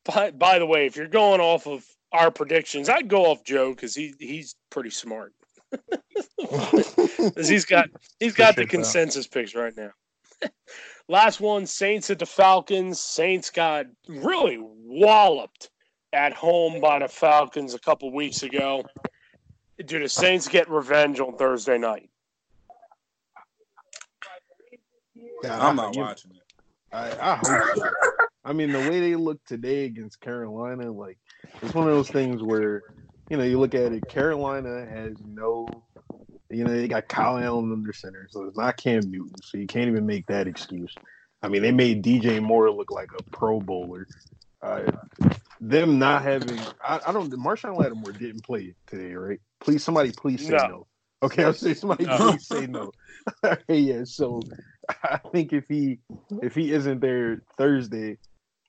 by 0.05 0.31
by 0.31 0.59
the 0.59 0.65
way, 0.65 0.85
if 0.85 0.95
you're 0.95 1.07
going 1.07 1.41
off 1.41 1.67
of 1.67 1.85
our 2.11 2.31
predictions, 2.31 2.89
I'd 2.89 3.07
go 3.07 3.25
off 3.25 3.43
Joe 3.43 3.71
because 3.71 3.93
he 3.93 4.13
he's 4.19 4.55
pretty 4.69 4.89
smart. 4.89 5.33
he's 7.37 7.65
got 7.65 7.89
he's 8.19 8.33
got 8.33 8.55
the 8.55 8.65
consensus 8.65 9.27
picks 9.27 9.55
right 9.55 9.73
now. 9.75 9.91
Last 11.09 11.41
one, 11.41 11.65
Saints 11.65 12.09
at 12.09 12.19
the 12.19 12.25
Falcons. 12.25 12.99
Saints 12.99 13.49
got 13.49 13.85
really 14.07 14.57
walloped 14.59 15.69
at 16.13 16.33
home 16.33 16.79
by 16.79 16.99
the 16.99 17.07
Falcons 17.07 17.73
a 17.73 17.79
couple 17.79 18.11
weeks 18.13 18.43
ago. 18.43 18.83
Do 19.85 19.99
the 19.99 20.07
Saints 20.07 20.47
get 20.47 20.69
revenge 20.69 21.19
on 21.19 21.35
Thursday 21.35 21.77
night? 21.77 22.09
Yeah, 25.43 25.67
I'm 25.67 25.75
not 25.75 25.95
watching 25.95 26.31
it. 26.31 26.37
I, 26.93 27.11
I 27.19 27.35
hope 27.35 27.75
so. 27.75 27.89
I 28.45 28.53
mean, 28.53 28.71
the 28.71 28.79
way 28.79 28.99
they 28.99 29.15
look 29.15 29.43
today 29.45 29.85
against 29.85 30.19
Carolina, 30.21 30.91
like 30.91 31.17
it's 31.61 31.73
one 31.73 31.87
of 31.87 31.93
those 31.93 32.09
things 32.09 32.43
where 32.43 32.83
you 33.33 33.37
know, 33.37 33.45
you 33.45 33.59
look 33.59 33.73
at 33.73 33.91
it, 33.91 34.07
Carolina 34.07 34.85
has 34.85 35.15
no, 35.25 35.67
you 36.51 36.63
know, 36.63 36.69
they 36.69 36.87
got 36.87 37.07
Kyle 37.07 37.39
Allen 37.39 37.71
under 37.71 37.91
center, 37.91 38.27
so 38.29 38.43
it's 38.43 38.55
not 38.55 38.77
Cam 38.77 39.01
Newton, 39.09 39.33
so 39.41 39.57
you 39.57 39.65
can't 39.65 39.87
even 39.87 40.05
make 40.05 40.27
that 40.27 40.45
excuse. 40.45 40.93
I 41.41 41.47
mean, 41.47 41.63
they 41.63 41.71
made 41.71 42.03
DJ 42.03 42.39
Moore 42.43 42.69
look 42.69 42.91
like 42.91 43.09
a 43.17 43.23
Pro 43.31 43.59
Bowler. 43.59 44.05
Uh, 44.61 44.83
them 45.59 45.97
not 45.97 46.21
having, 46.21 46.59
I, 46.79 46.99
I, 47.07 47.11
don't, 47.11 47.31
Marshon 47.31 47.75
Lattimore 47.75 48.11
didn't 48.11 48.43
play 48.43 48.75
today, 48.85 49.15
right? 49.15 49.39
Please, 49.59 49.83
somebody, 49.83 50.11
please 50.11 50.45
say 50.45 50.53
no. 50.53 50.67
no. 50.67 50.87
Okay, 51.23 51.43
I'll 51.43 51.53
say 51.53 51.73
somebody, 51.73 52.05
no. 52.05 52.17
please 52.17 52.45
say 52.45 52.67
no. 52.67 52.91
yeah, 53.67 54.03
so 54.03 54.41
I 55.03 55.17
think 55.31 55.53
if 55.53 55.63
he 55.67 55.97
if 56.43 56.53
he 56.53 56.71
isn't 56.71 56.99
there 56.99 57.41
Thursday, 57.57 58.19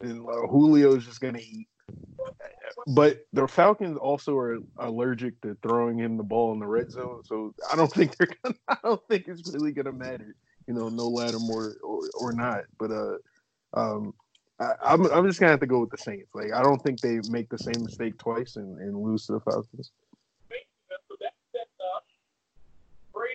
then 0.01 0.25
uh, 0.27 0.47
Julio's 0.47 1.05
just 1.05 1.21
gonna 1.21 1.41
eat 1.41 1.69
but 2.87 3.25
the 3.33 3.47
Falcons 3.47 3.97
also 3.97 4.37
are 4.37 4.59
allergic 4.79 5.41
to 5.43 5.57
throwing 5.63 5.99
him 5.99 6.17
the 6.17 6.23
ball 6.23 6.53
in 6.53 6.59
the 6.59 6.67
red 6.67 6.91
zone, 6.91 7.23
so 7.25 7.55
I 7.73 7.77
don't 7.77 7.93
think 7.95 8.17
they're 8.17 8.29
gonna. 8.43 8.57
I 8.69 8.77
don't 8.83 9.03
think 9.09 9.29
it's 9.29 9.53
really 9.53 9.73
gonna 9.73 9.93
matter, 9.93 10.35
you 10.67 10.75
know, 10.75 10.89
no 10.89 11.09
Lattimore 11.09 11.77
or, 11.83 12.01
or 12.15 12.33
not. 12.33 12.65
But 12.79 12.91
uh, 12.91 13.17
um, 13.75 14.15
I, 14.61 14.73
am 14.83 15.07
I'm, 15.07 15.13
I'm 15.13 15.27
just 15.27 15.41
gonna 15.41 15.53
have 15.53 15.61
to 15.61 15.67
go 15.67 15.81
with 15.81 15.91
the 15.91 15.99
Saints. 15.99 16.35
Like 16.35 16.53
I 16.53 16.63
don't 16.63 16.83
think 16.83 17.01
they 17.01 17.21
make 17.31 17.49
the 17.49 17.59
same 17.59 17.83
mistake 17.83 18.19
twice 18.19 18.57
and, 18.57 18.79
and 18.79 18.97
lose 18.97 19.27
to 19.27 19.33
the 19.33 19.41
Falcons. 19.41 19.91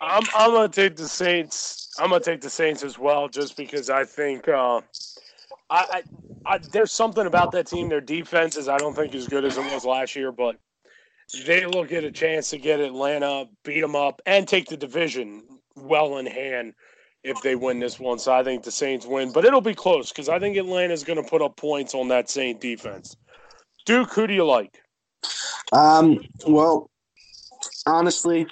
I'm 0.02 0.24
I'm 0.36 0.52
gonna 0.52 0.70
take 0.70 0.96
the 0.96 1.08
Saints. 1.08 1.92
I'm 2.00 2.10
gonna 2.10 2.24
take 2.24 2.42
the 2.42 2.50
Saints 2.50 2.84
as 2.84 2.98
well, 2.98 3.28
just 3.28 3.58
because 3.58 3.90
I 3.90 4.06
think 4.06 4.48
uh, 4.48 4.82
I, 5.70 6.04
I, 6.46 6.58
there's 6.58 6.91
something 6.91 7.26
about 7.26 7.52
that 7.52 7.68
team. 7.68 7.90
Their 7.90 8.02
defense 8.02 8.58
is 8.58 8.68
I 8.68 8.78
don't 8.78 8.96
think 8.96 9.14
as 9.14 9.28
good 9.28 9.46
as 9.46 9.58
it 9.58 9.72
was 9.72 9.86
last 9.86 10.16
year, 10.16 10.32
but 10.32 10.56
they 11.46 11.66
will 11.66 11.86
get 11.86 12.04
a 12.04 12.12
chance 12.12 12.50
to 12.50 12.58
get 12.58 12.80
Atlanta, 12.80 13.46
beat 13.64 13.82
them 13.82 13.96
up, 13.96 14.22
and 14.26 14.48
take 14.48 14.68
the 14.68 14.78
division 14.78 15.44
well 15.76 16.18
in 16.18 16.26
hand 16.26 16.74
if 17.24 17.41
they 17.41 17.56
win 17.56 17.80
this 17.80 18.00
one. 18.00 18.18
So 18.18 18.34
I 18.34 18.44
think 18.44 18.64
the 18.64 18.72
Saints 18.72 19.06
win, 19.06 19.32
but 19.32 19.46
it'll 19.46 19.62
be 19.62 19.76
close 19.76 20.10
because 20.10 20.30
I 20.30 20.40
think 20.40 20.58
Atlanta's 20.58 21.04
going 21.04 21.22
to 21.22 21.30
put 21.30 21.41
up 21.41 21.56
points 21.56 21.94
on 21.94 22.08
that 22.08 22.30
Saint 22.30 22.60
defense. 22.60 23.16
Duke, 23.86 24.12
who 24.14 24.28
do 24.28 24.34
you 24.34 24.46
like? 24.46 24.82
Um, 25.72 26.20
well, 26.48 26.90
honestly, 27.86 28.48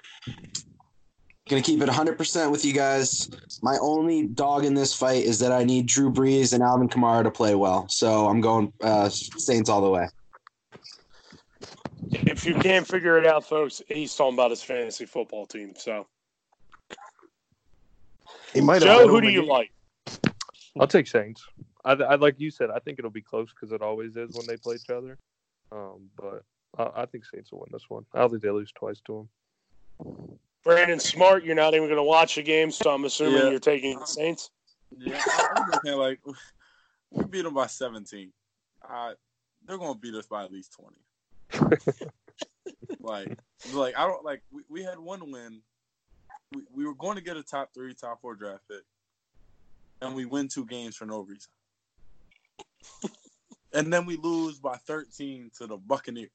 Gonna 1.47 1.61
keep 1.61 1.81
it 1.81 1.87
100% 1.87 2.51
with 2.51 2.65
you 2.65 2.73
guys. 2.73 3.29
My 3.61 3.77
only 3.81 4.27
dog 4.27 4.65
in 4.65 4.73
this 4.73 4.93
fight 4.93 5.23
is 5.23 5.39
that 5.39 5.51
I 5.51 5.63
need 5.63 5.85
Drew 5.85 6.11
Brees 6.11 6.53
and 6.53 6.61
Alvin 6.61 6.89
Kamara 6.89 7.23
to 7.23 7.31
play 7.31 7.55
well. 7.55 7.87
So 7.87 8.27
I'm 8.27 8.41
going 8.41 8.73
uh, 8.81 9.07
Saints 9.09 9.69
all 9.69 9.81
the 9.81 9.89
way. 9.89 10.07
If 12.11 12.45
you 12.45 12.53
can't 12.55 12.85
figure 12.85 13.17
it 13.17 13.25
out, 13.25 13.45
folks, 13.45 13.81
he's 13.87 14.13
talking 14.15 14.33
about 14.33 14.51
his 14.51 14.61
fantasy 14.61 15.05
football 15.05 15.45
team. 15.45 15.73
So, 15.75 16.07
he 18.53 18.61
might 18.61 18.81
Joe, 18.81 19.07
who 19.07 19.21
do 19.21 19.29
you 19.29 19.45
like? 19.45 19.71
I'll 20.79 20.87
take 20.87 21.07
Saints. 21.07 21.45
I, 21.83 21.93
I 21.93 22.15
like 22.15 22.39
you 22.39 22.51
said. 22.51 22.69
I 22.69 22.79
think 22.79 22.99
it'll 22.99 23.11
be 23.11 23.21
close 23.21 23.49
because 23.51 23.71
it 23.71 23.81
always 23.81 24.15
is 24.15 24.35
when 24.35 24.45
they 24.47 24.57
play 24.57 24.75
each 24.75 24.89
other. 24.89 25.17
Um, 25.71 26.09
but 26.15 26.43
I, 26.77 27.03
I 27.03 27.05
think 27.05 27.25
Saints 27.25 27.51
will 27.51 27.59
win 27.59 27.69
this 27.71 27.89
one. 27.89 28.05
I 28.13 28.19
don't 28.19 28.29
think 28.29 28.43
they 28.43 28.51
lose 28.51 28.71
twice 28.73 29.01
to 29.05 29.27
them. 29.99 30.39
Brandon 30.67 30.99
Smart, 30.99 31.45
you're 31.45 31.55
not 31.55 31.73
even 31.75 31.87
going 31.87 31.95
to 31.95 32.03
watch 32.03 32.35
the 32.35 32.43
game, 32.43 32.71
so 32.71 32.93
I'm 32.93 33.05
assuming 33.05 33.41
yeah. 33.41 33.49
you're 33.51 33.59
taking 33.59 33.97
the 33.97 34.05
Saints. 34.05 34.51
Yeah, 34.97 35.21
I'm 35.55 35.69
looking 35.71 35.93
like 35.93 36.19
we 37.11 37.23
beat 37.23 37.43
them 37.43 37.53
by 37.53 37.67
17. 37.67 38.33
Uh, 38.87 39.13
they're 39.65 39.77
going 39.77 39.93
to 39.93 39.99
beat 39.99 40.13
us 40.13 40.27
by 40.27 40.43
at 40.43 40.51
least 40.51 40.75
20. 41.53 41.71
like, 42.99 43.39
like 43.73 43.97
I 43.97 44.05
don't 44.05 44.25
like. 44.25 44.41
We, 44.51 44.63
we 44.67 44.83
had 44.83 44.99
one 44.99 45.31
win. 45.31 45.61
We, 46.53 46.63
we 46.73 46.85
were 46.85 46.95
going 46.95 47.15
to 47.15 47.23
get 47.23 47.37
a 47.37 47.43
top 47.43 47.69
three, 47.73 47.93
top 47.93 48.19
four 48.19 48.35
draft 48.35 48.63
pick, 48.69 48.83
and 50.01 50.13
we 50.13 50.25
win 50.25 50.49
two 50.49 50.65
games 50.65 50.97
for 50.97 51.05
no 51.05 51.21
reason. 51.21 51.51
and 53.73 53.91
then 53.91 54.05
we 54.05 54.17
lose 54.17 54.59
by 54.59 54.75
13 54.75 55.49
to 55.59 55.67
the 55.67 55.77
Buccaneers. 55.77 56.29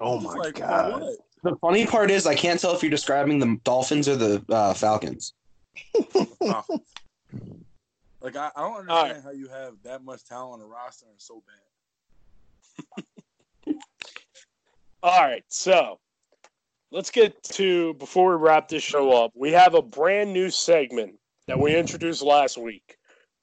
Oh 0.00 0.20
my 0.20 0.34
like, 0.36 0.54
god! 0.54 1.02
The 1.46 1.54
funny 1.58 1.86
part 1.86 2.10
is, 2.10 2.26
I 2.26 2.34
can't 2.34 2.58
tell 2.58 2.74
if 2.74 2.82
you're 2.82 2.90
describing 2.90 3.38
the 3.38 3.56
Dolphins 3.62 4.08
or 4.08 4.16
the 4.16 4.44
uh, 4.48 4.74
Falcons. 4.74 5.32
oh. 6.40 6.64
Like 8.20 8.34
I, 8.34 8.50
I 8.56 8.62
don't 8.62 8.78
understand 8.78 9.12
right. 9.12 9.22
how 9.22 9.30
you 9.30 9.46
have 9.46 9.74
that 9.84 10.02
much 10.02 10.24
talent 10.24 10.54
on 10.54 10.60
a 10.60 10.68
roster 10.68 11.06
and 11.08 11.14
so 11.20 11.44
bad. 13.64 13.74
All 15.04 15.22
right, 15.22 15.44
so 15.46 16.00
let's 16.90 17.12
get 17.12 17.40
to 17.44 17.94
before 17.94 18.36
we 18.36 18.42
wrap 18.42 18.66
this 18.66 18.82
show 18.82 19.12
up. 19.12 19.30
We 19.36 19.52
have 19.52 19.74
a 19.74 19.82
brand 19.82 20.32
new 20.32 20.50
segment 20.50 21.14
that 21.46 21.60
we 21.60 21.76
introduced 21.76 22.22
last 22.22 22.58
week 22.58 22.96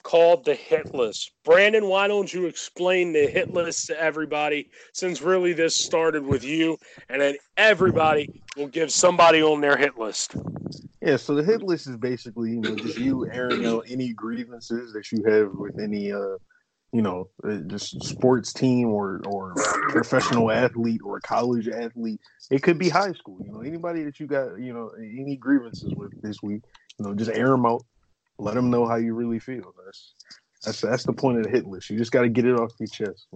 called 0.03 0.45
the 0.45 0.53
hit 0.53 0.93
list. 0.93 1.31
Brandon, 1.43 1.88
why 1.88 2.07
don't 2.07 2.31
you 2.34 2.45
explain 2.45 3.13
the 3.13 3.25
hit 3.27 3.53
list 3.53 3.88
to 3.88 3.99
everybody 3.99 4.69
since 4.93 5.21
really 5.21 5.53
this 5.53 5.75
started 5.75 6.25
with 6.25 6.43
you 6.43 6.77
and 7.09 7.21
then 7.21 7.35
everybody 7.57 8.30
will 8.57 8.67
give 8.67 8.91
somebody 8.91 9.41
on 9.41 9.61
their 9.61 9.77
hit 9.77 9.97
list. 9.97 10.35
Yeah, 11.01 11.17
so 11.17 11.35
the 11.35 11.43
hit 11.43 11.61
list 11.63 11.88
is 11.88 11.97
basically, 11.97 12.51
you 12.51 12.61
know, 12.61 12.75
just 12.75 12.97
you 12.97 13.30
airing 13.30 13.65
out 13.65 13.85
any 13.89 14.13
grievances 14.13 14.93
that 14.93 15.11
you 15.11 15.23
have 15.25 15.51
with 15.53 15.77
any, 15.80 16.13
uh, 16.13 16.38
you 16.93 17.01
know, 17.01 17.27
uh, 17.43 17.57
just 17.67 18.01
sports 18.03 18.53
team 18.53 18.88
or 18.88 19.21
or 19.25 19.53
professional 19.89 20.51
athlete 20.51 21.01
or 21.03 21.19
college 21.19 21.67
athlete. 21.67 22.21
It 22.51 22.61
could 22.63 22.77
be 22.77 22.88
high 22.88 23.11
school. 23.13 23.39
You 23.43 23.51
know, 23.51 23.61
anybody 23.61 24.03
that 24.03 24.19
you 24.19 24.27
got, 24.27 24.59
you 24.59 24.73
know, 24.73 24.91
any 24.97 25.35
grievances 25.35 25.93
with 25.95 26.21
this 26.21 26.41
week, 26.41 26.61
you 26.99 27.05
know, 27.05 27.15
just 27.15 27.31
air 27.31 27.49
them 27.49 27.65
out. 27.65 27.84
Let 28.39 28.55
them 28.55 28.69
know 28.69 28.88
how 28.88 28.95
you 28.95 29.14
really 29.14 29.39
feel. 29.39 29.73
That's 29.85 30.14
that's 30.64 30.81
that's 30.81 31.03
the 31.03 31.14
point 31.14 31.38
of 31.38 31.43
the 31.43 31.49
hit 31.49 31.65
list. 31.65 31.89
You 31.89 31.97
just 31.97 32.11
got 32.11 32.22
to 32.22 32.30
get 32.30 32.45
it 32.45 32.55
off 32.55 32.72
your 32.80 32.88
chest. 32.88 33.27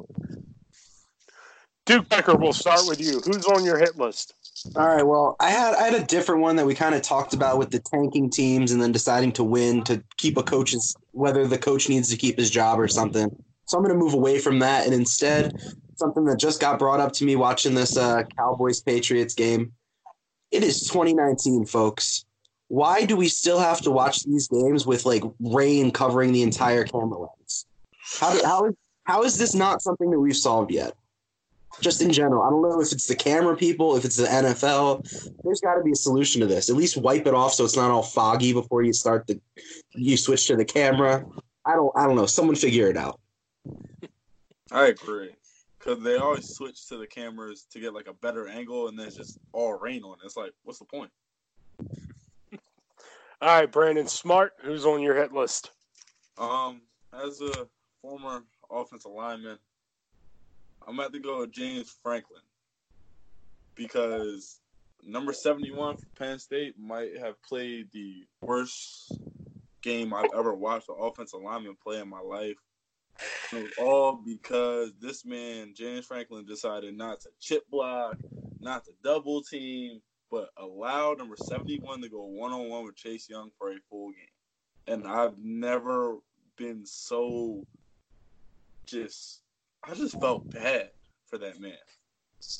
Duke 1.85 2.09
Becker, 2.09 2.35
we'll 2.35 2.51
start 2.51 2.81
with 2.85 2.99
you. 2.99 3.21
Who's 3.21 3.45
on 3.45 3.63
your 3.63 3.77
hit 3.77 3.97
list? 3.97 4.33
All 4.75 4.87
right. 4.87 5.05
Well, 5.05 5.35
I 5.39 5.49
had 5.49 5.73
I 5.75 5.83
had 5.83 5.93
a 5.93 6.03
different 6.03 6.41
one 6.41 6.55
that 6.57 6.65
we 6.65 6.75
kind 6.75 6.95
of 6.95 7.01
talked 7.01 7.33
about 7.33 7.57
with 7.57 7.71
the 7.71 7.79
tanking 7.79 8.29
teams 8.29 8.71
and 8.71 8.81
then 8.81 8.91
deciding 8.91 9.31
to 9.33 9.43
win 9.43 9.83
to 9.85 10.03
keep 10.17 10.37
a 10.37 10.43
coach's 10.43 10.95
whether 11.11 11.47
the 11.47 11.57
coach 11.57 11.87
needs 11.87 12.09
to 12.09 12.17
keep 12.17 12.37
his 12.37 12.49
job 12.49 12.79
or 12.79 12.87
something. 12.87 13.29
So 13.65 13.77
I'm 13.77 13.83
going 13.83 13.95
to 13.95 13.99
move 13.99 14.13
away 14.13 14.39
from 14.39 14.59
that 14.59 14.85
and 14.85 14.93
instead 14.93 15.53
something 15.95 16.25
that 16.25 16.39
just 16.39 16.59
got 16.59 16.79
brought 16.79 16.99
up 16.99 17.11
to 17.13 17.25
me 17.25 17.35
watching 17.35 17.73
this 17.73 17.97
uh, 17.97 18.23
Cowboys 18.37 18.81
Patriots 18.81 19.33
game. 19.33 19.73
It 20.51 20.63
is 20.63 20.87
2019, 20.87 21.65
folks. 21.65 22.25
Why 22.69 23.05
do 23.05 23.15
we 23.15 23.29
still 23.29 23.59
have 23.59 23.81
to 23.81 23.91
watch 23.91 24.23
these 24.23 24.47
games 24.47 24.85
with 24.85 25.05
like 25.05 25.23
rain 25.39 25.91
covering 25.91 26.31
the 26.33 26.43
entire 26.43 26.83
camera 26.83 27.19
lens? 27.19 27.65
How 28.19 28.33
do, 28.33 28.45
how 28.45 28.65
is 28.65 28.75
how 29.03 29.23
is 29.23 29.37
this 29.37 29.55
not 29.55 29.81
something 29.81 30.11
that 30.11 30.19
we've 30.19 30.35
solved 30.35 30.71
yet? 30.71 30.93
just 31.81 32.01
in 32.01 32.11
general. 32.11 32.43
I 32.43 32.49
don't 32.49 32.61
know 32.61 32.81
if 32.81 32.91
it's 32.91 33.07
the 33.07 33.15
camera 33.15 33.55
people, 33.55 33.95
if 33.95 34.05
it's 34.05 34.17
the 34.17 34.27
NFL. 34.27 35.33
There's 35.43 35.61
got 35.61 35.75
to 35.75 35.83
be 35.83 35.91
a 35.91 35.95
solution 35.95 36.41
to 36.41 36.47
this. 36.47 36.69
At 36.69 36.75
least 36.75 36.97
wipe 36.97 37.27
it 37.27 37.33
off 37.33 37.53
so 37.53 37.65
it's 37.65 37.75
not 37.75 37.91
all 37.91 38.03
foggy 38.03 38.53
before 38.53 38.83
you 38.83 38.93
start 38.93 39.27
the 39.27 39.39
you 39.93 40.17
switch 40.17 40.47
to 40.47 40.55
the 40.55 40.65
camera. 40.65 41.25
I 41.65 41.73
don't 41.73 41.91
I 41.95 42.05
don't 42.05 42.15
know. 42.15 42.25
Someone 42.25 42.55
figure 42.55 42.89
it 42.89 42.97
out. 42.97 43.19
I 44.71 44.87
agree. 44.87 45.31
Cause 45.79 46.01
they 46.01 46.17
always 46.17 46.49
switch 46.49 46.87
to 46.87 46.97
the 46.97 47.07
cameras 47.07 47.65
to 47.71 47.79
get 47.79 47.93
like 47.93 48.07
a 48.07 48.13
better 48.13 48.47
angle, 48.47 48.87
and 48.89 48.99
then 48.99 49.07
it's 49.07 49.15
just 49.15 49.37
all 49.53 49.73
rain 49.75 50.03
on. 50.03 50.17
It's 50.25 50.35
like, 50.35 50.51
what's 50.63 50.79
the 50.79 50.85
point? 50.85 51.11
All 53.39 53.49
right, 53.49 53.71
Brandon 53.71 54.07
Smart, 54.07 54.53
who's 54.63 54.83
on 54.83 54.99
your 54.99 55.15
hit 55.15 55.31
list? 55.31 55.69
Um, 56.39 56.81
as 57.13 57.39
a 57.39 57.67
former 58.01 58.43
offensive 58.71 59.11
lineman, 59.11 59.59
I'm 60.87 60.95
going 60.95 61.03
have 61.05 61.11
to 61.11 61.19
go 61.19 61.39
with 61.41 61.51
James 61.51 61.95
Franklin 62.01 62.41
because 63.75 64.59
number 65.03 65.33
71 65.33 65.97
for 65.97 66.07
Penn 66.17 66.39
State 66.39 66.79
might 66.79 67.15
have 67.19 67.39
played 67.43 67.91
the 67.91 68.25
worst 68.41 69.13
game 69.83 70.15
I've 70.15 70.33
ever 70.35 70.55
watched 70.55 70.89
an 70.89 70.95
offensive 70.99 71.41
lineman 71.41 71.77
play 71.81 71.99
in 71.99 72.09
my 72.09 72.21
life. 72.21 72.57
It 73.53 73.61
was 73.61 73.71
all 73.77 74.13
because 74.15 74.93
this 74.99 75.25
man, 75.25 75.75
James 75.75 76.07
Franklin, 76.07 76.47
decided 76.47 76.97
not 76.97 77.19
to 77.21 77.29
chip 77.39 77.69
block, 77.69 78.17
not 78.59 78.83
to 78.85 78.91
double 79.03 79.43
team, 79.43 80.01
but 80.29 80.49
allowed 80.57 81.17
number 81.17 81.35
71 81.37 82.01
to 82.01 82.09
go 82.09 82.23
one 82.23 82.51
on 82.51 82.69
one 82.69 82.85
with 82.85 82.95
Chase 82.95 83.29
Young 83.29 83.51
for 83.57 83.71
a 83.71 83.75
full 83.89 84.11
game. 84.11 84.27
And 84.87 85.07
I've 85.07 85.37
never 85.37 86.17
been 86.57 86.85
so 86.85 87.63
just 88.85 89.41
I 89.83 89.93
just 89.93 90.19
felt 90.19 90.49
bad 90.49 90.89
for 91.25 91.37
that 91.37 91.59
man. 91.59 91.73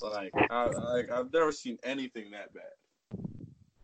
Like 0.02 0.32
I 0.50 0.66
like 0.66 1.12
I've 1.12 1.32
never 1.32 1.52
seen 1.52 1.78
anything 1.84 2.32
that 2.32 2.54
bad. 2.54 3.24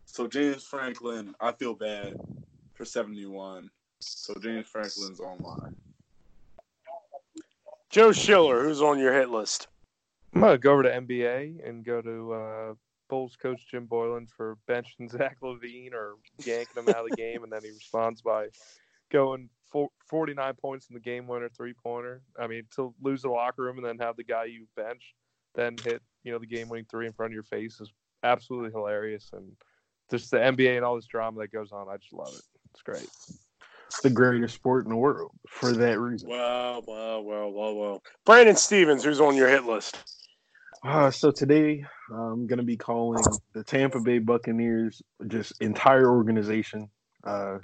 So 0.06 0.26
James 0.26 0.62
Franklin, 0.62 1.34
I 1.40 1.52
feel 1.52 1.74
bad 1.74 2.14
for 2.74 2.84
seventy 2.84 3.26
one. 3.26 3.70
So 4.00 4.34
James 4.40 4.66
Franklin's 4.66 5.20
online. 5.20 5.74
Joe 7.90 8.12
Schiller, 8.12 8.64
who's 8.64 8.82
on 8.82 8.98
your 8.98 9.12
hit 9.12 9.30
list? 9.30 9.68
I'm 10.34 10.40
gonna 10.40 10.58
go 10.58 10.72
over 10.72 10.82
to 10.82 10.90
NBA 10.90 11.66
and 11.66 11.84
go 11.84 12.02
to 12.02 12.32
uh, 12.32 12.74
Bulls 13.14 13.36
coach 13.36 13.60
Jim 13.70 13.86
Boylen 13.86 14.28
for 14.28 14.58
benching 14.68 15.08
Zach 15.10 15.38
LaVine 15.40 15.92
or 15.92 16.14
yanking 16.44 16.82
him 16.82 16.88
out 16.88 17.04
of 17.04 17.10
the 17.10 17.16
game, 17.16 17.44
and 17.44 17.52
then 17.52 17.62
he 17.62 17.70
responds 17.70 18.22
by 18.22 18.48
going 19.12 19.48
49 20.08 20.54
points 20.54 20.88
in 20.88 20.94
the 20.94 21.00
game 21.00 21.28
winner 21.28 21.48
three 21.48 21.74
pointer. 21.74 22.22
I 22.38 22.46
mean, 22.46 22.64
to 22.76 22.92
lose 23.00 23.22
the 23.22 23.28
locker 23.28 23.62
room 23.62 23.76
and 23.76 23.86
then 23.86 23.98
have 23.98 24.16
the 24.16 24.24
guy 24.24 24.44
you 24.44 24.66
bench 24.76 25.14
then 25.54 25.76
hit, 25.84 26.02
you 26.24 26.32
know, 26.32 26.38
the 26.38 26.46
game 26.46 26.68
winning 26.68 26.86
three 26.90 27.06
in 27.06 27.12
front 27.12 27.32
of 27.32 27.34
your 27.34 27.44
face 27.44 27.80
is 27.80 27.92
absolutely 28.22 28.70
hilarious. 28.70 29.30
And 29.32 29.52
just 30.10 30.30
the 30.30 30.38
NBA 30.38 30.76
and 30.76 30.84
all 30.84 30.96
this 30.96 31.06
drama 31.06 31.40
that 31.40 31.52
goes 31.52 31.72
on, 31.72 31.88
I 31.88 31.96
just 31.96 32.12
love 32.12 32.34
it. 32.34 32.42
It's 32.72 32.82
great. 32.82 33.08
It's 33.86 34.00
the 34.02 34.10
greatest 34.10 34.54
sport 34.54 34.84
in 34.84 34.90
the 34.90 34.96
world 34.96 35.30
for 35.48 35.72
that 35.72 36.00
reason. 36.00 36.28
Wow, 36.28 36.82
wow, 36.86 37.20
wow, 37.20 37.48
wow, 37.48 37.72
wow. 37.72 38.02
Brandon 38.26 38.56
Stevens, 38.56 39.04
who's 39.04 39.20
on 39.20 39.36
your 39.36 39.48
hit 39.48 39.64
list? 39.64 40.23
Uh, 40.84 41.10
so 41.10 41.30
today 41.30 41.84
I'm 42.10 42.46
going 42.46 42.58
to 42.58 42.64
be 42.64 42.76
calling 42.76 43.24
the 43.54 43.64
Tampa 43.64 44.00
Bay 44.00 44.18
Buccaneers 44.18 45.02
just 45.26 45.60
entire 45.62 46.10
organization 46.10 46.90
uh, 47.24 47.58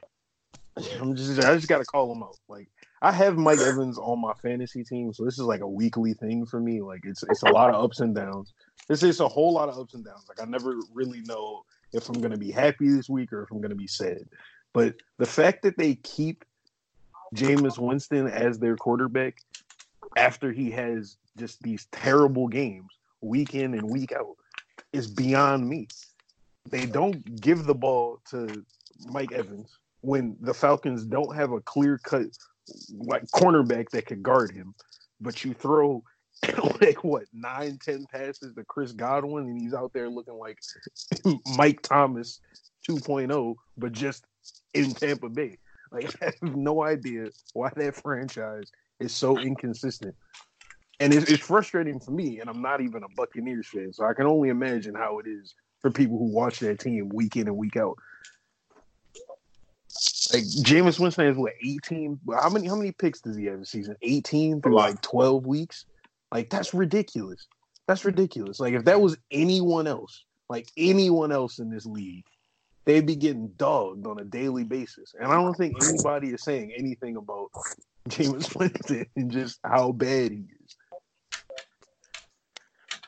I'm 1.01 1.14
just 1.14 1.38
I 1.44 1.55
just 1.55 1.68
gotta 1.68 1.84
call 1.84 2.09
them 2.09 2.22
out. 2.22 2.36
Like 2.48 2.68
I 3.02 3.12
have 3.12 3.36
Mike 3.36 3.59
Evans 3.59 3.98
on 3.98 4.20
my 4.20 4.32
fantasy 4.34 4.84
team, 4.84 5.12
so 5.12 5.24
this 5.24 5.34
is 5.34 5.44
like 5.44 5.60
a 5.60 5.68
weekly 5.68 6.14
thing 6.14 6.47
for 6.47 6.60
me. 6.60 6.80
Like 6.80 7.01
it's 7.05 7.22
it's 7.24 7.42
a 7.42 7.51
lot 7.51 7.70
of 7.70 7.82
ups 7.82 8.01
and 8.01 8.14
downs. 8.14 8.52
This 8.88 9.02
is 9.02 9.20
a 9.20 9.28
whole 9.28 9.52
lot 9.52 9.68
of 9.68 9.78
ups 9.78 9.94
and 9.94 10.05
downs. 10.05 10.24
Like 10.28 10.40
I 10.40 10.48
never 10.48 10.76
really 10.92 11.20
know 11.22 11.64
if 11.92 12.09
I'm 12.09 12.20
gonna 12.20 12.38
be 12.38 12.51
happy 12.51 12.88
this 12.88 13.09
week 13.09 13.32
or 13.32 13.42
if 13.42 13.51
I'm 13.51 13.60
gonna 13.60 13.74
be 13.74 13.86
sad. 13.86 14.24
But 14.72 14.94
the 15.18 15.26
fact 15.26 15.62
that 15.62 15.76
they 15.76 15.97
keep 15.97 16.44
Jameis 17.34 17.78
Winston 17.78 18.26
as 18.28 18.59
their 18.59 18.76
quarterback 18.76 19.42
after 20.16 20.52
he 20.52 20.70
has 20.70 21.16
just 21.36 21.62
these 21.62 21.86
terrible 21.92 22.48
games 22.48 22.90
week 23.20 23.55
in 23.55 23.74
and 23.74 23.90
week 23.90 24.12
out 24.12 24.36
is 24.92 25.06
beyond 25.06 25.68
me. 25.68 25.88
They 26.68 26.86
don't 26.86 27.40
give 27.40 27.64
the 27.64 27.74
ball 27.74 28.20
to 28.30 28.64
Mike 29.06 29.32
Evans 29.32 29.78
when 30.02 30.36
the 30.40 30.55
Falcons 30.55 31.05
don't 31.05 31.34
have 31.34 31.52
a 31.52 31.60
clear 31.60 31.98
cut 31.98 32.26
like 32.98 33.24
cornerback 33.30 33.90
that 33.90 34.06
could 34.06 34.22
guard 34.22 34.52
him, 34.52 34.74
but 35.20 35.44
you 35.44 35.55
throw 35.55 36.02
like 36.80 37.02
what 37.05 37.24
nine, 37.32 37.78
ten 37.82 38.06
passes 38.12 38.55
to 38.55 38.64
Chris 38.64 38.92
Godwin, 38.92 39.44
and 39.44 39.60
he's 39.60 39.74
out 39.74 39.92
there 39.92 40.09
looking 40.09 40.38
like 40.38 40.59
Mike 41.56 41.82
Thomas 41.82 42.40
2.0, 42.88 43.55
but 43.76 43.92
just 43.92 44.24
in 44.74 44.92
Tampa 44.92 45.28
Bay. 45.28 45.59
Like 45.92 46.14
I 46.22 46.26
have 46.26 46.56
no 46.56 46.82
idea 46.82 47.28
why 47.52 47.70
that 47.76 47.97
franchise 47.97 48.70
is 49.01 49.12
so 49.12 49.38
inconsistent. 49.38 50.14
And 51.01 51.14
it's, 51.14 51.31
it's 51.31 51.43
frustrating 51.43 51.98
for 51.98 52.10
me, 52.10 52.40
and 52.40 52.51
I'm 52.51 52.60
not 52.60 52.82
even 52.82 53.02
a 53.02 53.09
Buccaneers 53.16 53.66
fan, 53.66 53.93
so 53.93 54.05
I 54.05 54.12
can 54.12 54.27
only 54.27 54.51
imagine 54.51 54.94
how 54.94 55.18
it 55.18 55.27
is 55.27 55.55
for 55.81 55.90
people 55.90 56.18
who 56.18 56.27
watch 56.27 56.60
that 56.60 56.78
team 56.78 57.09
week 57.09 57.36
in 57.36 57.48
and 57.48 57.56
week 57.56 57.77
out. 57.77 57.97
Like 60.32 60.44
Jameis 60.44 61.01
Winston 61.01 61.27
is 61.27 61.36
what 61.36 61.55
eighteen? 61.64 62.20
How 62.31 62.51
many? 62.51 62.68
How 62.68 62.77
many 62.77 62.93
picks 62.93 63.20
does 63.20 63.36
he 63.36 63.47
have 63.47 63.59
this 63.59 63.70
season? 63.70 63.97
Eighteen 64.02 64.60
through 64.60 64.77
like 64.77 65.01
twelve 65.02 65.47
weeks. 65.47 65.86
Like 66.32 66.51
that's 66.51 66.72
ridiculous. 66.72 67.47
That's 67.89 68.05
ridiculous. 68.05 68.60
Like 68.60 68.74
if 68.74 68.85
that 68.85 69.01
was 69.01 69.16
anyone 69.32 69.86
else, 69.86 70.24
like 70.48 70.68
anyone 70.77 71.32
else 71.32 71.59
in 71.59 71.70
this 71.70 71.86
league, 71.86 72.27
they'd 72.85 73.06
be 73.06 73.16
getting 73.16 73.48
dogged 73.56 74.06
on 74.06 74.20
a 74.20 74.24
daily 74.24 74.64
basis. 74.64 75.14
And 75.18 75.32
I 75.32 75.35
don't 75.35 75.55
think 75.55 75.74
anybody 75.82 76.28
is 76.28 76.43
saying 76.43 76.72
anything 76.77 77.16
about 77.16 77.51
Jameis 78.09 78.55
Winston 78.59 79.06
and 79.16 79.31
just 79.31 79.59
how 79.64 79.93
bad 79.93 80.31
he 80.31 80.44
is. 80.64 80.77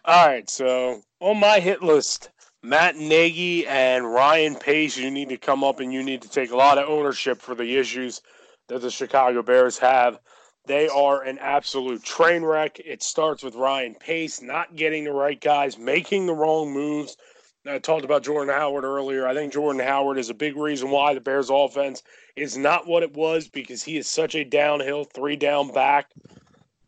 All 0.04 0.26
right, 0.26 0.50
so 0.50 1.00
on 1.20 1.38
my 1.38 1.60
hit 1.60 1.80
list, 1.80 2.30
Matt 2.60 2.96
Nagy 2.96 3.64
and 3.68 4.12
Ryan 4.12 4.56
Pace, 4.56 4.96
you 4.96 5.12
need 5.12 5.28
to 5.28 5.36
come 5.36 5.62
up 5.62 5.78
and 5.78 5.92
you 5.92 6.02
need 6.02 6.22
to 6.22 6.28
take 6.28 6.50
a 6.50 6.56
lot 6.56 6.76
of 6.76 6.88
ownership 6.88 7.40
for 7.40 7.54
the 7.54 7.76
issues 7.76 8.20
that 8.66 8.80
the 8.80 8.90
Chicago 8.90 9.42
Bears 9.42 9.78
have. 9.78 10.18
They 10.66 10.88
are 10.88 11.22
an 11.22 11.38
absolute 11.38 12.02
train 12.02 12.42
wreck. 12.42 12.80
It 12.84 13.00
starts 13.04 13.44
with 13.44 13.54
Ryan 13.54 13.94
Pace 13.94 14.42
not 14.42 14.74
getting 14.74 15.04
the 15.04 15.12
right 15.12 15.40
guys, 15.40 15.78
making 15.78 16.26
the 16.26 16.34
wrong 16.34 16.72
moves. 16.72 17.16
I 17.64 17.78
talked 17.78 18.04
about 18.04 18.24
Jordan 18.24 18.52
Howard 18.52 18.82
earlier. 18.82 19.28
I 19.28 19.34
think 19.34 19.52
Jordan 19.52 19.86
Howard 19.86 20.18
is 20.18 20.30
a 20.30 20.34
big 20.34 20.56
reason 20.56 20.90
why 20.90 21.14
the 21.14 21.20
Bears 21.20 21.48
offense 21.48 22.02
is 22.34 22.56
not 22.56 22.88
what 22.88 23.04
it 23.04 23.14
was 23.14 23.46
because 23.46 23.84
he 23.84 23.98
is 23.98 24.08
such 24.08 24.34
a 24.34 24.42
downhill, 24.42 25.04
three 25.04 25.36
down 25.36 25.72
back 25.72 26.10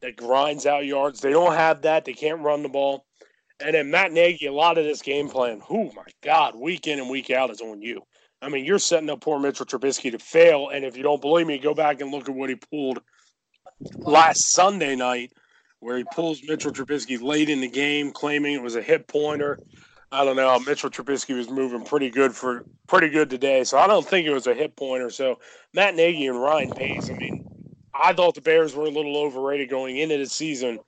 that 0.04 0.16
grinds 0.16 0.66
out 0.66 0.84
yards. 0.84 1.20
They 1.22 1.30
don't 1.30 1.54
have 1.54 1.80
that. 1.82 2.04
They 2.04 2.12
can't 2.12 2.42
run 2.42 2.62
the 2.62 2.68
ball. 2.68 3.06
And 3.58 3.74
then 3.74 3.90
Matt 3.90 4.12
Nagy, 4.12 4.46
a 4.46 4.52
lot 4.52 4.76
of 4.76 4.84
this 4.84 5.00
game 5.00 5.30
plan, 5.30 5.62
oh 5.70 5.90
my 5.96 6.04
God, 6.22 6.54
week 6.54 6.86
in 6.86 6.98
and 6.98 7.08
week 7.08 7.30
out 7.30 7.50
is 7.50 7.62
on 7.62 7.80
you. 7.80 8.02
I 8.42 8.50
mean, 8.50 8.66
you're 8.66 8.78
setting 8.78 9.08
up 9.08 9.22
poor 9.22 9.40
Mitchell 9.40 9.64
Trubisky 9.64 10.10
to 10.10 10.18
fail. 10.18 10.68
And 10.68 10.84
if 10.84 10.98
you 10.98 11.02
don't 11.02 11.22
believe 11.22 11.46
me, 11.46 11.58
go 11.58 11.72
back 11.72 12.02
and 12.02 12.10
look 12.10 12.28
at 12.28 12.34
what 12.34 12.50
he 12.50 12.56
pulled 12.56 13.00
last 13.96 14.52
Sunday 14.52 14.94
night, 14.94 15.32
where 15.80 15.96
he 15.96 16.04
pulls 16.14 16.42
Mitchell 16.46 16.72
Trubisky 16.72 17.22
late 17.22 17.48
in 17.48 17.62
the 17.62 17.70
game, 17.70 18.12
claiming 18.12 18.54
it 18.54 18.62
was 18.62 18.76
a 18.76 18.82
hit 18.82 19.08
pointer. 19.08 19.58
I 20.12 20.26
don't 20.26 20.36
know. 20.36 20.58
Mitchell 20.60 20.90
Trubisky 20.90 21.34
was 21.34 21.48
moving 21.48 21.82
pretty 21.82 22.10
good 22.10 22.34
for 22.34 22.66
pretty 22.88 23.08
good 23.08 23.30
today, 23.30 23.64
so 23.64 23.78
I 23.78 23.86
don't 23.86 24.06
think 24.06 24.26
it 24.26 24.34
was 24.34 24.46
a 24.46 24.54
hit 24.54 24.76
pointer. 24.76 25.08
so. 25.08 25.38
Matt 25.72 25.94
Nagy 25.94 26.26
and 26.26 26.40
Ryan 26.40 26.72
Pace. 26.72 27.08
I 27.08 27.14
mean, 27.14 27.44
I 27.94 28.12
thought 28.12 28.34
the 28.34 28.40
Bears 28.40 28.74
were 28.74 28.86
a 28.86 28.90
little 28.90 29.16
overrated 29.16 29.70
going 29.70 29.98
into 29.98 30.18
the 30.18 30.26
season, 30.26 30.80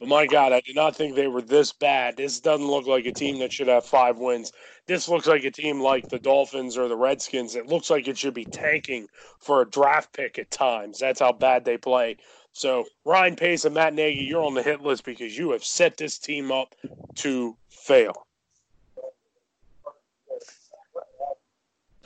but 0.00 0.08
my 0.08 0.26
God, 0.26 0.52
I 0.52 0.60
did 0.60 0.74
not 0.74 0.96
think 0.96 1.14
they 1.14 1.28
were 1.28 1.42
this 1.42 1.72
bad. 1.72 2.16
This 2.16 2.40
doesn't 2.40 2.66
look 2.66 2.86
like 2.86 3.06
a 3.06 3.12
team 3.12 3.38
that 3.40 3.52
should 3.52 3.68
have 3.68 3.84
five 3.84 4.18
wins. 4.18 4.52
This 4.86 5.08
looks 5.08 5.26
like 5.26 5.44
a 5.44 5.50
team 5.50 5.80
like 5.80 6.08
the 6.08 6.18
Dolphins 6.18 6.76
or 6.76 6.88
the 6.88 6.96
Redskins. 6.96 7.54
It 7.54 7.66
looks 7.66 7.90
like 7.90 8.08
it 8.08 8.18
should 8.18 8.34
be 8.34 8.44
tanking 8.44 9.08
for 9.38 9.62
a 9.62 9.70
draft 9.70 10.12
pick 10.12 10.38
at 10.38 10.50
times. 10.50 10.98
That's 10.98 11.20
how 11.20 11.32
bad 11.32 11.64
they 11.64 11.76
play. 11.76 12.16
So 12.52 12.84
Ryan 13.04 13.36
Pace 13.36 13.64
and 13.64 13.74
Matt 13.74 13.94
Nagy, 13.94 14.20
you're 14.20 14.44
on 14.44 14.54
the 14.54 14.62
hit 14.62 14.80
list 14.80 15.04
because 15.04 15.36
you 15.36 15.50
have 15.52 15.64
set 15.64 15.96
this 15.96 16.18
team 16.18 16.52
up 16.52 16.74
to 17.16 17.56
fail. 17.68 18.26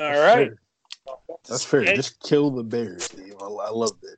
All 0.00 0.06
That's 0.06 0.36
right. 0.36 0.48
fair. 0.48 0.58
That's 1.48 1.64
fair. 1.64 1.84
Just 1.94 2.20
kill 2.20 2.50
the 2.50 2.62
Bears, 2.62 3.04
Steve. 3.04 3.34
I, 3.40 3.44
I 3.44 3.70
love 3.70 4.00
that. 4.02 4.16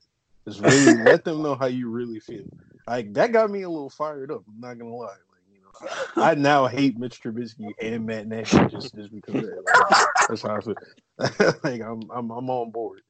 Just 0.51 0.63
really 0.63 1.05
let 1.05 1.25
them 1.25 1.43
know 1.43 1.55
how 1.55 1.67
you 1.67 1.89
really 1.89 2.19
feel. 2.19 2.43
Like 2.89 3.13
that 3.15 3.31
got 3.31 3.51
me 3.51 3.63
a 3.63 3.69
little 3.71 3.89
fired 3.89 4.33
up. 4.33 4.43
I'm 4.49 4.61
not 4.61 4.79
gonna 4.79 4.93
lie. 4.93 5.07
Like 5.07 5.45
you 5.53 5.61
know, 5.63 5.89
I 6.17 6.35
now 6.35 6.67
hate 6.67 6.99
Mitch 6.99 7.23
Trubisky 7.23 7.73
and 7.81 8.05
Matt 8.05 8.27
Nagy 8.27 8.59
just 8.69 8.97
just 8.97 9.13
because 9.13 9.37
of 9.37 9.43
that. 9.43 9.63
Like, 9.65 10.09
that's 10.29 10.43
how 10.43 10.57
I 10.57 10.61
feel. 10.61 10.75
like 11.63 11.83
I'm 11.83 12.03
I'm 12.11 12.31
I'm 12.33 12.51
on 12.51 12.71
board. 12.73 13.03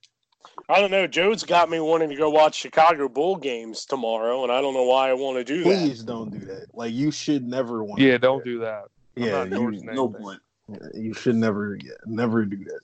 I 0.68 0.80
don't 0.80 0.90
know. 0.90 1.06
Joe's 1.06 1.42
got 1.42 1.70
me 1.70 1.80
wanting 1.80 2.10
to 2.10 2.16
go 2.16 2.28
watch 2.28 2.56
Chicago 2.56 3.08
Bull 3.08 3.36
games 3.36 3.86
tomorrow, 3.86 4.42
and 4.42 4.52
I 4.52 4.60
don't 4.60 4.74
know 4.74 4.84
why 4.84 5.08
I 5.08 5.14
want 5.14 5.38
to 5.38 5.44
do 5.44 5.64
that. 5.64 5.64
Please 5.64 6.02
don't 6.02 6.30
do 6.30 6.40
that. 6.40 6.66
Like 6.74 6.92
you 6.92 7.10
should 7.10 7.46
never 7.46 7.82
want. 7.82 8.02
Yeah, 8.02 8.18
don't 8.18 8.44
do 8.44 8.58
that. 8.58 8.84
I'm 9.16 9.22
Yeah, 9.22 9.30
not 9.44 9.50
you, 9.50 9.70
No 9.84 10.04
anything. 10.08 10.12
point. 10.12 10.40
you 10.94 11.14
should 11.14 11.36
never 11.36 11.78
yeah, 11.82 11.92
never 12.04 12.44
do 12.44 12.58
that. 12.64 12.80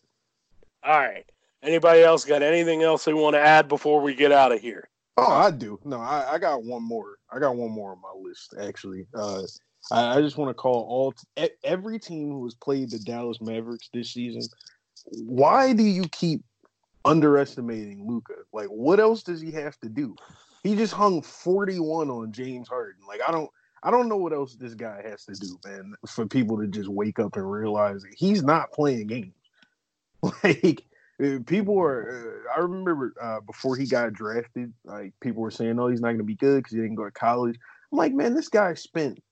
All 0.83 0.99
right. 0.99 1.27
Anybody 1.67 2.03
else 2.03 2.25
got 2.25 2.43
anything 2.43 2.83
else 2.83 3.05
they 3.05 3.13
want 3.13 3.35
to 3.35 3.41
add 3.41 3.67
before 3.67 4.01
we 4.01 4.15
get 4.15 4.31
out 4.31 4.53
of 4.53 4.61
here? 4.61 4.89
Oh, 5.17 5.33
I 5.33 5.51
do. 5.51 5.81
No, 5.85 5.99
I, 5.99 6.35
I 6.35 6.39
got 6.39 6.63
one 6.63 6.83
more. 6.83 7.17
I 7.31 7.41
got 7.41 7.57
one 7.57 7.73
more 7.73 7.91
on 7.93 8.01
my 8.01 8.13
list 8.17 8.55
actually. 8.61 9.07
Uh, 9.15 9.43
I, 9.91 10.19
I 10.19 10.21
just 10.21 10.37
want 10.37 10.51
to 10.51 10.55
call 10.55 10.87
all 10.89 11.15
e- 11.37 11.49
every 11.65 11.99
team 11.99 12.31
who 12.31 12.45
has 12.45 12.55
played 12.55 12.91
the 12.91 12.99
Dallas 13.01 13.41
Mavericks 13.41 13.89
this 13.93 14.13
season. 14.13 14.43
Why 15.07 15.73
do 15.73 15.83
you 15.83 16.05
keep 16.13 16.45
underestimating 17.05 18.07
Luka? 18.07 18.35
Like, 18.53 18.69
what 18.69 19.01
else 19.01 19.23
does 19.23 19.41
he 19.41 19.51
have 19.53 19.79
to 19.81 19.89
do? 19.89 20.15
He 20.63 20.77
just 20.77 20.93
hung 20.93 21.23
forty 21.23 21.81
one 21.81 22.11
on 22.11 22.33
James 22.33 22.69
Harden. 22.69 23.03
Like, 23.09 23.21
I 23.27 23.33
don't. 23.33 23.51
I 23.83 23.91
don't 23.91 24.09
know 24.09 24.17
what 24.17 24.33
else 24.33 24.57
this 24.57 24.75
guy 24.75 25.01
has 25.05 25.25
to 25.27 25.35
do, 25.35 25.59
man, 25.65 25.95
for 26.07 26.27
people 26.27 26.59
to 26.59 26.67
just 26.67 26.89
wake 26.89 27.21
up 27.21 27.37
and 27.37 27.49
realize 27.49 28.05
he's 28.17 28.43
not 28.43 28.73
playing 28.73 29.09
games. 29.09 29.33
Like 30.43 30.85
people 31.47 31.79
are. 31.79 32.45
Uh, 32.47 32.59
I 32.59 32.61
remember 32.61 33.15
uh, 33.21 33.41
before 33.41 33.77
he 33.77 33.87
got 33.87 34.13
drafted, 34.13 34.73
like 34.85 35.13
people 35.21 35.43
were 35.43 35.51
saying, 35.51 35.79
"Oh, 35.79 35.89
he's 35.89 36.01
not 36.01 36.09
going 36.09 36.19
to 36.19 36.25
be 36.25 36.35
good 36.35 36.59
because 36.59 36.73
he 36.73 36.81
didn't 36.81 36.97
go 36.97 37.05
to 37.05 37.11
college." 37.11 37.59
I'm 37.93 37.99
like, 37.99 38.13
man, 38.13 38.35
this 38.35 38.49
guy 38.49 38.75
spent 38.75 39.23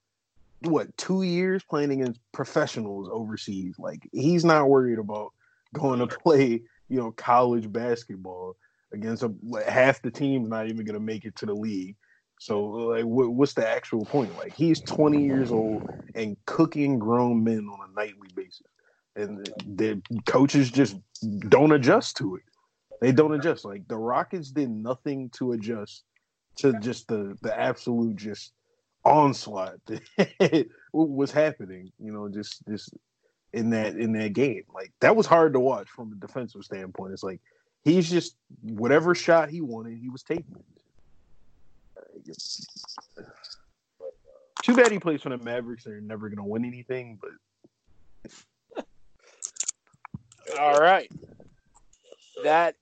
what 0.62 0.96
two 0.96 1.22
years 1.22 1.62
playing 1.62 1.92
against 1.92 2.20
professionals 2.32 3.08
overseas. 3.12 3.74
Like 3.78 4.08
he's 4.12 4.44
not 4.44 4.68
worried 4.68 4.98
about 4.98 5.32
going 5.74 5.98
to 6.00 6.06
play, 6.22 6.62
you 6.88 6.96
know, 6.96 7.12
college 7.12 7.70
basketball 7.70 8.56
against 8.92 9.22
a, 9.22 9.34
like, 9.42 9.66
half 9.66 10.00
the 10.00 10.10
team's 10.10 10.48
not 10.48 10.66
even 10.66 10.84
going 10.84 10.94
to 10.94 11.00
make 11.00 11.24
it 11.24 11.36
to 11.36 11.46
the 11.46 11.54
league. 11.54 11.96
So, 12.38 12.64
like, 12.64 13.04
what, 13.04 13.32
what's 13.32 13.54
the 13.54 13.68
actual 13.68 14.04
point? 14.04 14.36
Like, 14.36 14.54
he's 14.54 14.80
20 14.80 15.22
years 15.22 15.52
old 15.52 15.88
and 16.14 16.36
cooking 16.46 16.98
grown 16.98 17.44
men 17.44 17.68
on 17.68 17.90
a 17.90 17.94
nightly 17.94 18.28
basis, 18.34 18.66
and 19.16 19.48
the 19.76 20.00
coaches 20.26 20.70
just 20.70 20.96
don't 21.48 21.72
adjust 21.72 22.16
to 22.18 22.36
it. 22.36 22.42
They 23.00 23.12
don't 23.12 23.34
adjust. 23.34 23.64
Like 23.64 23.86
the 23.88 23.96
Rockets 23.96 24.50
did 24.50 24.70
nothing 24.70 25.30
to 25.30 25.52
adjust 25.52 26.04
to 26.56 26.78
just 26.80 27.08
the 27.08 27.36
the 27.42 27.58
absolute 27.58 28.16
just 28.16 28.52
onslaught 29.04 29.78
that 29.86 30.68
was 30.92 31.30
happening. 31.30 31.92
You 31.98 32.12
know, 32.12 32.28
just 32.28 32.66
just 32.68 32.94
in 33.52 33.70
that 33.70 33.96
in 33.96 34.12
that 34.12 34.32
game. 34.32 34.64
Like 34.72 34.92
that 35.00 35.14
was 35.16 35.26
hard 35.26 35.52
to 35.52 35.60
watch 35.60 35.88
from 35.88 36.12
a 36.12 36.16
defensive 36.16 36.64
standpoint. 36.64 37.12
It's 37.12 37.22
like 37.22 37.40
he's 37.82 38.10
just 38.10 38.36
whatever 38.62 39.14
shot 39.14 39.48
he 39.48 39.60
wanted, 39.60 39.98
he 39.98 40.08
was 40.08 40.22
taking. 40.22 40.56
Too 44.62 44.74
bad 44.74 44.90
he 44.90 44.98
plays 44.98 45.20
for 45.20 45.28
the 45.28 45.38
Mavericks. 45.38 45.84
They're 45.84 46.00
never 46.00 46.28
gonna 46.28 46.46
win 46.46 46.64
anything, 46.64 47.18
but 47.20 48.32
All 50.58 50.78
right. 50.78 51.10
That 52.42 52.76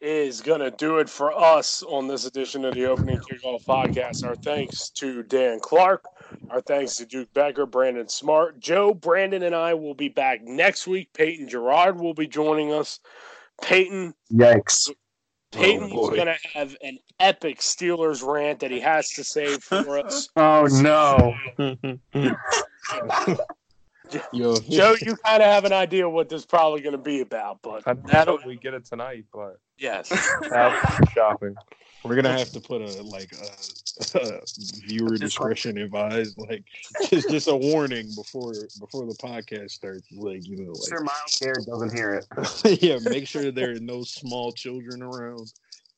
is 0.00 0.40
going 0.40 0.60
to 0.60 0.70
do 0.70 0.98
it 0.98 1.08
for 1.08 1.32
us 1.32 1.82
on 1.82 2.08
this 2.08 2.26
edition 2.26 2.64
of 2.64 2.74
the 2.74 2.84
Opening 2.86 3.18
Kickoff 3.18 3.64
Podcast. 3.64 4.26
Our 4.26 4.34
thanks 4.36 4.90
to 4.90 5.22
Dan 5.22 5.60
Clark. 5.60 6.04
Our 6.50 6.60
thanks 6.60 6.96
to 6.96 7.06
Duke 7.06 7.32
Becker, 7.32 7.64
Brandon 7.66 8.08
Smart. 8.08 8.58
Joe, 8.60 8.92
Brandon, 8.92 9.42
and 9.44 9.54
I 9.54 9.74
will 9.74 9.94
be 9.94 10.08
back 10.08 10.42
next 10.42 10.86
week. 10.86 11.12
Peyton 11.14 11.48
Gerard 11.48 11.98
will 11.98 12.14
be 12.14 12.26
joining 12.26 12.72
us. 12.72 13.00
Peyton, 13.62 14.14
Yikes. 14.32 14.90
Peyton 15.52 15.90
Oh, 15.92 16.10
is 16.10 16.16
going 16.16 16.26
to 16.26 16.36
have 16.52 16.76
an 16.82 16.98
epic 17.20 17.60
Steelers 17.60 18.26
rant 18.26 18.58
that 18.60 18.72
he 18.72 18.80
has 18.80 19.08
to 19.10 19.22
save 19.24 19.62
for 19.62 19.98
us. 19.98 20.28
Oh 20.36 20.66
no. 20.70 21.34
yo, 24.32 24.56
Joe, 24.70 24.96
you 25.00 25.16
kind 25.16 25.42
of 25.42 25.48
have 25.48 25.64
an 25.64 25.72
idea 25.72 26.08
what 26.08 26.28
this 26.28 26.42
is 26.42 26.46
probably 26.46 26.80
going 26.80 26.92
to 26.92 26.98
be 26.98 27.20
about, 27.20 27.60
but 27.62 27.82
I 27.86 27.94
that'll, 27.94 28.38
we 28.46 28.56
get 28.56 28.74
it 28.74 28.84
tonight, 28.84 29.24
but 29.32 29.58
yes. 29.78 30.08
shopping. 31.14 31.54
We're 32.04 32.16
gonna 32.16 32.36
have 32.36 32.50
to 32.50 32.60
put 32.60 32.82
a 32.82 33.02
like 33.02 33.32
a, 33.32 34.40
viewer 34.86 35.16
discretion 35.16 35.78
advised, 35.78 36.36
like 36.36 36.62
just 37.08 37.30
just 37.30 37.48
a 37.48 37.56
warning 37.56 38.10
before 38.14 38.52
before 38.78 39.06
the 39.06 39.14
podcast 39.14 39.70
starts. 39.70 40.06
Like 40.12 40.46
you 40.46 40.56
know, 40.56 40.74
Sir 40.74 40.96
like 40.96 41.06
Myles 41.06 41.38
Garrett 41.40 41.64
doesn't 41.64 41.94
hear 41.94 42.12
it. 42.12 42.82
yeah, 42.82 42.98
make 43.08 43.26
sure 43.26 43.50
there 43.50 43.70
are 43.70 43.80
no 43.80 44.02
small 44.02 44.52
children 44.52 45.02
around. 45.02 45.50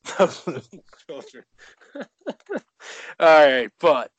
Children. 0.06 1.44
All 3.18 3.46
right, 3.46 3.70
but 3.80 4.12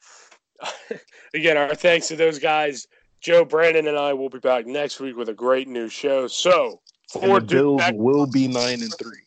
again, 1.34 1.58
our 1.58 1.76
thanks 1.76 2.08
to 2.10 2.16
those 2.16 2.40
guys. 2.40 2.88
Joe, 3.22 3.44
Brandon, 3.46 3.88
and 3.88 3.98
I 3.98 4.14
will 4.14 4.30
be 4.30 4.40
back 4.40 4.66
next 4.68 5.00
week 5.00 5.16
with 5.18 5.30
a 5.30 5.34
great 5.34 5.68
new 5.68 5.90
show. 5.90 6.28
So, 6.28 6.82
And 7.16 7.24
for 7.24 7.40
Bills 7.42 7.82
Becker- 7.82 7.98
will 7.98 8.28
be 8.28 8.48
nine 8.48 8.82
and 8.82 8.94
three. 9.00 9.20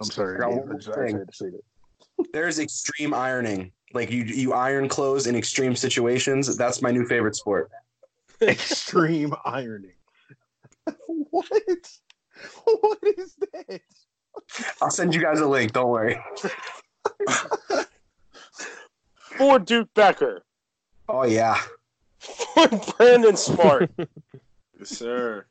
I'm 0.00 0.06
sorry, 0.06 0.38
Got 0.38 0.48
I 0.48 0.52
I 0.52 1.10
had 1.10 1.28
to 1.28 1.34
say 1.34 1.46
that. 1.50 1.60
There's 2.32 2.58
extreme 2.58 3.14
ironing. 3.14 3.72
Like 3.94 4.10
you 4.10 4.24
you 4.24 4.52
iron 4.52 4.88
clothes 4.88 5.26
in 5.26 5.36
extreme 5.36 5.76
situations. 5.76 6.56
That's 6.56 6.80
my 6.82 6.90
new 6.90 7.06
favorite 7.06 7.36
sport. 7.36 7.70
Extreme 8.42 9.34
ironing. 9.44 9.92
what? 11.30 11.46
What 12.64 12.98
is 13.16 13.36
that? 13.36 13.80
I'll 14.80 14.90
send 14.90 15.14
you 15.14 15.20
guys 15.22 15.38
a 15.40 15.46
link, 15.46 15.72
don't 15.72 15.90
worry. 15.90 16.18
for 19.36 19.58
Duke 19.58 19.88
Becker, 19.94 20.42
Oh 21.08 21.24
yeah. 21.24 21.60
For 22.22 22.68
Brandon 22.96 23.36
Smart, 23.36 23.90
Yes, 24.78 24.88
sir. 24.90 25.46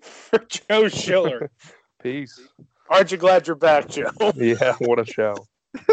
for 0.00 0.38
Joe 0.48 0.88
Schiller. 0.88 1.50
Peace. 2.02 2.40
Aren't 2.90 3.12
you 3.12 3.16
glad 3.18 3.46
you're 3.46 3.56
back, 3.56 3.88
Joe? 3.88 4.10
Yeah, 4.34 4.74
what 4.80 4.98
a 4.98 5.04
show. 5.04 5.34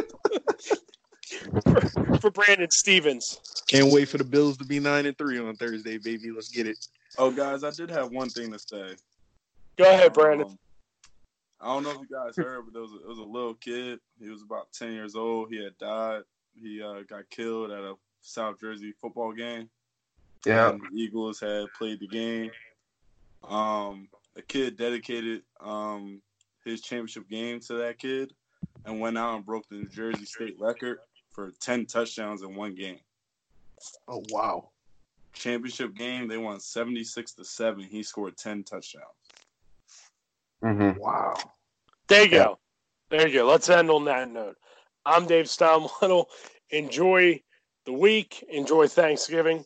for, 1.63 1.81
for 2.19 2.31
Brandon 2.31 2.69
Stevens. 2.71 3.39
Can't 3.67 3.91
wait 3.93 4.09
for 4.09 4.17
the 4.17 4.23
Bills 4.23 4.57
to 4.57 4.65
be 4.65 4.79
nine 4.79 5.05
and 5.05 5.17
three 5.17 5.39
on 5.39 5.55
Thursday, 5.55 5.97
baby. 5.97 6.31
Let's 6.31 6.49
get 6.49 6.67
it. 6.67 6.77
Oh, 7.17 7.31
guys, 7.31 7.63
I 7.63 7.71
did 7.71 7.89
have 7.91 8.11
one 8.11 8.29
thing 8.29 8.51
to 8.51 8.59
say. 8.59 8.95
Go 9.77 9.85
ahead, 9.85 10.13
Brandon. 10.13 10.47
Um, 10.47 10.57
I 11.61 11.65
don't 11.73 11.83
know 11.83 11.91
if 11.91 11.99
you 11.99 12.07
guys 12.11 12.35
heard, 12.35 12.63
but 12.65 12.73
there 12.73 12.81
was 12.81 12.91
a, 12.93 12.97
it 12.97 13.07
was 13.07 13.19
a 13.19 13.23
little 13.23 13.53
kid. 13.53 13.99
He 14.19 14.29
was 14.29 14.41
about 14.41 14.71
ten 14.71 14.93
years 14.93 15.15
old. 15.15 15.49
He 15.51 15.63
had 15.63 15.77
died. 15.77 16.21
He 16.55 16.81
uh, 16.81 17.01
got 17.07 17.29
killed 17.29 17.71
at 17.71 17.79
a 17.79 17.95
South 18.21 18.59
Jersey 18.59 18.93
football 19.01 19.31
game. 19.33 19.69
Yeah. 20.45 20.69
And 20.69 20.81
the 20.81 20.87
Eagles 20.93 21.39
had 21.39 21.67
played 21.77 21.99
the 21.99 22.07
game. 22.07 22.51
Um, 23.47 24.07
a 24.35 24.41
kid 24.41 24.77
dedicated 24.77 25.43
um, 25.59 26.21
his 26.63 26.81
championship 26.81 27.29
game 27.29 27.59
to 27.61 27.73
that 27.75 27.99
kid 27.99 28.33
and 28.85 28.99
went 28.99 29.17
out 29.17 29.35
and 29.35 29.45
broke 29.45 29.67
the 29.69 29.75
New 29.75 29.87
Jersey 29.87 30.25
state 30.25 30.55
record 30.59 30.99
for 31.31 31.51
10 31.59 31.85
touchdowns 31.85 32.41
in 32.41 32.55
one 32.55 32.75
game. 32.75 32.99
Oh 34.07 34.23
wow. 34.29 34.69
Championship 35.33 35.95
game, 35.95 36.27
they 36.27 36.37
won 36.37 36.59
76 36.59 37.33
to 37.33 37.45
7. 37.45 37.83
He 37.83 38.03
scored 38.03 38.35
10 38.37 38.63
touchdowns. 38.63 39.05
Mm-hmm. 40.63 40.99
Wow. 40.99 41.35
There 42.07 42.23
you 42.23 42.31
go. 42.31 42.59
There 43.09 43.27
you 43.27 43.33
go. 43.33 43.45
Let's 43.45 43.69
end 43.69 43.89
on 43.89 44.05
that 44.05 44.29
note. 44.29 44.57
I'm 45.05 45.25
Dave 45.25 45.45
Steinwaddle. 45.45 46.25
Enjoy 46.71 47.41
the 47.85 47.93
week. 47.93 48.43
Enjoy 48.49 48.87
Thanksgiving. 48.87 49.65